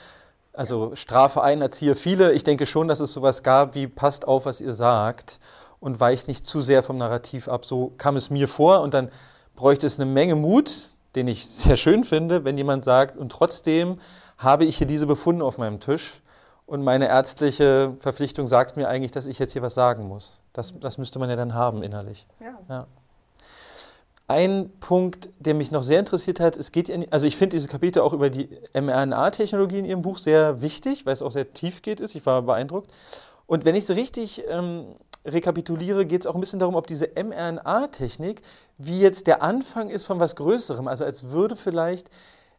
Also 0.58 0.96
Strafe 0.96 1.40
ein, 1.40 1.62
erziehe 1.62 1.94
viele. 1.94 2.32
Ich 2.32 2.42
denke 2.42 2.66
schon, 2.66 2.88
dass 2.88 2.98
es 2.98 3.12
sowas 3.12 3.44
gab 3.44 3.76
wie 3.76 3.86
passt 3.86 4.26
auf, 4.26 4.44
was 4.44 4.60
ihr 4.60 4.72
sagt 4.72 5.38
und 5.78 6.00
weicht 6.00 6.26
nicht 6.26 6.44
zu 6.44 6.60
sehr 6.60 6.82
vom 6.82 6.98
Narrativ 6.98 7.46
ab. 7.46 7.64
So 7.64 7.92
kam 7.96 8.16
es 8.16 8.28
mir 8.28 8.48
vor 8.48 8.80
und 8.80 8.92
dann 8.92 9.08
bräuchte 9.54 9.86
es 9.86 10.00
eine 10.00 10.10
Menge 10.10 10.34
Mut, 10.34 10.88
den 11.14 11.28
ich 11.28 11.46
sehr 11.48 11.76
schön 11.76 12.02
finde, 12.02 12.44
wenn 12.44 12.58
jemand 12.58 12.82
sagt, 12.82 13.16
und 13.16 13.30
trotzdem 13.30 14.00
habe 14.36 14.64
ich 14.64 14.78
hier 14.78 14.88
diese 14.88 15.06
Befunde 15.06 15.44
auf 15.44 15.58
meinem 15.58 15.78
Tisch 15.78 16.22
und 16.66 16.82
meine 16.82 17.06
ärztliche 17.06 17.94
Verpflichtung 18.00 18.48
sagt 18.48 18.76
mir 18.76 18.88
eigentlich, 18.88 19.12
dass 19.12 19.26
ich 19.26 19.38
jetzt 19.38 19.52
hier 19.52 19.62
was 19.62 19.74
sagen 19.74 20.08
muss. 20.08 20.40
Das, 20.52 20.74
das 20.80 20.98
müsste 20.98 21.20
man 21.20 21.30
ja 21.30 21.36
dann 21.36 21.54
haben 21.54 21.84
innerlich. 21.84 22.26
Ja. 22.40 22.58
ja. 22.68 22.86
Ein 24.28 24.70
Punkt, 24.80 25.30
der 25.38 25.54
mich 25.54 25.70
noch 25.70 25.82
sehr 25.82 25.98
interessiert 25.98 26.38
hat, 26.38 26.58
es 26.58 26.70
geht, 26.70 26.90
in, 26.90 27.10
also 27.10 27.26
ich 27.26 27.36
finde 27.36 27.56
dieses 27.56 27.68
Kapitel 27.68 28.00
auch 28.02 28.12
über 28.12 28.28
die 28.28 28.50
mRNA-Technologie 28.74 29.78
in 29.78 29.86
Ihrem 29.86 30.02
Buch 30.02 30.18
sehr 30.18 30.60
wichtig, 30.60 31.06
weil 31.06 31.14
es 31.14 31.22
auch 31.22 31.30
sehr 31.30 31.54
tief 31.54 31.80
geht 31.80 31.98
ist. 31.98 32.14
Ich 32.14 32.26
war 32.26 32.42
beeindruckt. 32.42 32.90
Und 33.46 33.64
wenn 33.64 33.74
ich 33.74 33.84
es 33.84 33.96
richtig 33.96 34.44
ähm, 34.48 34.96
rekapituliere, 35.24 36.04
geht 36.04 36.20
es 36.20 36.26
auch 36.26 36.34
ein 36.34 36.40
bisschen 36.40 36.58
darum, 36.58 36.74
ob 36.74 36.86
diese 36.86 37.08
mRNA-Technik 37.16 38.42
wie 38.76 39.00
jetzt 39.00 39.26
der 39.26 39.42
Anfang 39.42 39.88
ist 39.88 40.04
von 40.04 40.20
was 40.20 40.36
Größerem. 40.36 40.88
Also 40.88 41.06
als 41.06 41.30
würde 41.30 41.56
vielleicht 41.56 42.10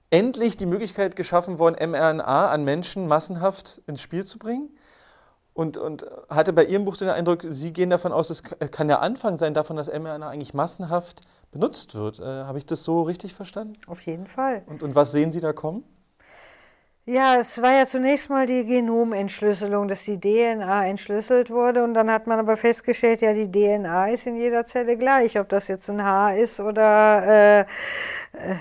endlich 0.10 0.58
die 0.58 0.66
Möglichkeit 0.66 1.16
geschaffen 1.16 1.60
worden, 1.60 1.92
mRNA 1.92 2.50
an 2.50 2.64
Menschen 2.64 3.08
massenhaft 3.08 3.82
ins 3.86 4.02
Spiel 4.02 4.26
zu 4.26 4.40
bringen. 4.40 4.70
Und, 5.60 5.76
und 5.76 6.06
hatte 6.30 6.54
bei 6.54 6.64
Ihrem 6.64 6.86
Buch 6.86 6.96
den 6.96 7.10
Eindruck, 7.10 7.46
Sie 7.50 7.74
gehen 7.74 7.90
davon 7.90 8.14
aus, 8.14 8.30
es 8.30 8.44
kann 8.44 8.88
der 8.88 9.02
Anfang 9.02 9.36
sein 9.36 9.54
davon, 9.54 9.76
dass 9.76 9.90
mRNA 9.90 10.30
eigentlich 10.30 10.54
massenhaft 10.54 11.20
benutzt 11.52 11.96
wird. 11.96 12.20
Äh, 12.20 12.24
Habe 12.24 12.60
ich 12.60 12.66
das 12.66 12.86
so 12.86 13.02
richtig 13.02 13.34
verstanden? 13.34 13.74
Auf 13.86 14.00
jeden 14.04 14.26
Fall. 14.26 14.62
Und, 14.68 14.84
und 14.84 14.96
was 14.96 15.12
sehen 15.12 15.34
Sie 15.34 15.42
da 15.42 15.52
kommen? 15.52 15.84
Ja, 17.04 17.36
es 17.36 17.62
war 17.62 17.74
ja 17.74 17.86
zunächst 17.86 18.30
mal 18.30 18.46
die 18.46 18.64
Genomentschlüsselung, 18.64 19.90
dass 19.90 20.04
die 20.04 20.18
DNA 20.18 20.88
entschlüsselt 20.88 21.50
wurde 21.50 21.84
und 21.84 21.94
dann 21.94 22.10
hat 22.10 22.26
man 22.26 22.40
aber 22.40 22.56
festgestellt, 22.56 23.20
ja, 23.20 23.34
die 23.34 23.52
DNA 23.52 24.12
ist 24.12 24.28
in 24.28 24.38
jeder 24.38 24.64
Zelle 24.64 24.96
gleich, 24.96 25.38
ob 25.38 25.50
das 25.50 25.68
jetzt 25.68 25.90
ein 25.90 26.02
Haar 26.02 26.38
ist 26.38 26.62
oder 26.62 27.28
äh, 27.28 27.60
äh, 28.32 28.56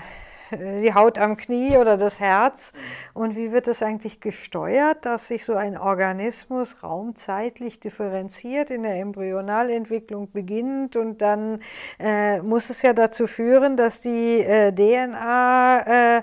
die 0.51 0.93
Haut 0.93 1.17
am 1.17 1.37
Knie 1.37 1.77
oder 1.77 1.97
das 1.97 2.19
Herz. 2.19 2.73
Und 3.13 3.35
wie 3.35 3.51
wird 3.51 3.67
es 3.67 3.83
eigentlich 3.83 4.21
gesteuert, 4.21 5.05
dass 5.05 5.27
sich 5.27 5.45
so 5.45 5.53
ein 5.53 5.77
Organismus 5.77 6.83
raumzeitlich 6.83 7.79
differenziert 7.79 8.69
in 8.69 8.83
der 8.83 8.95
Embryonalentwicklung 8.99 10.31
beginnt 10.31 10.95
und 10.95 11.21
dann 11.21 11.59
äh, 11.99 12.39
muss 12.41 12.69
es 12.69 12.81
ja 12.81 12.93
dazu 12.93 13.27
führen, 13.27 13.77
dass 13.77 14.01
die 14.01 14.41
äh, 14.41 14.71
DNA 14.71 16.17
äh, 16.17 16.21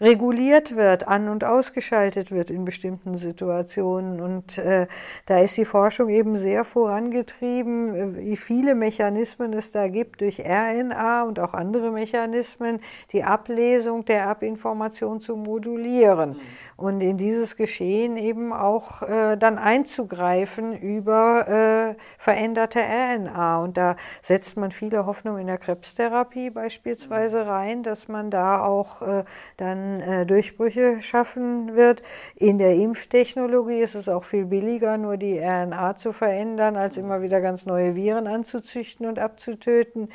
reguliert 0.00 0.76
wird, 0.76 1.08
an- 1.08 1.28
und 1.28 1.44
ausgeschaltet 1.44 2.30
wird 2.30 2.50
in 2.50 2.64
bestimmten 2.64 3.16
Situationen. 3.16 4.20
Und 4.20 4.58
äh, 4.58 4.86
da 5.24 5.38
ist 5.38 5.56
die 5.56 5.64
Forschung 5.64 6.08
eben 6.08 6.36
sehr 6.36 6.64
vorangetrieben, 6.64 8.16
wie 8.16 8.36
viele 8.36 8.74
Mechanismen 8.74 9.52
es 9.54 9.72
da 9.72 9.88
gibt 9.88 10.20
durch 10.20 10.40
RNA 10.40 11.22
und 11.22 11.40
auch 11.40 11.54
andere 11.54 11.90
Mechanismen, 11.90 12.80
die 13.12 13.24
Ablesung 13.56 14.04
der 14.04 14.20
Erbinformation 14.20 15.20
zu 15.22 15.34
modulieren. 15.34 16.30
Mhm. 16.30 16.40
Und 16.76 17.00
in 17.00 17.16
dieses 17.16 17.56
Geschehen 17.56 18.18
eben 18.18 18.52
auch 18.52 19.00
äh, 19.00 19.36
dann 19.38 19.56
einzugreifen 19.56 20.76
über 20.76 21.48
äh, 21.48 22.02
veränderte 22.18 22.80
RNA. 22.80 23.62
Und 23.62 23.78
da 23.78 23.96
setzt 24.20 24.58
man 24.58 24.72
viele 24.72 25.06
Hoffnung 25.06 25.38
in 25.38 25.46
der 25.46 25.56
Krebstherapie 25.56 26.50
beispielsweise 26.50 27.44
mhm. 27.44 27.48
rein, 27.48 27.82
dass 27.82 28.08
man 28.08 28.30
da 28.30 28.62
auch 28.62 29.00
äh, 29.00 29.24
dann 29.56 30.00
äh, 30.00 30.26
Durchbrüche 30.26 31.00
schaffen 31.00 31.76
wird. 31.76 32.02
In 32.34 32.58
der 32.58 32.74
Impftechnologie 32.74 33.80
ist 33.80 33.94
es 33.94 34.10
auch 34.10 34.24
viel 34.24 34.44
billiger, 34.44 34.98
nur 34.98 35.16
die 35.16 35.38
RNA 35.38 35.96
zu 35.96 36.12
verändern, 36.12 36.76
als 36.76 36.98
immer 36.98 37.22
wieder 37.22 37.40
ganz 37.40 37.64
neue 37.64 37.94
Viren 37.94 38.26
anzuzüchten 38.26 39.06
und 39.06 39.18
abzutöten. 39.18 40.10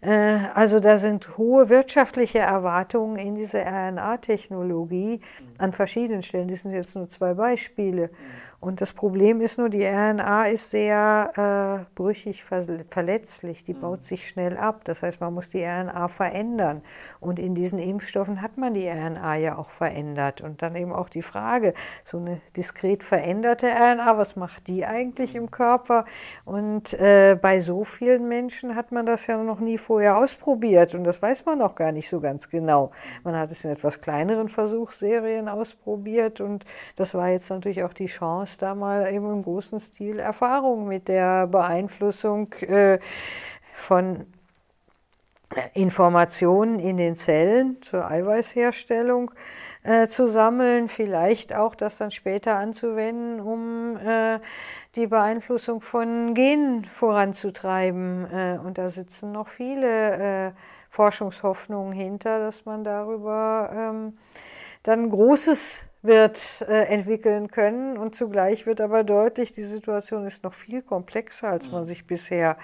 Äh, 0.00 0.38
also 0.54 0.80
da 0.80 0.96
sind 0.96 1.36
hohe 1.36 1.68
wirtschaftliche 1.68 2.38
Erwartungen 2.38 2.85
in 2.94 3.34
diese 3.34 3.58
RNA-Technologie 3.64 5.20
an 5.58 5.72
verschiedenen 5.72 6.22
Stellen. 6.22 6.48
Das 6.48 6.62
sind 6.62 6.72
jetzt 6.72 6.94
nur 6.94 7.08
zwei 7.08 7.34
Beispiele. 7.34 8.10
Und 8.60 8.80
das 8.80 8.92
Problem 8.92 9.40
ist 9.40 9.58
nur, 9.58 9.68
die 9.68 9.84
RNA 9.84 10.46
ist 10.46 10.70
sehr 10.70 11.86
äh, 11.86 11.94
brüchig, 11.94 12.42
verletzlich, 12.44 13.64
die 13.64 13.74
baut 13.74 14.02
sich 14.02 14.28
schnell 14.28 14.56
ab. 14.56 14.80
Das 14.84 15.02
heißt, 15.02 15.20
man 15.20 15.34
muss 15.34 15.50
die 15.50 15.62
RNA 15.62 16.08
verändern. 16.08 16.82
Und 17.20 17.38
in 17.38 17.54
diesen 17.54 17.78
Impfstoffen 17.78 18.42
hat 18.42 18.56
man 18.56 18.74
die 18.74 18.88
RNA 18.88 19.36
ja 19.36 19.58
auch 19.58 19.70
verändert. 19.70 20.40
Und 20.40 20.62
dann 20.62 20.74
eben 20.74 20.92
auch 20.92 21.08
die 21.08 21.22
Frage, 21.22 21.74
so 22.04 22.18
eine 22.18 22.40
diskret 22.56 23.04
veränderte 23.04 23.68
RNA, 23.68 24.18
was 24.18 24.36
macht 24.36 24.66
die 24.68 24.86
eigentlich 24.86 25.34
im 25.34 25.50
Körper? 25.50 26.04
Und 26.44 26.94
äh, 26.94 27.38
bei 27.40 27.60
so 27.60 27.84
vielen 27.84 28.28
Menschen 28.28 28.74
hat 28.74 28.90
man 28.90 29.06
das 29.06 29.26
ja 29.26 29.36
noch 29.36 29.60
nie 29.60 29.78
vorher 29.78 30.18
ausprobiert. 30.18 30.94
Und 30.94 31.04
das 31.04 31.20
weiß 31.20 31.44
man 31.44 31.58
noch 31.58 31.74
gar 31.74 31.92
nicht 31.92 32.08
so 32.08 32.20
ganz 32.20 32.48
genau. 32.48 32.75
Man 33.24 33.36
hat 33.36 33.50
es 33.50 33.64
in 33.64 33.70
etwas 33.70 34.00
kleineren 34.00 34.48
Versuchsserien 34.48 35.48
ausprobiert. 35.48 36.40
Und 36.40 36.64
das 36.96 37.14
war 37.14 37.28
jetzt 37.28 37.50
natürlich 37.50 37.82
auch 37.82 37.92
die 37.92 38.06
Chance, 38.06 38.58
da 38.58 38.74
mal 38.74 39.12
eben 39.12 39.30
im 39.30 39.42
großen 39.42 39.80
Stil 39.80 40.18
Erfahrung 40.18 40.88
mit 40.88 41.08
der 41.08 41.46
Beeinflussung 41.46 42.52
äh, 42.62 42.98
von 43.74 44.26
Informationen 45.74 46.80
in 46.80 46.96
den 46.96 47.14
Zellen 47.14 47.80
zur 47.80 48.10
Eiweißherstellung 48.10 49.30
äh, 49.84 50.08
zu 50.08 50.26
sammeln, 50.26 50.88
vielleicht 50.88 51.54
auch 51.54 51.76
das 51.76 51.98
dann 51.98 52.10
später 52.10 52.56
anzuwenden, 52.56 53.40
um 53.40 53.96
äh, 53.96 54.40
die 54.96 55.06
Beeinflussung 55.06 55.80
von 55.82 56.34
Genen 56.34 56.84
voranzutreiben. 56.84 58.26
Äh, 58.32 58.58
und 58.64 58.78
da 58.78 58.90
sitzen 58.90 59.30
noch 59.30 59.46
viele 59.46 60.48
äh, 60.48 60.52
Forschungshoffnungen 60.96 61.92
hinter, 61.92 62.38
dass 62.38 62.64
man 62.64 62.82
darüber 62.82 63.70
ähm, 63.70 64.18
dann 64.82 65.10
Großes 65.10 65.88
wird 66.00 66.64
äh, 66.68 66.84
entwickeln 66.84 67.48
können. 67.48 67.98
Und 67.98 68.14
zugleich 68.14 68.64
wird 68.64 68.80
aber 68.80 69.04
deutlich, 69.04 69.52
die 69.52 69.62
Situation 69.62 70.26
ist 70.26 70.42
noch 70.42 70.54
viel 70.54 70.80
komplexer, 70.80 71.48
als 71.48 71.70
man 71.70 71.82
mhm. 71.82 71.86
sich 71.86 72.06
bisher 72.06 72.56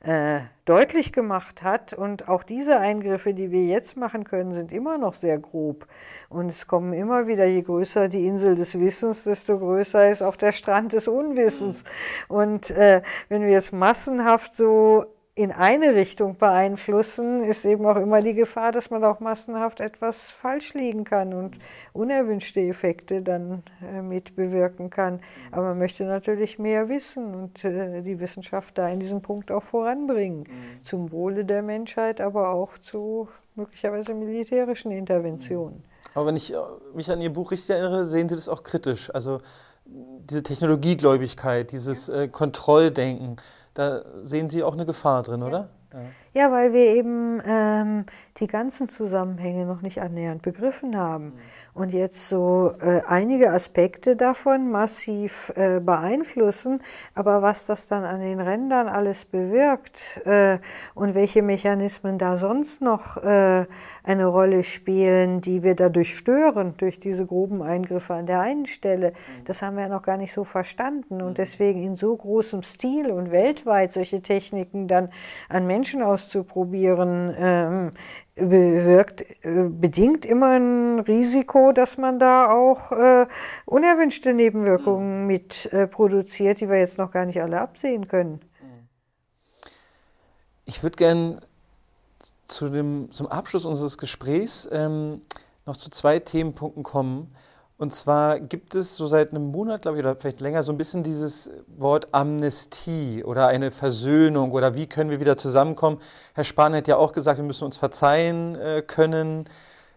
äh, 0.00 0.40
deutlich 0.64 1.12
gemacht 1.12 1.64
hat. 1.64 1.92
Und 1.92 2.28
auch 2.28 2.44
diese 2.44 2.78
Eingriffe, 2.78 3.34
die 3.34 3.50
wir 3.50 3.64
jetzt 3.64 3.96
machen 3.96 4.22
können, 4.22 4.52
sind 4.52 4.70
immer 4.70 4.96
noch 4.96 5.14
sehr 5.14 5.38
grob. 5.38 5.86
Und 6.28 6.46
es 6.46 6.68
kommen 6.68 6.92
immer 6.92 7.26
wieder, 7.26 7.46
je 7.46 7.62
größer 7.62 8.08
die 8.08 8.26
Insel 8.26 8.54
des 8.54 8.78
Wissens, 8.78 9.24
desto 9.24 9.58
größer 9.58 10.08
ist 10.08 10.22
auch 10.22 10.36
der 10.36 10.52
Strand 10.52 10.92
des 10.92 11.08
Unwissens. 11.08 11.82
Mhm. 12.28 12.36
Und 12.36 12.70
äh, 12.70 13.02
wenn 13.28 13.42
wir 13.42 13.50
jetzt 13.50 13.72
massenhaft 13.72 14.54
so 14.54 15.06
in 15.34 15.50
eine 15.50 15.94
Richtung 15.94 16.36
beeinflussen, 16.36 17.42
ist 17.42 17.64
eben 17.64 17.86
auch 17.86 17.96
immer 17.96 18.20
die 18.20 18.34
Gefahr, 18.34 18.70
dass 18.70 18.90
man 18.90 19.02
auch 19.02 19.18
massenhaft 19.18 19.80
etwas 19.80 20.30
falsch 20.30 20.74
liegen 20.74 21.04
kann 21.04 21.32
und 21.32 21.56
unerwünschte 21.94 22.60
Effekte 22.60 23.22
dann 23.22 23.62
äh, 23.82 24.02
mit 24.02 24.36
bewirken 24.36 24.90
kann. 24.90 25.20
Aber 25.50 25.68
man 25.68 25.78
möchte 25.78 26.04
natürlich 26.04 26.58
mehr 26.58 26.90
wissen 26.90 27.34
und 27.34 27.64
äh, 27.64 28.02
die 28.02 28.20
Wissenschaft 28.20 28.76
da 28.76 28.88
in 28.88 29.00
diesem 29.00 29.22
Punkt 29.22 29.50
auch 29.50 29.62
voranbringen, 29.62 30.40
mhm. 30.40 30.84
zum 30.84 31.10
Wohle 31.12 31.46
der 31.46 31.62
Menschheit, 31.62 32.20
aber 32.20 32.50
auch 32.50 32.76
zu 32.76 33.28
möglicherweise 33.54 34.12
militärischen 34.12 34.90
Interventionen. 34.90 35.76
Mhm. 35.76 35.84
Aber 36.14 36.26
wenn 36.26 36.36
ich 36.36 36.52
äh, 36.52 36.58
mich 36.92 37.10
an 37.10 37.22
Ihr 37.22 37.32
Buch 37.32 37.52
richtig 37.52 37.70
erinnere, 37.70 38.04
sehen 38.04 38.28
Sie 38.28 38.34
das 38.34 38.50
auch 38.50 38.64
kritisch. 38.64 39.08
Also 39.14 39.40
diese 39.86 40.42
Technologiegläubigkeit, 40.42 41.72
dieses 41.72 42.08
äh, 42.08 42.28
Kontrolldenken 42.28 43.36
da 43.74 44.02
sehen 44.24 44.50
Sie 44.50 44.62
auch 44.62 44.74
eine 44.74 44.86
Gefahr 44.86 45.22
drin, 45.22 45.40
ja, 45.40 45.46
oder? 45.46 45.68
Ja, 45.92 46.00
weil 46.50 46.72
wir 46.72 46.94
eben 46.96 47.42
ähm, 47.46 48.06
die 48.38 48.46
ganzen 48.46 48.88
Zusammenhänge 48.88 49.66
noch 49.66 49.82
nicht 49.82 50.00
annähernd 50.00 50.40
begriffen 50.40 50.96
haben 50.96 51.26
mhm. 51.26 51.32
und 51.74 51.92
jetzt 51.92 52.28
so 52.28 52.72
äh, 52.80 53.02
einige 53.06 53.52
Aspekte 53.52 54.16
davon 54.16 54.70
massiv 54.70 55.52
äh, 55.54 55.80
beeinflussen, 55.80 56.80
aber 57.14 57.42
was 57.42 57.66
das 57.66 57.88
dann 57.88 58.04
an 58.04 58.20
den 58.20 58.40
Rändern 58.40 58.88
alles 58.88 59.26
bewirkt 59.26 60.22
äh, 60.24 60.58
und 60.94 61.14
welche 61.14 61.42
Mechanismen 61.42 62.16
da 62.16 62.38
sonst 62.38 62.80
noch 62.80 63.18
äh, 63.18 63.66
eine 64.02 64.26
Rolle 64.26 64.62
spielen, 64.62 65.42
die 65.42 65.62
wir 65.62 65.74
dadurch 65.74 66.16
stören, 66.16 66.74
durch 66.78 66.98
diese 66.98 67.26
groben 67.26 67.62
Eingriffe 67.62 68.14
an 68.14 68.24
der 68.26 68.40
einen 68.40 68.66
Stelle, 68.66 69.10
mhm. 69.10 69.44
das 69.44 69.60
haben 69.60 69.76
wir 69.76 69.88
noch 69.88 70.02
gar 70.02 70.16
nicht 70.16 70.32
so 70.32 70.44
verstanden 70.44 71.20
und 71.20 71.32
mhm. 71.32 71.34
deswegen 71.34 71.82
in 71.82 71.96
so 71.96 72.16
großem 72.16 72.62
Stil 72.62 73.10
und 73.10 73.30
weltweit 73.30 73.92
solche 73.92 74.22
Techniken 74.22 74.88
dann 74.88 75.10
an 75.50 75.66
Menschen 75.66 76.02
auszuprobieren, 76.22 77.34
ähm, 77.36 77.92
bewirkt, 78.34 79.22
äh, 79.44 79.68
bedingt 79.68 80.24
immer 80.24 80.56
ein 80.56 81.00
Risiko, 81.00 81.72
dass 81.72 81.98
man 81.98 82.18
da 82.18 82.50
auch 82.50 82.92
äh, 82.92 83.26
unerwünschte 83.66 84.32
Nebenwirkungen 84.32 85.22
mhm. 85.22 85.26
mit 85.26 85.72
äh, 85.72 85.86
produziert, 85.86 86.60
die 86.60 86.68
wir 86.68 86.78
jetzt 86.78 86.98
noch 86.98 87.10
gar 87.10 87.26
nicht 87.26 87.40
alle 87.42 87.60
absehen 87.60 88.08
können. 88.08 88.40
Ich 90.64 90.82
würde 90.82 90.96
gerne 90.96 91.40
zu 92.46 92.70
zum 93.10 93.26
Abschluss 93.26 93.64
unseres 93.64 93.98
Gesprächs 93.98 94.68
ähm, 94.70 95.22
noch 95.66 95.76
zu 95.76 95.90
zwei 95.90 96.18
Themenpunkten 96.18 96.82
kommen. 96.82 97.34
Und 97.78 97.92
zwar 97.92 98.38
gibt 98.38 98.74
es 98.74 98.96
so 98.96 99.06
seit 99.06 99.30
einem 99.30 99.46
Monat, 99.46 99.82
glaube 99.82 99.98
ich, 99.98 100.04
oder 100.04 100.14
vielleicht 100.14 100.40
länger, 100.40 100.62
so 100.62 100.72
ein 100.72 100.76
bisschen 100.76 101.02
dieses 101.02 101.50
Wort 101.66 102.08
Amnestie 102.12 103.24
oder 103.24 103.48
eine 103.48 103.70
Versöhnung 103.70 104.52
oder 104.52 104.74
wie 104.74 104.86
können 104.86 105.10
wir 105.10 105.18
wieder 105.18 105.36
zusammenkommen. 105.36 105.98
Herr 106.34 106.44
Spahn 106.44 106.74
hat 106.74 106.86
ja 106.86 106.96
auch 106.96 107.12
gesagt, 107.12 107.38
wir 107.38 107.44
müssen 107.44 107.64
uns 107.64 107.76
verzeihen 107.76 108.54
äh, 108.54 108.82
können. 108.86 109.48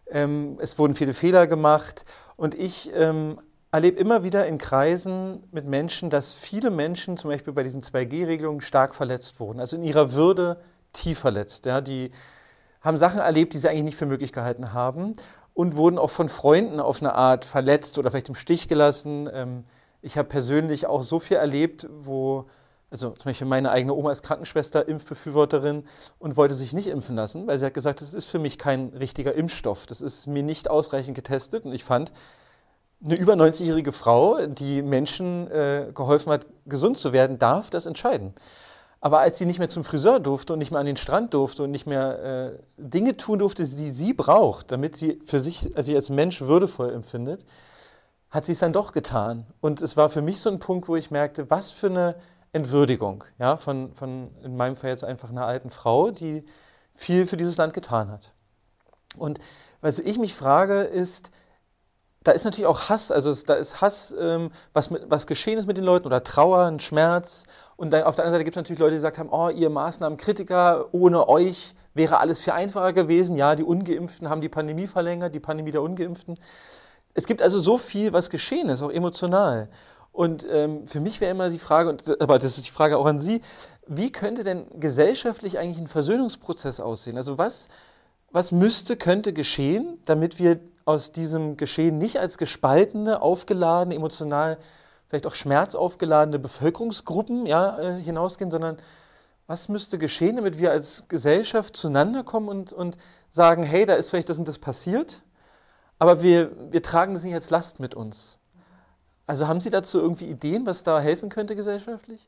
Ähm, 0.09 0.57
es 0.59 0.79
wurden 0.79 0.95
viele 0.95 1.13
Fehler 1.13 1.47
gemacht. 1.47 2.05
Und 2.37 2.55
ich 2.55 2.91
ähm, 2.95 3.37
erlebe 3.71 3.99
immer 3.99 4.23
wieder 4.23 4.47
in 4.47 4.57
Kreisen 4.57 5.43
mit 5.51 5.65
Menschen, 5.65 6.09
dass 6.09 6.33
viele 6.33 6.71
Menschen 6.71 7.17
zum 7.17 7.29
Beispiel 7.29 7.53
bei 7.53 7.63
diesen 7.63 7.81
2G-Regelungen 7.81 8.61
stark 8.61 8.95
verletzt 8.95 9.39
wurden, 9.39 9.59
also 9.59 9.75
in 9.75 9.83
ihrer 9.83 10.13
Würde 10.13 10.61
tief 10.93 11.19
verletzt. 11.19 11.65
Ja, 11.65 11.81
die 11.81 12.11
haben 12.81 12.97
Sachen 12.97 13.19
erlebt, 13.19 13.53
die 13.53 13.57
sie 13.57 13.67
eigentlich 13.67 13.83
nicht 13.83 13.97
für 13.97 14.05
möglich 14.05 14.31
gehalten 14.31 14.73
haben 14.73 15.15
und 15.55 15.77
wurden 15.77 15.97
auch 15.97 16.11
von 16.11 16.29
Freunden 16.29 16.79
auf 16.79 17.01
eine 17.01 17.15
Art 17.15 17.45
verletzt 17.45 17.97
oder 17.97 18.11
vielleicht 18.11 18.29
im 18.29 18.35
Stich 18.35 18.67
gelassen. 18.67 19.27
Ähm, 19.33 19.63
ich 20.01 20.19
habe 20.19 20.27
persönlich 20.27 20.85
auch 20.85 21.01
so 21.01 21.19
viel 21.19 21.37
erlebt, 21.37 21.87
wo, 21.89 22.45
also 22.91 23.11
zum 23.11 23.29
Beispiel 23.29 23.47
meine 23.47 23.71
eigene 23.71 23.93
Oma 23.93 24.11
ist 24.11 24.21
Krankenschwester, 24.21 24.87
Impfbefürworterin 24.87 25.85
und 26.19 26.35
wollte 26.35 26.53
sich 26.53 26.73
nicht 26.73 26.87
impfen 26.87 27.15
lassen, 27.15 27.47
weil 27.47 27.57
sie 27.57 27.65
hat 27.65 27.73
gesagt, 27.73 28.01
das 28.01 28.13
ist 28.13 28.25
für 28.25 28.37
mich 28.37 28.59
kein 28.59 28.89
richtiger 28.89 29.33
Impfstoff. 29.33 29.85
Das 29.85 30.01
ist 30.01 30.27
mir 30.27 30.43
nicht 30.43 30.69
ausreichend 30.69 31.15
getestet 31.15 31.65
und 31.65 31.73
ich 31.73 31.85
fand, 31.85 32.11
eine 33.03 33.15
über 33.15 33.33
90-jährige 33.33 33.91
Frau, 33.91 34.45
die 34.47 34.81
Menschen 34.81 35.49
äh, 35.51 35.87
geholfen 35.93 36.33
hat, 36.33 36.45
gesund 36.65 36.97
zu 36.97 37.13
werden, 37.13 37.39
darf 37.39 37.69
das 37.69 37.85
entscheiden. 37.85 38.33
Aber 39.05 39.19
als 39.19 39.37
sie 39.37 39.45
nicht 39.45 39.59
mehr 39.59 39.69
zum 39.69 39.83
Friseur 39.83 40.19
durfte 40.19 40.53
und 40.53 40.57
nicht 40.57 40.71
mehr 40.71 40.79
an 40.79 40.87
den 40.87 40.97
Strand 40.97 41.35
durfte 41.35 41.61
und 41.61 41.69
nicht 41.69 41.85
mehr 41.85 42.55
äh, 42.55 42.59
Dinge 42.77 43.15
tun 43.15 43.37
durfte, 43.37 43.63
die 43.63 43.91
sie 43.91 44.15
braucht, 44.15 44.71
damit 44.71 44.95
sie 44.95 45.21
für 45.23 45.39
sich, 45.39 45.77
also 45.77 45.83
sich 45.83 45.95
als 45.95 46.09
Mensch 46.09 46.41
würdevoll 46.41 46.91
empfindet, 46.91 47.45
hat 48.31 48.47
sie 48.47 48.53
es 48.53 48.59
dann 48.59 48.73
doch 48.73 48.93
getan. 48.93 49.45
Und 49.61 49.83
es 49.83 49.95
war 49.95 50.09
für 50.09 50.23
mich 50.23 50.41
so 50.41 50.49
ein 50.49 50.57
Punkt, 50.57 50.87
wo 50.87 50.95
ich 50.95 51.11
merkte, 51.11 51.51
was 51.51 51.69
für 51.69 51.85
eine 51.85 52.15
Entwürdigung 52.51 53.25
ja, 53.37 53.57
von, 53.57 53.93
von 53.93 54.31
in 54.41 54.57
meinem 54.57 54.75
Fall 54.75 54.89
jetzt 54.89 55.05
einfach 55.05 55.29
einer 55.29 55.45
alten 55.45 55.69
Frau, 55.69 56.09
die 56.09 56.43
viel 56.91 57.27
für 57.27 57.37
dieses 57.37 57.57
Land 57.57 57.73
getan 57.75 58.09
hat. 58.09 58.33
Und 59.15 59.37
was 59.81 59.99
ich 59.99 60.17
mich 60.17 60.33
frage, 60.33 60.81
ist, 60.81 61.29
da 62.25 62.31
ist 62.31 62.43
natürlich 62.43 62.65
auch 62.65 62.89
Hass, 62.89 63.11
also 63.11 63.29
es, 63.29 63.45
da 63.45 63.53
ist 63.53 63.81
Hass, 63.81 64.13
ähm, 64.19 64.49
was, 64.73 64.89
was 65.07 65.27
geschehen 65.27 65.59
ist 65.59 65.67
mit 65.67 65.77
den 65.77 65.83
Leuten 65.83 66.07
oder 66.07 66.23
Trauer, 66.23 66.65
ein 66.65 66.79
Schmerz. 66.79 67.43
Und 67.77 67.91
dann 67.91 68.03
auf 68.03 68.15
der 68.15 68.25
anderen 68.25 68.33
Seite 68.33 68.43
gibt 68.43 68.57
es 68.57 68.59
natürlich 68.59 68.79
Leute, 68.79 68.93
die 68.93 68.97
gesagt 68.97 69.19
haben, 69.19 69.29
oh, 69.29 69.49
ihr 69.49 69.69
Maßnahmenkritiker, 69.69 70.87
ohne 70.91 71.29
euch 71.29 71.75
wäre 71.93 72.19
alles 72.19 72.39
viel 72.39 72.53
einfacher 72.53 72.93
gewesen. 72.93 73.35
Ja, 73.35 73.55
die 73.55 73.63
Ungeimpften 73.63 74.27
haben 74.27 74.41
die 74.41 74.49
Pandemie 74.49 74.87
verlängert, 74.87 75.35
die 75.35 75.39
Pandemie 75.39 75.69
der 75.69 75.83
Ungeimpften. 75.83 76.35
Es 77.13 77.27
gibt 77.27 77.43
also 77.43 77.59
so 77.59 77.77
viel, 77.77 78.11
was 78.11 78.31
geschehen 78.31 78.69
ist, 78.69 78.81
auch 78.81 78.91
emotional. 78.91 79.69
Und 80.11 80.47
ähm, 80.49 80.87
für 80.87 81.01
mich 81.01 81.21
wäre 81.21 81.29
immer 81.29 81.51
die 81.51 81.59
Frage, 81.59 81.89
und, 81.89 82.21
aber 82.21 82.39
das 82.39 82.57
ist 82.57 82.65
die 82.65 82.71
Frage 82.71 82.97
auch 82.97 83.05
an 83.05 83.19
Sie, 83.19 83.41
wie 83.85 84.11
könnte 84.11 84.43
denn 84.43 84.65
gesellschaftlich 84.79 85.59
eigentlich 85.59 85.77
ein 85.77 85.87
Versöhnungsprozess 85.87 86.79
aussehen? 86.79 87.17
Also 87.17 87.37
was, 87.37 87.69
was 88.31 88.51
müsste, 88.51 88.97
könnte 88.97 89.31
geschehen, 89.31 89.99
damit 90.05 90.39
wir 90.39 90.59
aus 90.85 91.11
diesem 91.11 91.57
Geschehen 91.57 91.97
nicht 91.97 92.19
als 92.19 92.37
gespaltene, 92.37 93.21
aufgeladene, 93.21 93.95
emotional 93.95 94.57
vielleicht 95.07 95.27
auch 95.27 95.35
schmerzaufgeladene 95.35 96.39
Bevölkerungsgruppen 96.39 97.45
ja, 97.45 97.79
äh, 97.79 98.01
hinausgehen, 98.01 98.51
sondern 98.51 98.77
was 99.47 99.69
müsste 99.69 99.99
geschehen, 99.99 100.37
damit 100.37 100.57
wir 100.57 100.71
als 100.71 101.07
Gesellschaft 101.07 101.75
zueinander 101.75 102.23
kommen 102.23 102.49
und, 102.49 102.73
und 102.73 102.97
sagen, 103.29 103.63
hey, 103.63 103.85
da 103.85 103.93
ist 103.93 104.09
vielleicht 104.09 104.29
das 104.29 104.39
und 104.39 104.47
das 104.47 104.57
passiert, 104.57 105.23
aber 105.99 106.23
wir, 106.23 106.51
wir 106.71 106.81
tragen 106.81 107.13
das 107.13 107.23
nicht 107.23 107.35
als 107.35 107.51
Last 107.51 107.79
mit 107.79 107.93
uns. 107.93 108.39
Also 109.27 109.47
haben 109.47 109.59
Sie 109.59 109.69
dazu 109.69 109.99
irgendwie 109.99 110.25
Ideen, 110.25 110.65
was 110.65 110.83
da 110.83 110.99
helfen 110.99 111.29
könnte 111.29 111.55
gesellschaftlich? 111.55 112.27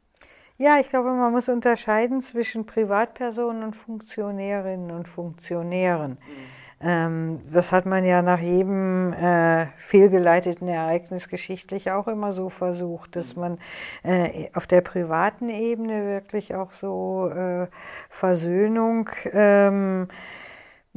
Ja, 0.58 0.80
ich 0.80 0.90
glaube, 0.90 1.12
man 1.12 1.32
muss 1.32 1.50
unterscheiden 1.50 2.22
zwischen 2.22 2.66
Privatpersonen 2.66 3.64
und 3.64 3.76
Funktionärinnen 3.76 4.90
und 4.90 5.08
Funktionären. 5.08 6.12
Mhm. 6.12 6.67
Ähm, 6.80 7.42
das 7.52 7.72
hat 7.72 7.88
man 7.88 8.06
ja 8.06 8.22
nach 8.22 8.40
jedem 8.40 9.12
äh, 9.14 9.66
fehlgeleiteten 9.78 10.68
Ereignis 10.68 11.28
geschichtlich 11.28 11.90
auch 11.92 12.08
immer 12.08 12.34
so 12.34 12.50
versucht, 12.50 13.16
dass 13.16 13.36
man 13.36 13.58
äh, 14.04 14.50
auf 14.54 14.68
der 14.68 14.82
privaten 14.82 15.50
Ebene 15.50 16.04
wirklich 16.04 16.54
auch 16.54 16.72
so 16.72 17.30
äh, 17.34 17.68
Versöhnung 18.10 19.10
ähm, 19.34 20.08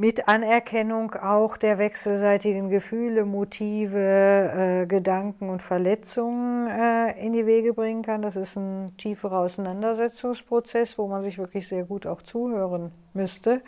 mit 0.01 0.27
Anerkennung 0.27 1.13
auch 1.13 1.57
der 1.57 1.77
wechselseitigen 1.77 2.71
Gefühle, 2.71 3.23
Motive, 3.23 4.81
äh, 4.81 4.85
Gedanken 4.87 5.49
und 5.49 5.61
Verletzungen 5.61 6.67
äh, 6.67 7.23
in 7.23 7.33
die 7.33 7.45
Wege 7.45 7.73
bringen 7.73 8.01
kann. 8.01 8.23
Das 8.23 8.35
ist 8.35 8.55
ein 8.55 8.97
tieferer 8.97 9.41
Auseinandersetzungsprozess, 9.41 10.97
wo 10.97 11.07
man 11.07 11.21
sich 11.21 11.37
wirklich 11.37 11.67
sehr 11.67 11.83
gut 11.83 12.07
auch 12.07 12.23
zuhören 12.23 12.91
müsste. 13.13 13.57
Mhm. 13.57 13.61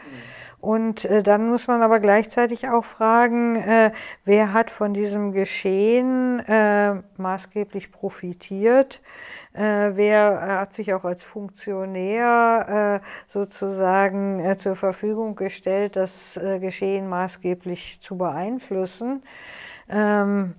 Und 0.64 1.03
äh, 1.03 1.23
dann 1.23 1.49
muss 1.49 1.68
man 1.68 1.81
aber 1.81 1.99
gleichzeitig 1.99 2.69
auch 2.69 2.85
fragen, 2.85 3.57
äh, 3.57 3.91
wer 4.23 4.53
hat 4.53 4.72
von 4.72 4.94
diesem 4.94 5.34
Geschehen 5.34 6.40
äh, 6.40 7.02
maßgeblich 7.18 7.91
profitiert? 7.91 9.02
Äh, 9.52 9.91
wer 9.95 10.61
hat 10.61 10.72
sich 10.72 10.94
auch 10.94 11.03
als 11.03 11.26
Funktionär 11.26 13.02
äh, 13.03 13.07
sozusagen 13.27 14.40
äh, 14.40 14.56
zur 14.56 14.77
Verfügung 14.77 15.35
gestellt, 15.35 15.98
das 15.98 16.40
Geschehen 16.61 17.10
maßgeblich 17.10 17.99
zu 17.99 18.18
beeinflussen? 18.18 19.22
Ähm, 19.90 20.53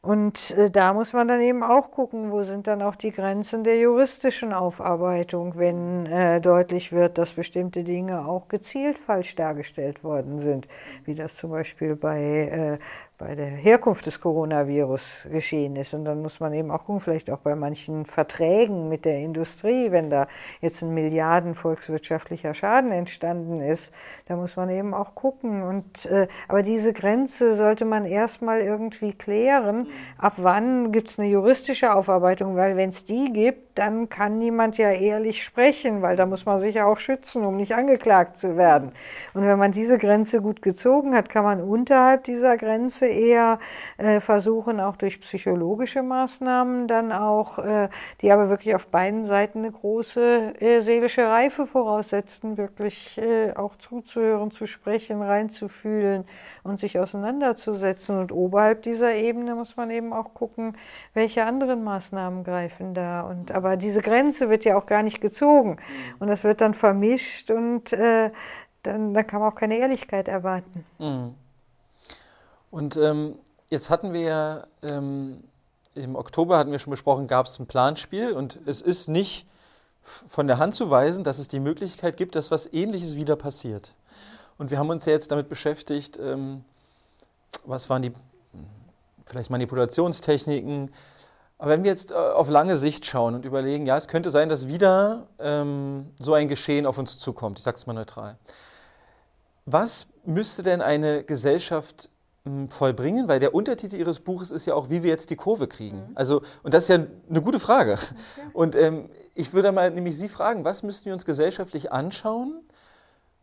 und 0.00 0.52
äh, 0.52 0.70
da 0.70 0.92
muss 0.92 1.12
man 1.12 1.26
dann 1.26 1.40
eben 1.40 1.64
auch 1.64 1.90
gucken, 1.90 2.30
wo 2.30 2.44
sind 2.44 2.68
dann 2.68 2.82
auch 2.82 2.94
die 2.94 3.10
Grenzen 3.10 3.64
der 3.64 3.80
juristischen 3.80 4.52
Aufarbeitung, 4.52 5.58
wenn 5.58 6.06
äh, 6.06 6.40
deutlich 6.40 6.92
wird, 6.92 7.18
dass 7.18 7.32
bestimmte 7.32 7.82
Dinge 7.82 8.26
auch 8.26 8.46
gezielt 8.46 8.96
falsch 8.96 9.34
dargestellt 9.34 10.04
worden 10.04 10.38
sind, 10.38 10.68
wie 11.04 11.14
das 11.14 11.34
zum 11.34 11.50
Beispiel 11.50 11.96
bei, 11.96 12.20
äh, 12.20 12.78
bei 13.18 13.34
der 13.34 13.46
Herkunft 13.46 14.06
des 14.06 14.20
Coronavirus 14.20 15.26
geschehen 15.32 15.74
ist. 15.74 15.92
Und 15.92 16.04
dann 16.04 16.22
muss 16.22 16.38
man 16.38 16.54
eben 16.54 16.70
auch 16.70 16.84
gucken, 16.84 17.00
vielleicht 17.00 17.30
auch 17.30 17.38
bei 17.38 17.56
manchen 17.56 18.06
Verträgen 18.06 18.88
mit 18.88 19.04
der 19.04 19.18
Industrie, 19.18 19.90
wenn 19.90 20.08
da 20.08 20.28
jetzt 20.60 20.82
ein 20.82 20.94
Milliarden 20.94 21.56
volkswirtschaftlicher 21.56 22.54
Schaden 22.54 22.92
entstanden 22.92 23.60
ist, 23.60 23.92
da 24.26 24.36
muss 24.36 24.54
man 24.54 24.70
eben 24.70 24.94
auch 24.94 25.16
gucken. 25.16 25.64
Und, 25.64 26.06
äh, 26.06 26.28
aber 26.46 26.62
diese 26.62 26.92
Grenze 26.92 27.54
sollte 27.54 27.84
man 27.84 28.06
erstmal 28.06 28.60
irgendwie 28.60 29.12
klären. 29.12 29.88
Ab 30.16 30.34
wann 30.36 30.92
gibt 30.92 31.10
es 31.10 31.18
eine 31.18 31.28
juristische 31.28 31.96
Aufarbeitung? 31.96 32.54
Weil 32.54 32.76
wenn 32.76 32.90
es 32.90 33.04
die 33.04 33.32
gibt, 33.32 33.78
dann 33.78 34.08
kann 34.08 34.38
niemand 34.38 34.78
ja 34.78 34.90
ehrlich 34.90 35.42
sprechen, 35.42 36.02
weil 36.02 36.16
da 36.16 36.26
muss 36.26 36.46
man 36.46 36.60
sich 36.60 36.76
ja 36.76 36.86
auch 36.86 36.98
schützen, 36.98 37.44
um 37.44 37.56
nicht 37.56 37.74
angeklagt 37.74 38.36
zu 38.36 38.56
werden. 38.56 38.90
Und 39.34 39.44
wenn 39.44 39.58
man 39.58 39.72
diese 39.72 39.98
Grenze 39.98 40.40
gut 40.40 40.62
gezogen 40.62 41.14
hat, 41.14 41.28
kann 41.28 41.44
man 41.44 41.60
unterhalb 41.60 42.24
dieser 42.24 42.56
Grenze 42.56 43.07
eher 43.08 43.58
äh, 43.96 44.20
versuchen, 44.20 44.80
auch 44.80 44.96
durch 44.96 45.20
psychologische 45.20 46.02
Maßnahmen 46.02 46.88
dann 46.88 47.12
auch, 47.12 47.58
äh, 47.58 47.88
die 48.20 48.30
aber 48.30 48.48
wirklich 48.48 48.74
auf 48.74 48.88
beiden 48.88 49.24
Seiten 49.24 49.60
eine 49.60 49.72
große 49.72 50.54
äh, 50.60 50.80
seelische 50.80 51.26
Reife 51.26 51.66
voraussetzen, 51.66 52.56
wirklich 52.56 53.18
äh, 53.18 53.52
auch 53.54 53.76
zuzuhören, 53.76 54.50
zu 54.50 54.66
sprechen, 54.66 55.22
reinzufühlen 55.22 56.24
und 56.62 56.78
sich 56.78 56.98
auseinanderzusetzen. 56.98 58.18
Und 58.18 58.32
oberhalb 58.32 58.82
dieser 58.82 59.14
Ebene 59.14 59.54
muss 59.54 59.76
man 59.76 59.90
eben 59.90 60.12
auch 60.12 60.34
gucken, 60.34 60.76
welche 61.14 61.44
anderen 61.44 61.84
Maßnahmen 61.84 62.44
greifen 62.44 62.94
da. 62.94 63.22
Und, 63.22 63.52
aber 63.52 63.76
diese 63.76 64.02
Grenze 64.02 64.50
wird 64.50 64.64
ja 64.64 64.76
auch 64.76 64.86
gar 64.86 65.02
nicht 65.02 65.20
gezogen. 65.20 65.78
Und 66.18 66.28
das 66.28 66.44
wird 66.44 66.60
dann 66.60 66.74
vermischt 66.74 67.50
und 67.50 67.92
äh, 67.92 68.30
dann, 68.82 69.14
dann 69.14 69.26
kann 69.26 69.40
man 69.40 69.52
auch 69.52 69.56
keine 69.56 69.76
Ehrlichkeit 69.78 70.28
erwarten. 70.28 70.84
Mhm. 70.98 71.34
Und 72.70 72.96
ähm, 72.96 73.38
jetzt 73.70 73.90
hatten 73.90 74.12
wir 74.12 74.20
ja 74.20 74.66
ähm, 74.82 75.42
im 75.94 76.16
Oktober, 76.16 76.58
hatten 76.58 76.72
wir 76.72 76.78
schon 76.78 76.90
besprochen, 76.90 77.26
gab 77.26 77.46
es 77.46 77.58
ein 77.58 77.66
Planspiel 77.66 78.32
und 78.32 78.58
es 78.66 78.82
ist 78.82 79.08
nicht 79.08 79.46
von 80.02 80.46
der 80.46 80.58
Hand 80.58 80.74
zu 80.74 80.90
weisen, 80.90 81.24
dass 81.24 81.38
es 81.38 81.48
die 81.48 81.60
Möglichkeit 81.60 82.16
gibt, 82.16 82.34
dass 82.34 82.50
was 82.50 82.72
Ähnliches 82.72 83.16
wieder 83.16 83.36
passiert. 83.36 83.94
Und 84.56 84.70
wir 84.70 84.78
haben 84.78 84.90
uns 84.90 85.04
ja 85.04 85.12
jetzt 85.12 85.30
damit 85.30 85.48
beschäftigt, 85.48 86.18
ähm, 86.18 86.64
was 87.64 87.88
waren 87.90 88.02
die 88.02 88.12
vielleicht 89.26 89.50
Manipulationstechniken. 89.50 90.92
Aber 91.58 91.70
wenn 91.70 91.84
wir 91.84 91.90
jetzt 91.90 92.12
äh, 92.12 92.14
auf 92.14 92.48
lange 92.48 92.76
Sicht 92.76 93.04
schauen 93.04 93.34
und 93.34 93.44
überlegen, 93.44 93.86
ja, 93.86 93.96
es 93.96 94.08
könnte 94.08 94.30
sein, 94.30 94.48
dass 94.48 94.68
wieder 94.68 95.26
ähm, 95.38 96.10
so 96.18 96.34
ein 96.34 96.48
Geschehen 96.48 96.86
auf 96.86 96.98
uns 96.98 97.18
zukommt, 97.18 97.58
ich 97.58 97.64
sage 97.64 97.76
es 97.76 97.86
mal 97.86 97.92
neutral. 97.92 98.38
Was 99.66 100.06
müsste 100.24 100.62
denn 100.62 100.80
eine 100.80 101.24
Gesellschaft 101.24 102.08
vollbringen? 102.70 103.28
Weil 103.28 103.40
der 103.40 103.54
Untertitel 103.54 103.96
Ihres 103.96 104.20
Buches 104.20 104.50
ist 104.50 104.66
ja 104.66 104.74
auch, 104.74 104.90
wie 104.90 105.02
wir 105.02 105.10
jetzt 105.10 105.30
die 105.30 105.36
Kurve 105.36 105.68
kriegen. 105.68 105.98
Mhm. 105.98 106.16
Also, 106.16 106.42
und 106.62 106.74
das 106.74 106.84
ist 106.84 106.88
ja 106.88 107.06
eine 107.28 107.42
gute 107.42 107.60
Frage. 107.60 107.98
Und 108.52 108.74
ähm, 108.74 109.10
ich 109.34 109.52
würde 109.52 109.72
mal 109.72 109.90
nämlich 109.90 110.16
Sie 110.16 110.28
fragen, 110.28 110.64
was 110.64 110.82
müssten 110.82 111.06
wir 111.06 111.12
uns 111.12 111.24
gesellschaftlich 111.24 111.92
anschauen, 111.92 112.60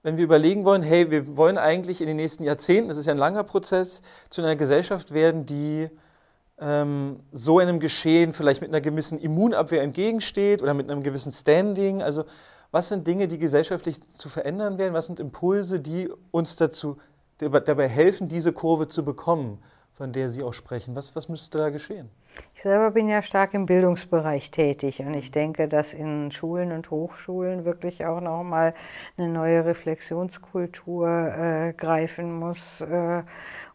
wenn 0.04 0.18
wir 0.18 0.24
überlegen 0.24 0.66
wollen, 0.66 0.84
hey, 0.84 1.10
wir 1.10 1.36
wollen 1.36 1.58
eigentlich 1.58 2.00
in 2.00 2.08
den 2.08 2.18
nächsten 2.18 2.44
Jahrzehnten, 2.44 2.90
das 2.90 2.98
ist 2.98 3.08
ja 3.08 3.14
ein 3.14 3.18
langer 3.18 3.44
Prozess, 3.44 4.04
zu 4.30 4.42
einer 4.42 4.56
Gesellschaft 4.56 5.14
werden, 5.14 5.48
die 5.48 5.90
ähm, 6.60 7.22
so 7.32 7.60
einem 7.60 7.80
Geschehen 7.80 8.32
vielleicht 8.32 8.62
mit 8.62 8.70
einer 8.70 8.82
gewissen 8.82 9.18
Immunabwehr 9.20 9.82
entgegensteht 9.82 10.62
oder 10.62 10.74
mit 10.74 10.92
einem 10.92 11.02
gewissen 11.02 11.32
Standing. 11.32 12.04
Also 12.04 12.24
was 12.72 12.90
sind 12.90 13.08
Dinge, 13.08 13.28
die 13.28 13.40
gesellschaftlich 13.40 14.00
zu 14.18 14.30
verändern 14.30 14.78
werden? 14.78 14.94
Was 14.94 15.08
sind 15.08 15.20
Impulse, 15.20 15.80
die 15.80 16.10
uns 16.32 16.56
dazu 16.56 16.98
dabei 17.38 17.88
helfen, 17.88 18.28
diese 18.28 18.54
Kurve 18.54 18.88
zu 18.88 19.04
bekommen, 19.04 19.60
von 19.96 20.12
der 20.12 20.30
Sie 20.30 20.44
auch 20.44 20.54
sprechen? 20.54 20.94
Was, 20.94 21.16
was 21.16 21.30
müsste 21.30 21.58
da 21.58 21.70
geschehen? 21.70 22.10
Ich 22.54 22.64
selber 22.64 22.92
bin 22.92 23.08
ja 23.08 23.22
stark 23.22 23.54
im 23.54 23.66
Bildungsbereich 23.66 24.52
tätig 24.52 25.00
und 25.00 25.14
ich 25.14 25.32
denke, 25.32 25.70
dass 25.70 25.94
in 25.94 26.32
Schulen 26.32 26.74
und 26.74 26.92
Hochschulen 26.92 27.64
wirklich 27.64 28.06
auch 28.06 28.20
nochmal 28.20 28.74
eine 29.18 29.30
neue 29.30 29.64
Reflexionskultur 29.64 31.08
äh, 31.08 31.74
greifen 31.74 32.38
muss 32.38 32.82
äh, 32.82 33.24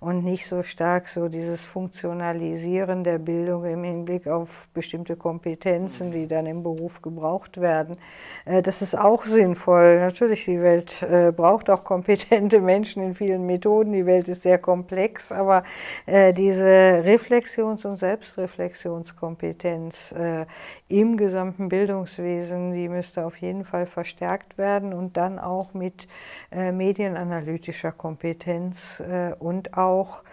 und 0.00 0.24
nicht 0.24 0.46
so 0.46 0.62
stark 0.62 1.08
so 1.08 1.28
dieses 1.28 1.64
Funktionalisieren 1.64 3.02
der 3.02 3.18
Bildung 3.18 3.64
im 3.64 3.84
Hinblick 3.84 4.26
auf 4.26 4.68
bestimmte 4.74 5.16
Kompetenzen, 5.16 6.10
die 6.10 6.26
dann 6.26 6.44
im 6.46 6.62
Beruf 6.62 7.00
gebraucht 7.00 7.60
werden. 7.60 7.96
Äh, 8.44 8.60
das 8.60 8.82
ist 8.82 8.94
auch 8.94 9.24
sinnvoll. 9.24 10.00
Natürlich, 10.00 10.44
die 10.44 10.60
Welt 10.60 11.02
äh, 11.02 11.32
braucht 11.32 11.70
auch 11.70 11.84
kompetente 11.84 12.60
Menschen 12.60 13.02
in 13.02 13.14
vielen 13.14 13.46
Methoden. 13.46 13.92
Die 13.92 14.06
Welt 14.06 14.28
ist 14.28 14.42
sehr 14.42 14.58
komplex, 14.58 15.32
aber 15.32 15.62
äh, 16.10 16.32
diese 16.32 17.04
Reflexions- 17.04 17.84
und 17.84 17.94
Selbstreflexion 17.94 18.50
Reflexionskompetenz 18.50 20.12
äh, 20.12 20.46
im 20.88 21.16
gesamten 21.16 21.68
Bildungswesen, 21.68 22.72
die 22.72 22.88
müsste 22.88 23.24
auf 23.24 23.36
jeden 23.36 23.64
Fall 23.64 23.86
verstärkt 23.86 24.58
werden 24.58 24.92
und 24.92 25.16
dann 25.16 25.38
auch 25.38 25.72
mit 25.72 26.08
äh, 26.50 26.72
medienanalytischer 26.72 27.92
Kompetenz 27.92 29.00
äh, 29.00 29.34
und 29.38 29.76
auch 29.76 30.24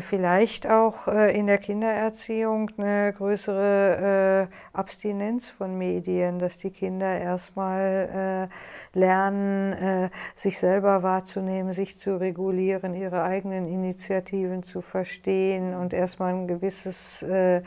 vielleicht 0.00 0.68
auch 0.68 1.08
äh, 1.08 1.36
in 1.36 1.46
der 1.46 1.58
Kindererziehung 1.58 2.70
eine 2.78 3.12
größere 3.12 4.48
äh, 4.48 4.76
Abstinenz 4.76 5.50
von 5.50 5.76
Medien, 5.76 6.38
dass 6.38 6.58
die 6.58 6.70
Kinder 6.70 7.18
erstmal 7.18 8.48
lernen, 8.94 10.10
sich 10.34 10.58
selber 10.58 11.02
wahrzunehmen, 11.02 11.72
sich 11.72 11.98
zu 11.98 12.16
regulieren, 12.16 12.94
ihre 12.94 13.22
eigenen 13.22 13.66
Initiativen 13.66 14.62
zu 14.62 14.80
verstehen 14.80 15.74
und 15.74 15.92
erstmal 15.92 16.34
ein 16.34 16.46
gewisses 16.46 17.22
äh, 17.22 17.62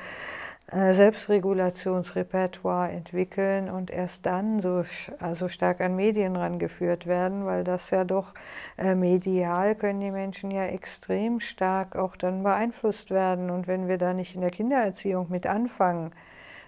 Selbstregulationsrepertoire 0.68 2.92
entwickeln 2.92 3.70
und 3.70 3.92
erst 3.92 4.26
dann 4.26 4.62
so 4.62 4.84
also 5.20 5.48
stark 5.48 5.80
an 5.80 5.96
Medien 5.96 6.36
rangeführt 6.36 7.06
werden, 7.06 7.46
weil 7.46 7.64
das 7.64 7.92
ja 7.92 8.04
doch 8.04 8.34
äh, 8.78 8.96
medial 8.96 9.76
können 9.76 10.00
die 10.00 10.10
Menschen 10.10 10.50
ja 10.50 10.66
extrem 10.66 11.40
stark 11.40 11.96
auch 11.96 12.16
dann 12.16 12.42
beeinflusst 12.42 13.12
werden. 13.12 13.52
Und 13.52 13.68
wenn 13.68 13.88
wir 13.88 14.00
da 14.00 14.14
nicht 14.14 14.34
in 14.34 14.42
der 14.42 14.50
Kindererziehung 14.50 15.28
mit 15.30 15.46
anfangen, 15.46 16.14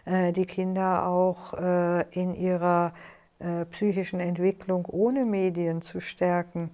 äh, 0.06 0.32
die 0.32 0.46
Kinder 0.46 1.08
auch 1.08 1.56
äh, 1.56 2.02
in 2.12 2.36
ihrer 2.36 2.94
äh, 3.40 3.66
psychischen 3.66 4.20
Entwicklung 4.20 4.86
ohne 4.86 5.26
Medien 5.26 5.82
zu 5.82 6.00
stärken, 6.00 6.72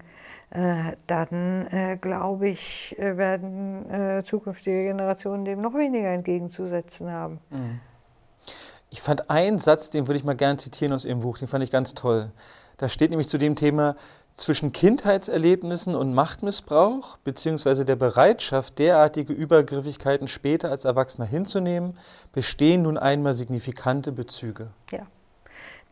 äh, 0.50 0.94
dann 1.08 1.68
äh, 1.68 1.98
glaube 2.00 2.50
ich, 2.50 2.96
werden 2.98 4.24
zukünftige 4.24 4.86
Generationen 4.86 5.46
dem 5.46 5.62
noch 5.62 5.74
weniger 5.74 6.10
entgegenzusetzen 6.10 7.12
haben. 7.12 7.40
Mhm. 7.50 7.80
Ich 8.90 9.02
fand 9.02 9.30
einen 9.30 9.58
Satz, 9.58 9.90
den 9.90 10.08
würde 10.08 10.20
ich 10.20 10.24
mal 10.24 10.36
gerne 10.36 10.58
zitieren 10.58 10.94
aus 10.94 11.04
Ihrem 11.04 11.22
Buch, 11.22 11.40
den 11.40 11.48
fand 11.48 11.64
ich 11.64 11.72
ganz 11.72 11.96
toll. 11.96 12.32
Da 12.78 12.88
steht 12.88 13.10
nämlich 13.10 13.28
zu 13.28 13.38
dem 13.38 13.56
Thema, 13.56 13.96
zwischen 14.36 14.72
Kindheitserlebnissen 14.72 15.96
und 15.96 16.14
Machtmissbrauch 16.14 17.18
beziehungsweise 17.18 17.86
der 17.86 17.96
Bereitschaft, 17.96 18.80
derartige 18.80 19.34
Übergriffigkeiten 19.34 20.28
später 20.28 20.72
als 20.72 20.86
Erwachsener 20.86 21.28
hinzunehmen, 21.28 21.98
bestehen 22.32 22.84
nun 22.84 22.98
einmal 22.98 23.34
signifikante 23.34 24.12
Bezüge. 24.12 24.70
Ja. 24.92 25.06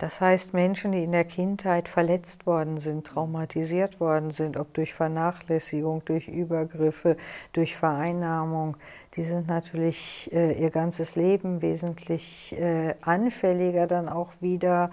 Das 0.01 0.19
heißt, 0.19 0.55
Menschen, 0.55 0.93
die 0.93 1.03
in 1.03 1.11
der 1.11 1.25
Kindheit 1.25 1.87
verletzt 1.87 2.47
worden 2.47 2.79
sind, 2.79 3.05
traumatisiert 3.05 3.99
worden 3.99 4.31
sind, 4.31 4.57
ob 4.57 4.73
durch 4.73 4.95
Vernachlässigung, 4.95 6.03
durch 6.05 6.27
Übergriffe, 6.27 7.17
durch 7.53 7.75
Vereinnahmung, 7.75 8.77
die 9.15 9.21
sind 9.21 9.47
natürlich 9.47 10.27
äh, 10.33 10.59
ihr 10.59 10.71
ganzes 10.71 11.15
Leben 11.15 11.61
wesentlich 11.61 12.59
äh, 12.59 12.95
anfälliger, 13.01 13.85
dann 13.85 14.09
auch 14.09 14.31
wieder 14.39 14.89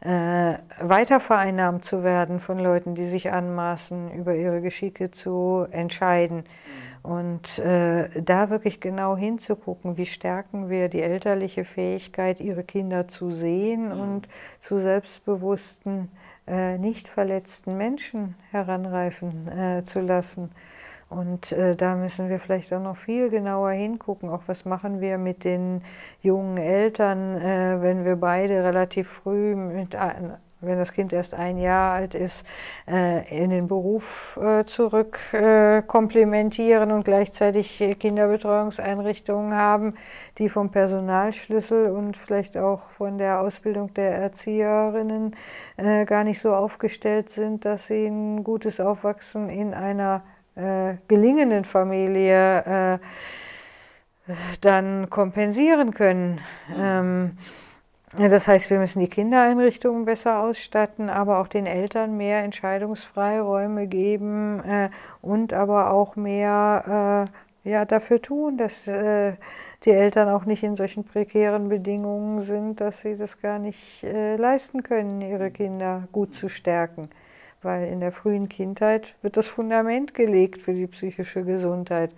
äh, 0.00 0.56
weiter 0.78 1.20
vereinnahmt 1.20 1.86
zu 1.86 2.04
werden 2.04 2.38
von 2.38 2.58
Leuten, 2.58 2.94
die 2.94 3.06
sich 3.06 3.32
anmaßen, 3.32 4.12
über 4.12 4.34
ihre 4.34 4.60
Geschicke 4.60 5.10
zu 5.10 5.66
entscheiden. 5.70 6.40
Mhm. 6.40 6.89
Und 7.02 7.58
äh, 7.58 8.22
da 8.22 8.50
wirklich 8.50 8.80
genau 8.80 9.16
hinzugucken, 9.16 9.96
wie 9.96 10.06
stärken 10.06 10.68
wir 10.68 10.88
die 10.88 11.00
elterliche 11.00 11.64
Fähigkeit, 11.64 12.40
ihre 12.40 12.62
Kinder 12.62 13.08
zu 13.08 13.30
sehen 13.30 13.94
mhm. 13.94 14.00
und 14.00 14.28
zu 14.58 14.78
selbstbewussten, 14.78 16.10
äh, 16.46 16.76
nicht 16.76 17.08
verletzten 17.08 17.76
Menschen 17.76 18.34
heranreifen 18.50 19.48
äh, 19.48 19.82
zu 19.84 20.00
lassen. 20.00 20.50
Und 21.08 21.50
äh, 21.52 21.74
da 21.74 21.96
müssen 21.96 22.28
wir 22.28 22.38
vielleicht 22.38 22.72
auch 22.72 22.82
noch 22.82 22.96
viel 22.96 23.30
genauer 23.30 23.70
hingucken. 23.70 24.28
Auch 24.28 24.42
was 24.46 24.64
machen 24.64 25.00
wir 25.00 25.18
mit 25.18 25.42
den 25.42 25.82
jungen 26.22 26.56
Eltern, 26.56 27.36
äh, 27.36 27.82
wenn 27.82 28.04
wir 28.04 28.16
beide 28.16 28.62
relativ 28.62 29.08
früh 29.08 29.56
mit 29.56 29.96
wenn 30.60 30.78
das 30.78 30.92
Kind 30.92 31.12
erst 31.12 31.34
ein 31.34 31.58
Jahr 31.58 31.94
alt 31.94 32.14
ist, 32.14 32.44
äh, 32.86 33.42
in 33.42 33.50
den 33.50 33.66
Beruf 33.66 34.38
äh, 34.40 34.64
zurück 34.64 35.18
äh, 35.32 35.82
komplementieren 35.82 36.92
und 36.92 37.04
gleichzeitig 37.04 37.96
Kinderbetreuungseinrichtungen 37.98 39.54
haben, 39.54 39.94
die 40.38 40.48
vom 40.48 40.70
Personalschlüssel 40.70 41.90
und 41.90 42.16
vielleicht 42.16 42.56
auch 42.56 42.90
von 42.90 43.18
der 43.18 43.40
Ausbildung 43.40 43.94
der 43.94 44.16
Erzieherinnen 44.16 45.34
gar 46.06 46.24
nicht 46.24 46.40
so 46.40 46.54
aufgestellt 46.54 47.30
sind, 47.30 47.64
dass 47.64 47.86
sie 47.86 48.06
ein 48.06 48.44
gutes 48.44 48.80
Aufwachsen 48.80 49.48
in 49.48 49.74
einer 49.74 50.22
gelingenden 51.08 51.64
Familie 51.64 53.00
dann 54.60 55.10
kompensieren 55.10 55.92
können. 55.92 56.40
Ähm, 56.76 57.36
das 58.16 58.48
heißt, 58.48 58.70
wir 58.70 58.80
müssen 58.80 58.98
die 58.98 59.08
Kindereinrichtungen 59.08 60.04
besser 60.04 60.40
ausstatten, 60.40 61.08
aber 61.08 61.38
auch 61.38 61.46
den 61.46 61.66
Eltern 61.66 62.16
mehr 62.16 62.42
Entscheidungsfreiräume 62.42 63.86
geben 63.86 64.60
äh, 64.64 64.90
und 65.22 65.52
aber 65.52 65.92
auch 65.92 66.16
mehr 66.16 67.28
äh, 67.64 67.70
ja, 67.70 67.84
dafür 67.84 68.20
tun, 68.20 68.56
dass 68.56 68.88
äh, 68.88 69.34
die 69.84 69.90
Eltern 69.90 70.28
auch 70.28 70.44
nicht 70.44 70.62
in 70.62 70.74
solchen 70.74 71.04
prekären 71.04 71.68
Bedingungen 71.68 72.40
sind, 72.40 72.80
dass 72.80 73.02
sie 73.02 73.16
das 73.16 73.40
gar 73.40 73.58
nicht 73.58 74.02
äh, 74.02 74.36
leisten 74.36 74.82
können, 74.82 75.20
ihre 75.20 75.50
Kinder 75.50 76.08
gut 76.10 76.34
zu 76.34 76.48
stärken. 76.48 77.10
Weil 77.62 77.88
in 77.88 78.00
der 78.00 78.12
frühen 78.12 78.48
Kindheit 78.48 79.16
wird 79.22 79.36
das 79.36 79.48
Fundament 79.48 80.14
gelegt 80.14 80.62
für 80.62 80.72
die 80.72 80.86
psychische 80.86 81.44
Gesundheit. 81.44 82.10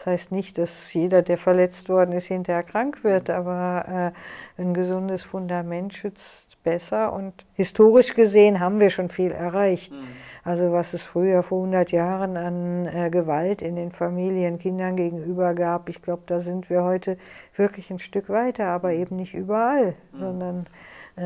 Das 0.00 0.06
heißt 0.06 0.32
nicht, 0.32 0.56
dass 0.56 0.94
jeder, 0.94 1.20
der 1.20 1.36
verletzt 1.36 1.90
worden 1.90 2.12
ist, 2.12 2.24
hinterher 2.24 2.62
krank 2.62 3.04
wird, 3.04 3.28
aber 3.28 4.12
äh, 4.56 4.62
ein 4.62 4.72
gesundes 4.72 5.22
Fundament 5.22 5.92
schützt 5.92 6.56
besser. 6.62 7.12
Und 7.12 7.44
historisch 7.52 8.14
gesehen 8.14 8.60
haben 8.60 8.80
wir 8.80 8.88
schon 8.88 9.10
viel 9.10 9.30
erreicht. 9.30 9.92
Mhm. 9.92 9.98
Also 10.42 10.72
was 10.72 10.94
es 10.94 11.02
früher 11.02 11.42
vor 11.42 11.58
100 11.58 11.92
Jahren 11.92 12.38
an 12.38 12.86
äh, 12.86 13.10
Gewalt 13.10 13.60
in 13.60 13.76
den 13.76 13.92
Familien 13.92 14.56
Kindern 14.56 14.96
gegenüber 14.96 15.52
gab, 15.52 15.90
ich 15.90 16.00
glaube, 16.00 16.22
da 16.24 16.40
sind 16.40 16.70
wir 16.70 16.82
heute 16.82 17.18
wirklich 17.54 17.90
ein 17.90 17.98
Stück 17.98 18.30
weiter, 18.30 18.68
aber 18.68 18.94
eben 18.94 19.16
nicht 19.16 19.34
überall, 19.34 19.96
mhm. 20.12 20.18
sondern 20.18 20.66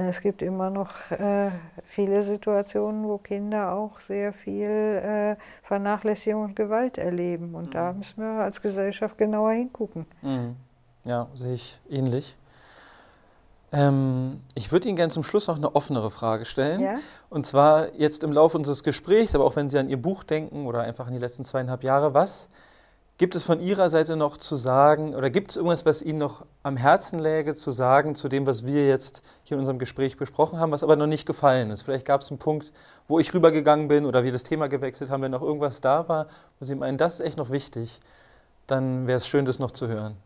es 0.00 0.20
gibt 0.20 0.42
immer 0.42 0.70
noch 0.70 1.10
äh, 1.10 1.50
viele 1.84 2.22
Situationen, 2.22 3.04
wo 3.04 3.18
Kinder 3.18 3.72
auch 3.72 4.00
sehr 4.00 4.32
viel 4.32 4.68
äh, 4.68 5.36
Vernachlässigung 5.62 6.42
und 6.44 6.56
Gewalt 6.56 6.98
erleben. 6.98 7.54
Und 7.54 7.68
mhm. 7.68 7.72
da 7.72 7.92
müssen 7.92 8.20
wir 8.20 8.42
als 8.42 8.60
Gesellschaft 8.60 9.16
genauer 9.18 9.52
hingucken. 9.52 10.06
Mhm. 10.22 10.56
Ja, 11.04 11.28
sehe 11.34 11.54
ich 11.54 11.80
ähnlich. 11.88 12.36
Ähm, 13.72 14.40
ich 14.54 14.70
würde 14.70 14.88
Ihnen 14.88 14.96
gerne 14.96 15.12
zum 15.12 15.24
Schluss 15.24 15.48
noch 15.48 15.56
eine 15.56 15.74
offenere 15.74 16.10
Frage 16.10 16.44
stellen. 16.44 16.80
Ja? 16.80 16.98
Und 17.28 17.44
zwar 17.44 17.92
jetzt 17.94 18.22
im 18.22 18.32
Laufe 18.32 18.56
unseres 18.56 18.84
Gesprächs, 18.84 19.34
aber 19.34 19.44
auch 19.44 19.56
wenn 19.56 19.68
Sie 19.68 19.78
an 19.78 19.88
Ihr 19.88 20.00
Buch 20.00 20.22
denken 20.22 20.66
oder 20.66 20.82
einfach 20.82 21.06
an 21.06 21.12
die 21.12 21.18
letzten 21.18 21.44
zweieinhalb 21.44 21.82
Jahre, 21.82 22.14
was 22.14 22.48
gibt 23.16 23.34
es 23.34 23.44
von 23.44 23.60
Ihrer 23.60 23.88
Seite 23.88 24.16
noch 24.16 24.36
zu 24.36 24.56
sagen 24.56 25.14
oder 25.14 25.30
gibt 25.30 25.50
es 25.50 25.56
irgendwas, 25.56 25.86
was 25.86 26.02
Ihnen 26.02 26.18
noch 26.18 26.44
am 26.62 26.76
Herzen 26.76 27.18
läge, 27.18 27.54
zu 27.54 27.70
sagen 27.70 28.14
zu 28.14 28.28
dem, 28.28 28.46
was 28.46 28.66
wir 28.66 28.88
jetzt 28.88 29.22
hier 29.44 29.54
in 29.54 29.60
unserem 29.60 29.78
Gespräch 29.78 30.16
besprochen 30.16 30.58
haben, 30.58 30.72
was 30.72 30.82
aber 30.82 30.96
noch 30.96 31.06
nicht 31.06 31.26
gefallen 31.26 31.70
ist? 31.70 31.82
Vielleicht 31.82 32.06
gab 32.06 32.22
es 32.22 32.30
einen 32.30 32.38
Punkt, 32.38 32.72
wo 33.06 33.18
ich 33.20 33.32
rübergegangen 33.32 33.88
bin 33.88 34.04
oder 34.04 34.24
wir 34.24 34.32
das 34.32 34.42
Thema 34.42 34.68
gewechselt 34.68 35.10
haben, 35.10 35.22
wenn 35.22 35.30
noch 35.30 35.42
irgendwas 35.42 35.80
da 35.80 36.08
war, 36.08 36.26
wo 36.58 36.64
Sie 36.64 36.74
meinen, 36.74 36.98
das 36.98 37.20
ist 37.20 37.26
echt 37.26 37.38
noch 37.38 37.50
wichtig, 37.50 38.00
dann 38.66 39.06
wäre 39.06 39.18
es 39.18 39.28
schön, 39.28 39.44
das 39.44 39.58
noch 39.58 39.70
zu 39.70 39.86
hören. 39.86 40.16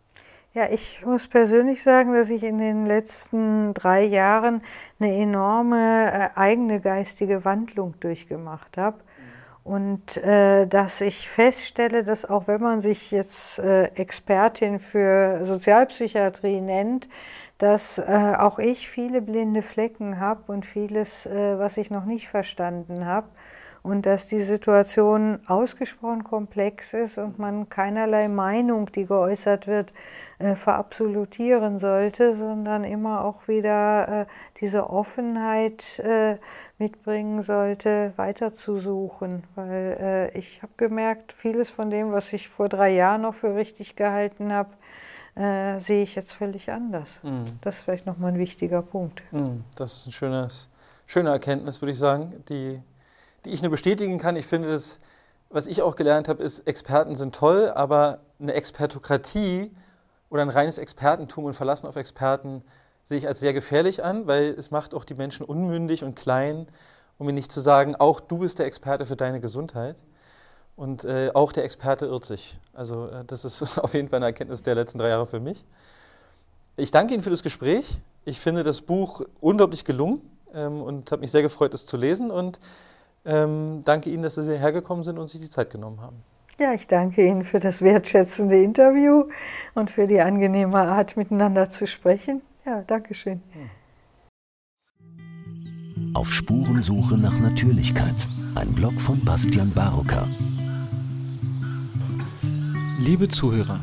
Ja, 0.54 0.64
ich 0.70 1.04
muss 1.04 1.28
persönlich 1.28 1.82
sagen, 1.82 2.14
dass 2.14 2.30
ich 2.30 2.42
in 2.42 2.56
den 2.56 2.86
letzten 2.86 3.74
drei 3.74 4.02
Jahren 4.04 4.62
eine 4.98 5.14
enorme 5.14 6.10
äh, 6.10 6.28
eigene 6.36 6.80
geistige 6.80 7.44
Wandlung 7.44 7.94
durchgemacht 8.00 8.78
habe. 8.78 8.98
Und 9.68 10.16
äh, 10.16 10.66
dass 10.66 11.02
ich 11.02 11.28
feststelle, 11.28 12.02
dass 12.02 12.24
auch 12.24 12.46
wenn 12.46 12.62
man 12.62 12.80
sich 12.80 13.10
jetzt 13.10 13.58
äh, 13.58 13.88
Expertin 13.96 14.80
für 14.80 15.44
Sozialpsychiatrie 15.44 16.62
nennt, 16.62 17.06
dass 17.58 17.98
äh, 17.98 18.34
auch 18.38 18.58
ich 18.58 18.88
viele 18.88 19.20
blinde 19.20 19.60
Flecken 19.60 20.20
habe 20.20 20.50
und 20.50 20.64
vieles, 20.64 21.26
äh, 21.26 21.58
was 21.58 21.76
ich 21.76 21.90
noch 21.90 22.06
nicht 22.06 22.28
verstanden 22.28 23.04
habe 23.04 23.28
und 23.88 24.04
dass 24.04 24.26
die 24.26 24.40
Situation 24.40 25.38
ausgesprochen 25.46 26.22
komplex 26.22 26.92
ist 26.92 27.16
und 27.16 27.38
man 27.38 27.70
keinerlei 27.70 28.28
Meinung, 28.28 28.92
die 28.92 29.06
geäußert 29.06 29.66
wird, 29.66 29.94
äh, 30.38 30.54
verabsolutieren 30.56 31.78
sollte, 31.78 32.34
sondern 32.34 32.84
immer 32.84 33.24
auch 33.24 33.48
wieder 33.48 34.22
äh, 34.22 34.26
diese 34.60 34.90
Offenheit 34.90 36.00
äh, 36.00 36.36
mitbringen 36.76 37.40
sollte, 37.40 38.12
weiterzusuchen. 38.16 39.44
Weil 39.54 39.96
äh, 40.34 40.38
ich 40.38 40.62
habe 40.62 40.72
gemerkt, 40.76 41.32
vieles 41.32 41.70
von 41.70 41.88
dem, 41.88 42.12
was 42.12 42.32
ich 42.34 42.48
vor 42.48 42.68
drei 42.68 42.90
Jahren 42.90 43.22
noch 43.22 43.34
für 43.34 43.54
richtig 43.54 43.96
gehalten 43.96 44.52
habe, 44.52 44.70
äh, 45.34 45.80
sehe 45.80 46.02
ich 46.02 46.14
jetzt 46.14 46.34
völlig 46.34 46.70
anders. 46.70 47.20
Mhm. 47.22 47.44
Das 47.62 47.76
ist 47.76 47.82
vielleicht 47.82 48.04
nochmal 48.04 48.32
ein 48.32 48.38
wichtiger 48.38 48.82
Punkt. 48.82 49.22
Mhm. 49.30 49.64
Das 49.76 49.94
ist 49.94 50.06
ein 50.08 50.12
schönes, 50.12 50.68
schöne 51.06 51.30
Erkenntnis, 51.30 51.80
würde 51.80 51.92
ich 51.92 51.98
sagen, 51.98 52.44
die 52.50 52.82
die 53.48 53.54
ich 53.54 53.62
nur 53.62 53.70
bestätigen 53.70 54.18
kann. 54.18 54.36
Ich 54.36 54.46
finde, 54.46 54.70
das, 54.70 54.98
was 55.48 55.66
ich 55.66 55.82
auch 55.82 55.96
gelernt 55.96 56.28
habe, 56.28 56.42
ist, 56.42 56.60
Experten 56.60 57.14
sind 57.14 57.34
toll, 57.34 57.72
aber 57.74 58.20
eine 58.38 58.52
Expertokratie 58.52 59.72
oder 60.28 60.42
ein 60.42 60.50
reines 60.50 60.78
Expertentum 60.78 61.46
und 61.46 61.54
Verlassen 61.54 61.86
auf 61.86 61.96
Experten 61.96 62.62
sehe 63.04 63.16
ich 63.16 63.26
als 63.26 63.40
sehr 63.40 63.54
gefährlich 63.54 64.04
an, 64.04 64.26
weil 64.26 64.50
es 64.50 64.70
macht 64.70 64.92
auch 64.92 65.04
die 65.04 65.14
Menschen 65.14 65.46
unmündig 65.46 66.04
und 66.04 66.14
klein, 66.14 66.68
um 67.16 67.26
mir 67.26 67.32
nicht 67.32 67.50
zu 67.50 67.60
sagen, 67.60 67.96
auch 67.96 68.20
du 68.20 68.38
bist 68.38 68.58
der 68.58 68.66
Experte 68.66 69.06
für 69.06 69.16
deine 69.16 69.40
Gesundheit. 69.40 70.04
Und 70.76 71.04
äh, 71.04 71.30
auch 71.34 71.50
der 71.50 71.64
Experte 71.64 72.06
irrt 72.06 72.24
sich. 72.24 72.60
Also 72.72 73.08
äh, 73.08 73.24
das 73.26 73.44
ist 73.44 73.62
auf 73.78 73.94
jeden 73.94 74.08
Fall 74.08 74.18
eine 74.18 74.26
Erkenntnis 74.26 74.62
der 74.62 74.74
letzten 74.74 74.98
drei 74.98 75.08
Jahre 75.08 75.26
für 75.26 75.40
mich. 75.40 75.64
Ich 76.76 76.90
danke 76.90 77.14
Ihnen 77.14 77.22
für 77.22 77.30
das 77.30 77.42
Gespräch. 77.42 77.98
Ich 78.24 78.38
finde 78.38 78.62
das 78.62 78.82
Buch 78.82 79.22
unglaublich 79.40 79.84
gelungen 79.84 80.20
ähm, 80.54 80.82
und 80.82 81.10
habe 81.10 81.20
mich 81.20 81.32
sehr 81.32 81.42
gefreut, 81.42 81.74
es 81.74 81.86
zu 81.86 81.96
lesen. 81.96 82.30
Und 82.30 82.60
ähm, 83.24 83.82
danke 83.84 84.10
Ihnen, 84.10 84.22
dass 84.22 84.36
Sie 84.36 84.58
hergekommen 84.58 85.04
sind 85.04 85.18
und 85.18 85.28
sich 85.28 85.40
die 85.40 85.50
Zeit 85.50 85.70
genommen 85.70 86.00
haben. 86.00 86.22
Ja, 86.60 86.72
ich 86.72 86.88
danke 86.88 87.24
Ihnen 87.24 87.44
für 87.44 87.60
das 87.60 87.82
wertschätzende 87.82 88.60
Interview 88.60 89.24
und 89.74 89.90
für 89.90 90.08
die 90.08 90.20
angenehme 90.20 90.78
Art, 90.78 91.16
miteinander 91.16 91.70
zu 91.70 91.86
sprechen. 91.86 92.42
Ja, 92.66 92.82
danke 92.86 93.14
schön. 93.14 93.40
Auf 96.14 96.32
Spurensuche 96.32 97.16
nach 97.16 97.38
Natürlichkeit. 97.38 98.26
Ein 98.56 98.72
Blog 98.72 99.00
von 99.00 99.24
Bastian 99.24 99.70
Barocker. 99.70 100.26
Liebe 102.98 103.28
Zuhörer, 103.28 103.78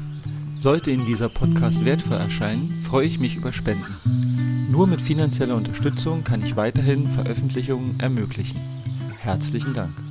sollte 0.59 0.91
Ihnen 0.91 1.05
dieser 1.05 1.29
Podcast 1.29 1.85
wertvoll 1.85 2.17
erscheinen, 2.17 2.69
freue 2.71 3.05
ich 3.05 3.19
mich 3.21 3.37
über 3.37 3.53
Spenden. 3.53 4.69
Nur 4.69 4.87
mit 4.87 4.99
finanzieller 4.99 5.55
Unterstützung 5.55 6.25
kann 6.25 6.43
ich 6.43 6.57
weiterhin 6.57 7.07
Veröffentlichungen 7.07 7.97
ermöglichen. 8.01 8.59
Herzlichen 9.25 9.73
Dank. 9.73 10.04